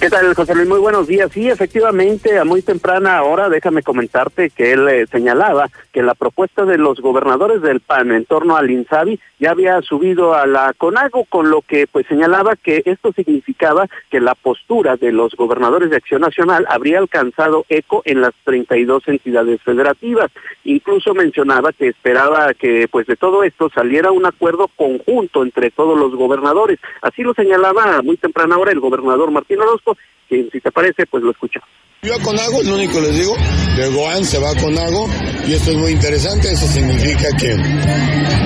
¿Qué 0.00 0.10
tal, 0.10 0.32
José 0.32 0.54
Luis? 0.54 0.68
Muy 0.68 0.78
buenos 0.78 1.08
días. 1.08 1.28
Sí, 1.32 1.48
efectivamente, 1.48 2.38
a 2.38 2.44
muy 2.44 2.62
temprana 2.62 3.20
hora, 3.24 3.48
déjame 3.48 3.82
comentarte 3.82 4.48
que 4.50 4.70
él 4.70 4.88
eh, 4.88 5.06
señalaba 5.10 5.70
que 5.92 6.04
la 6.04 6.14
propuesta 6.14 6.64
de 6.64 6.78
los 6.78 7.00
gobernadores 7.00 7.62
del 7.62 7.80
PAN 7.80 8.12
en 8.12 8.24
torno 8.24 8.56
al 8.56 8.70
INSABI 8.70 9.18
ya 9.40 9.50
había 9.50 9.82
subido 9.82 10.34
a 10.34 10.46
la 10.46 10.72
CONAGO, 10.78 11.24
con 11.24 11.50
lo 11.50 11.62
que 11.62 11.88
pues 11.88 12.06
señalaba 12.06 12.54
que 12.54 12.82
esto 12.86 13.12
significaba 13.12 13.88
que 14.08 14.20
la 14.20 14.36
postura 14.36 14.96
de 14.96 15.10
los 15.10 15.34
gobernadores 15.34 15.90
de 15.90 15.96
Acción 15.96 16.20
Nacional 16.20 16.64
habría 16.68 16.98
alcanzado 16.98 17.64
eco 17.68 18.02
en 18.04 18.20
las 18.20 18.34
32 18.44 19.06
entidades 19.08 19.60
federativas. 19.62 20.30
Incluso 20.64 21.14
mencionaba 21.14 21.72
que 21.72 21.88
esperaba 21.88 22.54
que 22.54 22.86
pues 22.88 23.06
de 23.06 23.16
todo 23.16 23.42
esto 23.42 23.70
saliera 23.70 24.12
un 24.12 24.26
acuerdo 24.26 24.68
conjunto 24.76 25.42
entre 25.42 25.70
todos 25.70 25.98
los 25.98 26.14
gobernadores. 26.14 26.78
Así 27.02 27.22
lo 27.22 27.34
señalaba 27.34 27.96
a 27.96 28.02
muy 28.02 28.16
temprana 28.16 28.58
hora 28.58 28.70
el 28.70 28.80
gobernador 28.80 29.30
Martín 29.30 29.60
Orozco, 29.60 29.87
que 30.28 30.48
si 30.52 30.60
te 30.60 30.70
parece, 30.70 31.06
pues 31.06 31.22
lo 31.22 31.30
escuchamos. 31.30 31.68
Yo 32.02 32.14
a 32.14 32.18
Conago, 32.20 32.62
lo 32.62 32.74
único 32.74 33.00
les 33.00 33.16
digo, 33.16 33.36
de 33.76 33.88
Goan 33.88 34.24
se 34.24 34.38
va 34.38 34.50
a 34.50 34.54
Conago 34.54 35.08
y 35.48 35.54
esto 35.54 35.72
es 35.72 35.76
muy 35.76 35.90
interesante, 35.90 36.52
eso 36.52 36.66
significa 36.68 37.28
que, 37.36 37.56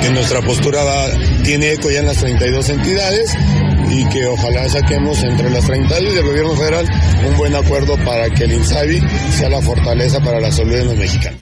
que 0.01 0.11
nuestra 0.11 0.41
postura 0.41 0.81
tiene 1.45 1.73
eco 1.73 1.91
ya 1.91 1.99
en 1.99 2.07
las 2.07 2.17
32 2.19 2.71
entidades 2.71 3.37
y 3.91 4.09
que 4.09 4.25
ojalá 4.25 4.67
saquemos 4.71 5.23
entre 5.23 5.51
las 5.51 5.67
32 5.67 6.15
y 6.15 6.19
el 6.19 6.25
gobierno 6.25 6.57
federal 6.57 6.87
un 7.29 7.37
buen 7.37 7.55
acuerdo 7.55 7.97
para 8.07 8.31
que 8.31 8.45
el 8.45 8.53
INSABI 8.53 9.03
sea 9.33 9.51
la 9.51 9.61
fortaleza 9.61 10.19
para 10.21 10.41
la 10.41 10.51
salud 10.51 10.73
de 10.73 10.85
los 10.87 10.97
mexicanos. 10.97 11.41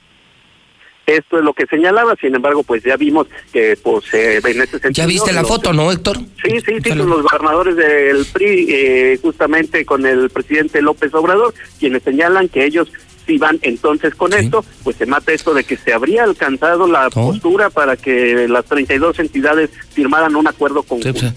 Esto 1.16 1.38
es 1.38 1.44
lo 1.44 1.52
que 1.52 1.66
señalaba, 1.66 2.14
sin 2.20 2.34
embargo, 2.34 2.62
pues 2.62 2.82
ya 2.82 2.96
vimos 2.96 3.26
que 3.52 3.76
pues 3.82 4.04
eh, 4.12 4.40
en 4.44 4.62
ese 4.62 4.78
sentido... 4.78 4.92
¿Ya 4.92 5.06
viste 5.06 5.32
la 5.32 5.42
los- 5.42 5.48
foto, 5.48 5.72
no, 5.72 5.90
Héctor? 5.90 6.18
Sí, 6.42 6.60
sí, 6.64 6.74
sí, 6.82 6.88
con 6.90 7.08
los 7.08 7.22
gobernadores 7.22 7.76
del 7.76 8.24
PRI, 8.26 8.66
eh, 8.68 9.18
justamente 9.22 9.84
con 9.84 10.06
el 10.06 10.30
presidente 10.30 10.82
López 10.82 11.12
Obrador, 11.14 11.54
quienes 11.78 12.02
señalan 12.02 12.48
que 12.48 12.64
ellos 12.64 12.88
si 13.26 13.38
van 13.38 13.58
entonces 13.62 14.14
con 14.14 14.32
esto, 14.32 14.64
pues 14.82 14.96
se 14.96 15.06
mata 15.06 15.32
esto 15.32 15.54
de 15.54 15.62
que 15.62 15.76
se 15.76 15.92
habría 15.92 16.24
alcanzado 16.24 16.88
la 16.88 17.10
postura 17.10 17.70
para 17.70 17.96
que 17.96 18.48
las 18.48 18.64
32 18.64 19.18
entidades 19.20 19.70
firmaran 19.92 20.34
un 20.34 20.48
acuerdo 20.48 20.82
conjunto. 20.82 21.32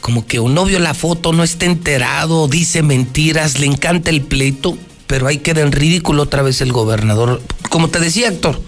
Como 0.00 0.26
que 0.26 0.38
uno 0.40 0.64
vio 0.64 0.78
la 0.78 0.94
foto, 0.94 1.32
no 1.32 1.42
está 1.42 1.66
enterado, 1.66 2.48
dice 2.48 2.82
mentiras, 2.82 3.58
le 3.58 3.66
encanta 3.66 4.10
el 4.10 4.22
pleito, 4.22 4.78
pero 5.06 5.26
ahí 5.26 5.38
queda 5.38 5.62
en 5.62 5.72
ridículo 5.72 6.22
otra 6.22 6.42
vez 6.42 6.60
el 6.60 6.72
gobernador. 6.72 7.42
Como 7.70 7.88
te 7.88 7.98
decía, 7.98 8.28
Héctor, 8.28 8.58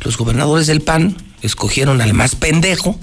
los 0.00 0.16
gobernadores 0.16 0.66
del 0.66 0.80
PAN 0.80 1.16
escogieron 1.42 2.00
al 2.00 2.14
más 2.14 2.34
pendejo, 2.34 2.98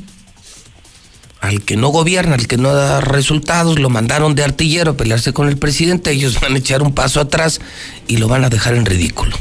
al 1.42 1.64
que 1.64 1.76
no 1.76 1.90
gobierna, 1.90 2.36
al 2.36 2.48
que 2.48 2.58
no 2.58 2.74
da 2.74 3.02
resultados, 3.02 3.80
lo 3.80 3.90
mandaron 3.90 4.36
de 4.36 4.44
artillero 4.44 4.92
a 4.92 4.98
pelearse 4.98 5.34
con 5.34 5.48
el 5.48 5.58
presidente, 5.58 6.12
ellos 6.12 6.40
van 6.40 6.54
a 6.54 6.58
echar 6.58 6.84
un 6.84 6.94
paso 6.94 7.20
atrás 7.20 7.60
y 8.08 8.18
lo 8.18 8.28
van 8.28 8.46
a 8.46 8.50
dejar 8.50 8.76
en 8.76 8.86
ridículo. 8.86 9.36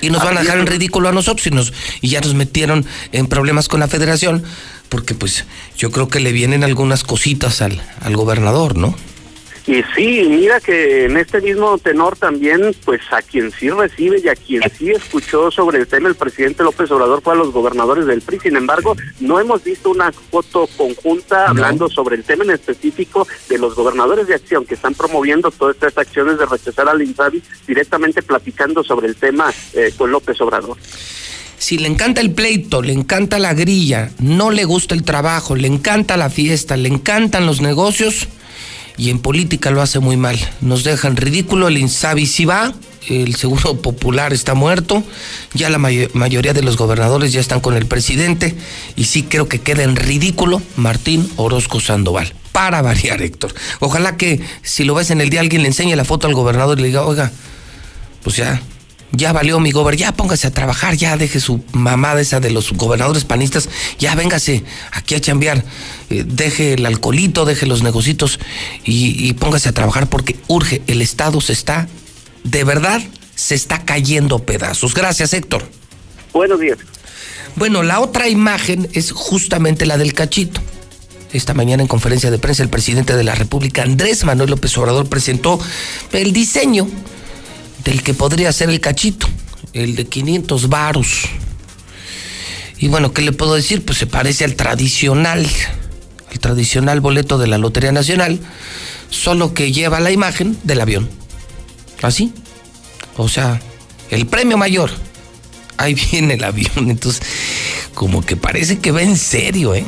Y 0.00 0.10
nos 0.10 0.22
van 0.22 0.36
a 0.36 0.42
dejar 0.42 0.58
en 0.58 0.66
ridículo 0.66 1.08
a 1.08 1.12
nosotros 1.12 1.46
y, 1.46 1.50
nos, 1.50 1.72
y 2.02 2.08
ya 2.08 2.20
nos 2.20 2.34
metieron 2.34 2.84
en 3.12 3.28
problemas 3.28 3.68
con 3.68 3.80
la 3.80 3.88
federación, 3.88 4.44
porque 4.88 5.14
pues 5.14 5.44
yo 5.76 5.90
creo 5.90 6.08
que 6.08 6.20
le 6.20 6.32
vienen 6.32 6.64
algunas 6.64 7.02
cositas 7.02 7.62
al, 7.62 7.80
al 8.00 8.16
gobernador, 8.16 8.76
¿no? 8.76 8.94
Y 9.66 9.82
sí, 9.96 10.24
mira 10.28 10.60
que 10.60 11.06
en 11.06 11.16
este 11.16 11.40
mismo 11.40 11.76
tenor 11.78 12.16
también, 12.16 12.72
pues 12.84 13.00
a 13.10 13.20
quien 13.20 13.50
sí 13.50 13.68
recibe 13.68 14.20
y 14.22 14.28
a 14.28 14.36
quien 14.36 14.62
sí 14.78 14.92
escuchó 14.92 15.50
sobre 15.50 15.78
el 15.78 15.88
tema 15.88 16.08
el 16.08 16.14
presidente 16.14 16.62
López 16.62 16.88
Obrador 16.92 17.20
fue 17.20 17.32
a 17.32 17.36
los 17.36 17.52
gobernadores 17.52 18.06
del 18.06 18.22
PRI. 18.22 18.38
Sin 18.38 18.56
embargo, 18.56 18.94
no 19.18 19.40
hemos 19.40 19.64
visto 19.64 19.90
una 19.90 20.12
foto 20.12 20.68
conjunta 20.76 21.48
hablando 21.48 21.88
sobre 21.88 22.14
el 22.14 22.22
tema 22.22 22.44
en 22.44 22.50
específico 22.50 23.26
de 23.48 23.58
los 23.58 23.74
gobernadores 23.74 24.28
de 24.28 24.34
acción 24.34 24.64
que 24.64 24.74
están 24.74 24.94
promoviendo 24.94 25.50
todas 25.50 25.74
estas 25.74 25.98
acciones 25.98 26.38
de 26.38 26.46
rechazar 26.46 26.88
al 26.88 27.02
INSABI 27.02 27.42
directamente 27.66 28.22
platicando 28.22 28.84
sobre 28.84 29.08
el 29.08 29.16
tema 29.16 29.52
eh, 29.74 29.92
con 29.98 30.12
López 30.12 30.40
Obrador. 30.42 30.76
Si 31.58 31.78
le 31.78 31.88
encanta 31.88 32.20
el 32.20 32.30
pleito, 32.30 32.82
le 32.82 32.92
encanta 32.92 33.40
la 33.40 33.52
grilla, 33.52 34.12
no 34.20 34.52
le 34.52 34.64
gusta 34.64 34.94
el 34.94 35.02
trabajo, 35.02 35.56
le 35.56 35.66
encanta 35.66 36.16
la 36.16 36.30
fiesta, 36.30 36.76
le 36.76 36.88
encantan 36.88 37.46
los 37.46 37.60
negocios 37.60 38.28
y 38.98 39.10
en 39.10 39.18
política 39.18 39.70
lo 39.70 39.82
hace 39.82 39.98
muy 39.98 40.16
mal. 40.16 40.38
Nos 40.60 40.84
deja 40.84 41.08
en 41.08 41.16
ridículo 41.16 41.68
el 41.68 41.78
Insabi 41.78 42.26
si 42.26 42.44
va, 42.44 42.74
el 43.08 43.36
Seguro 43.36 43.80
Popular 43.82 44.32
está 44.32 44.54
muerto, 44.54 45.04
ya 45.54 45.70
la 45.70 45.78
may- 45.78 46.08
mayoría 46.12 46.52
de 46.52 46.62
los 46.62 46.76
gobernadores 46.76 47.32
ya 47.32 47.40
están 47.40 47.60
con 47.60 47.76
el 47.76 47.86
presidente 47.86 48.54
y 48.96 49.04
sí 49.04 49.22
creo 49.22 49.48
que 49.48 49.60
queda 49.60 49.82
en 49.84 49.96
ridículo 49.96 50.60
Martín 50.76 51.30
Orozco 51.36 51.80
Sandoval. 51.80 52.32
Para 52.52 52.80
variar, 52.82 53.20
Héctor. 53.20 53.54
Ojalá 53.80 54.16
que 54.16 54.40
si 54.62 54.84
lo 54.84 54.94
ves 54.94 55.10
en 55.10 55.20
el 55.20 55.28
día 55.30 55.40
alguien 55.40 55.62
le 55.62 55.68
enseñe 55.68 55.94
la 55.94 56.04
foto 56.06 56.26
al 56.26 56.34
gobernador 56.34 56.78
y 56.78 56.82
le 56.82 56.88
diga, 56.88 57.04
oiga, 57.04 57.30
pues 58.24 58.36
ya, 58.36 58.60
ya 59.12 59.32
valió 59.32 59.60
mi 59.60 59.72
gober, 59.72 59.96
ya 59.96 60.12
póngase 60.12 60.46
a 60.46 60.50
trabajar, 60.50 60.96
ya 60.96 61.16
deje 61.16 61.40
su 61.40 61.62
mamada 61.72 62.20
esa 62.20 62.40
de 62.40 62.50
los 62.50 62.72
gobernadores 62.72 63.24
panistas, 63.24 63.68
ya 63.98 64.14
véngase 64.14 64.64
aquí 64.92 65.14
a 65.14 65.20
chambear, 65.20 65.64
eh, 66.10 66.24
deje 66.26 66.74
el 66.74 66.86
alcoholito, 66.86 67.44
deje 67.44 67.66
los 67.66 67.82
negocitos 67.82 68.38
y, 68.84 69.28
y 69.28 69.32
póngase 69.34 69.68
a 69.68 69.72
trabajar 69.72 70.08
porque 70.08 70.36
urge, 70.48 70.82
el 70.86 71.02
Estado 71.02 71.40
se 71.40 71.52
está, 71.52 71.88
de 72.44 72.64
verdad, 72.64 73.02
se 73.34 73.54
está 73.54 73.84
cayendo 73.84 74.40
pedazos. 74.40 74.94
Gracias, 74.94 75.32
Héctor. 75.32 75.64
Buenos 76.32 76.60
días. 76.60 76.78
Bueno, 77.56 77.82
la 77.82 78.00
otra 78.00 78.28
imagen 78.28 78.88
es 78.92 79.12
justamente 79.12 79.86
la 79.86 79.96
del 79.96 80.12
cachito. 80.12 80.60
Esta 81.32 81.54
mañana 81.54 81.82
en 81.82 81.88
conferencia 81.88 82.30
de 82.30 82.38
prensa 82.38 82.62
el 82.62 82.68
presidente 82.68 83.16
de 83.16 83.24
la 83.24 83.34
República, 83.34 83.82
Andrés 83.82 84.24
Manuel 84.24 84.50
López 84.50 84.76
Obrador, 84.78 85.08
presentó 85.08 85.58
el 86.12 86.32
diseño 86.32 86.86
del 87.86 88.02
que 88.02 88.14
podría 88.14 88.52
ser 88.52 88.68
el 88.68 88.80
cachito, 88.80 89.28
el 89.72 89.94
de 89.94 90.06
500 90.06 90.68
varos. 90.68 91.22
Y 92.78 92.88
bueno, 92.88 93.12
¿qué 93.12 93.22
le 93.22 93.30
puedo 93.30 93.54
decir? 93.54 93.84
Pues 93.84 93.96
se 93.96 94.08
parece 94.08 94.44
al 94.44 94.56
tradicional, 94.56 95.46
al 96.30 96.38
tradicional 96.40 97.00
boleto 97.00 97.38
de 97.38 97.46
la 97.46 97.58
Lotería 97.58 97.92
Nacional, 97.92 98.40
solo 99.08 99.54
que 99.54 99.70
lleva 99.70 100.00
la 100.00 100.10
imagen 100.10 100.58
del 100.64 100.80
avión. 100.80 101.08
¿Así? 102.02 102.32
O 103.16 103.28
sea, 103.28 103.62
el 104.10 104.26
premio 104.26 104.58
mayor. 104.58 104.90
Ahí 105.76 105.94
viene 106.10 106.34
el 106.34 106.44
avión. 106.44 106.90
Entonces, 106.90 107.22
como 107.94 108.20
que 108.26 108.36
parece 108.36 108.80
que 108.80 108.90
va 108.90 109.02
en 109.02 109.16
serio, 109.16 109.76
¿eh? 109.76 109.84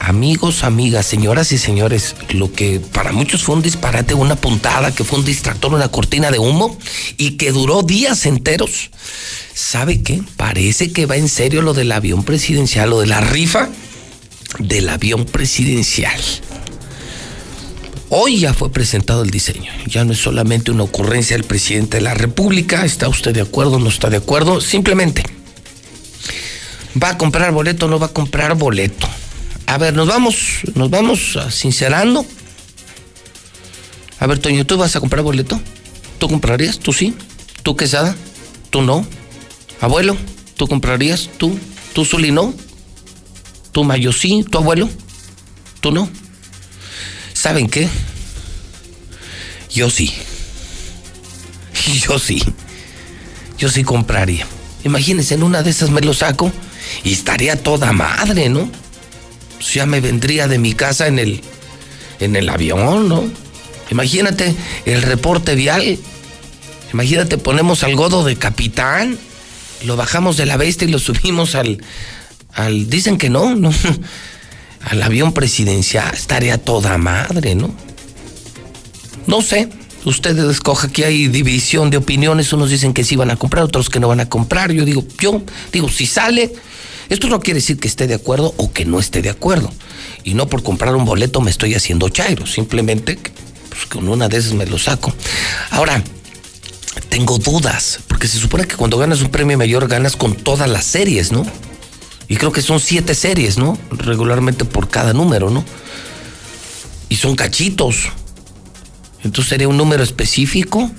Amigos, 0.00 0.62
amigas, 0.62 1.06
señoras 1.06 1.50
y 1.50 1.58
señores, 1.58 2.14
lo 2.30 2.52
que 2.52 2.80
para 2.80 3.10
muchos 3.10 3.42
fue 3.42 3.56
un 3.56 3.62
disparate, 3.62 4.14
una 4.14 4.36
puntada, 4.36 4.94
que 4.94 5.02
fue 5.02 5.18
un 5.18 5.24
distractor, 5.24 5.74
una 5.74 5.88
cortina 5.88 6.30
de 6.30 6.38
humo 6.38 6.78
y 7.16 7.32
que 7.32 7.50
duró 7.50 7.82
días 7.82 8.24
enteros. 8.24 8.90
¿Sabe 9.54 10.02
qué? 10.02 10.22
Parece 10.36 10.92
que 10.92 11.06
va 11.06 11.16
en 11.16 11.28
serio 11.28 11.62
lo 11.62 11.74
del 11.74 11.90
avión 11.90 12.22
presidencial, 12.22 12.90
lo 12.90 13.00
de 13.00 13.06
la 13.06 13.20
rifa 13.20 13.68
del 14.60 14.88
avión 14.88 15.24
presidencial. 15.26 16.20
Hoy 18.08 18.38
ya 18.38 18.54
fue 18.54 18.70
presentado 18.70 19.22
el 19.22 19.30
diseño. 19.30 19.70
Ya 19.86 20.04
no 20.04 20.12
es 20.12 20.18
solamente 20.18 20.70
una 20.70 20.84
ocurrencia 20.84 21.36
del 21.36 21.44
presidente 21.44 21.98
de 21.98 22.04
la 22.04 22.14
República. 22.14 22.84
¿Está 22.84 23.08
usted 23.08 23.34
de 23.34 23.42
acuerdo? 23.42 23.78
¿No 23.80 23.88
está 23.88 24.08
de 24.08 24.16
acuerdo? 24.16 24.60
Simplemente. 24.60 25.24
¿Va 27.02 27.10
a 27.10 27.18
comprar 27.18 27.52
boleto 27.52 27.86
o 27.86 27.88
no 27.88 27.98
va 27.98 28.06
a 28.06 28.12
comprar 28.12 28.54
boleto? 28.54 29.08
A 29.68 29.76
ver, 29.76 29.92
nos 29.92 30.08
vamos, 30.08 30.60
nos 30.74 30.88
vamos 30.88 31.36
ah, 31.36 31.50
sincerando. 31.50 32.24
A 34.18 34.26
ver, 34.26 34.38
Toño, 34.38 34.64
¿tú 34.64 34.78
vas 34.78 34.96
a 34.96 35.00
comprar 35.00 35.22
boleto? 35.22 35.60
¿Tú 36.18 36.26
comprarías? 36.26 36.78
¿Tú 36.78 36.94
sí? 36.94 37.14
¿Tú 37.62 37.76
Quesada? 37.76 38.16
¿Tú 38.70 38.80
no? 38.80 39.06
Abuelo, 39.82 40.16
¿tú 40.56 40.66
comprarías? 40.68 41.28
¿Tú? 41.36 41.58
¿Tú 41.92 42.06
Zuli 42.06 42.30
no? 42.30 42.54
¿Tú 43.70 43.84
Mayo 43.84 44.10
sí? 44.10 44.42
¿Tu 44.50 44.56
abuelo? 44.56 44.88
¿Tú 45.82 45.92
no? 45.92 46.08
¿Saben 47.34 47.68
qué? 47.68 47.90
Yo 49.68 49.90
sí. 49.90 50.14
Yo 52.06 52.18
sí. 52.18 52.42
Yo 53.58 53.68
sí 53.68 53.84
compraría. 53.84 54.46
Imagínense, 54.84 55.34
en 55.34 55.42
una 55.42 55.62
de 55.62 55.68
esas 55.68 55.90
me 55.90 56.00
lo 56.00 56.14
saco 56.14 56.50
y 57.04 57.12
estaría 57.12 57.62
toda 57.62 57.92
madre, 57.92 58.48
¿no? 58.48 58.87
Pues 59.58 59.74
ya 59.74 59.86
me 59.86 60.00
vendría 60.00 60.48
de 60.48 60.58
mi 60.58 60.74
casa 60.74 61.06
en 61.06 61.18
el, 61.18 61.40
en 62.20 62.36
el 62.36 62.48
avión, 62.48 63.08
¿no? 63.08 63.24
Imagínate 63.90 64.54
el 64.84 65.02
reporte 65.02 65.54
vial. 65.54 65.98
Imagínate, 66.92 67.38
ponemos 67.38 67.82
al 67.82 67.94
godo 67.96 68.24
de 68.24 68.36
capitán, 68.36 69.18
lo 69.84 69.96
bajamos 69.96 70.36
de 70.36 70.46
la 70.46 70.56
bestia 70.56 70.88
y 70.88 70.90
lo 70.90 70.98
subimos 70.98 71.54
al, 71.54 71.82
al 72.54 72.88
dicen 72.88 73.18
que 73.18 73.28
no, 73.28 73.54
no, 73.54 73.70
al 74.80 75.02
avión 75.02 75.32
presidencial, 75.32 76.14
estaría 76.14 76.58
toda 76.58 76.96
madre, 76.98 77.54
¿no? 77.54 77.74
No 79.26 79.42
sé, 79.42 79.68
ustedes 80.04 80.50
escoja 80.50 80.88
que 80.88 81.04
hay 81.04 81.28
división 81.28 81.90
de 81.90 81.98
opiniones, 81.98 82.52
unos 82.52 82.70
dicen 82.70 82.94
que 82.94 83.04
sí 83.04 83.16
van 83.16 83.30
a 83.30 83.36
comprar, 83.36 83.64
otros 83.64 83.90
que 83.90 84.00
no 84.00 84.08
van 84.08 84.20
a 84.20 84.28
comprar, 84.28 84.72
yo 84.72 84.84
digo, 84.86 85.04
yo 85.18 85.42
digo, 85.72 85.88
si 85.88 86.06
sale, 86.06 86.54
esto 87.08 87.28
no 87.28 87.40
quiere 87.40 87.60
decir 87.60 87.78
que 87.78 87.88
esté 87.88 88.06
de 88.06 88.14
acuerdo 88.14 88.54
o 88.56 88.72
que 88.72 88.84
no 88.84 88.98
esté 88.98 89.22
de 89.22 89.30
acuerdo, 89.30 89.72
y 90.24 90.34
no 90.34 90.48
por 90.48 90.62
comprar 90.62 90.94
un 90.94 91.04
boleto 91.04 91.40
me 91.40 91.50
estoy 91.50 91.74
haciendo 91.74 92.08
chairo, 92.08 92.46
simplemente 92.46 93.18
pues 93.68 93.86
con 93.86 94.08
una 94.08 94.28
de 94.28 94.38
esas 94.38 94.52
me 94.52 94.66
lo 94.66 94.78
saco. 94.78 95.14
Ahora, 95.70 96.02
tengo 97.08 97.38
dudas, 97.38 98.00
porque 98.08 98.28
se 98.28 98.38
supone 98.38 98.66
que 98.66 98.76
cuando 98.76 98.98
ganas 98.98 99.22
un 99.22 99.30
premio 99.30 99.56
mayor 99.56 99.88
ganas 99.88 100.16
con 100.16 100.34
todas 100.34 100.68
las 100.68 100.84
series, 100.84 101.32
¿no? 101.32 101.46
Y 102.28 102.36
creo 102.36 102.52
que 102.52 102.60
son 102.60 102.80
siete 102.80 103.14
series, 103.14 103.56
¿no? 103.56 103.78
Regularmente 103.90 104.64
por 104.64 104.88
cada 104.88 105.12
número, 105.12 105.50
¿no? 105.50 105.64
Y 107.08 107.16
son 107.16 107.36
cachitos. 107.36 108.10
Entonces 109.24 109.48
sería 109.48 109.68
un 109.68 109.78
número 109.78 110.02
específico 110.02 110.90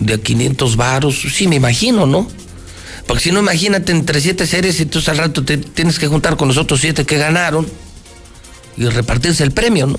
de 0.00 0.14
a 0.14 0.18
500 0.18 0.76
varos. 0.76 1.22
Sí, 1.32 1.46
me 1.46 1.56
imagino, 1.56 2.06
¿no? 2.06 2.26
Porque 3.06 3.24
si 3.24 3.32
no, 3.32 3.40
imagínate 3.40 3.92
entre 3.92 4.20
siete 4.20 4.46
series 4.46 4.78
y 4.78 4.82
entonces 4.82 5.08
al 5.08 5.18
rato 5.18 5.44
te 5.44 5.58
tienes 5.58 5.98
que 5.98 6.08
juntar 6.08 6.36
con 6.36 6.48
los 6.48 6.56
otros 6.56 6.80
siete 6.80 7.04
que 7.04 7.18
ganaron 7.18 7.66
y 8.76 8.86
repartirse 8.86 9.42
el 9.42 9.52
premio, 9.52 9.86
¿no? 9.86 9.98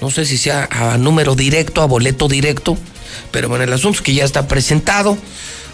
No 0.00 0.10
sé 0.10 0.26
si 0.26 0.36
sea 0.36 0.68
a 0.70 0.98
número 0.98 1.34
directo, 1.34 1.80
a 1.80 1.86
boleto 1.86 2.28
directo, 2.28 2.76
pero 3.30 3.48
bueno, 3.48 3.64
el 3.64 3.72
asunto 3.72 3.98
es 3.98 4.02
que 4.02 4.14
ya 4.14 4.24
está 4.24 4.48
presentado. 4.48 5.16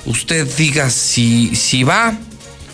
Usted 0.06 0.46
diga 0.56 0.90
si, 0.90 1.54
si 1.56 1.82
va 1.82 2.16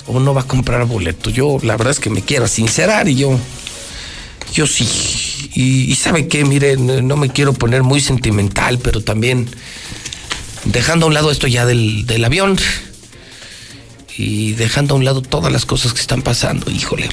o 0.07 0.21
no 0.21 0.35
va 0.35 0.43
a 0.43 0.47
comprar 0.47 0.85
boleto. 0.87 1.31
Yo 1.31 1.59
la 1.63 1.77
verdad 1.77 1.93
es 1.93 2.01
que 2.01 2.11
me 2.11 2.23
quiero 2.23 2.47
sincerar 2.47 3.09
y 3.09 3.17
yo, 3.17 3.39
yo 4.53 4.67
sí. 4.67 4.89
Y, 5.55 5.95
sabe 5.95 6.29
qué, 6.29 6.45
miren, 6.45 7.09
no 7.09 7.17
me 7.17 7.31
quiero 7.31 7.55
poner 7.55 7.83
muy 7.83 8.01
sentimental, 8.01 8.79
pero 8.79 9.01
también 9.01 9.49
dejando 10.65 11.07
a 11.07 11.09
un 11.09 11.15
lado 11.15 11.31
esto 11.31 11.47
ya 11.47 11.65
del, 11.65 12.05
del 12.05 12.23
avión 12.25 12.59
y 14.19 14.53
dejando 14.53 14.95
a 14.95 14.99
un 14.99 15.05
lado 15.05 15.23
todas 15.23 15.53
las 15.53 15.67
cosas 15.67 15.93
que 15.93 16.01
están 16.01 16.23
pasando, 16.23 16.71
híjole. 16.71 17.09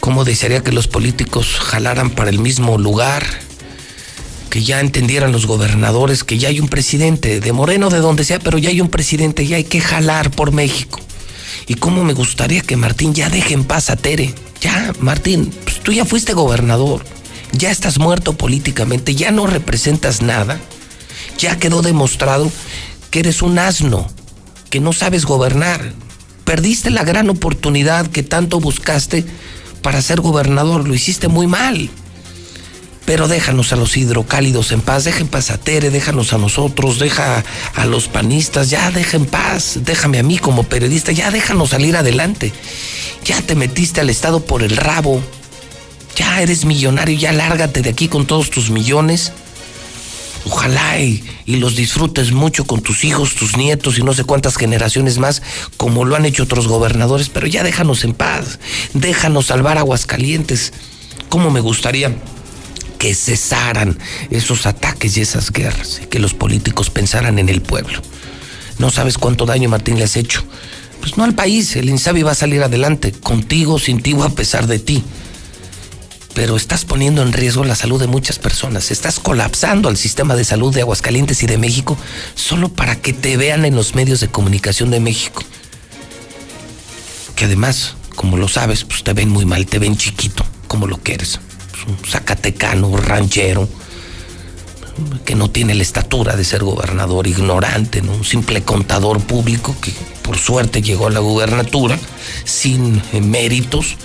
¿Cómo 0.00 0.24
desearía 0.24 0.62
que 0.62 0.72
los 0.72 0.88
políticos 0.88 1.58
jalaran 1.58 2.10
para 2.10 2.30
el 2.30 2.38
mismo 2.38 2.78
lugar? 2.78 3.24
Que 4.48 4.64
ya 4.64 4.80
entendieran 4.80 5.32
los 5.32 5.46
gobernadores 5.46 6.24
que 6.24 6.38
ya 6.38 6.48
hay 6.48 6.58
un 6.58 6.68
presidente, 6.68 7.40
de 7.40 7.52
Moreno, 7.52 7.90
de 7.90 7.98
donde 7.98 8.24
sea, 8.24 8.38
pero 8.38 8.58
ya 8.58 8.70
hay 8.70 8.80
un 8.80 8.88
presidente 8.88 9.44
y 9.44 9.54
hay 9.54 9.64
que 9.64 9.80
jalar 9.80 10.30
por 10.30 10.52
México. 10.52 10.98
Y 11.66 11.74
cómo 11.74 12.02
me 12.02 12.14
gustaría 12.14 12.62
que 12.62 12.76
Martín 12.76 13.14
ya 13.14 13.28
deje 13.28 13.54
en 13.54 13.64
paz 13.64 13.90
a 13.90 13.96
Tere. 13.96 14.34
Ya, 14.60 14.92
Martín, 15.00 15.52
pues 15.64 15.80
tú 15.80 15.92
ya 15.92 16.04
fuiste 16.04 16.34
gobernador, 16.34 17.04
ya 17.52 17.70
estás 17.70 17.98
muerto 17.98 18.34
políticamente, 18.34 19.14
ya 19.14 19.30
no 19.30 19.46
representas 19.46 20.20
nada, 20.20 20.60
ya 21.38 21.58
quedó 21.58 21.80
demostrado 21.80 22.50
que 23.10 23.20
eres 23.20 23.40
un 23.40 23.58
asno, 23.58 24.08
que 24.70 24.80
no 24.80 24.92
sabes 24.92 25.26
gobernar. 25.26 25.92
Perdiste 26.44 26.90
la 26.90 27.04
gran 27.04 27.28
oportunidad 27.28 28.06
que 28.06 28.22
tanto 28.22 28.60
buscaste 28.60 29.26
para 29.82 30.00
ser 30.02 30.20
gobernador, 30.20 30.86
lo 30.86 30.94
hiciste 30.94 31.28
muy 31.28 31.46
mal. 31.46 31.90
Pero 33.04 33.28
déjanos 33.28 33.72
a 33.72 33.76
los 33.76 33.96
hidrocálidos 33.96 34.72
en 34.72 34.80
paz, 34.80 35.04
deja 35.04 35.20
en 35.20 35.28
paz 35.28 35.50
a 35.50 35.58
Tere, 35.58 35.90
déjanos 35.90 36.32
a 36.32 36.38
nosotros, 36.38 36.98
deja 36.98 37.42
a 37.74 37.84
los 37.86 38.06
panistas, 38.06 38.70
ya 38.70 38.90
deja 38.90 39.16
en 39.16 39.26
paz, 39.26 39.80
déjame 39.82 40.18
a 40.18 40.22
mí 40.22 40.38
como 40.38 40.62
periodista, 40.62 41.10
ya 41.10 41.30
déjanos 41.30 41.70
salir 41.70 41.96
adelante. 41.96 42.52
Ya 43.24 43.42
te 43.42 43.54
metiste 43.54 44.00
al 44.00 44.10
Estado 44.10 44.44
por 44.44 44.62
el 44.62 44.76
rabo, 44.76 45.20
ya 46.14 46.40
eres 46.40 46.64
millonario, 46.64 47.18
ya 47.18 47.32
lárgate 47.32 47.82
de 47.82 47.90
aquí 47.90 48.06
con 48.08 48.26
todos 48.26 48.50
tus 48.50 48.70
millones. 48.70 49.32
Ojalá 50.44 51.00
y, 51.00 51.22
los 51.46 51.76
disfrutes 51.76 52.32
mucho 52.32 52.64
con 52.64 52.80
tus 52.80 53.04
hijos, 53.04 53.34
tus 53.34 53.56
nietos 53.56 53.98
y 53.98 54.02
no 54.02 54.14
sé 54.14 54.24
cuántas 54.24 54.56
generaciones 54.56 55.18
más, 55.18 55.42
como 55.76 56.04
lo 56.04 56.16
han 56.16 56.24
hecho 56.24 56.44
otros 56.44 56.68
gobernadores, 56.68 57.28
pero 57.28 57.46
ya 57.46 57.62
déjanos 57.62 58.04
en 58.04 58.14
paz, 58.14 58.58
déjanos 58.94 59.46
salvar 59.46 59.78
Aguascalientes. 59.78 60.72
¿Cómo 61.28 61.50
me 61.50 61.60
gustaría 61.60 62.16
que 62.98 63.14
cesaran 63.14 63.98
esos 64.30 64.66
ataques 64.66 65.16
y 65.16 65.20
esas 65.20 65.50
guerras, 65.52 66.00
y 66.02 66.06
que 66.06 66.18
los 66.18 66.34
políticos 66.34 66.90
pensaran 66.90 67.38
en 67.38 67.48
el 67.48 67.60
pueblo? 67.60 68.00
No 68.78 68.90
sabes 68.90 69.18
cuánto 69.18 69.44
daño, 69.44 69.68
Martín, 69.68 69.98
le 69.98 70.04
has 70.04 70.16
hecho. 70.16 70.42
Pues 71.00 71.16
no 71.16 71.24
al 71.24 71.34
país, 71.34 71.76
el 71.76 71.90
Insabi 71.90 72.22
va 72.22 72.32
a 72.32 72.34
salir 72.34 72.62
adelante, 72.62 73.12
contigo, 73.12 73.78
sin 73.78 74.00
ti 74.02 74.14
o 74.14 74.24
a 74.24 74.30
pesar 74.30 74.66
de 74.66 74.78
ti 74.78 75.02
pero 76.34 76.56
estás 76.56 76.84
poniendo 76.84 77.22
en 77.22 77.32
riesgo 77.32 77.64
la 77.64 77.74
salud 77.74 78.00
de 78.00 78.06
muchas 78.06 78.38
personas. 78.38 78.90
Estás 78.90 79.18
colapsando 79.18 79.88
al 79.88 79.96
sistema 79.96 80.36
de 80.36 80.44
salud 80.44 80.74
de 80.74 80.82
Aguascalientes 80.82 81.42
y 81.42 81.46
de 81.46 81.58
México 81.58 81.96
solo 82.34 82.68
para 82.68 82.96
que 82.96 83.12
te 83.12 83.36
vean 83.36 83.64
en 83.64 83.74
los 83.74 83.94
medios 83.94 84.20
de 84.20 84.28
comunicación 84.28 84.90
de 84.90 85.00
México. 85.00 85.42
Que 87.34 87.46
además, 87.46 87.94
como 88.14 88.36
lo 88.36 88.48
sabes, 88.48 88.84
pues 88.84 89.02
te 89.02 89.12
ven 89.12 89.28
muy 89.28 89.44
mal, 89.44 89.66
te 89.66 89.78
ven 89.78 89.96
chiquito, 89.96 90.44
como 90.68 90.86
lo 90.86 91.02
que 91.02 91.14
eres. 91.14 91.40
Pues 91.70 91.84
un 91.86 91.98
zacatecano, 92.04 92.96
ranchero, 92.96 93.68
que 95.24 95.34
no 95.34 95.50
tiene 95.50 95.74
la 95.74 95.82
estatura 95.82 96.36
de 96.36 96.44
ser 96.44 96.62
gobernador, 96.62 97.26
ignorante, 97.26 98.02
¿no? 98.02 98.12
un 98.12 98.24
simple 98.24 98.62
contador 98.62 99.20
público 99.20 99.74
que 99.80 99.92
por 100.22 100.36
suerte 100.38 100.82
llegó 100.82 101.06
a 101.06 101.10
la 101.10 101.20
gubernatura 101.20 101.98
sin 102.44 103.02
méritos 103.12 103.96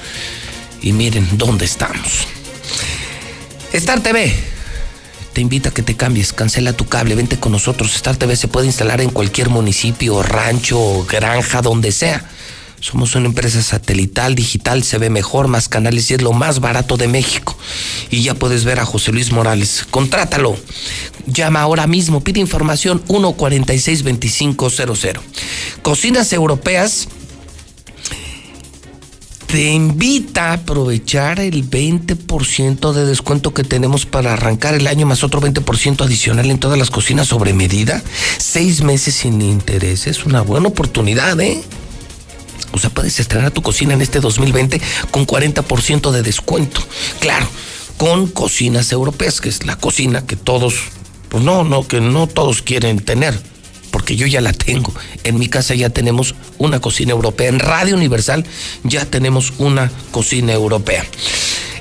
y 0.85 0.93
miren 0.93 1.27
dónde 1.33 1.65
estamos. 1.65 2.27
Star 3.73 4.01
TV 4.01 4.33
te 5.33 5.41
invita 5.41 5.67
a 5.69 5.73
que 5.73 5.81
te 5.81 5.97
cambies, 5.97 6.31
cancela 6.31 6.71
tu 6.71 6.85
cable, 6.85 7.15
vente 7.15 7.37
con 7.37 7.51
nosotros. 7.51 7.93
Star 7.93 8.15
TV 8.15 8.37
se 8.37 8.47
puede 8.47 8.67
instalar 8.67 9.01
en 9.01 9.09
cualquier 9.09 9.49
municipio, 9.49 10.23
rancho, 10.23 11.05
granja, 11.05 11.61
donde 11.61 11.91
sea. 11.91 12.29
Somos 12.79 13.15
una 13.15 13.25
empresa 13.25 13.61
satelital, 13.63 14.35
digital, 14.35 14.83
se 14.83 14.99
ve 14.99 15.09
mejor, 15.09 15.47
más 15.47 15.67
canales 15.67 16.11
y 16.11 16.13
es 16.13 16.21
lo 16.21 16.33
más 16.33 16.59
barato 16.59 16.97
de 16.97 17.07
México. 17.07 17.57
Y 18.11 18.21
ya 18.21 18.35
puedes 18.35 18.63
ver 18.63 18.79
a 18.79 18.85
José 18.85 19.11
Luis 19.11 19.31
Morales. 19.31 19.87
Contrátalo. 19.89 20.55
Llama 21.25 21.61
ahora 21.61 21.87
mismo, 21.87 22.21
pide 22.21 22.39
información 22.39 23.03
146-2500. 23.07 25.19
Cocinas 25.81 26.31
europeas 26.31 27.07
te 29.55 29.71
invita 29.71 30.49
a 30.49 30.53
aprovechar 30.55 31.39
el 31.39 31.63
20% 31.69 32.91
de 32.91 33.05
descuento 33.05 33.53
que 33.53 33.63
tenemos 33.63 34.05
para 34.05 34.33
arrancar 34.33 34.73
el 34.73 34.85
año 34.85 35.05
más 35.05 35.23
otro 35.23 35.39
20% 35.39 36.03
adicional 36.03 36.51
en 36.51 36.59
todas 36.59 36.77
las 36.77 36.89
cocinas 36.89 37.29
sobre 37.29 37.53
medida. 37.53 38.03
Seis 38.37 38.81
meses 38.81 39.15
sin 39.15 39.41
interés. 39.41 40.07
Es 40.07 40.25
una 40.25 40.41
buena 40.41 40.67
oportunidad, 40.67 41.39
¿eh? 41.39 41.63
O 42.73 42.79
sea, 42.79 42.89
puedes 42.89 43.17
estrenar 43.21 43.51
tu 43.51 43.61
cocina 43.61 43.93
en 43.93 44.01
este 44.01 44.19
2020 44.19 44.81
con 45.09 45.25
40% 45.25 46.11
de 46.11 46.21
descuento. 46.21 46.81
Claro, 47.21 47.47
con 47.95 48.27
cocinas 48.27 48.91
europeas, 48.91 49.39
que 49.39 49.47
es 49.47 49.65
la 49.65 49.77
cocina 49.77 50.25
que 50.27 50.35
todos, 50.35 50.75
pues 51.29 51.45
no, 51.45 51.63
no, 51.63 51.87
que 51.87 52.01
no 52.01 52.27
todos 52.27 52.61
quieren 52.61 52.99
tener 52.99 53.54
porque 53.95 54.17
yo 54.17 54.27
ya 54.27 54.41
la 54.41 54.51
tengo. 54.51 54.93
En 55.23 55.39
mi 55.39 55.47
casa 55.47 55.73
ya 55.73 55.89
tenemos 55.89 56.35
una 56.57 56.81
cocina 56.81 57.13
europea. 57.13 57.47
En 57.47 57.59
Radio 57.59 57.95
Universal 57.95 58.45
ya 58.83 59.05
tenemos 59.05 59.53
una 59.57 59.89
cocina 60.11 60.51
europea. 60.51 61.05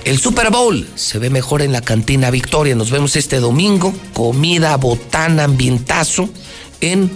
El 0.04 0.20
Super 0.20 0.52
Bowl 0.52 0.86
se 0.94 1.18
ve 1.18 1.28
mejor 1.28 1.60
en 1.60 1.72
la 1.72 1.80
cantina 1.80 2.30
Victoria. 2.30 2.76
Nos 2.76 2.92
vemos 2.92 3.16
este 3.16 3.40
domingo. 3.40 3.92
Comida, 4.12 4.76
botana, 4.76 5.42
ambientazo 5.42 6.28
en 6.80 7.10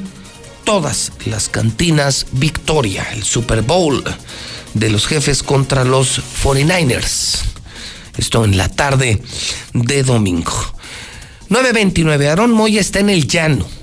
todas 0.65 1.13
las 1.27 1.49
cantinas 1.49 2.27
Victoria. 2.33 3.07
El 3.13 3.23
Super 3.23 3.63
Bowl 3.63 4.03
de 4.75 4.91
los 4.91 5.07
jefes 5.07 5.45
contra 5.45 5.85
los 5.85 6.21
49ers. 6.43 7.39
Esto 8.17 8.45
en 8.45 8.57
la 8.57 8.69
tarde 8.69 9.23
de 9.75 10.03
domingo. 10.03 10.75
929. 11.51 12.31
Aarón 12.31 12.51
Moya 12.51 12.81
está 12.81 12.99
en 12.99 13.11
el 13.11 13.29
llano 13.29 13.78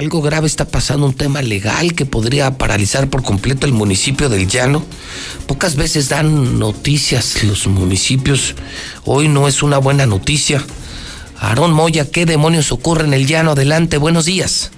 algo 0.00 0.22
grave 0.22 0.46
está 0.46 0.64
pasando, 0.64 1.04
un 1.04 1.12
tema 1.12 1.42
legal 1.42 1.92
que 1.92 2.06
podría 2.06 2.56
paralizar 2.56 3.10
por 3.10 3.22
completo 3.22 3.66
el 3.66 3.74
municipio 3.74 4.30
del 4.30 4.48
Llano. 4.48 4.82
Pocas 5.46 5.76
veces 5.76 6.08
dan 6.08 6.58
noticias 6.58 7.44
los 7.44 7.66
municipios. 7.66 8.54
Hoy 9.04 9.28
no 9.28 9.46
es 9.46 9.62
una 9.62 9.76
buena 9.76 10.06
noticia. 10.06 10.62
Aarón 11.38 11.74
Moya, 11.74 12.10
¿qué 12.10 12.24
demonios 12.24 12.72
ocurre 12.72 13.04
en 13.04 13.12
el 13.12 13.26
Llano? 13.26 13.50
Adelante, 13.50 13.98
buenos 13.98 14.24
días. 14.24 14.72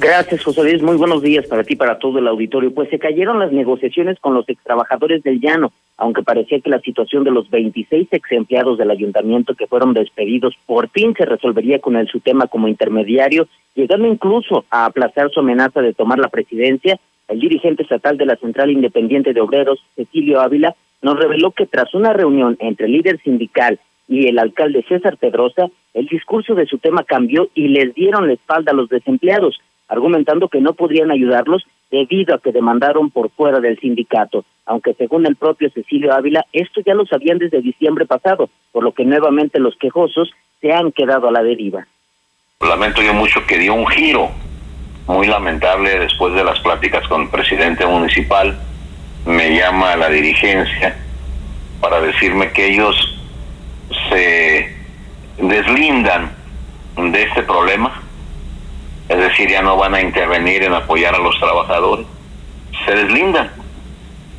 Gracias, 0.00 0.42
José 0.42 0.64
Luis. 0.64 0.82
Muy 0.82 0.96
buenos 0.96 1.22
días 1.22 1.46
para 1.46 1.62
ti, 1.62 1.76
para 1.76 2.00
todo 2.00 2.18
el 2.18 2.26
auditorio. 2.26 2.74
Pues 2.74 2.90
se 2.90 2.98
cayeron 2.98 3.38
las 3.38 3.52
negociaciones 3.52 4.18
con 4.18 4.34
los 4.34 4.48
extrabajadores 4.48 5.22
del 5.22 5.38
llano, 5.38 5.72
aunque 6.02 6.24
parecía 6.24 6.58
que 6.58 6.68
la 6.68 6.80
situación 6.80 7.22
de 7.22 7.30
los 7.30 7.48
26 7.48 8.08
ex 8.10 8.32
empleados 8.32 8.76
del 8.76 8.90
ayuntamiento 8.90 9.54
que 9.54 9.68
fueron 9.68 9.94
despedidos 9.94 10.52
por 10.66 10.88
fin 10.88 11.14
se 11.16 11.24
resolvería 11.24 11.78
con 11.78 11.94
el 11.94 12.08
SUTEMA 12.08 12.48
como 12.48 12.66
intermediario, 12.66 13.46
llegando 13.76 14.08
incluso 14.08 14.64
a 14.68 14.86
aplazar 14.86 15.30
su 15.30 15.38
amenaza 15.38 15.80
de 15.80 15.94
tomar 15.94 16.18
la 16.18 16.26
presidencia. 16.26 16.98
El 17.28 17.38
dirigente 17.38 17.84
estatal 17.84 18.18
de 18.18 18.26
la 18.26 18.34
Central 18.34 18.72
Independiente 18.72 19.32
de 19.32 19.40
Obreros, 19.40 19.78
Cecilio 19.94 20.40
Ávila, 20.40 20.74
nos 21.02 21.16
reveló 21.16 21.52
que 21.52 21.66
tras 21.66 21.94
una 21.94 22.12
reunión 22.12 22.56
entre 22.58 22.86
el 22.86 22.92
líder 22.94 23.20
sindical 23.22 23.78
y 24.08 24.26
el 24.26 24.40
alcalde 24.40 24.84
César 24.88 25.18
Pedrosa, 25.18 25.70
el 25.94 26.06
discurso 26.06 26.56
de 26.56 26.66
su 26.66 26.78
tema 26.78 27.04
cambió 27.04 27.48
y 27.54 27.68
les 27.68 27.94
dieron 27.94 28.26
la 28.26 28.32
espalda 28.32 28.72
a 28.72 28.74
los 28.74 28.88
desempleados 28.88 29.60
argumentando 29.92 30.48
que 30.48 30.60
no 30.60 30.72
podrían 30.72 31.10
ayudarlos 31.10 31.64
debido 31.92 32.34
a 32.34 32.38
que 32.38 32.50
demandaron 32.50 33.10
por 33.10 33.30
fuera 33.30 33.60
del 33.60 33.78
sindicato, 33.78 34.44
aunque 34.64 34.94
según 34.94 35.26
el 35.26 35.36
propio 35.36 35.70
Cecilio 35.70 36.14
Ávila, 36.14 36.46
esto 36.52 36.80
ya 36.84 36.94
lo 36.94 37.04
sabían 37.04 37.38
desde 37.38 37.60
diciembre 37.60 38.06
pasado, 38.06 38.48
por 38.72 38.82
lo 38.82 38.92
que 38.92 39.04
nuevamente 39.04 39.60
los 39.60 39.76
quejosos 39.76 40.32
se 40.60 40.72
han 40.72 40.90
quedado 40.90 41.28
a 41.28 41.32
la 41.32 41.42
deriva. 41.42 41.86
Lamento 42.66 43.02
yo 43.02 43.12
mucho 43.12 43.46
que 43.46 43.58
dio 43.58 43.74
un 43.74 43.86
giro 43.86 44.30
muy 45.06 45.26
lamentable 45.26 45.98
después 45.98 46.32
de 46.34 46.44
las 46.44 46.58
pláticas 46.60 47.06
con 47.08 47.22
el 47.22 47.28
presidente 47.28 47.84
municipal. 47.84 48.58
Me 49.26 49.54
llama 49.54 49.92
a 49.92 49.96
la 49.96 50.08
dirigencia 50.08 50.96
para 51.80 52.00
decirme 52.00 52.52
que 52.52 52.72
ellos 52.72 53.20
se 54.08 54.74
deslindan 55.38 56.30
de 56.96 57.22
este 57.22 57.42
problema, 57.42 58.01
es 59.12 59.18
decir, 59.18 59.50
ya 59.50 59.62
no 59.62 59.76
van 59.76 59.94
a 59.94 60.00
intervenir 60.00 60.62
en 60.62 60.72
apoyar 60.72 61.14
a 61.14 61.18
los 61.18 61.38
trabajadores, 61.38 62.06
se 62.86 62.94
deslindan, 62.94 63.50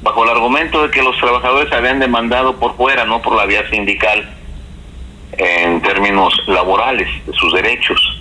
bajo 0.01 0.23
el 0.23 0.31
argumento 0.31 0.81
de 0.81 0.91
que 0.91 1.03
los 1.03 1.17
trabajadores 1.17 1.71
habían 1.71 1.99
demandado 1.99 2.55
por 2.55 2.75
fuera, 2.75 3.05
no 3.05 3.21
por 3.21 3.35
la 3.35 3.45
vía 3.45 3.69
sindical, 3.69 4.29
en 5.33 5.81
términos 5.81 6.33
laborales, 6.47 7.07
de 7.25 7.33
sus 7.33 7.53
derechos. 7.53 8.19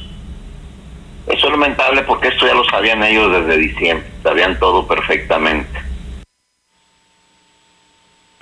Eso 1.26 1.46
es 1.46 1.52
lamentable 1.52 2.02
porque 2.02 2.28
esto 2.28 2.46
ya 2.46 2.54
lo 2.54 2.64
sabían 2.64 3.02
ellos 3.02 3.32
desde 3.32 3.56
diciembre, 3.56 4.06
sabían 4.22 4.58
todo 4.58 4.86
perfectamente. 4.86 5.91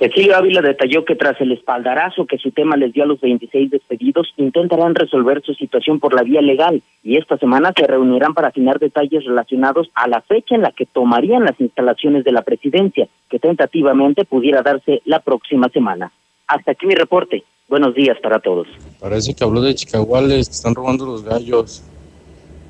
Cecilio 0.01 0.35
Ávila 0.35 0.63
detalló 0.63 1.05
que 1.05 1.15
tras 1.15 1.39
el 1.43 1.53
espaldarazo 1.53 2.25
que 2.25 2.39
su 2.39 2.53
tema 2.53 2.75
les 2.79 2.95
dio 2.95 3.03
a 3.03 3.07
los 3.07 3.21
26 3.21 3.71
despedidos, 3.71 4.33
intentarán 4.39 4.95
resolver 4.95 5.43
su 5.45 5.53
situación 5.53 6.01
por 6.01 6.15
la 6.15 6.23
vía 6.23 6.41
legal 6.41 6.83
y 7.03 7.19
esta 7.19 7.37
semana 7.37 7.75
se 7.77 7.87
reunirán 7.87 8.33
para 8.33 8.49
afinar 8.49 8.79
detalles 8.79 9.27
relacionados 9.27 9.91
a 9.95 10.09
la 10.09 10.23
fecha 10.23 10.55
en 10.55 10.63
la 10.63 10.73
que 10.73 10.87
tomarían 10.87 11.45
las 11.45 11.61
instalaciones 11.61 12.25
de 12.25 12.33
la 12.33 12.41
presidencia, 12.41 13.09
que 13.29 13.39
tentativamente 13.39 14.25
pudiera 14.25 14.63
darse 14.63 15.03
la 15.05 15.21
próxima 15.21 15.69
semana. 15.69 16.11
Hasta 16.47 16.73
aquí 16.73 16.87
mi 16.87 16.95
reporte. 16.95 17.45
Buenos 17.69 17.95
días 17.95 18.17
para 18.23 18.39
todos. 18.39 18.69
Parece 19.01 19.35
que 19.35 19.45
habló 19.45 19.61
de 19.61 19.75
chicaguales 19.75 20.49
que 20.49 20.55
están 20.55 20.75
robando 20.75 21.05
los 21.05 21.25
gallos. 21.25 21.83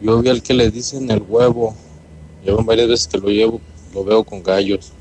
Yo 0.01 0.21
vi 0.21 0.31
al 0.31 0.43
que 0.43 0.53
le 0.53 0.69
dicen 0.69 1.09
el 1.09 1.23
huevo. 1.29 1.77
Llevan 2.45 2.67
varias 2.67 2.89
veces 2.89 3.07
que 3.07 3.19
lo 3.19 3.29
llevo, 3.29 3.61
lo 3.95 4.03
veo 4.03 4.25
con 4.25 4.43
gallos. 4.43 4.93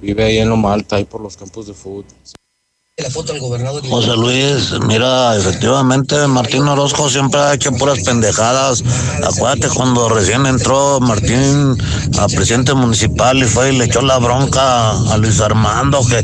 Vive 0.00 0.24
ahí 0.24 0.38
en 0.38 0.48
Loma 0.48 0.74
Alta, 0.74 0.96
ahí 0.96 1.04
por 1.04 1.20
los 1.20 1.36
campos 1.36 1.66
de 1.66 1.74
fútbol. 1.74 2.04
La 3.00 3.08
foto 3.10 3.32
al 3.32 3.38
gobernador. 3.38 3.80
José 3.88 4.16
Luis, 4.16 4.72
mira, 4.84 5.36
efectivamente 5.36 6.26
Martín 6.26 6.66
Orozco 6.66 7.08
siempre 7.08 7.38
ha 7.38 7.54
hecho 7.54 7.70
puras 7.70 8.00
pendejadas. 8.04 8.82
Acuérdate 9.22 9.68
cuando 9.68 10.08
recién 10.08 10.46
entró 10.46 10.98
Martín 10.98 11.76
a 12.18 12.26
presidente 12.26 12.74
municipal 12.74 13.38
y 13.38 13.44
fue 13.44 13.72
y 13.72 13.78
le 13.78 13.84
echó 13.84 14.02
la 14.02 14.18
bronca 14.18 14.90
a 14.90 15.16
Luis 15.16 15.40
Armando 15.40 16.00
que, 16.06 16.22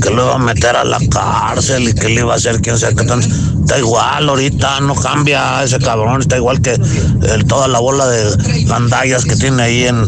que 0.00 0.10
lo 0.10 0.22
iba 0.26 0.34
a 0.36 0.38
meter 0.38 0.76
a 0.76 0.84
la 0.84 1.00
cárcel 1.10 1.88
y 1.88 1.92
que 1.92 2.08
le 2.08 2.20
iba 2.20 2.34
a 2.34 2.36
hacer 2.36 2.60
quién 2.60 2.78
sabe 2.78 2.94
qué 2.94 3.04
tanto. 3.04 3.26
Está 3.62 3.78
igual 3.80 4.28
ahorita, 4.28 4.78
no 4.80 4.94
cambia 4.94 5.64
ese 5.64 5.80
cabrón, 5.80 6.20
está 6.20 6.36
igual 6.36 6.62
que 6.62 6.74
el- 6.74 7.44
toda 7.48 7.66
la 7.66 7.80
bola 7.80 8.06
de 8.06 8.64
gandallas 8.66 9.24
que 9.24 9.34
tiene 9.34 9.60
ahí 9.64 9.84
en, 9.86 10.06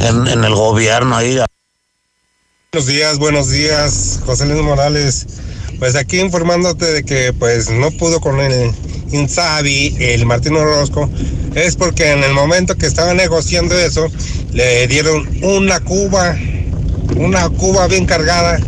en, 0.00 0.28
en 0.28 0.44
el 0.44 0.54
gobierno 0.54 1.16
ahí. 1.16 1.40
Buenos 2.76 2.92
días, 2.92 3.18
buenos 3.18 3.48
días, 3.48 4.20
José 4.26 4.44
Luis 4.44 4.60
Morales. 4.60 5.26
Pues 5.78 5.96
aquí 5.96 6.20
informándote 6.20 6.84
de 6.84 7.04
que 7.04 7.32
pues 7.32 7.70
no 7.70 7.90
pudo 7.90 8.20
con 8.20 8.38
el 8.38 8.70
Insabi, 9.12 9.96
el 9.98 10.26
Martín 10.26 10.56
Orozco, 10.56 11.08
es 11.54 11.74
porque 11.74 12.12
en 12.12 12.22
el 12.22 12.34
momento 12.34 12.74
que 12.74 12.84
estaba 12.84 13.14
negociando 13.14 13.74
eso, 13.78 14.08
le 14.52 14.86
dieron 14.88 15.26
una 15.42 15.80
cuba, 15.80 16.36
una 17.16 17.48
cuba 17.48 17.86
bien 17.86 18.04
cargada. 18.04 18.58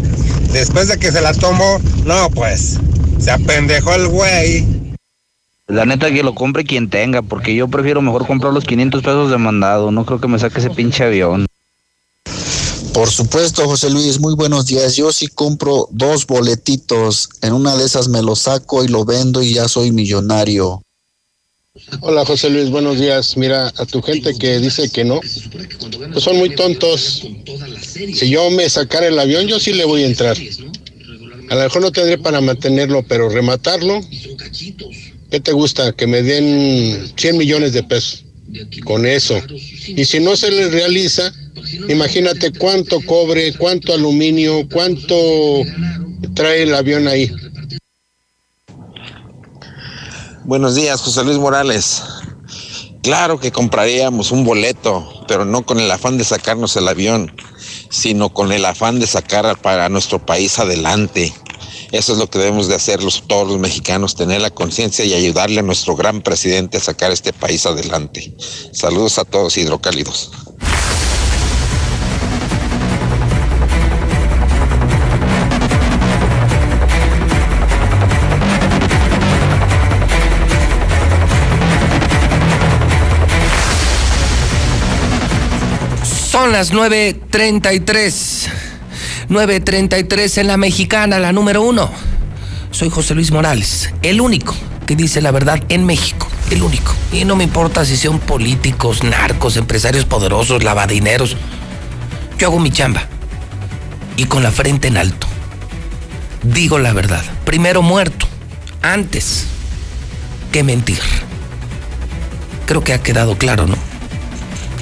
Después 0.55 0.89
de 0.89 0.97
que 0.99 1.13
se 1.13 1.21
la 1.21 1.35
tomó, 1.35 1.79
no 2.07 2.31
pues, 2.31 2.79
se 3.19 3.31
apendejó 3.31 3.93
el 3.93 4.09
güey. 4.09 4.65
La 5.67 5.85
neta 5.85 6.11
que 6.11 6.23
lo 6.23 6.35
compre 6.35 6.65
quien 6.65 6.89
tenga, 6.89 7.21
porque 7.21 7.55
yo 7.55 7.69
prefiero 7.69 8.01
mejor 8.01 8.27
comprar 8.27 8.55
los 8.55 8.65
500 8.65 9.03
pesos 9.03 9.31
de 9.31 9.37
mandado. 9.37 9.91
No 9.91 10.07
creo 10.07 10.19
que 10.19 10.29
me 10.29 10.39
saque 10.39 10.61
ese 10.61 10.71
pinche 10.71 11.05
avión. 11.05 11.48
Por 12.99 13.13
supuesto, 13.13 13.65
José 13.65 13.91
Luis, 13.91 14.19
muy 14.19 14.35
buenos 14.35 14.67
días. 14.67 14.97
Yo 14.97 15.13
sí 15.13 15.29
compro 15.29 15.87
dos 15.93 16.27
boletitos. 16.27 17.29
En 17.43 17.53
una 17.53 17.77
de 17.77 17.85
esas 17.85 18.09
me 18.09 18.23
lo 18.23 18.35
saco 18.35 18.83
y 18.83 18.89
lo 18.89 19.05
vendo 19.05 19.41
y 19.41 19.55
ya 19.55 19.69
soy 19.69 19.93
millonario. 19.93 20.83
Hola 22.01 22.27
José 22.27 22.51
Luis, 22.51 22.71
buenos 22.71 22.99
días. 22.99 23.37
Mira, 23.37 23.69
a 23.69 23.87
tu 23.87 24.03
gente 24.03 24.37
que 24.37 24.59
dice 24.59 24.91
que 24.91 25.05
no, 25.05 25.21
pues 25.21 26.25
son 26.25 26.39
muy 26.39 26.57
tontos. 26.57 27.25
Si 28.15 28.31
yo 28.31 28.51
me 28.51 28.69
sacara 28.69 29.07
el 29.07 29.19
avión, 29.21 29.47
yo 29.47 29.61
sí 29.61 29.75
le 29.75 29.85
voy 29.85 30.03
a 30.03 30.07
entrar. 30.07 30.37
A 31.51 31.55
lo 31.55 31.61
mejor 31.61 31.83
no 31.83 31.93
tendré 31.93 32.19
para 32.19 32.41
mantenerlo, 32.41 33.05
pero 33.07 33.29
rematarlo, 33.29 34.01
¿qué 35.31 35.39
te 35.39 35.53
gusta? 35.53 35.93
Que 35.93 36.09
me 36.09 36.25
den 36.25 37.13
100 37.17 37.39
millones 37.39 37.73
de 37.75 37.85
pesos 37.85 38.25
con 38.85 39.07
eso. 39.07 39.41
Y 39.87 40.05
si 40.05 40.21
no 40.21 40.37
se 40.37 40.51
les 40.51 40.73
realiza, 40.73 41.33
imagínate 41.89 42.53
cuánto 42.53 43.01
cobre, 43.03 43.53
cuánto 43.55 43.93
aluminio, 43.93 44.67
cuánto 44.73 45.15
trae 46.35 46.63
el 46.63 46.75
avión 46.75 47.09
ahí. 47.09 47.31
Buenos 50.45 50.75
días, 50.75 51.01
José 51.01 51.25
Luis 51.25 51.39
Morales. 51.39 52.03
Claro 53.03 53.39
que 53.39 53.53
compraríamos 53.53 54.33
un 54.33 54.45
boleto, 54.45 55.25
pero 55.29 55.45
no 55.45 55.65
con 55.65 55.79
el 55.79 55.91
afán 55.91 56.19
de 56.19 56.25
sacarnos 56.25 56.77
el 56.77 56.89
avión, 56.89 57.33
sino 57.91 58.31
con 58.31 58.53
el 58.53 58.65
afán 58.65 58.99
de 58.99 59.07
sacar 59.07 59.61
para 59.61 59.89
nuestro 59.89 60.25
país 60.25 60.59
adelante. 60.59 61.33
Eso 61.91 62.13
es 62.13 62.19
lo 62.19 62.29
que 62.29 62.39
debemos 62.39 62.69
de 62.69 62.75
hacer 62.75 63.03
los, 63.03 63.27
todos 63.27 63.49
los 63.49 63.59
mexicanos, 63.59 64.15
tener 64.15 64.43
la 64.43 64.51
conciencia 64.51 65.05
y 65.05 65.15
ayudarle 65.15 65.61
a 65.61 65.63
nuestro 65.63 65.97
gran 65.97 66.21
presidente 66.21 66.77
a 66.77 66.81
sacar 66.81 67.13
este 67.13 67.33
país 67.33 67.65
adelante. 67.65 68.35
Saludos 68.73 69.19
a 69.19 69.25
todos 69.25 69.57
hidrocálidos. 69.57 70.31
Son 86.05 86.53
las 86.53 86.73
9.33. 86.73 88.78
9.33 89.29 90.39
en 90.39 90.47
la 90.47 90.57
mexicana, 90.57 91.19
la 91.19 91.33
número 91.33 91.63
uno. 91.63 91.91
Soy 92.71 92.89
José 92.89 93.15
Luis 93.15 93.31
Morales, 93.31 93.93
el 94.03 94.21
único 94.21 94.55
que 94.87 94.97
dice 94.97 95.21
la 95.21 95.31
verdad 95.31 95.63
en 95.69 95.85
México. 95.85 96.27
El 96.51 96.63
único. 96.63 96.95
Y 97.13 97.27
no 97.27 97.37
me 97.37 97.45
importa 97.45 97.85
si 97.85 97.97
son 97.99 98.21
políticos, 98.21 99.05
narcos, 99.05 99.59
empresarios 99.59 100.07
poderosos, 100.07 100.65
lavadineros. 100.65 101.37
Yo 102.39 102.49
hago 102.49 102.59
mi 102.59 102.71
chamba. 102.71 103.07
Y 104.17 104.25
con 104.25 104.43
la 104.43 104.51
frente 104.51 104.89
en 104.89 104.97
alto. 104.97 105.27
Digo 106.43 106.79
la 106.79 106.95
verdad. 106.95 107.23
Primero 107.45 107.83
muerto. 107.83 108.27
Antes 108.81 109.45
que 110.53 110.63
mentir. 110.63 111.01
Creo 112.65 112.83
que 112.83 112.95
ha 112.95 113.03
quedado 113.03 113.37
claro, 113.37 113.67
¿no? 113.67 113.77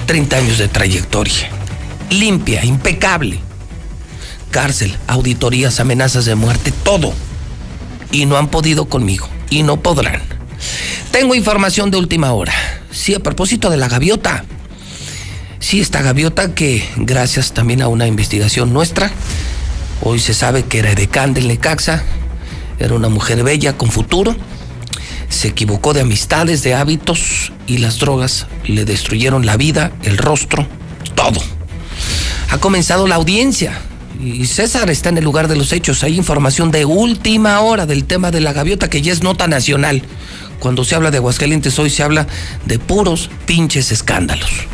30 0.05 0.37
años 0.37 0.57
de 0.57 0.69
trayectoria. 0.69 1.49
Limpia, 2.09 2.63
impecable. 2.63 3.41
Cárcel, 4.51 4.95
auditorías, 5.07 5.79
amenazas 5.79 6.25
de 6.25 6.35
muerte, 6.35 6.71
todo. 6.83 7.13
Y 8.11 8.25
no 8.25 8.37
han 8.37 8.49
podido 8.49 8.85
conmigo. 8.85 9.27
Y 9.49 9.63
no 9.63 9.81
podrán. 9.81 10.21
Tengo 11.11 11.35
información 11.35 11.91
de 11.91 11.97
última 11.97 12.31
hora. 12.33 12.53
Sí, 12.91 13.13
a 13.13 13.19
propósito 13.19 13.69
de 13.69 13.77
la 13.77 13.87
gaviota. 13.87 14.45
Sí, 15.59 15.81
esta 15.81 16.01
gaviota 16.01 16.53
que, 16.53 16.87
gracias 16.97 17.53
también 17.53 17.81
a 17.81 17.87
una 17.87 18.07
investigación 18.07 18.73
nuestra, 18.73 19.11
hoy 20.01 20.19
se 20.19 20.33
sabe 20.33 20.63
que 20.63 20.79
era 20.79 20.91
edecán 20.91 21.33
del 21.33 21.47
Necaxa, 21.47 22.03
era 22.79 22.93
una 22.93 23.09
mujer 23.09 23.43
bella 23.43 23.75
con 23.75 23.91
futuro, 23.91 24.35
se 25.29 25.49
equivocó 25.49 25.93
de 25.93 26.01
amistades, 26.01 26.63
de 26.63 26.75
hábitos 26.75 27.51
y 27.65 27.79
las 27.79 27.99
drogas 27.99 28.47
le 28.65 28.85
destruyeron 28.85 29.45
la 29.45 29.57
vida, 29.57 29.91
el 30.03 30.17
rostro, 30.17 30.67
todo. 31.15 31.41
Ha 32.49 32.59
comenzado 32.59 33.07
la 33.07 33.15
audiencia 33.15 33.77
y 34.19 34.45
César 34.45 34.89
está 34.89 35.09
en 35.09 35.17
el 35.17 35.23
lugar 35.23 35.47
de 35.47 35.55
los 35.55 35.73
hechos. 35.73 36.03
Hay 36.03 36.15
información 36.15 36.71
de 36.71 36.85
última 36.85 37.61
hora 37.61 37.85
del 37.85 38.05
tema 38.05 38.31
de 38.31 38.41
la 38.41 38.53
gaviota 38.53 38.89
que 38.89 39.01
ya 39.01 39.11
es 39.11 39.23
nota 39.23 39.47
nacional. 39.47 40.01
Cuando 40.59 40.83
se 40.83 40.95
habla 40.95 41.11
de 41.11 41.17
Aguascalientes 41.17 41.77
hoy 41.77 41.89
se 41.89 42.03
habla 42.03 42.27
de 42.65 42.79
puros 42.79 43.29
pinches 43.45 43.91
escándalos. 43.91 44.67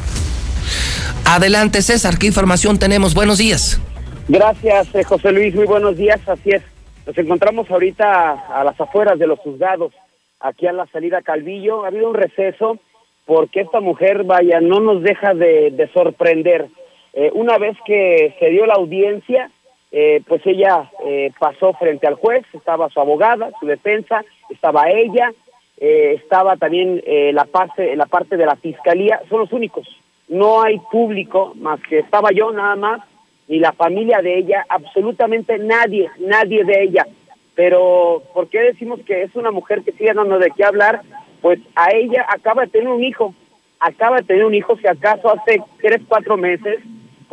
Adelante 1.25 1.81
César, 1.81 2.17
¿qué 2.17 2.27
información 2.27 2.79
tenemos? 2.79 3.13
Buenos 3.13 3.37
días. 3.37 3.79
Gracias, 4.27 4.87
eh, 4.93 5.03
José 5.03 5.31
Luis. 5.31 5.53
Muy 5.53 5.65
buenos 5.65 5.97
días. 5.97 6.19
Así 6.27 6.51
es. 6.51 6.61
Nos 7.05 7.17
encontramos 7.17 7.69
ahorita 7.69 8.31
a 8.31 8.63
las 8.63 8.79
afueras 8.79 9.19
de 9.19 9.27
los 9.27 9.39
juzgados, 9.39 9.93
aquí 10.39 10.67
a 10.67 10.71
la 10.71 10.87
salida 10.87 11.21
Calvillo. 11.21 11.83
Ha 11.83 11.87
habido 11.87 12.09
un 12.09 12.15
receso 12.15 12.79
porque 13.25 13.61
esta 13.61 13.81
mujer, 13.81 14.23
vaya, 14.23 14.61
no 14.61 14.79
nos 14.79 15.03
deja 15.03 15.33
de, 15.33 15.71
de 15.71 15.89
sorprender. 15.93 16.67
Eh, 17.13 17.31
una 17.33 17.57
vez 17.57 17.77
que 17.85 18.35
se 18.39 18.49
dio 18.49 18.65
la 18.65 18.73
audiencia, 18.73 19.49
eh, 19.91 20.21
pues 20.27 20.41
ella 20.45 20.89
eh, 21.05 21.31
pasó 21.37 21.73
frente 21.73 22.07
al 22.07 22.15
juez, 22.15 22.43
estaba 22.53 22.89
su 22.89 22.99
abogada, 22.99 23.51
su 23.59 23.67
defensa, 23.67 24.25
estaba 24.49 24.89
ella, 24.89 25.31
eh, 25.77 26.19
estaba 26.21 26.57
también 26.57 27.01
eh, 27.05 27.31
la 27.33 27.45
parte 27.45 27.95
la 27.95 28.07
parte 28.07 28.35
de 28.35 28.45
la 28.45 28.55
fiscalía, 28.55 29.21
son 29.29 29.41
los 29.41 29.53
únicos. 29.53 29.87
No 30.27 30.63
hay 30.63 30.79
público 30.91 31.53
más 31.55 31.79
que 31.81 31.99
estaba 31.99 32.31
yo 32.31 32.51
nada 32.51 32.75
más, 32.75 33.01
ni 33.47 33.59
la 33.59 33.73
familia 33.73 34.19
de 34.21 34.37
ella, 34.39 34.65
absolutamente 34.69 35.59
nadie, 35.59 36.09
nadie 36.19 36.63
de 36.63 36.83
ella. 36.83 37.05
Pero 37.53 38.23
¿por 38.33 38.47
qué 38.47 38.61
decimos 38.61 38.99
que 39.05 39.21
es 39.21 39.35
una 39.35 39.51
mujer 39.51 39.83
que 39.83 39.91
sigue 39.91 40.13
dando 40.13 40.39
de 40.39 40.51
qué 40.57 40.63
hablar? 40.63 41.01
Pues 41.41 41.59
a 41.75 41.93
ella 41.93 42.25
acaba 42.27 42.63
de 42.63 42.71
tener 42.71 42.87
un 42.87 43.03
hijo, 43.03 43.35
acaba 43.79 44.17
de 44.17 44.23
tener 44.23 44.45
un 44.45 44.55
hijo, 44.55 44.75
si 44.77 44.87
acaso 44.87 45.29
hace 45.29 45.61
tres, 45.79 46.01
cuatro 46.07 46.37
meses, 46.37 46.79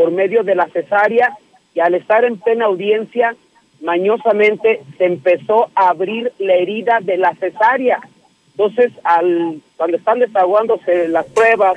por 0.00 0.12
medio 0.12 0.42
de 0.44 0.54
la 0.54 0.66
cesárea, 0.68 1.36
y 1.74 1.80
al 1.80 1.94
estar 1.94 2.24
en 2.24 2.38
plena 2.38 2.64
audiencia, 2.64 3.36
mañosamente 3.82 4.80
se 4.96 5.04
empezó 5.04 5.68
a 5.74 5.90
abrir 5.90 6.32
la 6.38 6.54
herida 6.54 7.00
de 7.02 7.18
la 7.18 7.34
cesárea. 7.34 8.00
Entonces, 8.52 8.92
al, 9.04 9.60
cuando 9.76 9.98
están 9.98 10.20
desaguándose 10.20 11.06
las 11.08 11.26
pruebas 11.26 11.74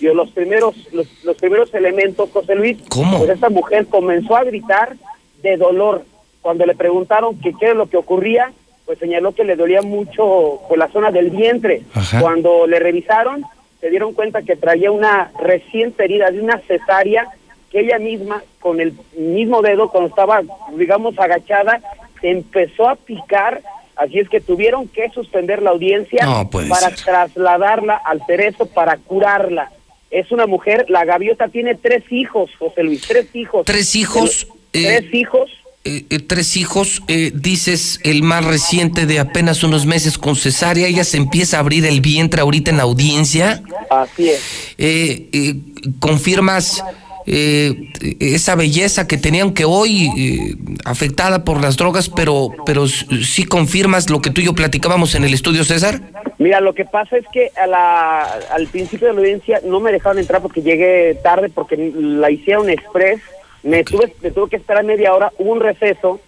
y 0.00 0.04
los 0.04 0.30
primeros, 0.30 0.76
los, 0.92 1.24
los 1.24 1.36
primeros 1.36 1.74
elementos, 1.74 2.30
José 2.30 2.54
Luis, 2.54 2.78
pues 3.18 3.28
esta 3.28 3.48
mujer 3.50 3.88
comenzó 3.88 4.36
a 4.36 4.44
gritar 4.44 4.94
de 5.42 5.56
dolor. 5.56 6.04
Cuando 6.42 6.66
le 6.66 6.76
preguntaron 6.76 7.40
que 7.40 7.54
qué 7.54 7.66
era 7.66 7.74
lo 7.74 7.86
que 7.86 7.96
ocurría, 7.96 8.52
pues 8.86 9.00
señaló 9.00 9.34
que 9.34 9.42
le 9.42 9.56
dolía 9.56 9.82
mucho 9.82 10.60
por 10.68 10.78
la 10.78 10.86
zona 10.92 11.10
del 11.10 11.30
vientre. 11.30 11.82
Cuando 12.20 12.68
le 12.68 12.78
revisaron, 12.78 13.42
se 13.80 13.90
dieron 13.90 14.12
cuenta 14.12 14.42
que 14.42 14.54
traía 14.54 14.92
una 14.92 15.32
reciente 15.40 16.04
herida 16.04 16.30
de 16.30 16.40
una 16.40 16.58
cesárea 16.58 17.26
que 17.74 17.80
ella 17.80 17.98
misma, 17.98 18.40
con 18.60 18.80
el 18.80 18.94
mismo 19.18 19.60
dedo, 19.60 19.88
cuando 19.90 20.08
estaba, 20.10 20.42
digamos, 20.76 21.18
agachada, 21.18 21.80
empezó 22.22 22.88
a 22.88 22.94
picar, 22.94 23.60
así 23.96 24.20
es 24.20 24.28
que 24.28 24.40
tuvieron 24.40 24.86
que 24.86 25.10
suspender 25.10 25.60
la 25.60 25.70
audiencia 25.70 26.24
No 26.24 26.48
para 26.48 26.90
ser. 26.90 27.04
trasladarla 27.04 27.94
al 27.96 28.24
cerezo 28.26 28.66
para 28.66 28.96
curarla. 28.98 29.72
Es 30.12 30.30
una 30.30 30.46
mujer, 30.46 30.86
la 30.88 31.04
gaviota 31.04 31.48
tiene 31.48 31.74
tres 31.74 32.04
hijos, 32.10 32.48
José 32.60 32.84
Luis, 32.84 33.02
tres 33.08 33.26
hijos. 33.34 33.64
Tres 33.66 33.96
hijos. 33.96 34.46
eh, 34.72 35.00
Tres 35.00 35.12
hijos. 35.14 35.50
eh, 35.84 36.04
eh, 36.10 36.18
tres 36.20 36.56
hijos, 36.56 37.02
eh, 37.08 37.32
dices 37.34 37.98
el 38.04 38.22
más 38.22 38.44
reciente 38.44 39.04
de 39.06 39.18
apenas 39.18 39.64
unos 39.64 39.84
meses 39.84 40.16
con 40.16 40.36
cesárea, 40.36 40.86
ella 40.86 41.02
se 41.02 41.16
empieza 41.16 41.56
a 41.56 41.60
abrir 41.60 41.84
el 41.84 42.00
vientre 42.00 42.40
ahorita 42.40 42.70
en 42.70 42.76
la 42.76 42.84
audiencia. 42.84 43.60
Así 43.90 44.30
es. 44.30 44.40
Eh, 44.78 45.28
eh, 45.32 45.54
confirmas 46.00 46.82
eh, 47.26 47.90
esa 48.20 48.54
belleza 48.54 49.06
que 49.06 49.16
tenían 49.16 49.54
que 49.54 49.64
hoy 49.64 50.10
eh, 50.16 50.56
afectada 50.84 51.44
por 51.44 51.60
las 51.60 51.76
drogas, 51.76 52.10
pero, 52.10 52.50
pero 52.66 52.86
sí 52.86 53.44
confirmas 53.44 54.10
lo 54.10 54.20
que 54.20 54.30
tú 54.30 54.40
y 54.40 54.44
yo 54.44 54.54
platicábamos 54.54 55.14
en 55.14 55.24
el 55.24 55.32
estudio, 55.32 55.64
César. 55.64 56.00
Mira, 56.38 56.60
lo 56.60 56.74
que 56.74 56.84
pasa 56.84 57.16
es 57.16 57.24
que 57.32 57.50
a 57.56 57.66
la, 57.66 58.22
al 58.50 58.66
principio 58.66 59.08
de 59.08 59.14
la 59.14 59.20
audiencia 59.20 59.60
no 59.64 59.80
me 59.80 59.92
dejaron 59.92 60.18
entrar 60.18 60.42
porque 60.42 60.62
llegué 60.62 61.14
tarde, 61.22 61.48
porque 61.48 61.76
la 61.76 62.30
hicieron 62.30 62.68
express. 62.68 63.20
Me, 63.62 63.84
tuve, 63.84 64.12
me 64.20 64.30
tuve 64.30 64.50
que 64.50 64.56
esperar 64.56 64.84
media 64.84 65.14
hora, 65.14 65.32
hubo 65.38 65.52
un 65.52 65.60
receso 65.60 66.20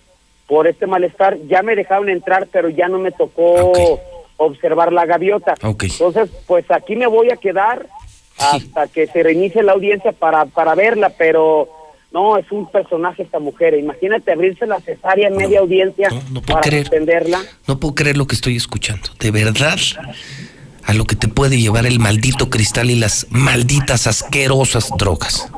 por 0.46 0.66
este 0.66 0.86
malestar. 0.86 1.36
Ya 1.48 1.62
me 1.62 1.76
dejaron 1.76 2.08
entrar, 2.08 2.48
pero 2.50 2.70
ya 2.70 2.88
no 2.88 2.98
me 2.98 3.10
tocó 3.10 4.00
observar 4.38 4.92
la 4.92 5.04
gaviota. 5.04 5.54
Entonces, 5.62 6.30
pues 6.46 6.70
aquí 6.70 6.96
me 6.96 7.06
voy 7.06 7.30
a 7.30 7.36
quedar 7.36 7.86
hasta 8.38 8.86
que 8.88 9.06
se 9.06 9.22
reinicie 9.22 9.62
la 9.62 9.72
audiencia 9.72 10.12
para, 10.12 10.44
para 10.46 10.74
verla, 10.74 11.10
pero 11.10 11.68
no, 12.12 12.38
es 12.38 12.50
un 12.50 12.70
personaje 12.70 13.22
esta 13.22 13.38
mujer. 13.38 13.74
Imagínate 13.74 14.32
abrirse 14.32 14.66
la 14.66 14.80
cesárea 14.80 15.28
en 15.28 15.36
media 15.36 15.60
audiencia 15.60 16.08
para 16.46 16.60
creer. 16.60 16.88
No 17.66 17.78
puedo 17.78 17.94
creer 17.94 18.16
lo 18.16 18.26
que 18.26 18.34
estoy 18.34 18.56
escuchando. 18.56 19.10
De 19.18 19.30
verdad, 19.30 19.78
a 20.84 20.94
lo 20.94 21.04
que 21.04 21.16
te 21.16 21.28
puede 21.28 21.58
llevar 21.58 21.86
el 21.86 21.98
maldito 21.98 22.48
cristal 22.48 22.90
y 22.90 22.94
las 22.94 23.26
malditas 23.30 24.06
asquerosas 24.06 24.90
drogas. 24.96 25.50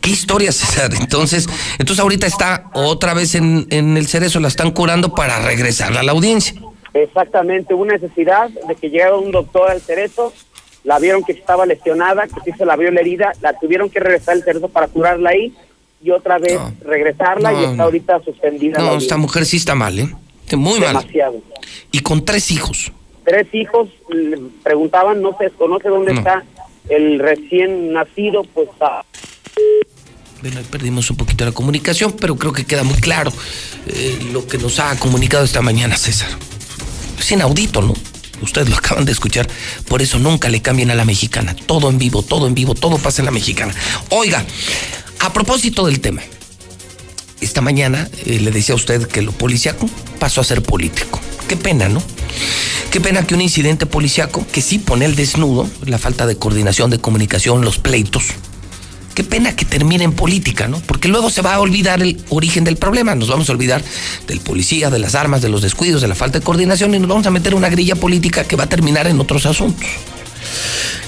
¿Qué 0.00 0.10
historia, 0.10 0.52
César? 0.52 0.90
Entonces, 1.00 1.48
entonces 1.78 2.00
ahorita 2.00 2.26
está 2.26 2.70
otra 2.74 3.14
vez 3.14 3.34
en, 3.34 3.66
en 3.70 3.96
el 3.96 4.06
cerezo, 4.06 4.40
la 4.40 4.48
están 4.48 4.70
curando 4.70 5.14
para 5.14 5.40
regresarla 5.40 6.00
a 6.00 6.02
la 6.02 6.12
audiencia. 6.12 6.54
Exactamente, 6.94 7.74
hubo 7.74 7.84
necesidad 7.84 8.48
de 8.48 8.74
que 8.74 8.90
llegara 8.90 9.16
un 9.16 9.30
doctor 9.30 9.70
al 9.70 9.80
cerezo, 9.80 10.32
la 10.84 10.98
vieron 10.98 11.22
que 11.24 11.32
estaba 11.32 11.66
lesionada, 11.66 12.26
que 12.26 12.40
sí 12.44 12.52
se 12.56 12.64
la 12.64 12.76
vio 12.76 12.90
la 12.90 13.00
herida, 13.00 13.32
la 13.40 13.52
tuvieron 13.52 13.90
que 13.90 14.00
regresar 14.00 14.34
al 14.34 14.42
cerezo 14.42 14.68
para 14.68 14.88
curarla 14.88 15.30
ahí 15.30 15.52
y 16.02 16.10
otra 16.10 16.38
vez 16.38 16.58
regresarla 16.80 17.52
y 17.52 17.64
está 17.64 17.82
ahorita 17.82 18.20
suspendida. 18.24 18.78
No, 18.78 18.96
esta 18.96 19.16
mujer 19.16 19.44
sí 19.44 19.56
está 19.56 19.74
mal, 19.74 19.98
¿eh? 19.98 20.08
Muy 20.56 20.80
mal. 20.80 20.88
Demasiado. 20.96 21.42
Y 21.92 22.00
con 22.00 22.24
tres 22.24 22.50
hijos. 22.50 22.92
Tres 23.24 23.46
hijos 23.52 23.88
le 24.08 24.38
preguntaban, 24.62 25.20
no 25.20 25.36
se 25.36 25.44
desconoce 25.44 25.88
dónde 25.88 26.14
No. 26.14 26.20
está 26.20 26.44
el 26.88 27.18
recién 27.18 27.92
nacido, 27.92 28.42
pues 28.54 28.68
ah, 28.80 29.04
Bueno, 30.40 30.60
perdimos 30.70 31.10
un 31.10 31.16
poquito 31.18 31.44
la 31.44 31.52
comunicación, 31.52 32.12
pero 32.12 32.36
creo 32.36 32.52
que 32.52 32.64
queda 32.64 32.84
muy 32.84 32.98
claro 33.00 33.30
eh, 33.88 34.18
lo 34.32 34.46
que 34.46 34.56
nos 34.56 34.78
ha 34.78 34.96
comunicado 34.98 35.44
esta 35.44 35.60
mañana 35.60 35.96
César. 35.96 36.30
Es 37.18 37.30
inaudito, 37.32 37.82
¿no? 37.82 37.94
Ustedes 38.42 38.68
lo 38.68 38.76
acaban 38.76 39.04
de 39.04 39.12
escuchar, 39.12 39.48
por 39.88 40.02
eso 40.02 40.18
nunca 40.18 40.48
le 40.48 40.62
cambien 40.62 40.90
a 40.90 40.94
la 40.94 41.04
mexicana. 41.04 41.54
Todo 41.66 41.90
en 41.90 41.98
vivo, 41.98 42.22
todo 42.22 42.46
en 42.46 42.54
vivo, 42.54 42.74
todo 42.74 42.98
pasa 42.98 43.22
en 43.22 43.26
la 43.26 43.32
mexicana. 43.32 43.74
Oiga, 44.10 44.44
a 45.20 45.32
propósito 45.32 45.86
del 45.86 46.00
tema, 46.00 46.22
esta 47.40 47.60
mañana 47.60 48.08
eh, 48.26 48.40
le 48.40 48.50
decía 48.50 48.74
a 48.74 48.76
usted 48.76 49.06
que 49.06 49.22
lo 49.22 49.32
policiaco 49.32 49.88
pasó 50.18 50.40
a 50.40 50.44
ser 50.44 50.62
político. 50.62 51.20
Qué 51.48 51.56
pena, 51.56 51.88
¿no? 51.88 52.02
Qué 52.90 53.00
pena 53.00 53.26
que 53.26 53.34
un 53.34 53.40
incidente 53.40 53.86
policiaco 53.86 54.46
que 54.50 54.62
sí 54.62 54.78
pone 54.78 55.04
el 55.04 55.14
desnudo, 55.14 55.68
la 55.84 55.98
falta 55.98 56.26
de 56.26 56.36
coordinación, 56.36 56.90
de 56.90 56.98
comunicación, 56.98 57.64
los 57.64 57.78
pleitos, 57.78 58.24
Qué 59.18 59.24
pena 59.24 59.56
que 59.56 59.64
termine 59.64 60.04
en 60.04 60.12
política, 60.12 60.68
¿no? 60.68 60.78
Porque 60.78 61.08
luego 61.08 61.28
se 61.28 61.42
va 61.42 61.54
a 61.54 61.60
olvidar 61.60 62.00
el 62.00 62.22
origen 62.28 62.62
del 62.62 62.76
problema. 62.76 63.16
Nos 63.16 63.26
vamos 63.26 63.48
a 63.48 63.52
olvidar 63.52 63.82
del 64.28 64.38
policía, 64.38 64.90
de 64.90 65.00
las 65.00 65.16
armas, 65.16 65.42
de 65.42 65.48
los 65.48 65.60
descuidos, 65.60 66.02
de 66.02 66.06
la 66.06 66.14
falta 66.14 66.38
de 66.38 66.44
coordinación 66.44 66.94
y 66.94 67.00
nos 67.00 67.08
vamos 67.08 67.26
a 67.26 67.32
meter 67.32 67.56
una 67.56 67.68
grilla 67.68 67.96
política 67.96 68.44
que 68.44 68.54
va 68.54 68.62
a 68.62 68.68
terminar 68.68 69.08
en 69.08 69.18
otros 69.18 69.44
asuntos. 69.44 69.88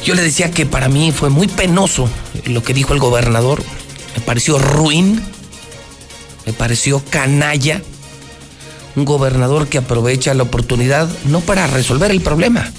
Yo 0.05 0.17
le 0.17 0.23
decía 0.23 0.51
que 0.51 0.67
para 0.67 0.89
mí 0.89 1.13
fue 1.13 1.31
muy 1.31 1.47
penoso 1.47 2.11
lo 2.47 2.65
que 2.65 2.75
dijo 2.75 2.95
el 2.95 2.99
gobernador. 2.99 3.63
Me 4.17 4.23
pareció 4.23 4.59
ruin, 4.59 5.23
me 6.47 6.53
pareció 6.53 7.05
canalla. 7.11 7.81
Un 8.97 9.05
gobernador 9.05 9.69
que 9.69 9.79
aprovecha 9.79 10.35
la 10.35 10.43
oportunidad 10.43 11.09
no 11.27 11.43
para 11.43 11.69
resolver 11.69 12.11
el 12.11 12.23
problema, 12.23 12.73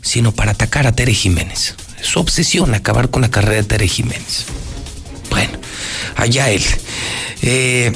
sino 0.00 0.30
para 0.30 0.52
atacar 0.52 0.86
a 0.86 0.92
Tere 0.92 1.12
Jiménez. 1.12 1.74
Su 2.04 2.20
obsesión 2.20 2.74
acabar 2.74 3.10
con 3.10 3.22
la 3.22 3.30
carrera 3.30 3.62
de 3.62 3.64
Tere 3.64 3.88
Jiménez. 3.88 4.44
Bueno, 5.30 5.58
allá 6.16 6.50
él. 6.50 6.62
Eh, 7.42 7.92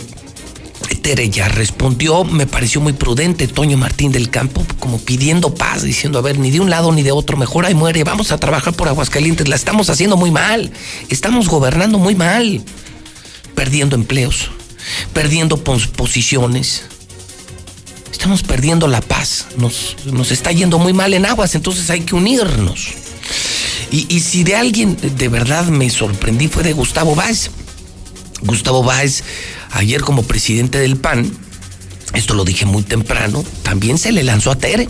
Tere 1.03 1.29
ya 1.31 1.49
respondió, 1.49 2.25
me 2.25 2.47
pareció 2.47 2.81
muy 2.81 2.95
prudente 2.95 3.47
Toño 3.47 3.77
Martín 3.77 4.11
del 4.11 4.31
Campo, 4.31 4.65
como 4.79 4.99
pidiendo 4.99 5.55
paz, 5.55 5.83
diciendo, 5.83 6.19
a 6.19 6.23
ver, 6.23 6.39
ni 6.39 6.51
de 6.51 6.61
un 6.61 6.71
lado 6.71 6.91
ni 6.93 7.03
de 7.03 7.13
otro, 7.13 7.37
mejor 7.37 7.67
ahí 7.67 7.75
muere, 7.75 8.03
vamos 8.05 8.33
a 8.33 8.39
trabajar 8.39 8.73
por 8.75 8.89
Aguascalientes, 8.89 9.47
la 9.49 9.57
estamos 9.57 9.91
haciendo 9.91 10.17
muy 10.17 10.31
mal, 10.31 10.73
estamos 11.11 11.49
gobernando 11.49 11.99
muy 11.99 12.15
mal, 12.15 12.63
perdiendo 13.55 13.95
empleos, 13.97 14.51
perdiendo 15.13 15.63
pos- 15.63 15.87
posiciones, 15.87 16.85
estamos 18.11 18.43
perdiendo 18.43 18.89
la 18.89 19.01
paz, 19.01 19.47
nos, 19.57 19.97
nos 20.07 20.31
está 20.31 20.53
yendo 20.53 20.79
muy 20.79 20.93
mal 20.93 21.15
en 21.15 21.27
aguas, 21.27 21.55
entonces 21.55 21.89
hay 21.91 22.01
que 22.01 22.15
unirnos. 22.15 22.89
Y, 23.91 24.21
si 24.21 24.45
de 24.45 24.55
alguien 24.55 24.97
de 25.01 25.29
verdad 25.29 25.67
me 25.67 25.89
sorprendí 25.89 26.49
fue 26.49 26.63
de 26.63 26.75
Gustavo 26.75 27.15
Báez. 27.15 27.51
Gustavo 28.43 28.83
Báez, 28.83 29.25
ayer 29.71 30.03
como 30.03 30.23
presidente 30.23 30.79
del 30.79 30.97
PAN, 30.97 31.33
esto 32.15 32.35
lo 32.35 32.45
dije 32.45 32.67
muy 32.67 32.83
temprano, 32.83 33.45
también 33.63 33.99
se 33.99 34.13
le 34.13 34.23
lanzó 34.23 34.51
a 34.51 34.57
Tere. 34.57 34.89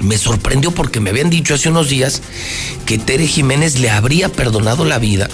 Me 0.00 0.16
sorprendió 0.16 0.70
porque 0.70 1.00
me 1.00 1.10
habían 1.10 1.30
dicho 1.30 1.54
hace 1.54 1.68
unos 1.68 1.88
días 1.88 2.22
que 2.84 2.98
Tere 2.98 3.26
Jiménez 3.26 3.78
le 3.78 3.90
habría 3.90 4.30
perdonado 4.30 4.84
la 4.84 4.98
vida 4.98 5.28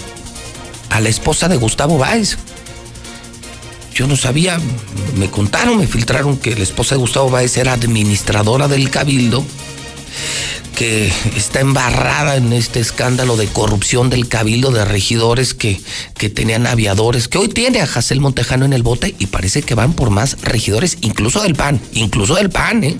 a 0.89 0.99
la 0.99 1.09
esposa 1.09 1.47
de 1.47 1.57
Gustavo 1.57 1.97
Báez. 1.97 2.37
Yo 3.93 4.07
no 4.07 4.15
sabía, 4.15 4.59
me 5.17 5.29
contaron, 5.29 5.77
me 5.77 5.87
filtraron 5.87 6.37
que 6.37 6.55
la 6.55 6.63
esposa 6.63 6.95
de 6.95 6.99
Gustavo 6.99 7.29
Báez 7.29 7.57
era 7.57 7.73
administradora 7.73 8.67
del 8.67 8.89
Cabildo, 8.89 9.45
que 10.75 11.11
está 11.35 11.59
embarrada 11.59 12.35
en 12.35 12.51
este 12.53 12.79
escándalo 12.79 13.37
de 13.37 13.47
corrupción 13.47 14.09
del 14.09 14.27
Cabildo 14.27 14.71
de 14.71 14.85
regidores 14.85 15.53
que, 15.53 15.79
que 16.17 16.29
tenían 16.29 16.65
aviadores, 16.67 17.27
que 17.27 17.37
hoy 17.37 17.47
tiene 17.47 17.81
a 17.81 17.87
Jacel 17.87 18.19
Montejano 18.19 18.65
en 18.65 18.73
el 18.73 18.83
bote 18.83 19.13
y 19.19 19.27
parece 19.27 19.61
que 19.61 19.75
van 19.75 19.93
por 19.93 20.09
más 20.09 20.37
regidores, 20.41 20.97
incluso 21.01 21.41
del 21.41 21.55
PAN, 21.55 21.79
incluso 21.93 22.35
del 22.35 22.49
PAN, 22.49 22.83
¿eh? 22.83 22.97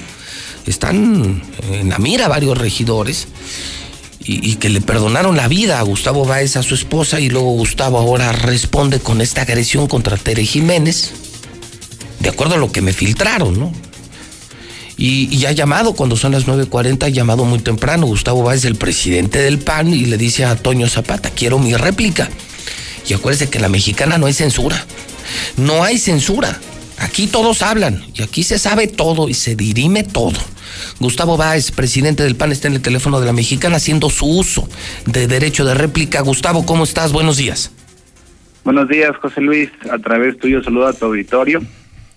Están 0.65 1.41
en 1.71 1.89
la 1.89 1.97
mira 1.97 2.27
varios 2.27 2.57
regidores. 2.57 3.27
y, 4.25 4.49
y 4.49 4.55
que 4.55 4.69
le 4.69 4.81
perdonaron 4.81 5.35
la 5.35 5.47
vida 5.47 5.79
a 5.79 5.81
Gustavo 5.81 6.25
Báez, 6.25 6.55
a 6.55 6.63
su 6.63 6.75
esposa, 6.75 7.19
y 7.19 7.29
luego 7.29 7.51
Gustavo 7.51 7.97
ahora 7.99 8.31
responde 8.31 8.99
con 8.99 9.19
esta 9.21 9.41
agresión 9.41 9.87
contra 9.87 10.17
Tere 10.17 10.45
Jiménez, 10.45 11.11
de 12.19 12.29
acuerdo 12.29 12.55
a 12.55 12.57
lo 12.57 12.71
que 12.71 12.81
me 12.81 12.93
filtraron, 12.93 13.59
¿no? 13.59 13.73
Y, 14.97 15.35
y 15.35 15.45
ha 15.45 15.51
llamado 15.51 15.93
cuando 15.93 16.15
son 16.15 16.33
las 16.33 16.47
9.40, 16.47 17.03
ha 17.05 17.09
llamado 17.09 17.45
muy 17.45 17.59
temprano. 17.59 18.05
Gustavo 18.05 18.43
Báez, 18.43 18.65
el 18.65 18.75
presidente 18.75 19.39
del 19.39 19.59
PAN, 19.59 19.93
y 19.93 20.05
le 20.05 20.17
dice 20.17 20.45
a 20.45 20.55
Toño 20.55 20.87
Zapata, 20.87 21.29
quiero 21.29 21.59
mi 21.59 21.75
réplica. 21.75 22.29
Y 23.07 23.13
acuérdese 23.13 23.49
que 23.49 23.59
la 23.59 23.69
mexicana 23.69 24.17
no 24.17 24.27
hay 24.27 24.33
censura. 24.33 24.85
No 25.57 25.83
hay 25.83 25.97
censura. 25.97 26.59
Aquí 26.99 27.27
todos 27.27 27.61
hablan 27.63 28.03
y 28.13 28.21
aquí 28.21 28.43
se 28.43 28.59
sabe 28.59 28.87
todo 28.87 29.27
y 29.27 29.33
se 29.33 29.55
dirime 29.55 30.03
todo. 30.03 30.39
Gustavo 30.99 31.37
Báez, 31.37 31.71
presidente 31.71 32.23
del 32.23 32.35
PAN, 32.35 32.51
está 32.51 32.67
en 32.67 32.75
el 32.75 32.81
teléfono 32.81 33.19
de 33.19 33.25
la 33.25 33.33
mexicana 33.33 33.77
haciendo 33.77 34.09
su 34.09 34.25
uso 34.25 34.67
de 35.05 35.27
derecho 35.27 35.65
de 35.65 35.73
réplica. 35.73 36.21
Gustavo, 36.21 36.65
¿cómo 36.65 36.83
estás? 36.83 37.11
Buenos 37.11 37.37
días. 37.37 37.71
Buenos 38.63 38.87
días, 38.87 39.15
José 39.17 39.41
Luis. 39.41 39.69
A 39.91 39.97
través 39.99 40.37
tuyo 40.37 40.63
saludo 40.63 40.87
a 40.87 40.93
tu 40.93 41.05
auditorio. 41.05 41.61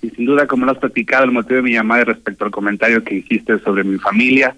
Y 0.03 0.11
sin 0.11 0.27
duda, 0.27 0.47
como 0.47 0.67
lo 0.67 0.73
has 0.73 0.79
platicado, 0.79 1.25
el 1.25 1.33
motivo 1.33 1.57
de 1.57 1.63
mi 1.63 1.73
llamada 1.73 2.03
es 2.03 2.09
respecto 2.09 2.45
al 2.45 2.51
comentario 2.51 3.03
que 3.03 3.17
hiciste 3.17 3.59
sobre 3.61 3.85
mi 3.85 3.99
familia 3.99 4.57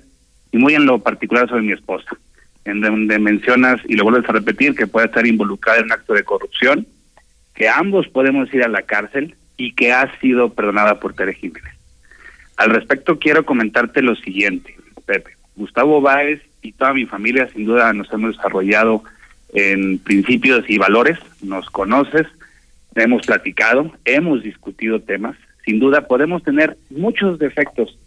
y 0.53 0.59
muy 0.59 0.75
en 0.75 0.87
lo 0.87 0.99
particular 0.99 1.49
sobre 1.49 1.63
mi 1.63 1.73
esposa, 1.73 2.17
en 2.65 2.81
donde 2.81 3.19
mencionas, 3.19 3.81
y 3.87 3.95
lo 3.95 4.05
vuelves 4.05 4.29
a 4.29 4.33
repetir, 4.33 4.75
que 4.75 4.87
puede 4.87 5.07
estar 5.07 5.27
involucrada 5.27 5.79
en 5.79 5.87
un 5.87 5.93
acto 5.93 6.15
de 6.15 6.25
corrupción, 6.25 6.87
que 7.55 7.69
ambos 7.69 8.09
podemos 8.09 8.53
ir 8.53 8.63
a 8.63 8.69
la 8.69 8.83
cárcel 8.83 9.35
y 9.57 9.73
que 9.73 9.93
ha 9.93 10.19
sido 10.21 10.53
perdonada 10.55 11.01
por 11.01 11.15
Tere 11.15 11.35
Jiménez. 11.35 11.75
Al 12.57 12.71
respecto, 12.71 13.19
quiero 13.19 13.45
comentarte 13.45 14.03
lo 14.03 14.15
siguiente, 14.17 14.77
Pepe. 15.07 15.33
Gustavo 15.57 16.01
Báez 16.01 16.41
y 16.63 16.73
toda 16.73 16.93
mi 16.93 17.07
familia, 17.07 17.49
sin 17.49 17.65
duda, 17.65 17.93
nos 17.93 18.13
hemos 18.13 18.37
desarrollado 18.37 19.03
en 19.53 19.99
principios 19.99 20.69
y 20.69 20.79
valores, 20.79 21.19
nos 21.43 21.69
conoces, 21.71 22.27
hemos 22.95 23.27
platicado, 23.27 23.93
hemos 24.05 24.43
discutido 24.43 25.01
temas. 25.01 25.37
Sin 25.65 25.79
duda 25.79 26.07
podemos 26.07 26.43
tener 26.43 26.77
muchos 26.91 27.39
defectos, 27.39 27.99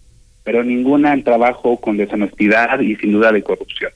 pero 0.43 0.63
ninguna 0.63 1.13
en 1.13 1.23
trabajo 1.23 1.79
con 1.79 1.97
deshonestidad 1.97 2.79
y 2.79 2.95
sin 2.95 3.13
duda 3.13 3.31
de 3.31 3.43
corrupción. 3.43 3.91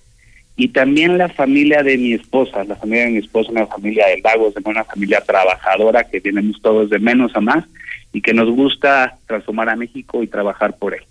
Y 0.58 0.70
también 0.70 1.18
la 1.18 1.28
familia 1.28 1.84
de 1.84 1.98
mi 1.98 2.14
esposa, 2.14 2.64
la 2.64 2.76
familia 2.76 3.06
de 3.06 3.12
mi 3.12 3.18
esposa, 3.18 3.52
una 3.52 3.68
familia 3.68 4.08
de 4.08 4.22
Lagos, 4.22 4.54
de 4.54 4.62
una 4.64 4.86
familia 4.86 5.22
trabajadora 5.22 6.06
que 6.06 6.22
tenemos 6.22 6.62
todos 6.62 6.90
de 6.90 7.00
menos 7.00 7.36
a 7.36 7.42
más 7.42 7.66
y 8.14 8.22
que 8.22 8.34
nos 8.34 8.50
gusta 8.50 9.18
transformar 9.28 9.70
a 9.70 9.76
México 9.76 10.24
y 10.24 10.28
trabajar 10.28 10.78
por 10.78 10.94
él. 10.94 11.02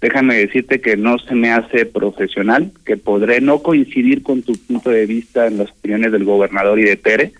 Déjame 0.00 0.36
decirte 0.36 0.80
que 0.80 0.96
no 0.96 1.18
se 1.18 1.34
me 1.34 1.50
hace 1.50 1.86
profesional, 1.86 2.72
que 2.84 2.96
podré 2.96 3.40
no 3.40 3.62
coincidir 3.62 4.22
con 4.22 4.42
tu 4.42 4.54
punto 4.54 4.90
de 4.90 5.06
vista 5.06 5.46
en 5.46 5.58
las 5.58 5.70
opiniones 5.70 6.12
del 6.12 6.24
gobernador 6.24 6.78
y 6.80 6.84
de 6.84 6.96
Tere, 6.96 7.32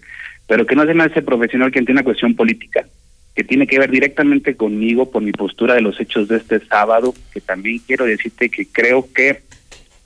pero 0.49 0.67
que 0.67 0.75
no 0.75 0.85
se 0.87 0.95
me 0.95 1.05
hace 1.05 1.23
profesional 1.23 1.71
quien 1.71 1.85
tiene 1.85 2.01
una 2.01 2.05
cuestión 2.05 2.35
política, 2.35 2.85
que 3.37 3.45
tiene 3.45 3.69
que 3.69 3.79
ver 3.79 3.91
directamente 3.91 4.57
conmigo 4.57 5.11
por 5.11 5.23
mi 5.23 5.31
postura 5.31 5.75
de 5.75 5.83
los 5.83 6.01
hechos 6.01 6.27
de 6.27 6.39
este 6.39 6.59
sábado, 6.67 7.15
que 7.33 7.41
también 7.41 7.81
quiero 7.87 8.07
decirte 8.07 8.49
que 8.49 8.67
creo 8.67 9.07
que 9.13 9.43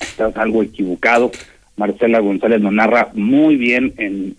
estás 0.00 0.36
algo 0.36 0.62
equivocado. 0.62 1.30
Marcela 1.76 2.18
González 2.18 2.60
lo 2.60 2.72
narra 2.72 3.10
muy 3.14 3.56
bien 3.56 3.94
en 3.96 4.36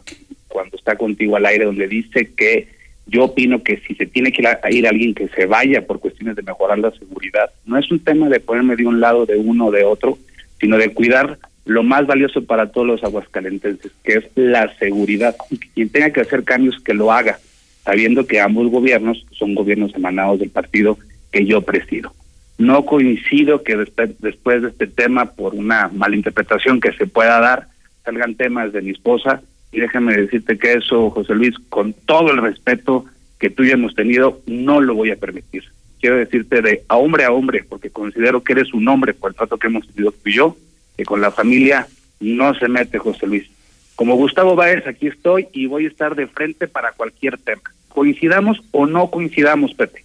cuando 0.50 0.78
está 0.78 0.98
contigo 0.98 1.38
al 1.38 1.46
aire, 1.46 1.66
donde 1.66 1.88
dice 1.88 2.32
que 2.36 2.68
yo 3.08 3.24
opino 3.24 3.64
que 3.64 3.78
si 3.88 3.96
se 3.96 4.06
tiene 4.06 4.32
que 4.32 4.42
ir, 4.42 4.76
ir 4.76 4.88
alguien 4.88 5.16
que 5.16 5.30
se 5.30 5.46
vaya 5.46 5.88
por 5.88 6.00
cuestiones 6.00 6.36
de 6.36 6.44
mejorar 6.44 6.80
la 6.80 6.92
seguridad, 6.92 7.50
no 7.66 7.78
es 7.78 7.90
un 7.90 8.00
tema 8.00 8.28
de 8.30 8.42
ponerme 8.42 8.76
de 8.76 8.86
un 8.86 9.00
lado 9.00 9.26
de 9.26 9.38
uno 9.38 9.68
o 9.68 9.72
de 9.72 9.86
otro, 9.86 10.18
sino 10.60 10.78
de 10.78 10.90
cuidar 10.90 11.40
lo 11.66 11.84
más 11.84 12.06
valioso 12.06 12.44
para 12.44 12.72
todos 12.72 12.88
los 12.88 13.04
aguascalentenses, 13.04 13.92
que 14.04 14.14
es 14.16 14.26
la 14.36 14.74
seguridad. 14.78 15.36
Quien 15.74 15.90
tenga 15.90 16.12
que 16.12 16.22
hacer 16.22 16.44
cambios, 16.44 16.82
que 16.82 16.94
lo 16.94 17.12
haga, 17.12 17.40
sabiendo 17.84 18.26
que 18.28 18.42
ambos 18.42 18.70
gobiernos 18.70 19.26
son 19.32 19.56
gobiernos 19.56 19.96
emanados 19.96 20.40
del 20.40 20.50
partido 20.50 20.98
que 21.32 21.46
yo 21.46 21.62
presido. 21.62 22.14
No 22.58 22.86
coincido 22.86 23.64
que 23.64 23.76
después 23.76 24.62
de 24.62 24.70
este 24.70 24.88
tema, 24.88 25.32
por 25.32 25.56
una 25.56 25.90
malinterpretación 25.90 26.80
que 26.80 26.94
se 26.94 27.08
pueda 27.08 27.40
dar, 27.40 27.68
salgan 28.06 28.36
temas 28.36 28.74
de 28.74 28.82
mi 28.82 28.92
esposa. 28.92 29.42
Y 29.72 29.80
déjame 29.80 30.16
decirte 30.16 30.58
que 30.58 30.74
eso, 30.74 31.10
José 31.10 31.34
Luis, 31.34 31.56
con 31.70 31.94
todo 31.94 32.32
el 32.32 32.38
respeto 32.38 33.06
que 33.40 33.50
tú 33.50 33.64
y 33.64 33.70
yo 33.70 33.74
hemos 33.74 33.96
tenido, 33.96 34.42
no 34.46 34.82
lo 34.82 34.94
voy 34.94 35.12
a 35.12 35.16
permitir. 35.16 35.64
Quiero 36.00 36.18
decirte 36.18 36.62
de 36.62 36.84
a 36.88 36.98
hombre 36.98 37.24
a 37.24 37.32
hombre, 37.32 37.66
porque 37.68 37.90
considero 37.90 38.44
que 38.44 38.54
eres 38.54 38.74
un 38.74 38.88
hombre 38.88 39.14
por 39.14 39.32
el 39.32 39.36
trato 39.36 39.58
que 39.58 39.68
hemos 39.68 39.88
tenido 39.88 40.12
tú 40.12 40.30
y 40.30 40.34
yo, 40.34 40.58
que 40.98 41.06
con 41.06 41.22
la 41.22 41.32
familia 41.32 41.88
no 42.20 42.54
se 42.56 42.68
mete 42.68 42.98
José 42.98 43.28
Luis. 43.28 43.50
Como 43.96 44.16
Gustavo 44.16 44.56
Báez, 44.56 44.88
aquí 44.88 45.08
estoy 45.08 45.48
y 45.54 45.68
voy 45.68 45.86
a 45.86 45.90
estar 45.90 46.16
de 46.16 46.28
frente 46.28 46.68
para 46.68 46.94
cualquier 46.94 47.38
tema. 47.38 47.62
Coincidamos 47.90 48.60
o 48.72 48.86
no 48.86 49.12
coincidamos, 49.12 49.74
Pepe. 49.74 50.04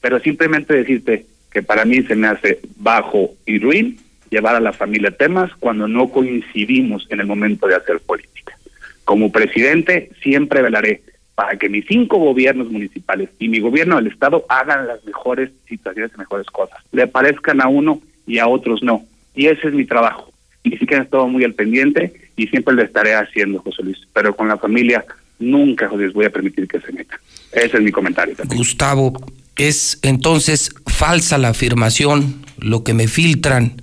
Pero 0.00 0.18
simplemente 0.20 0.74
decirte 0.74 1.26
que 1.50 1.62
para 1.62 1.84
mí 1.84 2.02
se 2.02 2.14
me 2.14 2.28
hace 2.28 2.60
bajo 2.76 3.30
y 3.44 3.58
ruin 3.58 3.98
llevar 4.30 4.54
a 4.54 4.60
la 4.60 4.72
familia 4.72 5.10
temas 5.10 5.50
cuando 5.58 5.88
no 5.88 6.10
coincidimos 6.10 7.06
en 7.10 7.20
el 7.20 7.26
momento 7.26 7.66
de 7.66 7.76
hacer 7.76 8.00
política. 8.00 8.56
Como 9.04 9.32
presidente 9.32 10.10
siempre 10.22 10.62
velaré 10.62 11.02
para 11.34 11.56
que 11.56 11.68
mis 11.68 11.86
cinco 11.86 12.18
gobiernos 12.18 12.70
municipales 12.70 13.30
y 13.38 13.48
mi 13.48 13.60
gobierno 13.60 13.96
del 13.96 14.08
estado 14.08 14.44
hagan 14.48 14.86
las 14.86 15.04
mejores 15.04 15.50
situaciones 15.68 16.12
y 16.14 16.18
mejores 16.18 16.46
cosas. 16.46 16.78
Le 16.92 17.06
parezcan 17.06 17.60
a 17.60 17.68
uno 17.68 18.00
y 18.26 18.38
a 18.38 18.48
otros 18.48 18.82
no. 18.82 19.04
Y 19.34 19.46
ese 19.46 19.68
es 19.68 19.74
mi 19.74 19.84
trabajo. 19.84 20.32
Y 20.62 20.76
sí 20.76 20.86
que 20.86 20.96
han 20.96 21.02
estado 21.02 21.26
muy 21.28 21.44
al 21.44 21.54
pendiente 21.54 22.12
y 22.36 22.46
siempre 22.48 22.74
lo 22.74 22.82
estaré 22.82 23.14
haciendo, 23.14 23.60
José 23.60 23.82
Luis. 23.82 23.98
Pero 24.12 24.34
con 24.34 24.48
la 24.48 24.58
familia 24.58 25.04
nunca, 25.38 25.88
José 25.88 26.04
Luis, 26.04 26.14
voy 26.14 26.26
a 26.26 26.30
permitir 26.30 26.66
que 26.66 26.80
se 26.80 26.92
meta. 26.92 27.18
Ese 27.52 27.76
es 27.76 27.82
mi 27.82 27.92
comentario. 27.92 28.34
También. 28.34 28.58
Gustavo, 28.58 29.12
es 29.56 29.98
entonces 30.02 30.70
falsa 30.86 31.38
la 31.38 31.48
afirmación, 31.48 32.42
lo 32.58 32.84
que 32.84 32.94
me 32.94 33.08
filtran, 33.08 33.82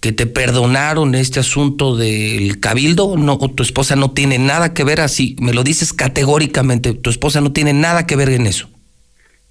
que 0.00 0.12
te 0.12 0.26
perdonaron 0.26 1.14
este 1.14 1.40
asunto 1.40 1.96
del 1.96 2.58
cabildo, 2.58 3.16
no, 3.16 3.38
tu 3.38 3.62
esposa 3.62 3.96
no 3.96 4.12
tiene 4.12 4.38
nada 4.38 4.72
que 4.72 4.82
ver 4.82 5.00
así, 5.00 5.36
me 5.40 5.52
lo 5.52 5.62
dices 5.62 5.92
categóricamente, 5.92 6.94
tu 6.94 7.10
esposa 7.10 7.40
no 7.40 7.52
tiene 7.52 7.72
nada 7.72 8.06
que 8.06 8.16
ver 8.16 8.30
en 8.30 8.46
eso. 8.46 8.68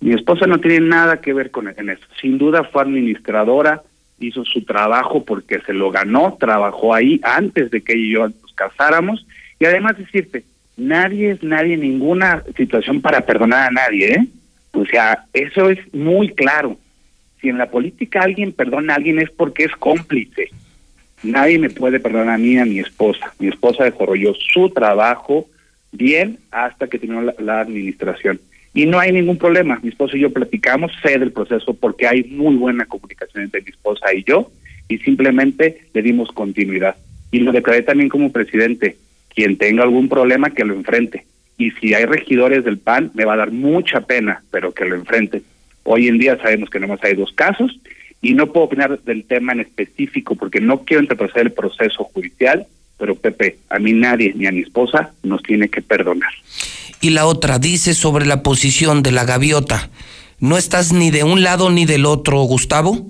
Mi 0.02 0.14
esposa 0.14 0.48
no 0.48 0.60
tiene 0.60 0.80
nada 0.80 1.22
que 1.22 1.34
ver 1.34 1.52
con 1.52 1.68
en 1.68 1.90
eso. 1.90 2.06
Sin 2.22 2.38
duda 2.38 2.64
fue 2.64 2.82
administradora, 2.84 3.84
hizo 4.19 4.45
su 4.45 4.64
trabajo 4.64 5.23
porque 5.23 5.59
se 5.61 5.73
lo 5.73 5.91
ganó, 5.91 6.38
trabajó 6.39 6.93
ahí 6.93 7.19
antes 7.23 7.72
de 7.72 7.81
que 7.81 7.93
ella 7.93 8.01
y 8.01 8.11
yo 8.11 8.27
nos 8.27 8.53
casáramos. 8.53 9.25
Y 9.59 9.65
además 9.65 9.98
decirte, 9.98 10.43
nadie 10.77 11.31
es 11.31 11.43
nadie 11.43 11.77
ninguna 11.77 12.43
situación 12.56 13.01
para 13.01 13.22
perdonar 13.22 13.67
a 13.67 13.72
nadie, 13.72 14.14
¿eh? 14.14 14.27
O 14.72 14.85
sea, 14.85 15.25
eso 15.33 15.69
es 15.69 15.80
muy 15.93 16.30
claro. 16.30 16.77
Si 17.41 17.49
en 17.49 17.57
la 17.57 17.69
política 17.69 18.22
alguien 18.22 18.51
perdona 18.51 18.93
a 18.93 18.95
alguien 18.98 19.19
es 19.19 19.31
porque 19.31 19.64
es 19.64 19.72
cómplice. 19.73 20.49
Nadie 21.23 21.59
me 21.59 21.69
puede 21.69 21.99
perdonar 21.99 22.35
a 22.35 22.38
mí 22.38 22.57
a 22.57 22.65
mi 22.65 22.80
esposa. 22.80 23.33
Mi 23.39 23.48
esposa 23.48 23.83
desarrolló 23.83 24.33
su 24.35 24.69
trabajo 24.69 25.48
bien 25.91 26.38
hasta 26.51 26.88
que 26.88 26.99
terminó 26.99 27.33
la 27.39 27.61
administración. 27.61 28.39
Y 28.80 28.85
no 28.85 28.98
hay 28.98 29.11
ningún 29.11 29.35
problema. 29.35 29.77
Mi 29.83 29.90
esposo 29.90 30.16
y 30.16 30.22
yo 30.22 30.32
platicamos, 30.32 30.93
sé 31.03 31.19
del 31.19 31.33
proceso 31.33 31.74
porque 31.74 32.08
hay 32.08 32.24
muy 32.24 32.56
buena 32.56 32.85
comunicación 32.85 33.43
entre 33.43 33.61
mi 33.61 33.72
esposa 33.72 34.14
y 34.14 34.24
yo 34.24 34.49
y 34.88 34.99
simplemente 34.99 35.82
le 35.93 36.01
dimos 36.01 36.32
continuidad. 36.32 36.95
Y 37.30 37.40
lo 37.40 37.51
declaré 37.51 37.82
también 37.82 38.08
como 38.08 38.32
presidente. 38.32 38.95
Quien 39.35 39.58
tenga 39.58 39.83
algún 39.83 40.08
problema, 40.08 40.51
que 40.51 40.64
lo 40.64 40.74
enfrente. 40.74 41.25
Y 41.58 41.72
si 41.72 41.93
hay 41.93 42.06
regidores 42.06 42.64
del 42.64 42.77
PAN, 42.77 43.11
me 43.16 43.25
va 43.25 43.33
a 43.33 43.38
dar 43.43 43.51
mucha 43.51 43.99
pena, 43.99 44.43
pero 44.49 44.74
que 44.74 44.85
lo 44.85 44.95
enfrenten. 44.95 45.43
Hoy 45.83 46.08
en 46.08 46.17
día 46.17 46.38
sabemos 46.38 46.69
que 46.69 46.80
nomás 46.80 47.03
hay 47.03 47.16
dos 47.16 47.33
casos 47.33 47.77
y 48.22 48.33
no 48.33 48.48
puedo 48.53 48.67
opinar 48.67 48.98
del 49.01 49.25
tema 49.25 49.51
en 49.51 49.59
específico 49.59 50.38
porque 50.38 50.61
no 50.61 50.85
quiero 50.85 51.03
interpretar 51.03 51.41
el 51.41 51.51
proceso 51.51 52.06
judicial, 52.06 52.66
pero 52.98 53.16
Pepe, 53.16 53.58
a 53.69 53.77
mí 53.77 53.91
nadie, 53.91 54.32
ni 54.38 54.48
a 54.48 54.53
mi 54.53 54.61
esposa, 54.61 55.11
nos 55.22 55.43
tiene 55.43 55.67
que 55.67 55.82
perdonar. 55.82 56.32
Y 57.02 57.11
la 57.11 57.26
otra 57.26 57.60
dice 57.60 57.94
sobre 57.94 58.26
la 58.26 58.44
posición 58.44 59.03
de 59.03 59.11
la 59.11 59.24
gaviota. 59.24 59.90
¿No 60.40 60.58
estás 60.58 60.92
ni 60.92 61.11
de 61.11 61.24
un 61.24 61.44
lado 61.44 61.69
ni 61.69 61.86
del 61.86 62.06
otro, 62.06 62.42
Gustavo? 62.44 63.08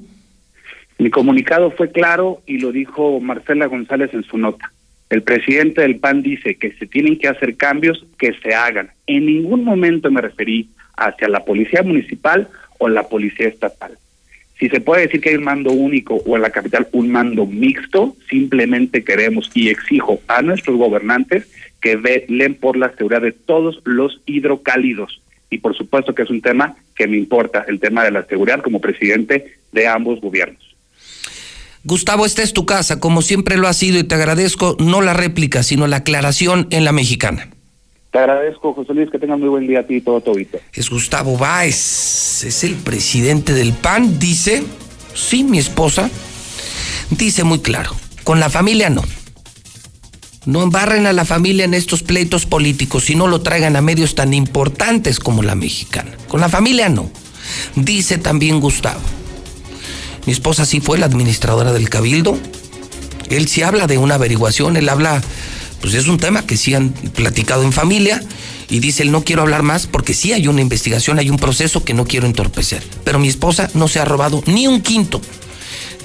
Mi 0.99 1.09
comunicado 1.09 1.71
fue 1.71 1.91
claro 1.91 2.41
y 2.45 2.59
lo 2.59 2.71
dijo 2.71 3.19
Marcela 3.19 3.65
González 3.65 4.13
en 4.13 4.23
su 4.23 4.37
nota. 4.37 4.71
El 5.09 5.23
presidente 5.23 5.81
del 5.81 5.95
PAN 5.95 6.21
dice 6.21 6.55
que 6.55 6.71
se 6.73 6.85
tienen 6.85 7.17
que 7.17 7.27
hacer 7.27 7.55
cambios, 7.57 8.05
que 8.19 8.33
se 8.43 8.53
hagan. 8.53 8.91
En 9.07 9.25
ningún 9.25 9.63
momento 9.63 10.11
me 10.11 10.21
referí 10.21 10.69
hacia 10.95 11.27
la 11.29 11.43
policía 11.43 11.81
municipal 11.81 12.47
o 12.77 12.89
la 12.89 13.07
policía 13.07 13.47
estatal. 13.47 13.97
Si 14.59 14.69
se 14.69 14.81
puede 14.81 15.03
decir 15.03 15.21
que 15.21 15.29
hay 15.29 15.35
un 15.35 15.45
mando 15.45 15.71
único 15.71 16.15
o 16.15 16.35
en 16.35 16.41
la 16.41 16.51
capital 16.51 16.87
un 16.91 17.09
mando 17.09 17.45
mixto, 17.45 18.15
simplemente 18.29 19.03
queremos 19.03 19.49
y 19.55 19.69
exijo 19.69 20.19
a 20.27 20.41
nuestros 20.41 20.77
gobernantes 20.77 21.49
que 21.81 21.95
velen 21.95 22.55
por 22.55 22.77
la 22.77 22.93
seguridad 22.95 23.21
de 23.21 23.31
todos 23.31 23.81
los 23.85 24.21
hidrocálidos. 24.25 25.21
Y 25.49 25.59
por 25.59 25.75
supuesto 25.75 26.13
que 26.13 26.23
es 26.23 26.29
un 26.29 26.41
tema 26.41 26.75
que 26.95 27.07
me 27.07 27.17
importa, 27.17 27.65
el 27.67 27.79
tema 27.79 28.03
de 28.03 28.11
la 28.11 28.23
seguridad 28.25 28.61
como 28.61 28.81
presidente 28.81 29.55
de 29.71 29.87
ambos 29.87 30.21
gobiernos. 30.21 30.63
Gustavo, 31.85 32.25
esta 32.25 32.43
es 32.43 32.53
tu 32.53 32.65
casa, 32.65 32.99
como 32.99 33.21
siempre 33.21 33.57
lo 33.57 33.67
ha 33.67 33.73
sido, 33.73 33.99
y 33.99 34.03
te 34.03 34.15
agradezco 34.15 34.75
no 34.79 35.01
la 35.01 35.13
réplica, 35.13 35.63
sino 35.63 35.87
la 35.87 35.97
aclaración 35.97 36.67
en 36.71 36.83
la 36.83 36.91
mexicana. 36.91 37.49
Te 38.11 38.19
agradezco, 38.19 38.73
José 38.73 38.93
Luis, 38.93 39.09
que 39.09 39.19
tengas 39.19 39.39
muy 39.39 39.49
buen 39.49 39.67
día 39.67 39.81
a 39.81 39.83
ti 39.83 39.95
y 39.95 40.01
todo 40.01 40.19
tu 40.19 40.35
Es 40.73 40.89
Gustavo 40.89 41.37
Báez, 41.37 42.43
es 42.43 42.63
el 42.63 42.75
presidente 42.75 43.53
del 43.53 43.71
PAN, 43.71 44.19
dice, 44.19 44.63
sí, 45.13 45.43
mi 45.43 45.59
esposa, 45.59 46.09
dice 47.11 47.43
muy 47.43 47.59
claro, 47.59 47.91
con 48.23 48.39
la 48.39 48.49
familia 48.49 48.89
no. 48.89 49.03
No 50.45 50.63
embarren 50.63 51.05
a 51.05 51.13
la 51.13 51.25
familia 51.25 51.65
en 51.65 51.73
estos 51.73 52.03
pleitos 52.03 52.45
políticos 52.45 53.09
y 53.09 53.15
no 53.15 53.27
lo 53.27 53.41
traigan 53.41 53.75
a 53.75 53.81
medios 53.81 54.15
tan 54.15 54.33
importantes 54.33 55.19
como 55.19 55.43
la 55.43 55.55
mexicana. 55.55 56.11
Con 56.27 56.39
la 56.39 56.49
familia 56.49 56.89
no. 56.89 57.11
Dice 57.75 58.17
también 58.17 58.59
Gustavo. 58.59 59.01
Mi 60.25 60.33
esposa 60.33 60.65
sí 60.65 60.79
fue 60.79 60.97
la 60.97 61.07
administradora 61.07 61.73
del 61.73 61.89
cabildo. 61.89 62.37
Él 63.29 63.47
sí 63.47 63.63
habla 63.63 63.87
de 63.87 63.97
una 63.97 64.15
averiguación, 64.15 64.77
él 64.77 64.89
habla 64.89 65.21
pues 65.81 65.93
es 65.93 66.07
un 66.07 66.17
tema 66.17 66.45
que 66.45 66.57
sí 66.57 66.73
han 66.73 66.89
platicado 66.89 67.63
en 67.63 67.71
familia 67.71 68.21
y 68.69 68.79
dice 68.79 69.03
él 69.03 69.11
no 69.11 69.23
quiero 69.23 69.43
hablar 69.43 69.63
más 69.63 69.87
porque 69.87 70.13
sí 70.13 70.33
hay 70.33 70.47
una 70.47 70.61
investigación, 70.61 71.19
hay 71.19 71.29
un 71.29 71.37
proceso 71.37 71.83
que 71.83 71.93
no 71.93 72.05
quiero 72.05 72.27
entorpecer. 72.27 72.83
Pero 73.03 73.19
mi 73.19 73.27
esposa 73.27 73.69
no 73.73 73.87
se 73.87 73.99
ha 73.99 74.05
robado 74.05 74.43
ni 74.45 74.67
un 74.67 74.81
quinto. 74.81 75.21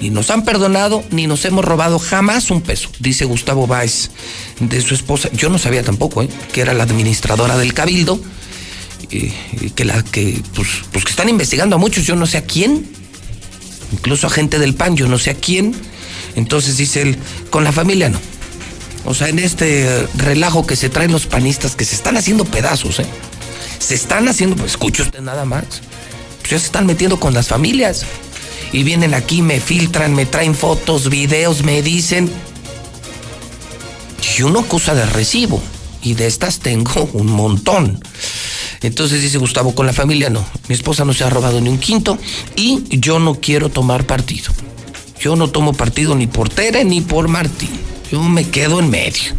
Ni 0.01 0.09
nos 0.09 0.29
han 0.29 0.43
perdonado, 0.43 1.03
ni 1.09 1.25
nos 1.25 1.45
hemos 1.45 1.63
robado 1.63 1.99
jamás 1.99 2.51
un 2.51 2.61
peso, 2.61 2.89
dice 2.99 3.25
Gustavo 3.25 3.65
Báez 3.65 4.11
de 4.59 4.81
su 4.81 4.93
esposa. 4.93 5.29
Yo 5.31 5.49
no 5.49 5.57
sabía 5.57 5.83
tampoco, 5.83 6.21
¿eh? 6.21 6.29
que 6.51 6.61
era 6.61 6.73
la 6.73 6.83
administradora 6.83 7.57
del 7.57 7.73
Cabildo, 7.73 8.19
que 9.07 9.85
la 9.85 10.03
que, 10.03 10.41
pues, 10.53 10.67
pues 10.91 11.05
que 11.05 11.11
están 11.11 11.29
investigando 11.29 11.77
a 11.77 11.79
muchos, 11.79 12.05
yo 12.05 12.15
no 12.15 12.25
sé 12.25 12.37
a 12.37 12.43
quién, 12.43 12.85
incluso 13.93 14.27
a 14.27 14.29
gente 14.29 14.59
del 14.59 14.75
PAN, 14.75 14.97
yo 14.97 15.07
no 15.07 15.17
sé 15.17 15.31
a 15.31 15.35
quién. 15.35 15.75
Entonces 16.35 16.77
dice 16.77 17.01
él, 17.01 17.17
con 17.49 17.63
la 17.63 17.71
familia 17.71 18.09
no. 18.09 18.19
O 19.05 19.13
sea, 19.13 19.29
en 19.29 19.39
este 19.39 20.07
relajo 20.15 20.65
que 20.65 20.75
se 20.75 20.89
traen 20.89 21.11
los 21.11 21.27
panistas, 21.27 21.75
que 21.75 21.85
se 21.85 21.95
están 21.95 22.17
haciendo 22.17 22.43
pedazos, 22.43 22.99
¿eh? 22.99 23.05
Se 23.79 23.93
están 23.93 24.27
haciendo, 24.27 24.55
pues 24.55 24.77
usted 24.81 25.21
nada 25.21 25.45
más. 25.45 25.65
Pues 26.39 26.51
ya 26.51 26.59
se 26.59 26.65
están 26.65 26.85
metiendo 26.85 27.19
con 27.19 27.33
las 27.33 27.47
familias. 27.47 28.05
Y 28.75 28.83
vienen 28.83 29.13
aquí, 29.13 29.41
me 29.41 29.61
filtran, 29.61 30.13
me 30.13 30.25
traen 30.25 30.53
fotos, 30.53 31.09
videos, 31.09 31.63
me 31.63 31.81
dicen. 31.81 32.29
Y 34.37 34.41
uno 34.41 34.59
acusa 34.59 34.93
de 34.93 35.05
recibo. 35.05 35.63
Y 36.01 36.15
de 36.15 36.27
estas 36.27 36.59
tengo 36.59 37.09
un 37.13 37.27
montón. 37.27 38.03
Entonces 38.81 39.21
dice 39.21 39.37
Gustavo, 39.37 39.73
con 39.73 39.85
la 39.85 39.93
familia 39.93 40.29
no. 40.29 40.45
Mi 40.67 40.75
esposa 40.75 41.05
no 41.05 41.13
se 41.13 41.23
ha 41.23 41.29
robado 41.29 41.61
ni 41.61 41.69
un 41.69 41.77
quinto 41.77 42.17
y 42.57 42.83
yo 42.99 43.17
no 43.17 43.35
quiero 43.35 43.69
tomar 43.69 44.05
partido. 44.05 44.51
Yo 45.21 45.37
no 45.37 45.49
tomo 45.49 45.71
partido 45.71 46.13
ni 46.13 46.27
por 46.27 46.49
Tere 46.49 46.83
ni 46.83 46.99
por 46.99 47.29
Martín. 47.29 47.69
Yo 48.11 48.21
me 48.23 48.49
quedo 48.49 48.81
en 48.81 48.89
medio. 48.89 49.31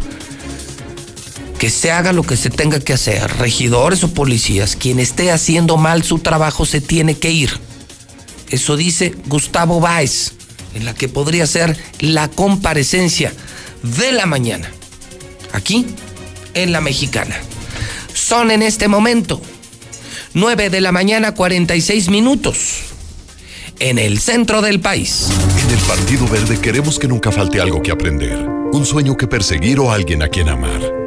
Que 1.59 1.69
se 1.69 1.91
haga 1.91 2.11
lo 2.11 2.23
que 2.23 2.37
se 2.37 2.49
tenga 2.49 2.79
que 2.79 2.93
hacer, 2.93 3.37
regidores 3.37 4.03
o 4.03 4.11
policías, 4.11 4.75
quien 4.75 4.99
esté 4.99 5.31
haciendo 5.31 5.77
mal 5.77 6.01
su 6.01 6.17
trabajo 6.17 6.65
se 6.65 6.81
tiene 6.81 7.13
que 7.13 7.29
ir. 7.29 7.66
Eso 8.49 8.77
dice 8.77 9.13
Gustavo 9.27 9.79
Báez, 9.79 10.33
en 10.73 10.85
la 10.85 10.93
que 10.93 11.09
podría 11.09 11.47
ser 11.47 11.77
la 11.99 12.29
comparecencia 12.29 13.33
de 13.83 14.11
la 14.11 14.25
mañana, 14.25 14.71
aquí 15.53 15.85
en 16.53 16.71
la 16.71 16.81
mexicana. 16.81 17.35
Son 18.13 18.51
en 18.51 18.61
este 18.61 18.87
momento 18.87 19.41
9 20.33 20.69
de 20.69 20.81
la 20.81 20.91
mañana 20.91 21.33
46 21.33 22.09
minutos 22.09 22.81
en 23.79 23.99
el 23.99 24.19
centro 24.19 24.61
del 24.61 24.79
país. 24.79 25.27
En 25.63 25.69
el 25.71 25.79
Partido 25.85 26.27
Verde 26.27 26.59
queremos 26.59 26.99
que 26.99 27.07
nunca 27.07 27.31
falte 27.31 27.61
algo 27.61 27.81
que 27.81 27.91
aprender, 27.91 28.37
un 28.71 28.85
sueño 28.85 29.15
que 29.15 29.27
perseguir 29.27 29.79
o 29.79 29.91
alguien 29.91 30.23
a 30.23 30.27
quien 30.27 30.49
amar. 30.49 31.06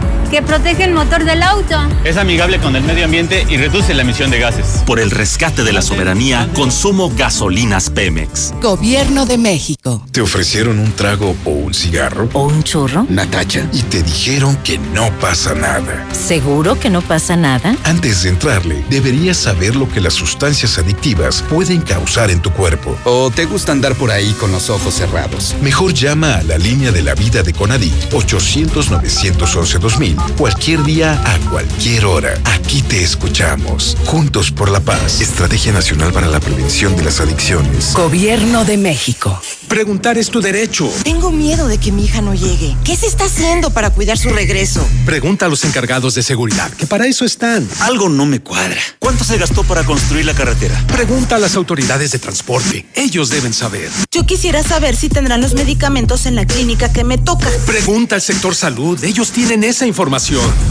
que 0.31 0.41
protege 0.41 0.85
el 0.85 0.93
motor 0.93 1.25
del 1.25 1.43
auto. 1.43 1.75
Es 2.05 2.15
amigable 2.15 2.57
con 2.59 2.77
el 2.77 2.83
medio 2.83 3.03
ambiente 3.03 3.45
y 3.49 3.57
reduce 3.57 3.93
la 3.93 4.03
emisión 4.03 4.31
de 4.31 4.39
gases. 4.39 4.81
Por 4.85 5.01
el 5.01 5.11
rescate 5.11 5.63
de 5.63 5.73
la 5.73 5.81
soberanía, 5.81 6.49
consumo 6.55 7.11
gasolinas 7.13 7.89
Pemex. 7.89 8.53
Gobierno 8.61 9.25
de 9.25 9.37
México. 9.37 10.05
¿Te 10.11 10.21
ofrecieron 10.21 10.79
un 10.79 10.93
trago 10.93 11.35
o 11.43 11.49
un 11.49 11.73
cigarro? 11.73 12.29
¿O 12.31 12.45
un 12.45 12.63
churro? 12.63 13.05
Natacha. 13.09 13.67
Y 13.73 13.81
te 13.83 14.03
dijeron 14.03 14.55
que 14.63 14.77
no 14.77 15.11
pasa 15.19 15.53
nada. 15.53 16.07
¿Seguro 16.13 16.79
que 16.79 16.89
no 16.89 17.01
pasa 17.01 17.35
nada? 17.35 17.75
Antes 17.83 18.23
de 18.23 18.29
entrarle, 18.29 18.85
deberías 18.89 19.35
saber 19.35 19.75
lo 19.75 19.89
que 19.89 19.99
las 19.99 20.13
sustancias 20.13 20.77
adictivas 20.77 21.43
pueden 21.49 21.81
causar 21.81 22.31
en 22.31 22.41
tu 22.41 22.51
cuerpo. 22.51 22.97
¿O 23.03 23.31
te 23.31 23.43
gusta 23.43 23.73
andar 23.73 23.95
por 23.95 24.11
ahí 24.11 24.31
con 24.39 24.53
los 24.53 24.69
ojos 24.69 24.93
cerrados? 24.93 25.55
Mejor 25.61 25.93
llama 25.93 26.35
a 26.35 26.43
la 26.43 26.57
línea 26.57 26.93
de 26.93 27.01
la 27.01 27.15
vida 27.15 27.43
de 27.43 27.51
Conadic 27.51 27.93
800 28.13 28.91
911 28.91 29.77
2000 29.77 30.20
Cualquier 30.37 30.83
día, 30.83 31.21
a 31.25 31.37
cualquier 31.49 32.05
hora. 32.05 32.33
Aquí 32.45 32.81
te 32.81 33.03
escuchamos. 33.03 33.97
Juntos 34.05 34.51
por 34.51 34.69
la 34.69 34.79
paz. 34.79 35.21
Estrategia 35.21 35.71
Nacional 35.71 36.11
para 36.11 36.27
la 36.27 36.39
Prevención 36.39 36.95
de 36.95 37.03
las 37.03 37.19
Adicciones. 37.19 37.93
Gobierno 37.93 38.65
de 38.65 38.77
México. 38.77 39.39
Preguntar 39.67 40.17
es 40.17 40.29
tu 40.29 40.41
derecho. 40.41 40.91
Tengo 41.03 41.31
miedo 41.31 41.67
de 41.67 41.77
que 41.77 41.91
mi 41.91 42.05
hija 42.05 42.21
no 42.21 42.33
llegue. 42.33 42.75
¿Qué 42.83 42.95
se 42.95 43.07
está 43.07 43.25
haciendo 43.25 43.71
para 43.71 43.89
cuidar 43.91 44.17
su 44.17 44.29
regreso? 44.29 44.85
Pregunta 45.05 45.45
a 45.45 45.49
los 45.49 45.63
encargados 45.63 46.13
de 46.13 46.23
seguridad, 46.23 46.71
que 46.73 46.87
para 46.87 47.07
eso 47.07 47.23
están. 47.23 47.67
Algo 47.79 48.09
no 48.09 48.25
me 48.25 48.41
cuadra. 48.41 48.81
¿Cuánto 48.99 49.23
se 49.23 49.37
gastó 49.37 49.63
para 49.63 49.83
construir 49.83 50.25
la 50.25 50.33
carretera? 50.33 50.77
Pregunta 50.87 51.37
a 51.37 51.39
las 51.39 51.55
autoridades 51.55 52.11
de 52.11 52.19
transporte. 52.19 52.85
Ellos 52.95 53.29
deben 53.29 53.53
saber. 53.53 53.89
Yo 54.11 54.25
quisiera 54.25 54.61
saber 54.61 54.95
si 54.95 55.07
tendrán 55.07 55.41
los 55.41 55.53
medicamentos 55.53 56.25
en 56.25 56.35
la 56.35 56.45
clínica 56.45 56.91
que 56.91 57.03
me 57.03 57.17
toca. 57.17 57.47
Pregunta 57.65 58.15
al 58.15 58.21
sector 58.21 58.55
salud. 58.55 59.01
Ellos 59.03 59.31
tienen 59.31 59.63
esa 59.63 59.85
información. 59.85 60.10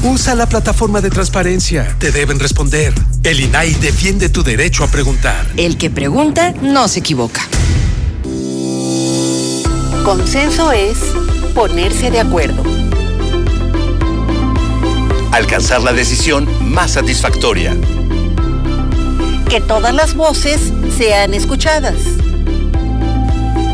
Usa 0.03 0.35
la 0.35 0.47
plataforma 0.47 1.01
de 1.01 1.09
transparencia. 1.09 1.97
Te 1.99 2.13
deben 2.13 2.39
responder. 2.39 2.93
El 3.23 3.41
INAI 3.41 3.73
defiende 3.73 4.29
tu 4.29 4.43
derecho 4.43 4.85
a 4.85 4.89
preguntar. 4.89 5.47
El 5.57 5.79
que 5.79 5.89
pregunta 5.89 6.53
no 6.61 6.89
se 6.89 7.01
equivoca. 7.01 7.41
Consenso 10.05 10.73
es 10.73 10.99
ponerse 11.55 12.11
de 12.11 12.21
acuerdo. 12.21 12.63
Alcanzar 15.33 15.81
la 15.81 15.95
decisión 15.95 16.47
más 16.71 16.91
satisfactoria. 16.91 17.75
Que 19.49 19.63
todas 19.63 19.95
las 19.95 20.15
voces 20.15 20.61
sean 20.99 21.33
escuchadas. 21.33 21.95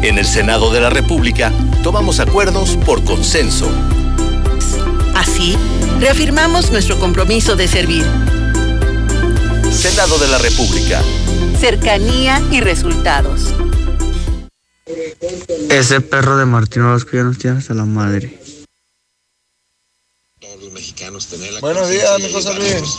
En 0.02 0.16
el 0.16 0.26
Senado 0.26 0.72
de 0.72 0.80
la 0.80 0.90
República 0.90 1.50
tomamos 1.82 2.20
acuerdos 2.20 2.78
por 2.86 3.02
consenso. 3.02 3.68
Así, 5.16 5.56
reafirmamos 5.98 6.70
nuestro 6.70 7.00
compromiso 7.00 7.56
de 7.56 7.66
servir. 7.66 8.04
Senado 9.72 10.18
de 10.18 10.28
la 10.28 10.36
República. 10.36 11.02
Cercanía 11.58 12.42
y 12.50 12.60
resultados. 12.60 13.54
Ese 15.70 16.02
perro 16.02 16.36
de 16.36 16.44
Martín 16.44 16.82
Orozco 16.82 17.12
ya 17.14 17.22
nos 17.22 17.38
tiene 17.38 17.56
hasta 17.56 17.72
la 17.72 17.86
madre. 17.86 18.38
Buenos 21.62 21.88
días, 21.88 22.20
mi 22.20 22.30
José 22.30 22.52
Luis. 22.52 22.98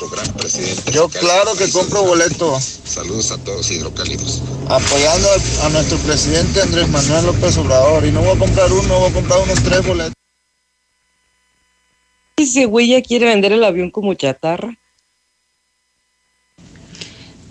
Yo 0.92 1.10
claro 1.10 1.54
que 1.56 1.72
compro 1.72 2.02
boleto. 2.02 2.60
Saludos 2.60 3.30
a 3.30 3.38
todos 3.38 3.70
hidrocálidos. 3.70 4.42
Apoyando 4.68 5.30
a 5.62 5.70
nuestro 5.70 6.00
presidente 6.00 6.64
Andrés 6.64 6.90
Manuel 6.90 7.28
López 7.28 7.56
Obrador. 7.58 8.04
Y 8.06 8.12
no 8.12 8.22
voy 8.22 8.36
a 8.36 8.40
comprar 8.40 8.74
uno, 8.74 9.02
voy 9.02 9.12
a 9.12 9.14
comprar 9.14 9.40
unos 9.42 9.62
tres 9.62 9.86
boletos. 9.86 10.14
Ese 12.40 12.66
güey 12.66 12.90
ya 12.90 13.02
quiere 13.02 13.26
vender 13.26 13.52
el 13.52 13.64
avión 13.64 13.90
como 13.90 14.14
chatarra. 14.14 14.78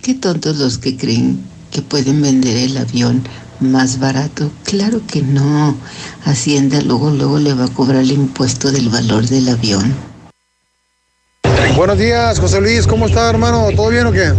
Qué 0.01 0.15
tontos 0.15 0.59
los 0.59 0.79
que 0.79 0.97
creen 0.97 1.41
que 1.73 1.83
pueden 1.83 2.23
vender 2.23 2.57
el 2.57 2.77
avión 2.77 3.25
más 3.59 3.99
barato. 3.99 4.49
Claro 4.63 5.01
que 5.05 5.23
no. 5.23 5.77
Hacienda 6.25 6.81
luego, 6.83 7.11
luego 7.11 7.41
le 7.41 7.53
va 7.53 7.65
a 7.65 7.69
cobrar 7.69 8.01
el 8.01 8.13
impuesto 8.13 8.71
del 8.71 8.89
valor 8.89 9.27
del 9.27 9.49
avión. 9.49 9.93
Buenos 11.75 11.99
días, 11.99 12.39
José 12.39 12.61
Luis. 12.61 12.87
¿Cómo 12.87 13.07
está, 13.07 13.29
hermano? 13.29 13.67
¿Todo 13.75 13.89
bien 13.89 14.07
o 14.07 14.13
qué? 14.13 14.33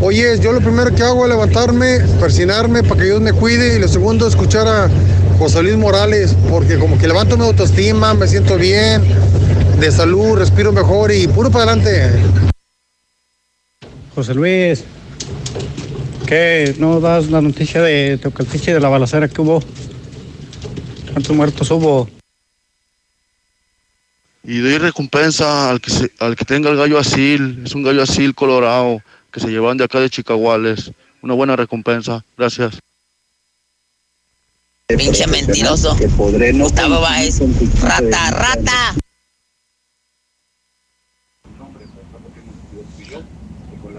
Oye, 0.00 0.36
yo 0.40 0.50
lo 0.50 0.60
primero 0.60 0.92
que 0.92 1.04
hago 1.04 1.26
es 1.26 1.30
levantarme, 1.30 2.00
persinarme 2.18 2.82
para 2.82 2.96
que 2.96 3.06
Dios 3.06 3.20
me 3.20 3.32
cuide. 3.32 3.76
Y 3.76 3.78
lo 3.78 3.86
segundo, 3.86 4.26
escuchar 4.26 4.66
a 4.66 4.90
José 5.38 5.62
Luis 5.62 5.76
Morales, 5.76 6.36
porque 6.50 6.76
como 6.76 6.98
que 6.98 7.06
levanto 7.06 7.36
mi 7.36 7.44
autoestima, 7.44 8.14
me 8.14 8.26
siento 8.26 8.56
bien, 8.56 9.02
de 9.82 9.90
salud, 9.90 10.36
respiro 10.38 10.70
mejor 10.72 11.10
y 11.12 11.26
puro 11.26 11.50
para 11.50 11.72
adelante. 11.72 12.12
José 14.14 14.32
Luis, 14.32 14.84
¿qué? 16.26 16.74
¿No 16.78 17.00
das 17.00 17.28
la 17.30 17.40
noticia 17.40 17.82
de 17.82 18.16
Teocaltiche 18.18 18.72
de 18.74 18.78
la 18.80 18.88
balacera 18.88 19.26
que 19.26 19.40
hubo? 19.40 19.60
¿Cuántos 21.12 21.34
muertos 21.34 21.68
hubo? 21.72 22.08
Y 24.44 24.58
doy 24.60 24.78
recompensa 24.78 25.70
al 25.70 25.80
que, 25.80 25.90
se- 25.90 26.12
al 26.20 26.36
que 26.36 26.44
tenga 26.44 26.70
el 26.70 26.76
gallo 26.76 26.98
asil, 26.98 27.62
es 27.64 27.74
un 27.74 27.82
gallo 27.82 28.02
asil 28.02 28.34
colorado 28.36 29.02
que 29.32 29.40
se 29.40 29.48
llevan 29.48 29.78
de 29.78 29.84
acá 29.84 29.98
de 29.98 30.10
Chicaguales. 30.10 30.92
Una 31.22 31.34
buena 31.34 31.56
recompensa, 31.56 32.24
gracias. 32.38 32.78
Pinche 34.86 35.26
mentiroso. 35.26 35.96
Gustavo 35.96 37.00
Báez. 37.00 37.40
Rata, 37.80 38.30
rata. 38.30 38.94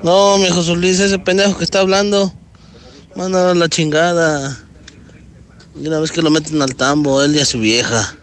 No, 0.03 0.37
mi 0.37 0.49
José 0.49 0.75
Luis, 0.75 0.99
ese 0.99 1.17
pendejo 1.17 1.57
que 1.57 1.63
está 1.63 1.79
hablando, 1.79 2.33
manda 3.15 3.55
la 3.55 3.69
chingada. 3.69 4.61
Y 5.81 5.87
una 5.87 6.01
vez 6.01 6.11
que 6.11 6.21
lo 6.21 6.29
meten 6.29 6.61
al 6.61 6.75
tambo, 6.75 7.23
él 7.23 7.33
y 7.37 7.39
a 7.39 7.45
su 7.45 7.59
vieja. 7.59 8.17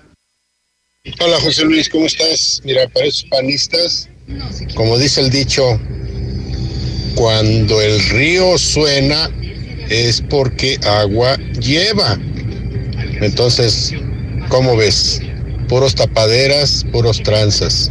Hola 1.18 1.40
José 1.40 1.64
Luis, 1.64 1.88
¿cómo 1.88 2.04
estás? 2.04 2.60
Mira, 2.64 2.86
para 2.88 3.06
esos 3.06 3.24
panistas, 3.30 4.10
como 4.74 4.98
dice 4.98 5.22
el 5.22 5.30
dicho, 5.30 5.80
cuando 7.14 7.80
el 7.80 7.98
río 8.10 8.58
suena 8.58 9.30
es 9.88 10.22
porque 10.28 10.78
agua 10.84 11.38
lleva. 11.60 12.18
Entonces, 13.22 13.94
¿cómo 14.50 14.76
ves? 14.76 15.22
Puros 15.66 15.94
tapaderas, 15.94 16.84
puros 16.92 17.22
tranzas. 17.22 17.90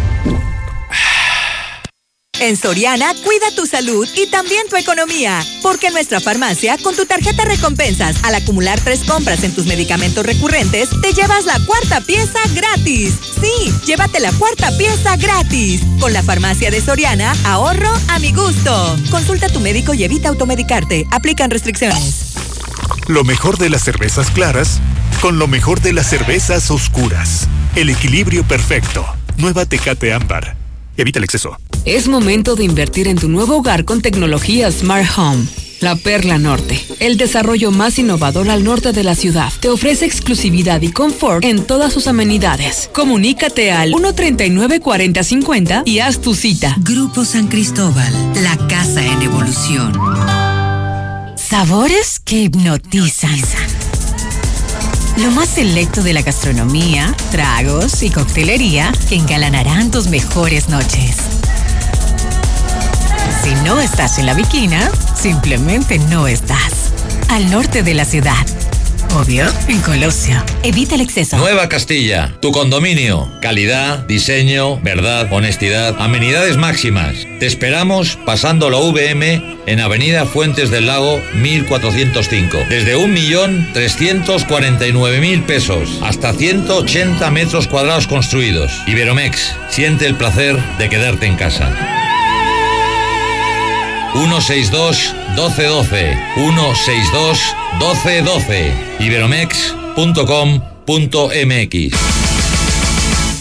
En 2.41 2.57
Soriana, 2.57 3.13
cuida 3.23 3.55
tu 3.55 3.67
salud 3.67 4.07
y 4.15 4.25
también 4.25 4.67
tu 4.67 4.75
economía. 4.75 5.45
Porque 5.61 5.87
en 5.87 5.93
nuestra 5.93 6.19
farmacia, 6.19 6.75
con 6.79 6.95
tu 6.95 7.05
tarjeta 7.05 7.45
recompensas, 7.45 8.15
al 8.23 8.33
acumular 8.33 8.81
tres 8.81 9.03
compras 9.03 9.43
en 9.43 9.53
tus 9.53 9.67
medicamentos 9.67 10.25
recurrentes, 10.25 10.89
te 11.03 11.13
llevas 11.13 11.45
la 11.45 11.59
cuarta 11.67 12.01
pieza 12.01 12.39
gratis. 12.55 13.13
Sí, 13.39 13.71
llévate 13.85 14.19
la 14.19 14.31
cuarta 14.31 14.75
pieza 14.75 15.17
gratis. 15.17 15.81
Con 15.99 16.13
la 16.13 16.23
farmacia 16.23 16.71
de 16.71 16.81
Soriana, 16.81 17.31
ahorro 17.45 17.93
a 18.07 18.17
mi 18.17 18.31
gusto. 18.31 18.97
Consulta 19.11 19.45
a 19.45 19.49
tu 19.49 19.59
médico 19.59 19.93
y 19.93 20.03
evita 20.03 20.29
automedicarte. 20.29 21.05
Aplican 21.11 21.51
restricciones. 21.51 22.33
Lo 23.05 23.23
mejor 23.23 23.59
de 23.59 23.69
las 23.69 23.83
cervezas 23.83 24.31
claras 24.31 24.79
con 25.21 25.37
lo 25.37 25.47
mejor 25.47 25.79
de 25.81 25.93
las 25.93 26.09
cervezas 26.09 26.71
oscuras. 26.71 27.47
El 27.75 27.91
equilibrio 27.91 28.43
perfecto. 28.43 29.05
Nueva 29.37 29.67
Tecate 29.67 30.11
Ámbar. 30.11 30.57
Evita 30.97 31.19
el 31.19 31.25
exceso. 31.25 31.55
Es 31.83 32.07
momento 32.07 32.55
de 32.55 32.63
invertir 32.63 33.07
en 33.07 33.17
tu 33.17 33.27
nuevo 33.27 33.57
hogar 33.57 33.85
con 33.85 34.01
tecnología 34.01 34.71
Smart 34.71 35.17
Home. 35.17 35.47
La 35.79 35.95
Perla 35.95 36.37
Norte, 36.37 36.79
el 36.99 37.17
desarrollo 37.17 37.71
más 37.71 37.97
innovador 37.97 38.51
al 38.51 38.63
norte 38.63 38.91
de 38.91 39.03
la 39.03 39.15
ciudad, 39.15 39.51
te 39.59 39.67
ofrece 39.67 40.05
exclusividad 40.05 40.79
y 40.83 40.91
confort 40.91 41.43
en 41.43 41.65
todas 41.65 41.91
sus 41.91 42.05
amenidades. 42.05 42.87
Comunícate 42.93 43.71
al 43.71 43.93
139-4050 43.93 45.81
y 45.85 45.97
haz 45.99 46.21
tu 46.21 46.35
cita. 46.35 46.75
Grupo 46.81 47.25
San 47.25 47.47
Cristóbal, 47.47 48.13
la 48.43 48.55
casa 48.67 49.03
en 49.03 49.23
evolución. 49.23 49.99
Sabores 51.35 52.19
que 52.19 52.43
hipnotizan. 52.43 53.41
Lo 55.17 55.31
más 55.31 55.49
selecto 55.49 56.03
de 56.03 56.13
la 56.13 56.21
gastronomía, 56.21 57.15
tragos 57.31 58.03
y 58.03 58.11
coctelería 58.11 58.91
que 59.09 59.15
engalanarán 59.15 59.89
tus 59.89 60.09
mejores 60.09 60.69
noches. 60.69 61.40
Si 63.43 63.53
no 63.65 63.81
estás 63.81 64.19
en 64.19 64.27
la 64.27 64.35
Viquina, 64.35 64.91
simplemente 65.15 65.97
no 65.97 66.27
estás. 66.27 66.93
Al 67.29 67.49
norte 67.49 67.81
de 67.81 67.95
la 67.95 68.05
ciudad. 68.05 68.37
Obvio, 69.15 69.47
en 69.67 69.81
Colosio. 69.81 70.35
Evita 70.61 70.93
el 70.93 71.01
exceso. 71.01 71.37
Nueva 71.37 71.67
Castilla, 71.67 72.35
tu 72.39 72.51
condominio. 72.51 73.31
Calidad, 73.41 74.05
diseño, 74.05 74.79
verdad, 74.81 75.33
honestidad, 75.33 75.99
amenidades 75.99 76.57
máximas. 76.57 77.15
Te 77.39 77.47
esperamos 77.47 78.19
pasando 78.27 78.69
la 78.69 78.77
VM 78.77 79.57
en 79.65 79.79
Avenida 79.79 80.27
Fuentes 80.27 80.69
del 80.69 80.85
Lago 80.85 81.19
1405. 81.33 82.59
Desde 82.69 82.95
1.349.000 82.95 85.45
pesos 85.47 85.97
hasta 86.03 86.33
180 86.33 87.31
metros 87.31 87.67
cuadrados 87.67 88.05
construidos. 88.05 88.71
Iberomex, 88.85 89.55
siente 89.69 90.05
el 90.05 90.15
placer 90.15 90.59
de 90.77 90.89
quedarte 90.89 91.25
en 91.25 91.37
casa. 91.37 92.10
162 94.13 95.13
1212 95.35 96.17
162 96.35 97.39
1212 97.79 98.73
iberomex.com.mx 98.99 101.91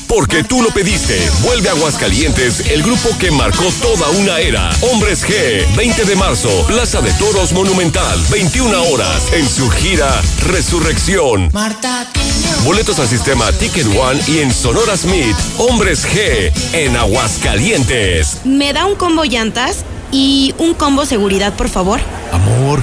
Porque 0.07 0.43
tú 0.43 0.63
lo 0.63 0.71
pediste. 0.71 1.21
Vuelve 1.43 1.69
a 1.69 1.73
Aguascalientes 1.73 2.71
el 2.71 2.83
grupo 2.83 3.11
que 3.19 3.31
marcó 3.31 3.65
toda 3.81 4.09
una 4.11 4.39
era. 4.41 4.71
Hombres 4.91 5.25
G, 5.25 5.65
20 5.77 6.05
de 6.05 6.17
marzo, 6.17 6.49
Plaza 6.67 7.01
de 7.01 7.13
Toros 7.13 7.53
Monumental, 7.53 8.19
21 8.31 8.83
horas, 8.85 9.33
en 9.33 9.49
su 9.49 9.71
gira 9.71 10.21
Resurrección. 10.47 11.51
Boletos 12.65 12.99
al 12.99 13.09
sistema 13.09 13.53
Ticket 13.53 13.87
One 13.97 14.21
y 14.27 14.39
en 14.39 14.53
Sonora 14.53 14.97
Smith, 14.97 15.37
Hombres 15.59 16.05
G, 16.07 16.51
en 16.73 16.97
Aguascalientes. 16.97 18.39
¿Me 18.45 18.73
da 18.73 18.87
un 18.87 18.97
combo 18.97 19.25
llantas 19.25 19.85
y 20.13 20.55
un 20.59 20.75
combo 20.75 21.05
seguridad, 21.07 21.55
por 21.55 21.69
favor? 21.69 22.01
Amor, 22.33 22.83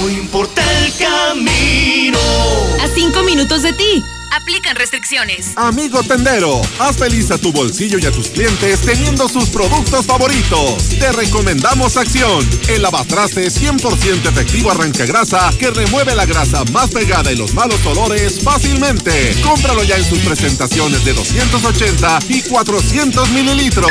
no 0.00 0.08
importa 0.08 0.62
el 0.78 0.92
camino. 0.94 2.18
A 2.82 2.88
5 2.88 3.22
minutos 3.22 3.62
de 3.62 3.72
ti. 3.72 4.04
Aplican 4.30 4.76
restricciones. 4.76 5.52
Amigo 5.56 6.02
tendero, 6.02 6.62
haz 6.78 6.96
feliz 6.96 7.30
a 7.30 7.38
tu 7.38 7.52
bolsillo 7.52 7.98
y 7.98 8.06
a 8.06 8.12
tus 8.12 8.28
clientes 8.28 8.80
teniendo 8.80 9.28
sus 9.28 9.48
productos 9.48 10.06
favoritos. 10.06 10.88
Te 10.98 11.10
recomendamos 11.12 11.96
Acción, 11.96 12.48
el 12.68 12.82
lavatraste 12.82 13.48
100% 13.48 14.28
efectivo 14.28 14.70
arranca 14.70 15.04
grasa 15.04 15.50
que 15.58 15.70
remueve 15.70 16.14
la 16.14 16.26
grasa 16.26 16.64
más 16.72 16.90
pegada 16.90 17.32
y 17.32 17.36
los 17.36 17.54
malos 17.54 17.84
olores 17.86 18.40
fácilmente. 18.42 19.34
Cómpralo 19.42 19.82
ya 19.82 19.96
en 19.96 20.04
sus 20.04 20.20
presentaciones 20.20 21.04
de 21.04 21.12
280 21.12 22.18
y 22.28 22.42
400 22.42 23.30
mililitros. 23.30 23.90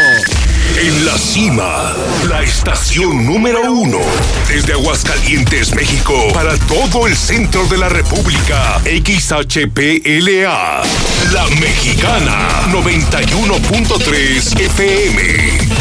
En 0.77 1.05
la 1.05 1.17
cima, 1.17 1.93
la 2.29 2.43
estación 2.43 3.25
número 3.25 3.71
uno. 3.71 3.99
Desde 4.47 4.73
Aguascalientes, 4.73 5.73
México, 5.73 6.13
para 6.33 6.55
todo 6.67 7.07
el 7.07 7.17
centro 7.17 7.65
de 7.67 7.77
la 7.77 7.89
República. 7.89 8.79
La 10.31 10.83
Mexicana. 11.59 12.67
91.3 12.71 14.59
FM. 14.59 15.78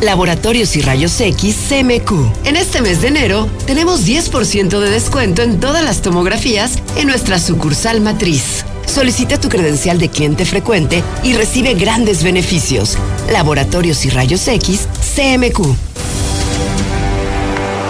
Laboratorios 0.00 0.76
y 0.76 0.82
Rayos 0.82 1.20
X 1.20 1.56
CMQ. 1.68 2.46
En 2.46 2.56
este 2.56 2.80
mes 2.80 3.00
de 3.00 3.08
enero 3.08 3.48
tenemos 3.66 4.06
10% 4.06 4.78
de 4.78 4.90
descuento 4.90 5.42
en 5.42 5.58
todas 5.58 5.84
las 5.84 6.02
tomografías 6.02 6.78
en 6.96 7.08
nuestra 7.08 7.38
sucursal 7.38 8.00
matriz. 8.00 8.64
Solicita 8.86 9.40
tu 9.40 9.48
credencial 9.48 9.98
de 9.98 10.08
cliente 10.08 10.44
frecuente 10.44 11.02
y 11.22 11.34
recibe 11.34 11.74
grandes 11.74 12.22
beneficios. 12.22 12.96
Laboratorios 13.30 14.04
y 14.04 14.10
Rayos 14.10 14.46
X 14.46 14.88
CMQ. 15.16 15.60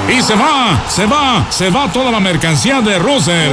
Y 0.08 0.22
se 0.22 0.34
va, 0.34 0.84
se 0.88 1.04
va, 1.04 1.46
se 1.50 1.68
va 1.68 1.92
toda 1.92 2.10
la 2.10 2.20
mercancía 2.20 2.80
de 2.80 2.98
Russell. 2.98 3.52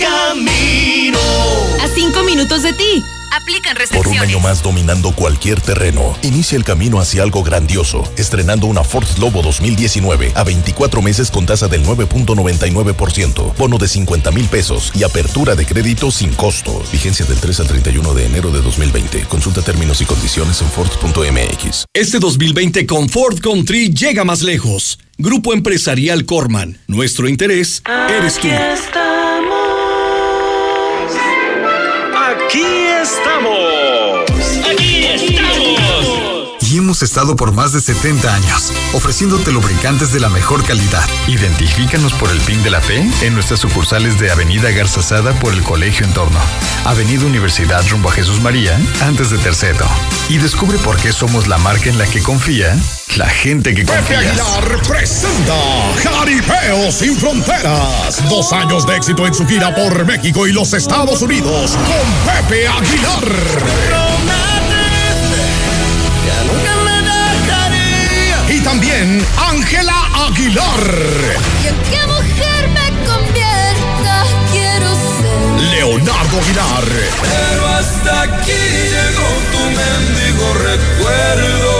camino. 0.00 1.18
A 1.82 1.88
5 1.94 2.22
minutos 2.24 2.62
de 2.62 2.72
ti. 2.72 3.04
Aplican 3.32 3.74
Por 3.76 3.82
un 3.82 3.88
restricciones. 3.92 4.22
año 4.22 4.40
más 4.40 4.60
dominando 4.60 5.12
cualquier 5.12 5.60
terreno, 5.60 6.16
inicia 6.22 6.58
el 6.58 6.64
camino 6.64 6.98
hacia 6.98 7.22
algo 7.22 7.44
grandioso, 7.44 8.02
estrenando 8.16 8.66
una 8.66 8.82
Ford 8.82 9.06
Lobo 9.18 9.40
2019 9.40 10.32
a 10.34 10.42
24 10.42 11.00
meses 11.00 11.30
con 11.30 11.46
tasa 11.46 11.68
del 11.68 11.84
9.99%, 11.84 13.54
bono 13.56 13.78
de 13.78 13.86
50 13.86 14.32
mil 14.32 14.46
pesos 14.46 14.90
y 14.96 15.04
apertura 15.04 15.54
de 15.54 15.64
crédito 15.64 16.10
sin 16.10 16.34
costo. 16.34 16.82
Vigencia 16.90 17.24
del 17.24 17.38
3 17.38 17.60
al 17.60 17.68
31 17.68 18.14
de 18.14 18.26
enero 18.26 18.50
de 18.50 18.62
2020. 18.62 19.24
Consulta 19.26 19.62
términos 19.62 20.00
y 20.00 20.06
condiciones 20.06 20.60
en 20.60 20.68
Ford.mx. 20.68 21.84
Este 21.94 22.18
2020 22.18 22.84
con 22.86 23.08
Ford 23.08 23.38
Country 23.38 23.94
llega 23.94 24.24
más 24.24 24.42
lejos. 24.42 24.98
Grupo 25.18 25.52
Empresarial 25.52 26.24
Corman. 26.24 26.78
Nuestro 26.88 27.28
interés 27.28 27.80
eres 28.08 28.38
tú. 28.40 29.09
Aquí 32.50 32.64
estamos. 33.00 33.99
Hemos 36.90 37.04
estado 37.04 37.36
por 37.36 37.52
más 37.52 37.72
de 37.72 37.80
70 37.80 38.34
años, 38.34 38.72
ofreciéndote 38.94 39.52
lubricantes 39.52 40.12
de 40.12 40.18
la 40.18 40.28
mejor 40.28 40.64
calidad. 40.64 41.08
Identifícanos 41.28 42.12
por 42.14 42.28
el 42.32 42.40
PIN 42.40 42.64
de 42.64 42.70
la 42.70 42.80
P 42.80 43.08
en 43.22 43.32
nuestras 43.32 43.60
sucursales 43.60 44.18
de 44.18 44.32
Avenida 44.32 44.72
Garza 44.72 45.00
Sada 45.00 45.32
por 45.34 45.52
el 45.52 45.62
Colegio 45.62 46.04
Entorno, 46.04 46.40
Avenida 46.84 47.24
Universidad 47.26 47.86
rumbo 47.90 48.08
a 48.08 48.12
Jesús 48.12 48.40
María, 48.40 48.76
antes 49.02 49.30
de 49.30 49.38
Tercero. 49.38 49.86
Y 50.28 50.38
descubre 50.38 50.78
por 50.78 50.96
qué 50.96 51.12
somos 51.12 51.46
la 51.46 51.58
marca 51.58 51.90
en 51.90 51.96
la 51.96 52.08
que 52.08 52.24
confía 52.24 52.76
la 53.16 53.28
gente 53.28 53.72
que 53.72 53.84
Pepe 53.84 53.96
confía. 53.96 54.18
Aguilar 54.18 54.82
presenta 54.82 55.54
Jaripeo 56.02 56.90
sin 56.90 57.16
Fronteras. 57.16 58.20
Dos 58.28 58.52
años 58.52 58.84
de 58.84 58.96
éxito 58.96 59.28
en 59.28 59.34
su 59.34 59.46
gira 59.46 59.72
por 59.72 60.04
México 60.04 60.44
y 60.48 60.52
los 60.52 60.72
Estados 60.72 61.22
Unidos 61.22 61.76
con 61.86 62.34
Pepe 62.34 62.66
Aguilar. 62.66 63.99
También 68.70 69.26
Ángela 69.36 70.26
Aguilar. 70.28 70.94
¿Y 71.60 71.66
en 71.66 71.76
qué 71.90 72.06
mujer 72.06 72.68
me 72.68 73.04
convierta? 73.04 74.24
Quiero 74.52 74.94
ser. 74.94 75.60
Leonardo 75.72 76.38
Aguilar. 76.38 76.84
Pero 77.20 77.66
hasta 77.66 78.22
aquí 78.22 78.62
llegó 78.92 79.28
tu 79.50 79.62
mendigo 79.76 80.54
recuerdo. 80.54 81.79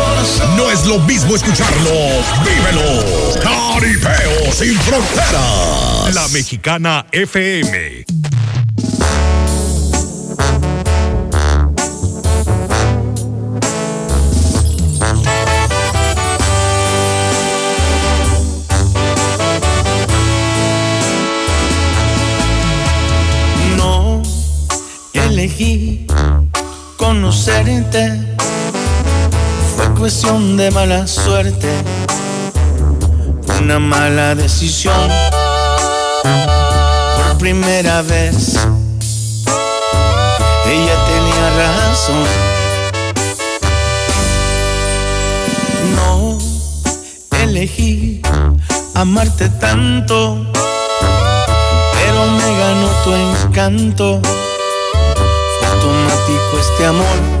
No 0.55 0.69
es 0.69 0.85
lo 0.85 0.99
mismo 0.99 1.35
escucharlo, 1.35 1.91
vívelo. 2.45 3.03
Caripeo 3.41 4.51
sin 4.51 4.77
fronteras. 4.79 6.13
La 6.13 6.27
Mexicana 6.27 7.05
FM. 7.11 8.05
No 23.77 24.21
elegí 25.13 26.05
conocerte, 26.97 28.30
cuestión 30.01 30.57
de 30.57 30.71
mala 30.71 31.05
suerte, 31.05 31.69
una 33.59 33.77
mala 33.77 34.33
decisión. 34.33 34.95
Por 36.23 37.37
primera 37.37 38.01
vez, 38.01 38.55
ella 40.65 40.95
tenía 41.05 41.45
razón. 41.61 42.25
No 45.95 46.39
elegí 47.43 48.23
amarte 48.95 49.49
tanto, 49.49 50.51
pero 51.93 52.25
me 52.25 52.57
ganó 52.57 52.87
tu 53.03 53.13
encanto. 53.13 54.19
Fue 55.59 55.67
automático 55.67 56.59
este 56.59 56.87
amor 56.87 57.40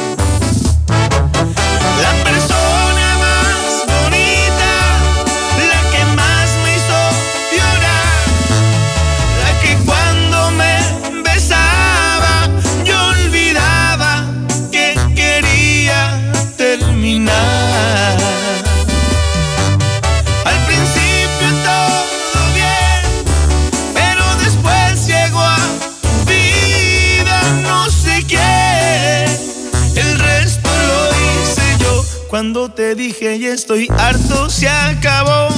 Dije 33.01 33.39
ya 33.39 33.49
estoy 33.49 33.87
harto, 33.97 34.47
se 34.47 34.69
acabó. 34.69 35.49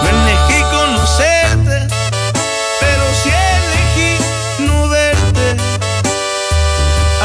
No 0.00 0.08
elegí 0.08 0.62
conocerte, 0.70 1.88
pero 2.80 3.04
sí 3.20 3.30
elegí 3.58 4.64
no 4.64 4.88
verte. 4.88 5.56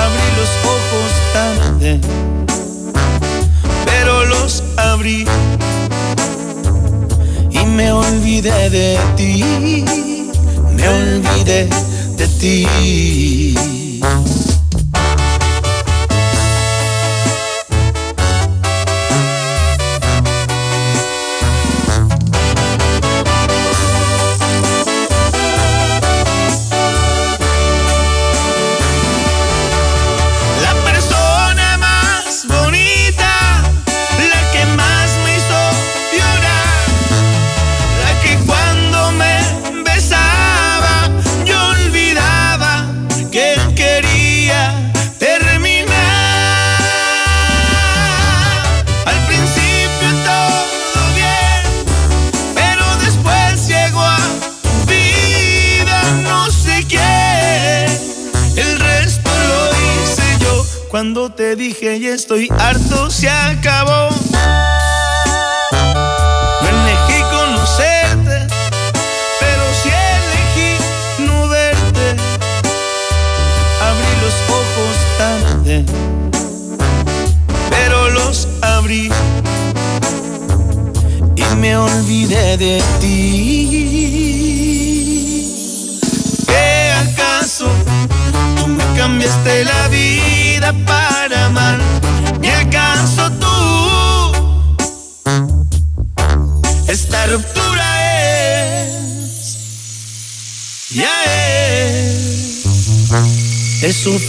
Abrí 0.03 0.27
los 0.39 0.51
ojos 0.75 1.09
tarde, 1.33 1.99
pero 3.85 4.25
los 4.25 4.63
abrí 4.77 5.27
y 7.51 7.65
me 7.65 7.91
olvidé 7.91 8.71
de 8.71 8.97
ti, 9.15 9.85
me 10.73 10.89
olvidé 10.89 11.69
de 12.17 12.27
ti. 12.39 13.57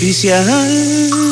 Es 0.01 1.28